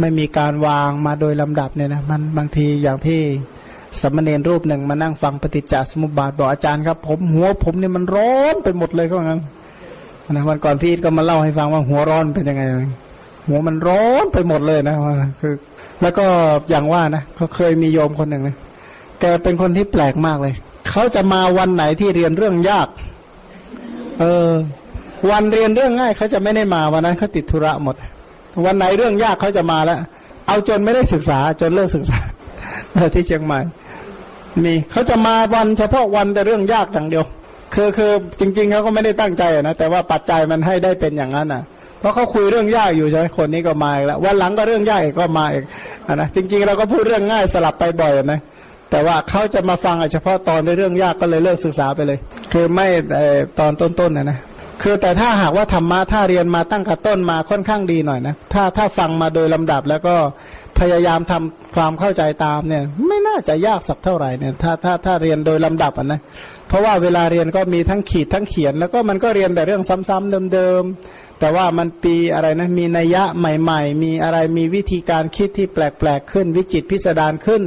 [0.00, 3.20] ไม่มีการวางมาโดยลำดับเนี่ยนะมันบางทีอย่างที่
[4.00, 9.40] สมณเณรรูปหนึ่งมานั่งฟังปฏิจจสมุปบาทบอกอาจารย์ครับ ผมหัวผมเนี่ยมันร้อนไปหมดเลยก็งั้น
[10.32, 12.62] นะวันก่อนพี่อิทก็มาเล่าให้ฟังว่าหัวร้อนเป็นยังไง
[13.48, 14.96] หัวมันร้อนไปหมดเลยนะ
[15.40, 15.54] คือ
[16.02, 16.24] แล้วก็
[16.70, 18.56] อย่างว่านะเขาเคยมีโยมคนหนึ่งนะ
[19.20, 20.54] แกเป็นคนที่แปลกมากเลย
[20.90, 22.88] เขาจะมาวันไหนที่เรียนเรื่องยาก
[24.20, 24.50] เออ
[25.30, 27.94] วันเรียนเรื่องง่ายเขาจะไม่ได้มาวันนั้นเขาติดธุระหมด
[28.64, 29.98] วันไหนเรื่องยากเขาจะมาแล้ว
[30.48, 32.18] เอาจนไม่ได้ศึกษาจนเลิกศึกษา
[33.14, 33.60] ที่เชียงใหม่
[34.64, 37.24] มีเขาจะมาวันเฉพาะวันแต่เรื่องยากอย่างเดียว
[37.74, 41.62] คือคือจริง ๆเขาก็ไม่ได้ตั้งใจนะแต่ว่าปัจจัยมันให้ได้เป็นอย่างนั้นอะ
[42.00, 45.64] เพราะเขาคุยเรื่องยากอยู่ใช่ไหมคนนี้ก็มาอีกแล้ววันหลังก็เรื่องยากอีกก็มาอีก
[46.06, 48.40] อนะจริง ๆ เราก็พูดเรื่องง่ายสลับไปบ่อยนะ
[48.90, 52.18] แต่ว่าเขาจะมาฟังเฉพาะตอนในเรื่องยากก็เลยเลิกศึกษาไปเลย
[52.52, 52.86] คือไม่
[53.58, 54.38] ตอนต้นๆนะนะ
[54.82, 60.14] คือแต่ถ้าหากว่าธรรมะถ้าเรียนมาตั้งแต่ต้นมาค่อนข้างดีหน่อยนะถ้าถ้าฟังมาโดยลำดับแล้วก็
[60.78, 66.20] พยายามทำความเข้าใจตามเนี่ย ไม่น่าจะยากสักเท่าไหร่เนี่ยถ้าถ้าถ้าเรียนโดยลำดับนะ
[66.68, 77.62] เพราะว่าเวลาเรียนก็มีทั้งขีดทั้งเขียน แล้วก็มันก็เรียนแต่เรื่องซ้ำๆเดิมๆแต่ว่ามันปีอะไรนะมีนัยยะใหม่ ๆ มีอะไรมีวิธีการคิดที่แปลกๆขึ้น วิจิตพิสดารขึ้น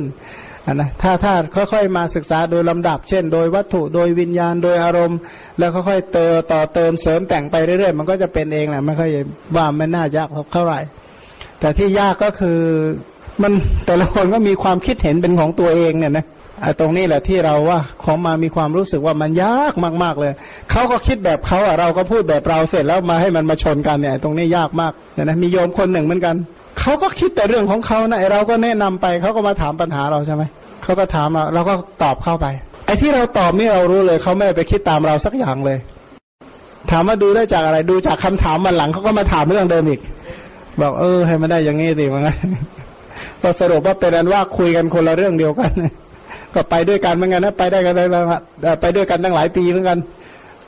[0.66, 5.20] อะนะถ้าถ้าค่อยๆมาศึกษาโดยลำดับ เช่น โดยวัตถุโดยวิญญาณโดยอารมณ์
[5.60, 9.10] แล้วค่อยๆเติมต่อเติมเสริมแต่งไปเรื่อยๆ มันก็จะเป็นเองแหละไม่ค่อย
[9.56, 10.80] ว่าไม่น่ายากเท่าไหร่
[11.60, 12.60] แต่ที่ยากก็คือ
[13.42, 13.54] มัน
[13.86, 16.26] แต่ละคนก็มีความคิดเห็นเป็นของตัวเองเนี่ยนะ
[16.62, 19.74] ไอ้ตรงนี้แหละที่เราว่าของมามีความรู้สึกว่ามันยาก
[20.04, 20.34] มาก ๆ เลย
[20.72, 26.36] เขาก็คิดแบบเขาอะเราก็พูดแบบเราเสร็จแล้วมาให้มันมาชนกันเนี่ย ตรงนี้ยากมากนะนะมีโยมคนหนึ่งเหมือนกัน
[26.80, 30.44] เขาก็คิดแต่เรื่องของเขานะไอเราก็แนะนำไปเขาก็มาถามปัญหาเราใช่ไหม
[30.84, 31.74] เขาก็ถามเราเราก็
[32.04, 32.46] ตอบเข้าไป
[32.86, 35.78] ไอ้ที่เราตอบนี่เรารู้เลยเขาไม่ได้ไปคิดตามเราสักอย่างเลย
[36.92, 40.02] ถามว่าดูได้จากอะไรดูจากคำถามมันหลังเขาก็มาถามเรื่องเดิมอีก
[40.82, 42.30] บอกเออ ให้มันได้อย่างงี้สิมันไง
[43.42, 45.72] ก็สรุปว่าเป็นอันว่าคุยกันคนละเรื่องเดียวกัน
[46.54, 48.26] ก็ไปด้วยกันเหมือนกันนะไปได้กันแล้ว
[48.82, 49.98] ไปด้วยกันตั้งหลายปีเหมือนกัน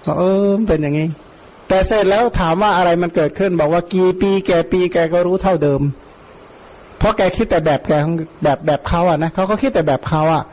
[0.05, 1.07] บอกเออเป็นอย่างนี้
[1.67, 5.81] แต่เสร็จแล้วถามว่าอะไรมันเกิดขึ้น บอกว่ากี่ปีแกปีแกก็รู้เท่าเดิม
[7.01, 7.91] เพราะแกคิดแต่แบบแก
[8.43, 10.43] แบบแบบเขาอะนะเขาก็คิดแต่แบบเขาอะ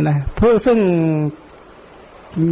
[0.00, 0.78] นะเพื่อซึ่ง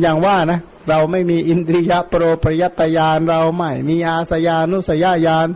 [0.02, 5.48] อย่างว่านะ เราไม่มีอินทรียะโปรปริยตยานเราไม่มีอาสยานุสยญาณ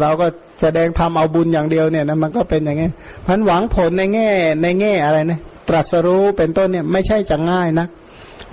[0.00, 0.26] เราก็
[0.60, 2.90] แสดงทำเอาบุญอย่างเดียวเนี่ยนะมันก็เป็นอย่างนี้
[3.26, 4.30] พันหวังผลในแง่
[4.62, 7.86] ในแง่อะไรนะตรัสรู้เป็นต้นเนี่ยไม่ใช่จะง่ายนะ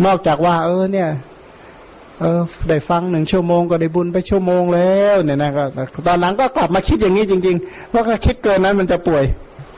[0.06, 1.10] นอกจากว่า เออเนี่ย
[2.20, 5.64] เออได้ฟังหนึ่งชั่วโมงก็ได้บุญไปชั่วโมงแล้วเนี่ยนะก็
[6.08, 9.24] ตอนหลังก็กลับมาคิดอย่างนี้จริงๆว่าก็คิดเกินนั้นมันจะป่วย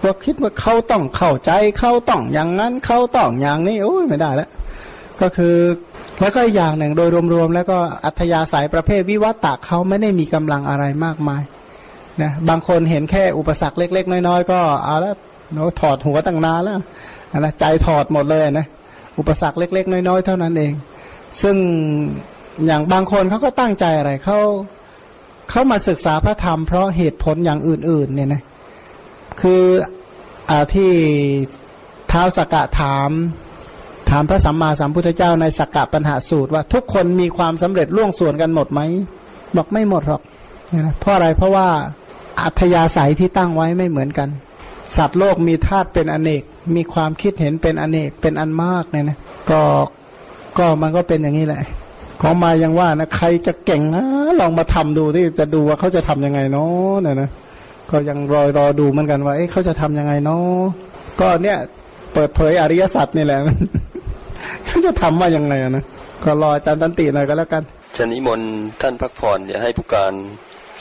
[0.04, 4.50] ก็คิดว่าเขาต้องเข้าใจเขาต้องอย่างนั้นเขาต้องอย่างนี้โอ้ยไม่ได้แล้ว
[5.22, 5.56] ก็คือ
[6.22, 11.44] แล้วก็อย่างหนึ่งโดยรวมๆแล้วก็อัธยาศัยประเภทวิวัตตะเขาไม่ได้มีกำลังอะไรมากมาย
[12.22, 15.16] นะบางคนเห็นแค่อุปสรรคเล็ก ๆ น้อยๆก็เอาแล้ว
[15.54, 16.80] เนาถอดหัวตั้งนานแล้ว
[17.40, 18.66] นะใจถอดหมดเลยนะ
[19.20, 20.74] อุปสรรคเล็ก ๆ น้อยๆเท่านั้นเอง
[21.42, 21.56] ซึ่ง
[22.66, 24.38] อย่างบางคนเขาก็ตั้งใจอะไรเขา
[25.50, 28.42] เขามาศึกษาพระธรรมเพราะเหตุผลอย่างอื่น ๆ เนี่ยนะ
[29.42, 29.64] คือ
[30.50, 30.92] อาที่
[32.10, 33.10] เท้าสกกะถาม
[34.10, 38.82] ถามพระสัมมาสัมพุทธเจ้าในสกกะปัญหาสูตร ว่าทุกคนมีความสำเร็จล่วงส่วนกันหมดไหม
[39.56, 40.22] บอกไม่หมดหรอก
[40.82, 41.68] นะเพราะอะไรเพราะว่า
[42.42, 44.30] อัธยาศัยที่ตั้งไว้ไม่เหมือนกัน
[44.98, 46.44] สัตว์โลกมีธาตุเป็นอเนก
[46.76, 49.18] มีความคิดเห็นเป็นอเนกเป็นอันมากเนี่ยนะ
[49.52, 49.62] ก็
[50.58, 51.64] ก็มันก็เป็นอย่างนี้แหละ
[52.22, 54.04] ของมายังว่านะใครจะเก่งนะ
[54.40, 57.30] ลองมาทำดูที่จะดูว่าเขาจะทํำยังไงเนาะเนี่ยนะ
[57.90, 60.62] ก็ยังรอรอดูเหมือนกันว่า เอ๊ะเขาจะทํำยังไงเนาะ
[61.20, 61.58] ก็เนี่ย
[62.14, 63.40] เปิดเผยอริยสัจนี่แหละ
[64.66, 65.84] เขาจะทำว่ายังไงนะ
[66.24, 67.64] ก็รออาจารย์ตันติหน่อยก็แล้วกัน
[67.98, 68.52] จะนิมนต์
[68.82, 70.14] ท่านพักผ่อนเดี๋ยวให้ผู้การ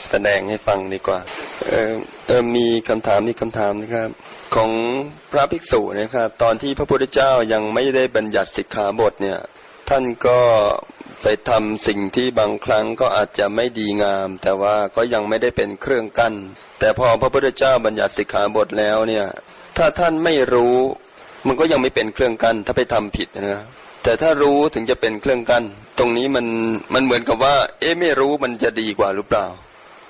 [0.09, 1.19] แสดงให้ฟังดีกว่า
[1.69, 1.93] เออ
[2.27, 4.09] เออมีคำถามมีคำถามนะครับ
[4.55, 4.69] ของ
[5.31, 9.37] พระภิกษุนะครับตอนที่พระพุทธเจ้ายังไม่ได้บัญญัติสิกขาบทเนี่ย
[9.89, 10.39] ท่านก็
[11.21, 16.33] ไปทำสิ่งที่บางครั้งก็อาจจะไม่ดีงาม แต่ว่าก็ยังไม่ได้เป็นเครื่องกั้น
[16.79, 19.25] แต่พอพระพุทธเจ้าบัญญัติสิกขาบทแล้วเนี่ย
[19.77, 20.77] ถ้าท่านไม่รู้
[21.47, 23.63] มันก็ยังไม่เป็นเครื่องกั้นถ้าไปทำผิดนะ
[24.03, 25.63] แต่ถ้ารู้ถึงจะเป็นเครื่องกั้น
[25.97, 26.45] ตรงนี้มัน
[26.93, 29.45] มันเหมือนกับว่า เอ๊ะไม่รู้มันจะดีกว่าหรือเปล่า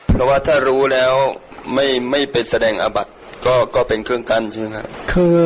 [0.07, 1.13] เพราะว่าถ้ารู้แล้ว
[1.73, 3.07] ไม่ไม่ไปแสดงอบัต
[3.45, 5.37] ก็ก็เป็นเครื่องกั้นใช่ไหมครับคือ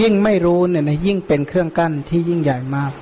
[0.00, 2.92] ยิ่งไม่รู้เนี่ยนะยิ่งเป็นเครื่องกั้นที่ยิ่งใหญ่มาก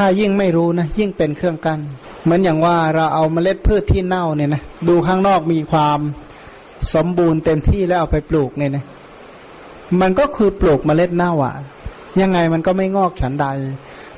[0.00, 1.80] ถ้ายิ่งไม่รู้นะยิ่งเป็นเครื่องกั้น
[2.24, 5.98] เหมือนอย่างว่าเราเอาเมล็ดพืชที่เน่าเนี่ยนะดูข้างนอกมีความ
[6.94, 8.84] สมบูรณ์เต็มที่แล้วเอาไปปลูกเนี่ยนะ
[10.00, 11.54] มันก็คือปลูกเมล็ดเน่าอะ
[12.20, 13.46] ยังไงมันก็ไม่งอกฉันใด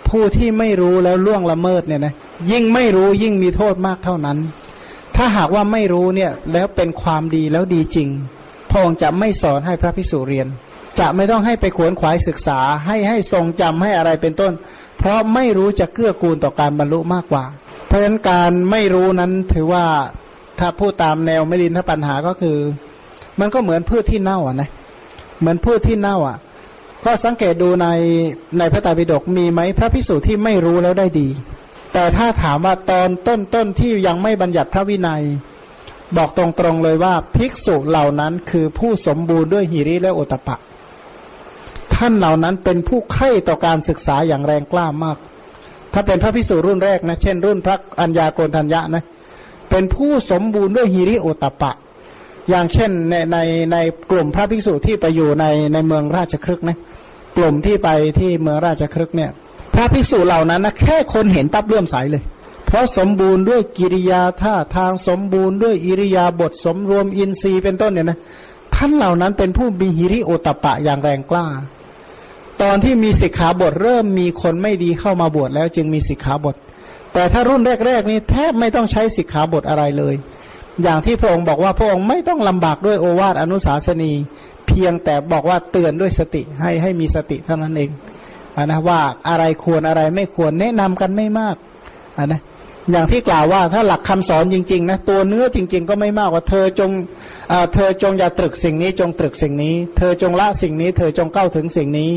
[0.09, 2.15] ผู้ที่ไม่รู้แล้วล่วงละเมิดเนี่ยนะ
[2.51, 4.39] ยิ่งไม่รู้ยิ่งมีโทษมากเท่านั้น
[5.17, 8.09] ถ้าหากว่าไม่รู้เนี่ยแล้วเป็นความดีแล้วดีจริง
[8.71, 10.49] พระองค์จะไม่สอนให้พระพิสุเรียน
[11.01, 14.53] จะไม่ต้องให้ไปขวนขวายศึกษา ให้ให้ทรงจำให้อะไรเป็นต้น
[15.01, 17.45] เพราะไม่รู้จะเกื้อกูลต่อการบรรลุมากกว่า
[17.87, 19.85] เพราะฉะนั้นการไม่รู้นั้นถือว่า
[20.59, 22.57] ถ้าพูดตามแนวไม่ดินทปัญหาก็คือ
[23.41, 24.69] มันก็เหมือนพืชที่เน่าอะนะ
[25.39, 26.39] เหมือนพืชที่เน่าอะ
[27.05, 27.89] ก็สังเกตดูใน
[28.59, 31.29] ในพระไตรปิฎกมีไหมพระพิสุที่ไม่รู้แล้วได้ดี
[31.93, 35.23] แต่ถ้าถามว่าตอนต้นต้นที่ยังไม่บัญญัติพระวินัย
[36.17, 40.57] บอกตรงๆเลยว่าภิกษุเหล่านั้นคือผู้สมบูรณ์ด้วยหิริและโอตปะ
[42.01, 45.17] ท่านเหล่านั้นเป็นผู้ใคร่ต่อการศึกษาอย่างแรงกล้ามาก
[45.93, 49.05] ถ้าเป็นพระพิสุรุ่นแรกนะ เช่น รุ่นพระอัญญาโกณทัญญะนะ
[49.71, 51.73] เป็นผู้สมบูรณ์ด้วยหิริโอตปะ
[52.49, 53.39] อย่างเช่นในใน
[53.73, 53.77] ใน
[54.11, 56.77] กลุ่มพระภิกษุที่ไปอยู่ในในเมืองราชครึกนะ
[57.37, 59.31] กลุ่มที่ไปที่เมืองราชครึกเนี่ย
[59.75, 62.23] พระภิกษุเหล่านั้นนะแค่คนเห็นปั๊บเลื่อมใสเลย
[62.67, 68.19] เพราะสมบูรณ์ด้วยกิริยาท่าทางสมบูรณ์ด้วยอิริยาบถสมรวมอินทรีย์เป็นต้นเนี่ยนะ
[68.75, 71.47] ท่านเหล่านั้นเป็นผู้มีหิริโอตปะอย่างแรงกล้า
[72.63, 76.55] ตอนที่มีสิกขาบทเริ่มมีคนไม่ดีเข้ามาบวชแล้วจึงมีสิกขาบท
[77.13, 80.15] แต่ถ้ารุ่นแรก ๆ นี่แทบไม่ต้องใช้สิกขาบทอะไรเลย
[80.83, 84.13] อย่างที่พระองค์บอกว่าพระองค์ไม่ต้องลำบากด้วยโอวาทอนุสาสนี
[84.67, 87.91] เพียงแต่บอกว่าเตือนด้วยสติให้ให้มีสติเท่านั้นเอง
[88.57, 91.57] อนะว่าอะไรควรอะไรไม่ควรแนะนำกันไม่มาก
[92.19, 92.41] อะนะ
[92.91, 96.91] อย่างที่กล่าวว่าถ้าหลักคำสอนจริง ๆ นะ ตัวเนื้อจริง ๆ ก็ไม่มากว่าเธอจง
[97.75, 102.11] เธอจงอย่าตรึกสิ่งนี้จงตรึกสิ่งนี้ เธอจงละสิ่งนี้ เธอจงเข้าถึงสิ่งนี้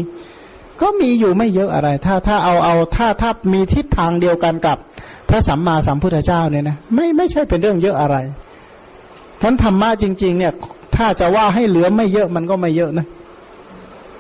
[0.82, 4.78] ก็มีอยู่ไม่เยอะอะไร ถ้าถ้าเอาเอาถ้าถ้ามีทิศทางเดียวกันกับ
[5.30, 8.18] พระสัมมาสัมพุทธเจ้าเนี่ยนะไม่ไม่ใช่เป็นเรื่องเยอะอะไร
[9.42, 10.54] ท่านธรรมะจริง ๆ เนี่ย
[10.96, 13.08] ถ้าจะว่าให้เหลือไม่เยอะมันก็ไม่เยอะนะ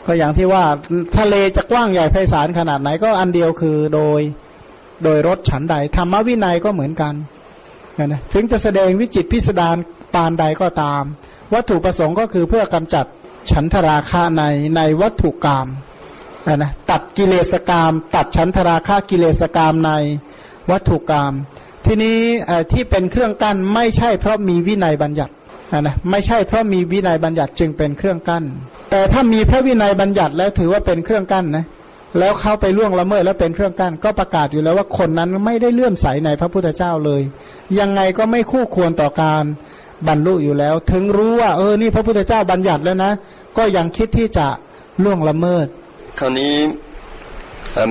[0.06, 0.64] ก็อย่างที่ว่า
[1.18, 4.22] ทะเลจะกว้างใหญ่ไพศาลขนาดไหนก็อันเดียวคือโดย
[5.04, 7.14] โดยรถฉันใดธรรมวินัยก็เหมือนกัน
[8.06, 9.78] นะถึงจะแสดงวิจิตพิสดาร
[10.14, 11.04] ปานใดก็ตาม
[11.54, 13.06] วัตถุประสงค์ก็คือเพื่อกำจัด
[13.52, 14.44] ฉันทราคะใน
[14.76, 15.68] ในวัตถุกรรม
[16.52, 19.92] นะตัดกิเลสกรรม ตัดฉันทราคะกิเลสกรรมใน
[20.72, 21.34] วัตถุกรรม
[21.86, 22.18] ทีนี้
[22.72, 25.34] ที่เป็นเครื่องกั้นไม่ใช่เพราะมีวินัยบัญญัติ
[25.82, 28.44] นะไม่ใช่เพราะมีวินัยบัญญัติจึงเป็นเครื่องกั้น
[28.92, 31.66] แต่ถ้ามีพระวินัยบัญญัติแล้วถือว่าเป็นเครื่องกั้นนะ
[32.20, 37.22] แล้วเขาไปล่วงละเมิดแล้วเป็นเครื่องกั้น ก็ประกาศอยู่แล้วว่าคนนั้นไม่ได้เลื่อมใสในพระพุทธเจ้าเลย
[37.80, 39.44] ยังไงก็ไม่คู่ควรต่อการ
[40.08, 43.12] บรรลุอยู่แล้ว ถึงรู้ว่าเออนี่พระพุทธเจ้าบัญญัติแล้วนะ
[43.58, 44.48] ก็ยังคิดที่จะ
[45.04, 45.68] ล่วงละเมิด
[46.20, 46.56] คราวนี้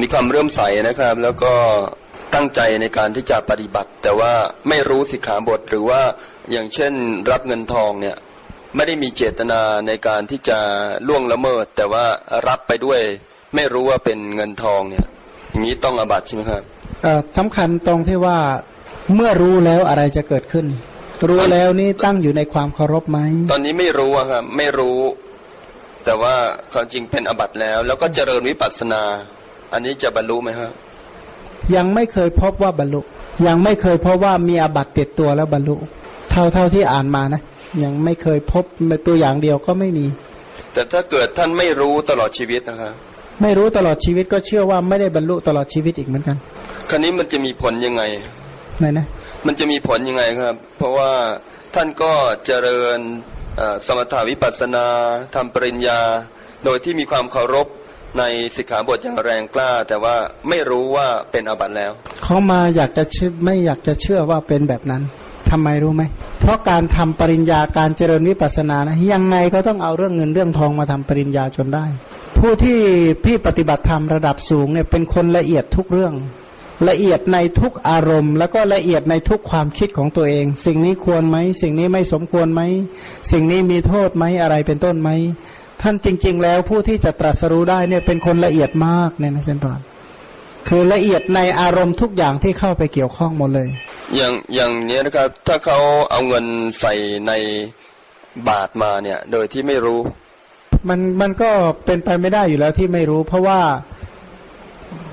[0.01, 1.53] มีความเรื่อมใสนะครับ แล้วก็
[2.35, 4.32] ตั้งใจในการที่จะปฏิบัติ แต่ว่า
[4.69, 6.01] ไม่รู้สิกขาบทหรือว่า
[6.51, 6.93] อย่างเช่น
[7.31, 8.16] รับเงินทองเนี่ย
[8.77, 10.59] ไม่ได้มีเจตนาในการที่จะ
[11.09, 12.05] ล่วงละเมิด แต่ว่า
[12.49, 13.01] รับไปด้วย
[13.55, 15.07] ไม่รู้ว่าเป็นเงินทองเนี่ย
[15.51, 16.62] อย่างนี้ต้องอบัตใช่ไหมครับ
[17.39, 18.39] สำคัญตรงที่ว่า
[19.15, 20.66] เมื่อรู้แล้วอะไรจะเกิดขึ้น
[21.28, 23.19] รู้แล้วนี่ตั้งอยู่ในความเคารพไหม
[23.51, 24.99] ตอนนี้ไม่รู้ครับไม่รู้
[26.05, 26.35] แต่ว่า
[26.73, 29.03] ความจริงเป็นอบัตแล้ว แล้วก็เจริญวิปัสสนา
[29.73, 30.73] อันนี้จะบรรลุไหมครับ
[31.77, 33.01] ยังไม่เคยพบว่าบรรลุ
[33.47, 35.74] ยังไม่เคยพบว่ามีอบัตติดตัวแล้วบรรลุ
[36.31, 37.43] เท่าเท่าที่อ่านมานะ
[37.83, 38.65] ยังไม่เคยพบ
[39.07, 40.07] ตัวอย่างเดียวก็ไม่มี
[40.73, 42.93] แต่ถ้าเกิดท่านไม่รู้ตลอดชีวิตนะครับ
[43.43, 46.37] ไม่รู้ตลอดชีวิตก็เชื่อว่าไม่ได้บรรลุตลอดชีวิตอีกเหมือนกัน
[46.91, 48.03] คราวนี้มันจะมีผลยังไง
[48.79, 49.07] ไหนนะ
[49.47, 51.12] มันจะมีผลยังไงครับ เพราะว่า
[51.74, 52.12] ท่านก็
[52.47, 52.99] เจริญ
[53.87, 54.87] สมถาวิปัสนา
[55.35, 56.01] ทำปริญญา
[56.65, 57.66] โดยที่มีความเคารพ
[58.19, 58.23] ใน
[58.57, 60.16] สิกขาบทอย่างแรงกล้า แต่ว่า
[60.49, 61.93] ไม่รู้ว่าเป็นอบัติแล้ว
[62.23, 65.03] เขามาอยากจะชื่อไม่อยากจะเชื่อว่าเป็นแบบนั้น
[65.51, 66.03] ทำไมรู้ไหม
[66.41, 71.85] เพราะการทำปริญญาการเจริญวิปัสนานะยังไงก็ต้องเอาเรื่องเงินเรื่องทองมาทำปริญญาจนได้
[72.39, 72.79] ผู้ที่
[73.24, 76.15] พี่ปฏิบัติธรรมระดับสูงเนี่ยเป็นคนละเอียดทุกเรื่อง
[76.89, 82.61] ละเอียดในทุกอารมณ์ แล้วก็ละเอียดในทุกความคิดของตัวเอง สิ่งนี้ควรไหม สิ่งนี้ไม่สมควรไหม
[83.33, 85.11] สิ่งนี้มีโทษไหมอะไรเป็นต้นไหม
[85.83, 89.81] ท่านจริง ๆ แล้วผู้ที่จะตรัสรู้ได้เนี่ยเป็นคนละเอียดมากเนี่ยนะเซนปอน
[90.69, 93.69] คือละเอียดในอารมณ์ทุกอย่างที่เข้าไปเกี่ยวข้องหมดเลย
[94.17, 95.79] อย่างอย่างนี้นะครับ ถ้าเขา
[96.11, 96.47] เอาเงิน
[96.81, 96.95] ใส่
[97.27, 97.33] ใน
[98.49, 100.01] บาทมาเนี่ย โดยที่ไม่รู้
[100.89, 101.51] มันมันก็
[101.85, 103.61] เป็นไปไม่ได้อยู่แล้วที่ไม่รู้ เพราะว่า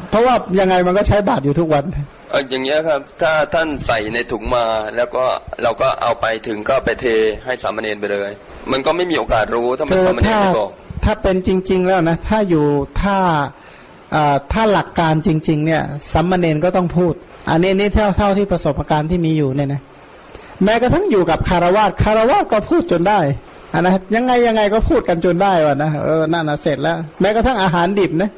[0.09, 1.83] เพราะว่ายังไงมันก็ใช้บาทอยู่ทุกวัน
[2.31, 4.65] เอออย่างเงี้ยครับ ถ้าท่านใส่ในถุงมา
[4.95, 5.23] แล้วก็
[5.63, 7.05] เราก็เอาไปถึงก็ไปเท
[7.45, 8.31] ให้สามเณรไปเลย
[8.71, 10.69] มันก็ไม่มีโอกาสรู้ถ้ามันคือสามเณรถ้าไม่บอก
[11.05, 12.65] ถ้าเป็นจริง ๆ แล้วนะ ถ้าอยู่
[13.01, 13.17] ถ้า
[14.15, 15.83] อ่าถ้าหลักการจริง ๆ เนี่ย
[16.13, 17.13] สัมมาเนนก็ต้องพูด
[17.49, 19.81] อันนี้นี่เท่าเท่าที่ประสบการณ์ที่มีอยู่เนี่ยนะ
[20.63, 23.19] แม้กระทั่งอยู่กับคารวาสคารวาสก็พูดจนได้
[23.73, 28.29] อันนะยังไงยังไงก็พูดกันจนได้วะนะเออนั่นนะเสร็จแล้ว แม้กระทั่งอาหารดิบนะ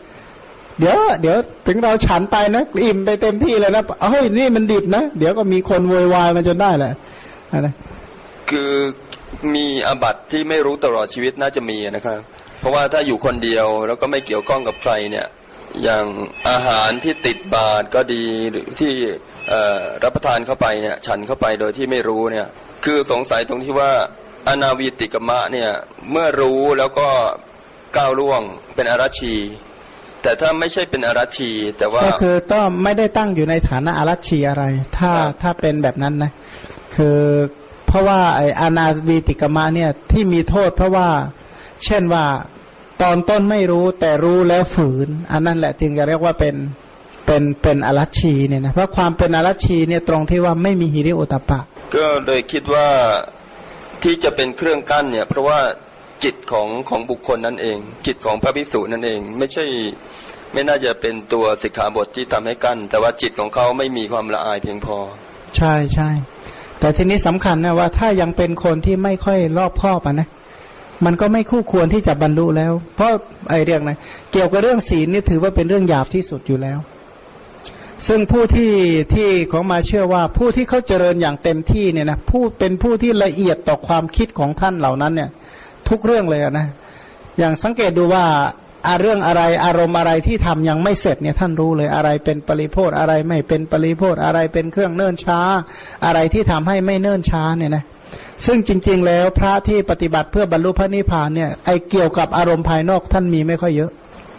[0.82, 1.38] เดี๋ยวเดี๋ยว
[1.68, 6.94] ถึงเราฉันไปนะอิ่มไปเต็มที่เลยนะเฮ้ยนี่มันดิบนะ เดี๋ยวก็มีคนโวยวายมันจนได้แหละ
[7.66, 7.74] นะ
[8.50, 8.72] คือ
[9.56, 12.20] มีอาบัติที่ไม่รู้ตลอดชีวิตน่าจะมีนะครับ
[12.60, 15.28] เพราะว่าถ้าอยู่คนเดียวแล้วก็ไม่เกี่ยวข้องกับใครเนี่ย
[15.84, 16.06] อย่าง
[16.50, 18.94] อาหารที่ติดบาตรก็ดีหรือที่
[20.04, 22.48] รับประทานเข้าไปเนี่ย ฉันเข้าไปโดยที่ไม่รู้เนี่ย
[22.86, 23.92] คือสงสัยตรงที่ว่า
[24.48, 25.70] อนาวีติกมะเนี่ย
[26.12, 27.08] เมื่อรู้แล้วก็
[27.98, 28.42] ก้าวล่วง
[28.76, 29.36] เป็นอารัชี
[30.22, 34.64] แต่ถ้าไม่ใช่เป็นอารัชชีแต่ว่าก็คือต้องไม่ได้ตั้งอยู่ในฐานะอารัชชีอะไร
[34.98, 36.32] ถ้าครับถ้าเป็นแบบนั้นนะ
[36.96, 37.20] คือ
[37.88, 41.08] เพราะว่าไออานาวีติกมะเนี่ยที่มีโทษเพราะว่า
[41.86, 42.26] เช่นว่า
[43.02, 46.56] ตอนต้นไม่รู้แต่รู้แล้วฝืน อันนั้นแหละจึงจะเรียกว่าเป็น
[47.26, 51.60] เป็นเป็นอารัชชีเนี่ยนะเพราะความเป็นอารัชชีเนี่ยตรงที่ว่าไม่มีฮิริโอตปปะ
[51.96, 52.88] ก็เลยคิดว่า
[54.04, 55.60] ที่จะเป็นเครื่องกั้นเนี่ย เพราะว่า
[56.24, 59.66] จิตของของบุคคลนั่นเอง จิตของพระภิกษุนั่นเอง ไม่ใช่
[60.54, 64.98] ไม่น่าจะเป็นตัวสิกขาบทที่ทำให้กั้น แต่ว่าจิตของเขาไม่มีความละอายเพียงพอ
[65.58, 66.10] ใช่ใช่
[66.80, 70.30] แต่ทีนี้สำคัญนะว่าถ้ายังเป็นคนที่ไม่ค่อยรอบคอบนะ
[71.06, 73.12] มันก็ไม่คู่ควรที่จะบรรลุแล้ว เพราะ
[73.50, 73.98] ไอเรื่องนะ
[74.32, 76.80] เกี่ยวกับเรื่องศีลนี่ถือว่าเป็นเรื่องหยาบที่สุดอยู่แล้ว
[78.08, 78.74] ซึ่งผู้ที่
[79.14, 85.30] ที่ของมาเชื่อว่าผู้ที่เขาเจริญอย่างเต็มที่เนี่ยนะผู้เป็นผู้ที่ละเอียดต่อความคิดของท่านเหล่านั้นเนี่ย
[85.90, 86.68] ทุกเรื่องเลยนะ
[87.40, 88.26] อย่างสังเกตดูว่า
[88.88, 95.40] อาเรื่องอะไรอารมณ์อะไรที่ทำยังไม่เสร็จเนี่ยท่านรู้เลยอะไรเป็นปริโพธอะไรไม่เป็นปริโพธอะไรเป็นเครื่องเนิ่นช้า
[96.06, 97.84] อะไรที่ทำให้ไม่เนิ่นช้าเนี่ยนะ
[98.46, 103.92] ซึ่งจริง ๆ แล้วพระที่ปฏิบัติเพื่อบรรลุพระนิพพานเนี่ยไอเกี่ยวกับอารมณ์ภายนอกท่านมีไม่ค่อยเยอะ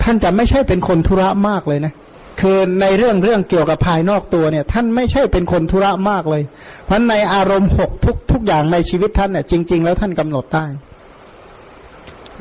[0.02, 1.92] ท่านจะไม่ใช่เป็นคนธุระมากเลยนะ
[2.40, 6.42] คือในเรื่องเรื่องเกี่ยวกับภายนอกตัวเนี่ย ท่านไม่ใช่เป็นคนธุระมากเลย
[6.84, 10.66] เพราะในอารมณ์หกทุกทุกอย่างในชีวิตท่านเนี่ยจริง ๆ แล้วท่านกำหนดได้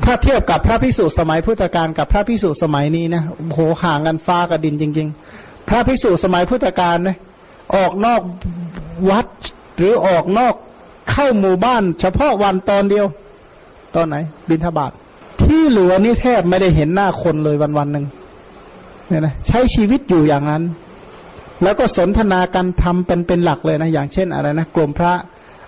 [0.04, 3.22] ถ้าเทียบกับพระพิสุสมัยพุทธกาลกับพระพิสุสมัยนี้นะ
[3.52, 5.08] โหห่างกันฟ้ากับดินจริง
[5.38, 7.16] ๆ พระพิสุสมัยพุทธกาลนะ
[7.74, 8.22] ออกนอก
[9.10, 9.26] วัด
[9.76, 10.54] หรือออกนอก
[11.10, 13.06] เข้าหมู่บ้าน เฉพาะวันตอนเดียว
[13.94, 14.16] ตอนไหน
[14.48, 14.92] บินทบาท
[15.42, 18.06] ที่เหลือนี่แทบไม่ได้เห็นหน้าคนเลยวันวันหนึ่ง
[19.08, 20.62] เนี่ยนะใช้ชีวิตอยู่อย่างนั้น
[21.62, 25.12] แล้วก็สนทนากันทำเป็นเป็นหลักเลยนะ อย่างเช่นอะไรนะกลุ่มพระ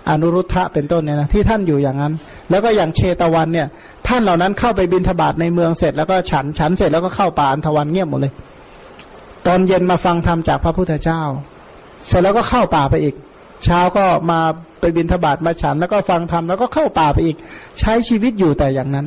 [0.09, 2.13] อนุรุทธะเป็นต้นเนี่ยนะที่ท่านอยู่อย่างนั้น
[2.49, 3.67] แล้วก็อย่างเชตวันเนี่ย
[4.07, 8.33] ท่านเหล่านั้นเข้าไปบินทบาทในเมืองเสร็จแล้วก็ฉันฉันเสร็จแล้วก็เข้าป่าอันทวันเงียบหมดเลย
[9.47, 11.21] ตอนเย็นมาฟังธรรมจากพระพุทธเจ้า
[12.07, 13.15] เสร็จแล้วก็เข้าป่าไปอีก
[13.63, 14.39] เช้าก็มา
[14.79, 17.37] ไปบินทบาทมาฉันแล้วก็ฟังธรรมแล้วก็เข้าป่าไปอีก
[17.79, 19.05] ใช้ชีวิตอยู่แต่อย่างนั้น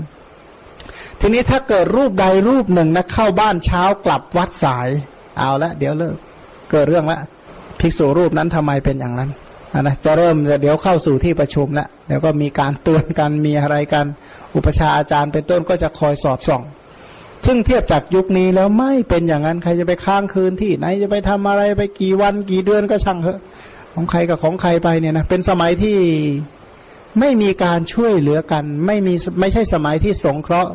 [1.21, 4.89] ทีนี้ถ้าเกิดรูปใดรูปหนึ่งนะเข้าบ้านเช้ากลับวัดสาย
[5.39, 6.17] เอาละเดี๋ยวเลิก
[6.71, 7.19] เกิดเรื่องละ
[7.81, 9.31] ภิกษุรูปนั้นทำไมเป็นอย่างนั้น
[9.77, 14.07] นะจะเริ่มเดี๋ยวเข้าสู่ที่ประชุมแล้วเดี๋ยวก็มีการเตือนกันมีอะไรกัน
[14.55, 16.63] อุปชาอาจารย์เป็นต้นก็จะคอยสอดส่อง
[17.47, 23.41] ซึ่งเทียบจากยุคนี้แล้วไม่เป็นอย่างนั้นใครจะไปค้างคืนที่ไหนจะไปทำอะไรไปกี่วันกี่เดือนก็ช่างเถอะ
[23.95, 25.97] ของใครกับของใครไปเนี่ยนะเป็นสมัยที่
[27.21, 30.71] ไม่มีการช่วยเหลือกัน ไม่มีไม่ใช่สมัยที่สงเคราะห์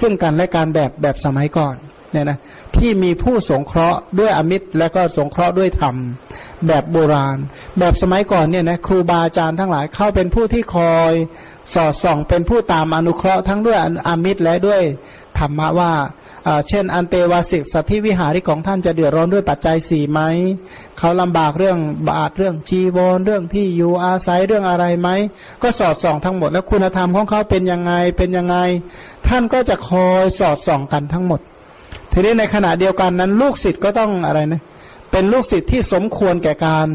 [0.00, 1.74] ซึ่งกันและการแบบแบบสมัยก่อน
[2.12, 2.38] เนี่ยนะ
[2.76, 5.94] ที่มีผู้สงเคราะห์ด้วยอมิตรและก็สงเคราะห์ด้วยธรรม
[6.66, 7.38] แบบโบราณ
[7.78, 11.12] แบบสมัยก่อนเนี่ยนะครูบาอาจารย์ทั้งหลายเข้าเป็นผู้ที่คอย
[11.74, 13.78] สอดส่องเป็นผู้ตามอนุเคราะห์ทั้งด้วย
[14.08, 14.82] อมิตรและด้วย
[15.38, 15.92] ธรรมะว่า
[16.68, 20.20] เช่น อันเตวาสิกสัตธิวิหาริของท่านจะเดือดร้อนด้วยปัจจัยสี่ไหม
[20.98, 21.78] เขาลำบากเรื่อง
[22.08, 25.08] บาทเรื่องจีวรเรื่องที่อยู่อาศัยเรื่องอะไรไหม
[25.62, 28.56] ก็สอดส่องทั้งหมด แล้วคุณธรรมของเขาเป็นยังไงเป็นยังไง
[29.28, 31.40] ท่านก็จะคอยสอดส่องกันทั้งหมด
[32.12, 36.86] ทีนี้ในขณะเดียวกันนั้น ลูกศิษย์ก็ต้องอะไรนะเเป็นลูกศิษย์ที่สมควรแก่การ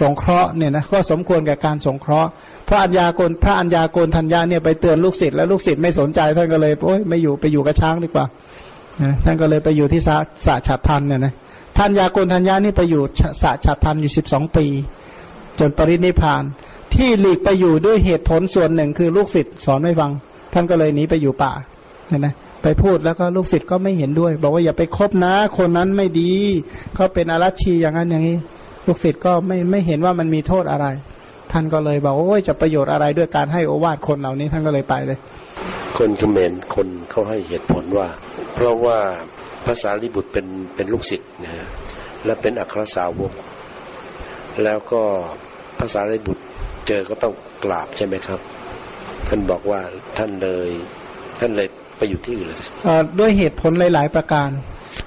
[0.00, 2.30] สงเคราะห์เนี่ยนะก็สมควรแก่การสงเคราะห์
[2.68, 8.24] พระอัญญาโกนพระอัญญาโกนทัญญาเนี่ยไปเตือนลูกศิษย์แล้วลูกศิษย์ไม่สนใจท่านก็เลยโอ้ยไม่อยู่ไปอยู่กับช้างดีกว่า
[9.24, 10.16] ท่านก็เลยไปอยู่ที่สะ
[10.46, 11.32] สะฉัดทันเนี่ยนะ
[11.76, 13.02] ท่านยาโกนทัญญานี่ไปอยู่
[13.42, 14.66] สะฉัดทันอยู่สิบสองปี
[15.58, 16.42] จนปรินิพพาน
[16.94, 20.10] ที่หลีกไปอยู่ด้วยเหตุผลส่วนหนึ่งคือลูกศิษย์สอนไม่ฟัง
[20.52, 21.52] ท่านก็เลยหนีไปอยู่ป่า
[22.08, 22.28] เห็นไหม
[22.62, 26.32] ไปพูดแล้วก็ลูกศิษย์ก็ไม่เห็นด้วย บอกว่าอย่าไปคบนะ คนนั้นไม่ดี
[26.94, 28.38] เขาเป็นอารัชีอย่างนั้นอย่างนี้
[28.86, 30.86] ลูกศิษย์ก็ไม่ไม่เห็นว่ามันมีโทษอะไร
[31.52, 35.18] ท่านก็เลยบอกโอ้ยจะประโยชน์อะไรด้วยการให้โอวาทคนเหล่านี้ท่านก็เลยไปเลย
[35.98, 38.08] คนเขมรคนเขาให้เหตุผลว่า
[38.54, 38.98] เพราะว่า
[39.66, 41.66] ภาษาลิบุตรเป็นเป็นลูกศิษย์นะฮะ
[42.24, 43.32] และเป็นอัครสาวก
[44.64, 45.02] แล้วก็
[45.78, 46.42] ภาษาลิบุตร
[46.86, 47.34] เจอก็ต้อง
[47.64, 48.40] กราบใช่ไหมครับ
[49.28, 49.80] ท่านบอกว่า
[50.18, 50.70] ท่านเลย
[51.40, 51.68] ท่านเลย
[52.00, 52.58] ไปอยู่ที่อื่นเลย
[53.18, 54.50] ด้วยเหตุผลหลาย ๆ ประการ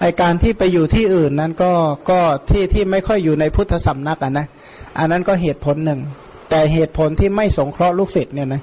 [0.01, 1.71] ไอการที่ไปอยู่ที่อื่นนั้นก็
[2.09, 4.45] ก็ที่ที่ไม่ค่อยอยู่ในพุทธสำนักอะนะ
[4.99, 5.99] อันนั้นก็เหตุผลหนึ่ง
[6.49, 8.61] แต่เหตุผลที่ไม่สงเคราะห์ลูกศิษย์เนี่ยนะ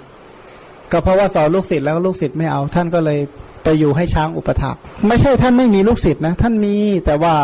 [0.93, 3.19] ก็เพราะว่าสอนลูกศิษย์แล้วลูกศิษย์ไม่เอา ท่านก็เลย
[3.65, 6.75] ไปอยู่ให้ช้างอุปถัมภ์ไม่ใช่ท่านไม่มีลูกศิษย์นะท่านมี
[7.07, 7.35] แต่ว่า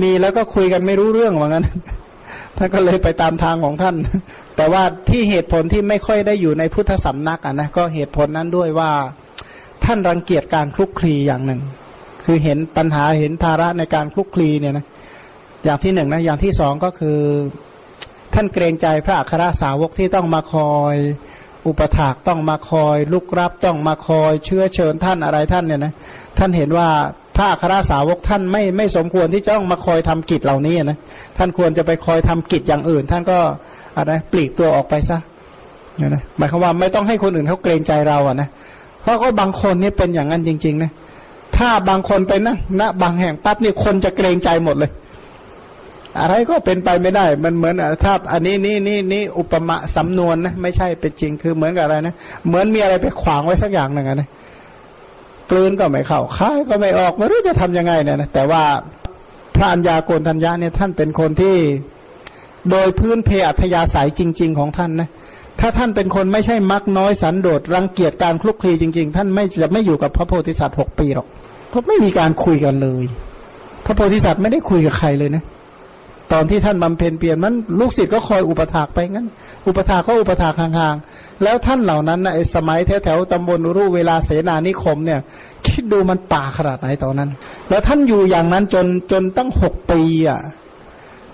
[0.00, 1.66] มีแล้วก็คุยกันไม่รู้เรื่องว่างั้น
[2.58, 3.96] ท่านก็เลยไปตามทางของท่าน
[4.56, 8.90] แต่ว่าที่เหตุผลที่ไม่ค่อยได้อยู่ในพุทธสำนักอะนะก็เหตุผลนั้นด้วยว่า
[9.84, 11.60] ท่านรังเกียจการคลุกคลีอย่างหนึ่ง
[12.24, 14.86] คือเห็นปัญหาเห็นภาระในการคลุกคลีเนี่ยนะ
[15.64, 17.18] อย่างที่หนึ่งนะอย่างที่สองก็คือ
[18.34, 20.94] ท่านเกรงใจพระอัครสาวกที่ต้องมาคอย
[21.66, 25.92] อุปถากต้องมาคอย ลุกรับต้องมาคอย เชื้อเชิญท่านอะไรท่านเนี่ยนะ
[26.38, 26.88] ท่านเห็นว่า
[27.36, 30.98] พระอัครสาวกท่านไม่ไม่สมควรที่จะต้องมาคอยทำกิจเหล่านี้นะ
[31.38, 33.38] ท่านควรจะไปคอยทำกิจอย่างอื่น ท่านก็
[33.96, 35.18] อะไรปลีกตัวออกไปซะ
[36.00, 38.48] นะนะหมายความว่าไม่ต้องให้คนอื่นเขาเกรงใจเราอะนะ
[39.04, 40.90] เพราะก็บางคนนี่เป็นอย่างนั้นจริง ๆ นะ
[41.56, 44.90] ถ้าบางคนไปนะณบางแห่งปั๊บนี่คนจะเกรงใจหมดเลย
[46.20, 52.14] อะไรก็เป็นไปไม่ได้ มันเหมือนอถ้าอันนี้นี่นี่นี่อุปมาสำนวนนะไม่ใช่เป็นจริงคือเหมือนกับอะไรนะ
[52.46, 54.28] เหมือนมีอะไรไปขวางไว้สักอย่างหนึ่งอะนะ
[55.50, 58.62] กลืนก็ไม่เข้าคายก็ไม่ออกไม่รู้จะทำยังไงเนี่ยนะแต่ว่า
[59.54, 61.56] พระัญญาโกณทัญญาเนี่ยท่านเป็นคนที่
[62.70, 65.08] โดยพื้นเพอัธยาศัยจริง ๆ ของท่านนะ
[65.60, 71.26] ถ้าท่านเป็นคนไม่ใช่มักน้อยสันโดษรังเกียจการคลุกคลีจริง ๆ ท่านไม่จะไม่อยู่กับพระโพธิสัตว์หกปีหรอก
[71.68, 73.04] เพราะไม่มีการคุยกันเลย
[73.86, 75.44] พระโพธิสัตว์ไม่ได้คุยกับใครเลยนะ
[76.32, 79.26] ตอนที่ท่านบำเพ็ญเปลี่ยนมันลูกศิษย์ก็คอยอุปถากไปงั้น
[79.66, 85.20] อุปถากก็อุปถากห่างๆแล้วท่านเหล่านั้นนะสมัยแถวๆตำบลรูเวลาเสนานิคมเนี่ย
[85.66, 87.30] คิดดูมันป่าขนาดไหนตอนนั้น
[87.70, 90.40] แล้วท่านอยู่อย่างนั้นจนจนตั้งหกปีอะ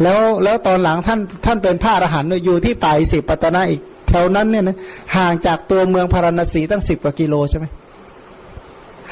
[0.03, 3.81] แล้วแล้วตอนหลังท่านท่านเป็นพระอรหันต์อยู่ที่ป่าอิสิปตนะอีก
[4.11, 4.77] แถวนั้นเนี่ยนะ
[5.16, 7.66] ห่างจากตัวเมืองพาราณสีตั้งสิบกว่ากิโลใช่ไหม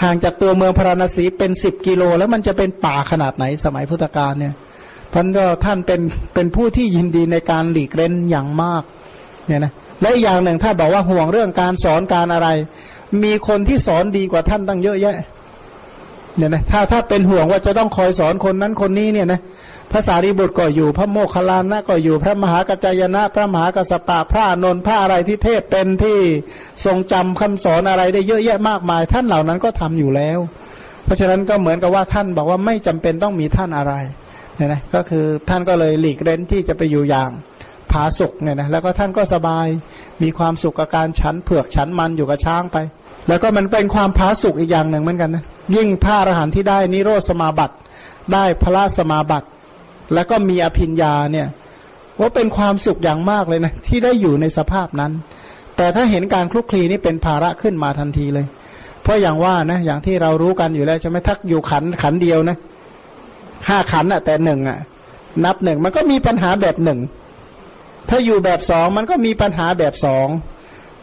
[0.03, 4.55] ห่างจากตัวเมืองพาราณสีเป็นสิบกิโล แล้วมันจะเป็นป่าขนาดไหนสมัยพุทธกาลเนี่ย
[5.12, 6.01] พันก็ท่านเป็น
[6.35, 8.83] เป็นผู้ที่ยินดีในการหลีกเล่นอย่างมาก
[9.47, 12.49] เนี่ยนะและอีกอย่างหนึ่งถ้าบอกว่าห่วงเรื่องการสอนการอะไร
[13.23, 15.17] มีคนที่สอนดีกว่าท่านตั้งเยอะแยะ
[16.36, 19.41] เนี่ยนะถ้าถ้าเป็นห่วงว่าจะต้องคอยสอนคนนั้นคนนี้เนี่ยนะ
[19.91, 26.18] พระสารีบุตรก็อยู่ พระโมคคัลลานะก็อยู่ พระมหากัจจายนะ พระมหากัสสปะ พระนนท์พระอะไรที่เทศเป็นที่
[26.84, 30.39] ทรงจำคำสอนอะไรได้เยอะแยะมากมาย ท่านเหล่านั้นก็ทำอยู่แล้ว
[31.05, 33.94] เพราะฉะนั้นก็เหมือนกับว่าท่านบอกว่าไม่จำเป็นต้องมีท่านอะไร
[34.57, 37.31] เนี่ยนะก็คือท่านก็เลยหลีกเล่นที่จะไปอยู่อย่าง
[37.92, 39.67] ผาสุกเนี่ยนะแล้วก็ท่านก็สบาย
[40.23, 42.76] มีความสุขกับการฉันเผือกฉันมันอยู่กับช้างไป
[43.28, 45.44] แล้วก็มันเป็นความผาสุกอีกอย่างหนึ่งเหมือนกันนะ
[45.76, 47.75] ยิ่งพระอรหันต์ที่ได้นิโรธสมาบัติ
[48.33, 49.49] ได้พระสมาบัติ
[50.15, 51.49] แล้วก็มีอภิญญาเนี่ย
[52.20, 55.12] ว่าเป็นความสุขอย่างมากเลยนะ ที่ได้อยู่ในสภาพนั้น
[55.77, 58.47] แต่ถ้าเห็นการคลุกคลีนี่เป็นภาระขึ้นมาทันทีเลย
[59.03, 62.57] เพราะอย่างว่านะอย่างที่เรารู้กันอยู่แล้วใช่ไหมทักอยู่ขันขันเดียวนะ
[63.69, 64.78] ห้าขันอะแต่หนึ่งอะ
[65.45, 67.01] นับหนึ่งมันก็มีปัญหาแบบหนึ่ง
[68.09, 70.28] ถ้าอยู่แบบสองมันก็มีปัญหาแบบสอง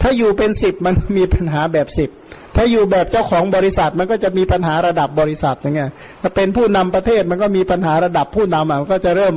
[0.01, 2.09] ถ้าอยู่เป็นสิบมันมีปัญหาแบบสิบ
[2.56, 5.90] ถ้าอยู่แบบเจ้าของบริษัทมันก็จะมีปัญหาระดับบริษัทอย่างเงี้ย
[6.22, 9.34] ถ้าเป็นผู้นำประเทศมันก็มีปัญหาระดับผู้นำมันก็จะเริ่ม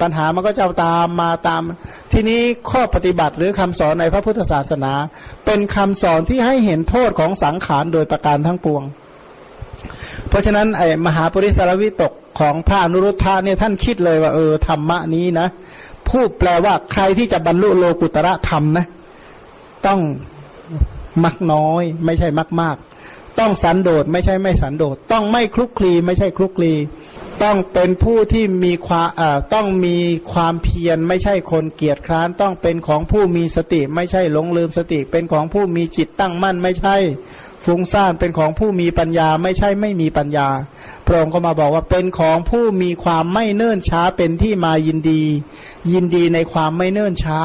[0.00, 1.62] ปัญหามันก็จะตามมาตาม
[2.12, 2.40] ทีนี้
[2.70, 4.92] ข้อปฏิบัติหรือคำสอนในพระพุทธศาสนา
[5.46, 8.82] เป็นคำสอนที่ให้เห็นโทษของสังขารโดยประการทั้งปวง
[10.28, 15.48] เพราะฉะนั้นไอ้มหาปริสารวิตกของพระอนุรุทธะเนี่ยท่านคิดเลยว่าเออธรรมะนี้นะ
[16.08, 18.86] ผู้แปลว่าใครที่จะบรรลุโลกุตระธรรมนะ
[19.86, 20.00] ต้อง
[21.24, 22.76] มักน้อย ไม่ใช่มักมาก
[23.38, 26.74] ต้องสันโดษไม่ใช่ไม่สันโดษต้องไม่คลุกคลีไม่ใช่คลุกคลี
[27.42, 29.96] ต้องเป็นผู้ที่มีความอ่าต้องมี
[30.32, 36.96] ความเพียรไม่ใช่คนเกียจคร้าน ต้องเป็นของผู้มีสติ ไม่ใช่หลงลืมสติ เป็นของผู้มีจิตตั้งมั่น ไม่ใช่
[37.64, 40.48] ฟุ้งซ่านเป็นของผู้มีปัญญา ไม่ใช่ไม่มีปัญญา
[41.06, 45.22] พระองค์ก็มาบอกว่าเป็นของผู้มีความไม่เนิ่นช้าเป็นที่มายินดี
[45.92, 47.38] ยินดีในความไม่เนิ่นช้า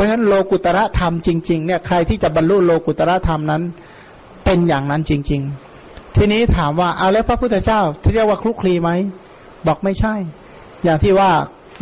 [0.00, 3.62] ราะฉะนั้นโลกุตระธรรมจริงๆเนี่ยใครที่จะบรรลุโลกุตระธรรมนั้น
[4.44, 5.42] เป็นอย่างนั้นจริง
[5.78, 8.90] ๆ ทีนี้ถามว่าเอาแล้วพระพุทธเจ้าที่เรียกว่าคลุกคลีไหม
[9.66, 10.14] บอกไม่ใช่
[10.84, 11.30] อย่างที่ว่า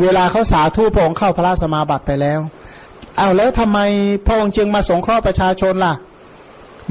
[0.02, 2.40] เวลาเขาสาธุพระองค์เข้าพระสมาบัติไปแล้ว
[3.18, 3.78] เอาแล้วทำไม
[4.26, 5.94] พระองค์จึงมาสงเคราะห์ประชาชนล่ะ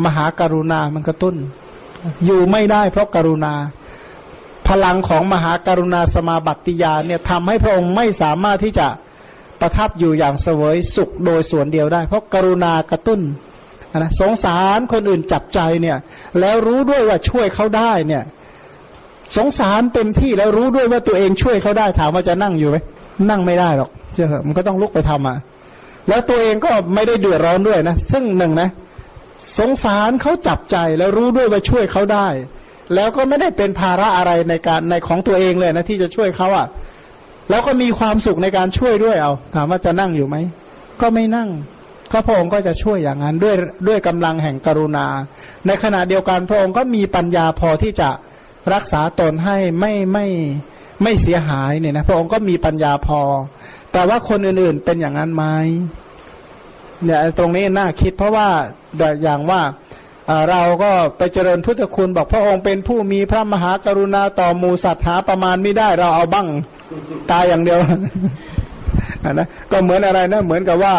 [0.06, 1.36] มหาการุณามันกระตุ้น
[2.26, 3.54] อยู่ไม่ได้เพราะกรุณา
[4.68, 8.88] พลังของมหาการุณาสมาบัติญาเนี่ยทำให้พระองค์ไม่สามารถที่จะ
[9.62, 13.22] ประทับอยู่อย่างเสวยสุขโดยส่วนเดียวได้ เพราะกรุณากระตุ้น
[13.98, 15.98] นะสงสารคนอื่นจับใจเนี่ย
[16.40, 18.24] แล้วรู้ด้วยว่าช่วยเขาได้เนี่ย
[19.38, 22.78] สงสารเต็มที่แล้วรู้ด้วยว่าตัวเองช่วยเขาได้ถามว่าจะนั่งอยู่ไหม
[23.30, 25.38] นั่งไม่ได้หรอกเชื่อมันก็ต้องลุกไปทำอะ
[26.08, 28.70] แล้วตัวเองก็ไม่ได้เดือดร้อนด้วยนะซึ่งหนึ่งนะ
[29.60, 32.28] สงสารเขาจับใจแล้วรู้ด้วยว่าช่วยเขาได้
[32.96, 36.68] แล้วก็ไม่ได้เป็นภาระอะไรในการในของตัวเองเลยนะที่จะช่วยเขาอะ
[37.50, 40.36] แล้วก็มีความสุขในการช่วยด้วยเอา ถามว่าจะนั่งอยู่ไหม
[41.02, 41.50] ก็ไม่นั่ง
[42.12, 43.56] ก็พระองค์ก็จะช่วยอย่างนั้นด้วย
[43.88, 45.08] ด้วยกำลังแห่งกรุณา
[45.68, 48.10] ในขณะเดียวกันพระองค์ก็มีปัญญาพอที่จะ
[48.74, 50.26] รักษาตนให้ไม่ไม่
[51.04, 53.22] ไม่เสียหายเนี่ยนะพระองค์ก็มีปัญญาพอ
[53.92, 55.44] แต่ว่าคนอื่นๆเป็นอย่างนั้นไหม
[57.04, 58.48] เนี่ยตรงนี้น่าคิดเพราะว่า
[59.24, 59.62] อย่างว่า
[60.50, 66.48] เราก็ไปเจริญพุทธคุณบอกพระองค์เป็นผู้มีพระมหากรุณาต่อหมูสัตว์หาประมาณไม่ได้เราเอาบ้าง
[67.32, 67.80] ตายอย่างเดียว
[69.34, 70.96] นะก็เหมือนอะไรนะ เหมือนกับว่า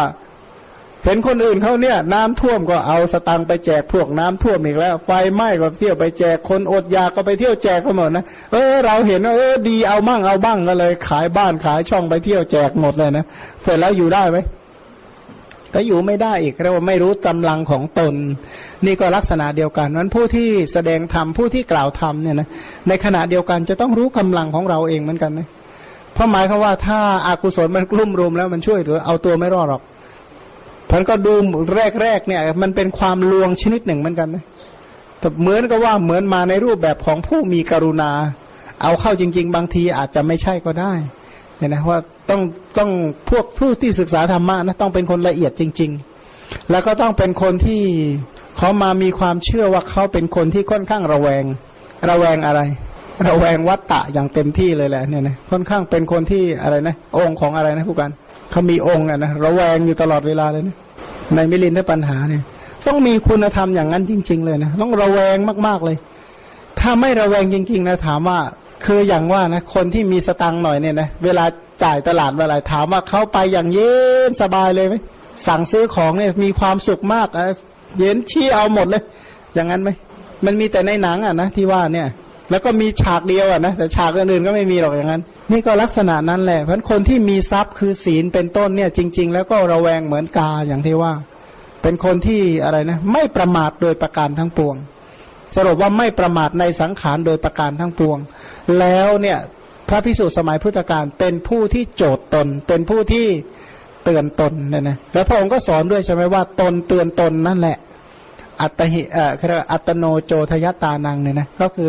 [1.05, 13.24] เห็นคนอื่นเขาเนี่ย น้ำท่วมก็เอาสตังไปแจกพวกน้ำท่วมอีกแล้ว ไฟไหม้ก็เที่ยวไปแจกคนอดอยากก็ไปเที่ยวแจกกันหมดนะเออเราเห็นว่าเออดีเอามั่งเอาบ้างก็เลย ขายบ้านขายช่องไปเที่ยวแจกหมดเลยนะ
[13.62, 14.39] เสร็จแล้วอยู่ได้ไหม
[15.74, 18.14] ก็อยู่ไม่ได้อีกเรียกว่าไม่รู้กำลังของตน
[18.86, 22.48] นี่ก็ลักษณะเดียวกันนั้นผู้ที่แสดงธรรมผู้ที่กล่าวธรรมเนี่ยนะ
[22.88, 25.48] ในขณะเดียวกันจะต้องรู้กำลังของเราเองเหมือนกันนะ
[26.14, 29.82] เพราะหมายคือว่าถ้าอากุศลมันกลุ่มรุมแล้วมันช่วยตัวเอาตัวไม่รอดหรอก
[30.90, 31.34] พันก็ดู
[32.02, 34.44] แรกๆเนี่ย มันเป็นความลวงชนิดหนึ่งเหมือนกันนะ
[35.18, 38.10] แต่เหมือนกับว่าเหมือนมาในรูปแบบของผู้มีกรุณา
[38.82, 40.92] เอาเข้าจริง ๆ บางทีอาจจะไม่ใช่ก็ได้
[41.59, 41.99] เนี่ยนะว่า
[42.31, 42.41] ต้อง
[42.78, 42.91] ต้อง
[43.31, 45.91] พวกผู้ที่ศึกษาธรรมะนะต้องเป็นคนละเอียดจริง
[46.31, 47.83] ๆ แล้วก็ต้องเป็นคนที่
[48.59, 51.45] เขามามีความเชื่อว่าเขาเป็นคนที่ค่อนข้างระแวง
[52.11, 52.61] ระแวงอะไร
[53.28, 58.11] ระแวงวัตตะอย่างเต็มที่เลยแหละเนี่ยนะค่อนข้างเป็นคนที่อะไรนะ องค์ของอะไรนะผู้การ
[58.51, 60.77] เขามีองค์อะนะระแวงอยู่ตลอดเวลาเลยนะ
[61.35, 62.43] ในมิลินได้ปัญหาเนี่ย
[62.87, 65.97] ต้องมีคุณธรรมอย่างนั้นจริง ๆ เลยนะต้องระแวงมากๆเลย
[66.81, 68.39] ถ้าไม่ระแวงจริง ๆ นะถามว่า
[68.84, 71.44] คืออย่างว่านะคนที่มีสตังหน่อยเนี่ยนะเวลา
[71.82, 73.92] จ่ายตลาดเวลาถามว่าเขาไปอย่างเย็
[74.28, 74.94] นสบายเลยไหม
[75.47, 77.44] สั่งซื้อของเนี่ยมีความสุขมากอะ
[77.98, 79.02] เย็นชี้เอาหมดเลย
[79.55, 79.90] อย่างนั้นไหม
[80.44, 82.08] มันมีแต่ในหนังอะนะที่ว่าเนี่ย
[82.50, 91.12] แล้วก็มีฉากเดียวอะนะแต่ฉากอื่นๆก็ไม่มีหรอกอย่างนั้น นี่ก็ลักษณะนั้นแหละเพราะคนที่มีทรัพย์คือศีลเป็นต้นเนี่ยจริง ๆ แล้วก็ระแวงเหมือนกาอย่างที่ว่า
[91.82, 94.76] เป็นคนที่อะไรนะไม่ประมาทโดยประการทั้งปวง
[95.57, 98.18] สรุปว่าไม่ประมาทในสังขารโดยประการทั้งปวง
[98.78, 99.39] แล้วเนี่ย
[99.89, 103.27] พระพิสุสมัยพุทธกาลเป็นผู้ที่โจดตน เป็นผู้ที่
[104.05, 107.77] เตือนตนเนี่ยนะแล้วพระองค์ก็สอนด้วยใช่ไหมว่าตนเตือนตนนั่นแหละ
[108.60, 111.89] อัตหิเอ่อเรียกอัตโนโจทยตานังเนี่ยนะก็คือ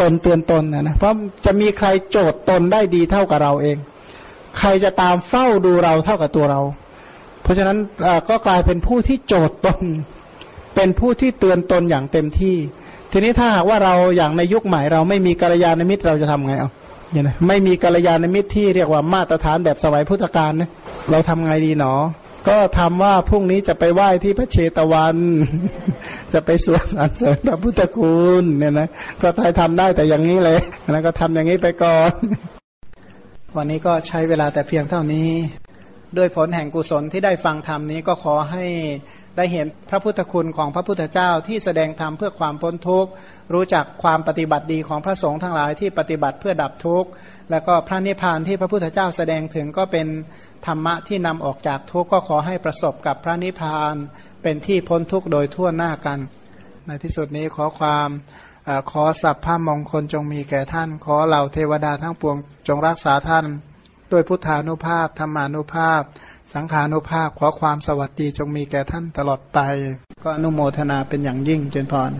[0.00, 3.76] ตนเตือนตนนะนะเพราะจะมีใครโจดตนได้ดีเท่ากับเราเอง
[4.58, 6.60] ใครจะตามเฝ้าดูเราเท่ากับตัวเรา
[7.42, 7.78] เพราะฉะนั้น
[8.28, 9.84] ก็กลายเป็นผู้ที่โจดตน
[10.74, 12.56] เป็นผู้ที่เตือนตนอย่างเต็มที่
[13.12, 16.70] ทีนี้ถ้าหากว่าเราอย่างในยุคใหม่เราไม่มีกัลยาณมิตรเราจะทำไงเอา
[17.12, 20.70] เนี่ยนะไม่มีกัลยาณมิตรที่เรียกว่ามาตรฐานแบบสมัยพุทธกาลนะ
[21.10, 21.94] เราทำไงดีหนอ
[22.48, 25.16] ก็ทำว่าพรุ่งนี้จะไปไหว้ที่พระเชตวัน
[26.32, 28.88] จะไปสวดสรรเสริญพระพุทธคุณเนี่ยนะ
[29.22, 32.10] ก็ทายทำได้แต่อย่างนี้เลยนะก็ทำอย่างนี้ไปก่อน
[33.56, 35.30] วันนี้ก็ใช้เวลาแต่เพียงเท่านี้
[36.16, 38.64] ด้วยผลแห่งกุศลที่ได้ฟังธรรมนี้ก็ขอให้
[39.38, 43.10] ได้เห็นพระพุทธคุณของพระพุทธเจ้าที่แสดงธรรมเพื่อความพ้นทุกข์
[43.54, 47.08] รู้จักความปฏิบัติดีของพระสงฆ์ทั้งหลายที่ปฏิบัติเพื่อดับทุกข์
[47.50, 50.06] แล้วก็พระนิพพานที่พระพุทธเจ้าแสดงถึงก็เป็น
[50.66, 53.94] ธรรมะที่นำออกจากทุกข์ก็ขอให้ประสบกับพระนิพพาน
[54.42, 56.18] เป็นที่พ้นทุกข์โดยทั่วหน้ากัน
[56.86, 58.08] ในที่สุดนี้ขอความ
[58.90, 62.36] ขอสัพพะมงคลจงมีแก่ท่าน ขอเหล่าเทวดาทั้งปวง
[62.68, 63.46] จงรักษาท่าน
[64.12, 66.02] ด้วยพุทธานุภาพธรรมานุภาพ
[66.54, 69.58] สังขานุภาพขอความสวัสดีจงมีแก่ท่านตลอดไป
[70.22, 72.12] ก็อนุโมทนาเป็นอย่างยิ่งเจนพร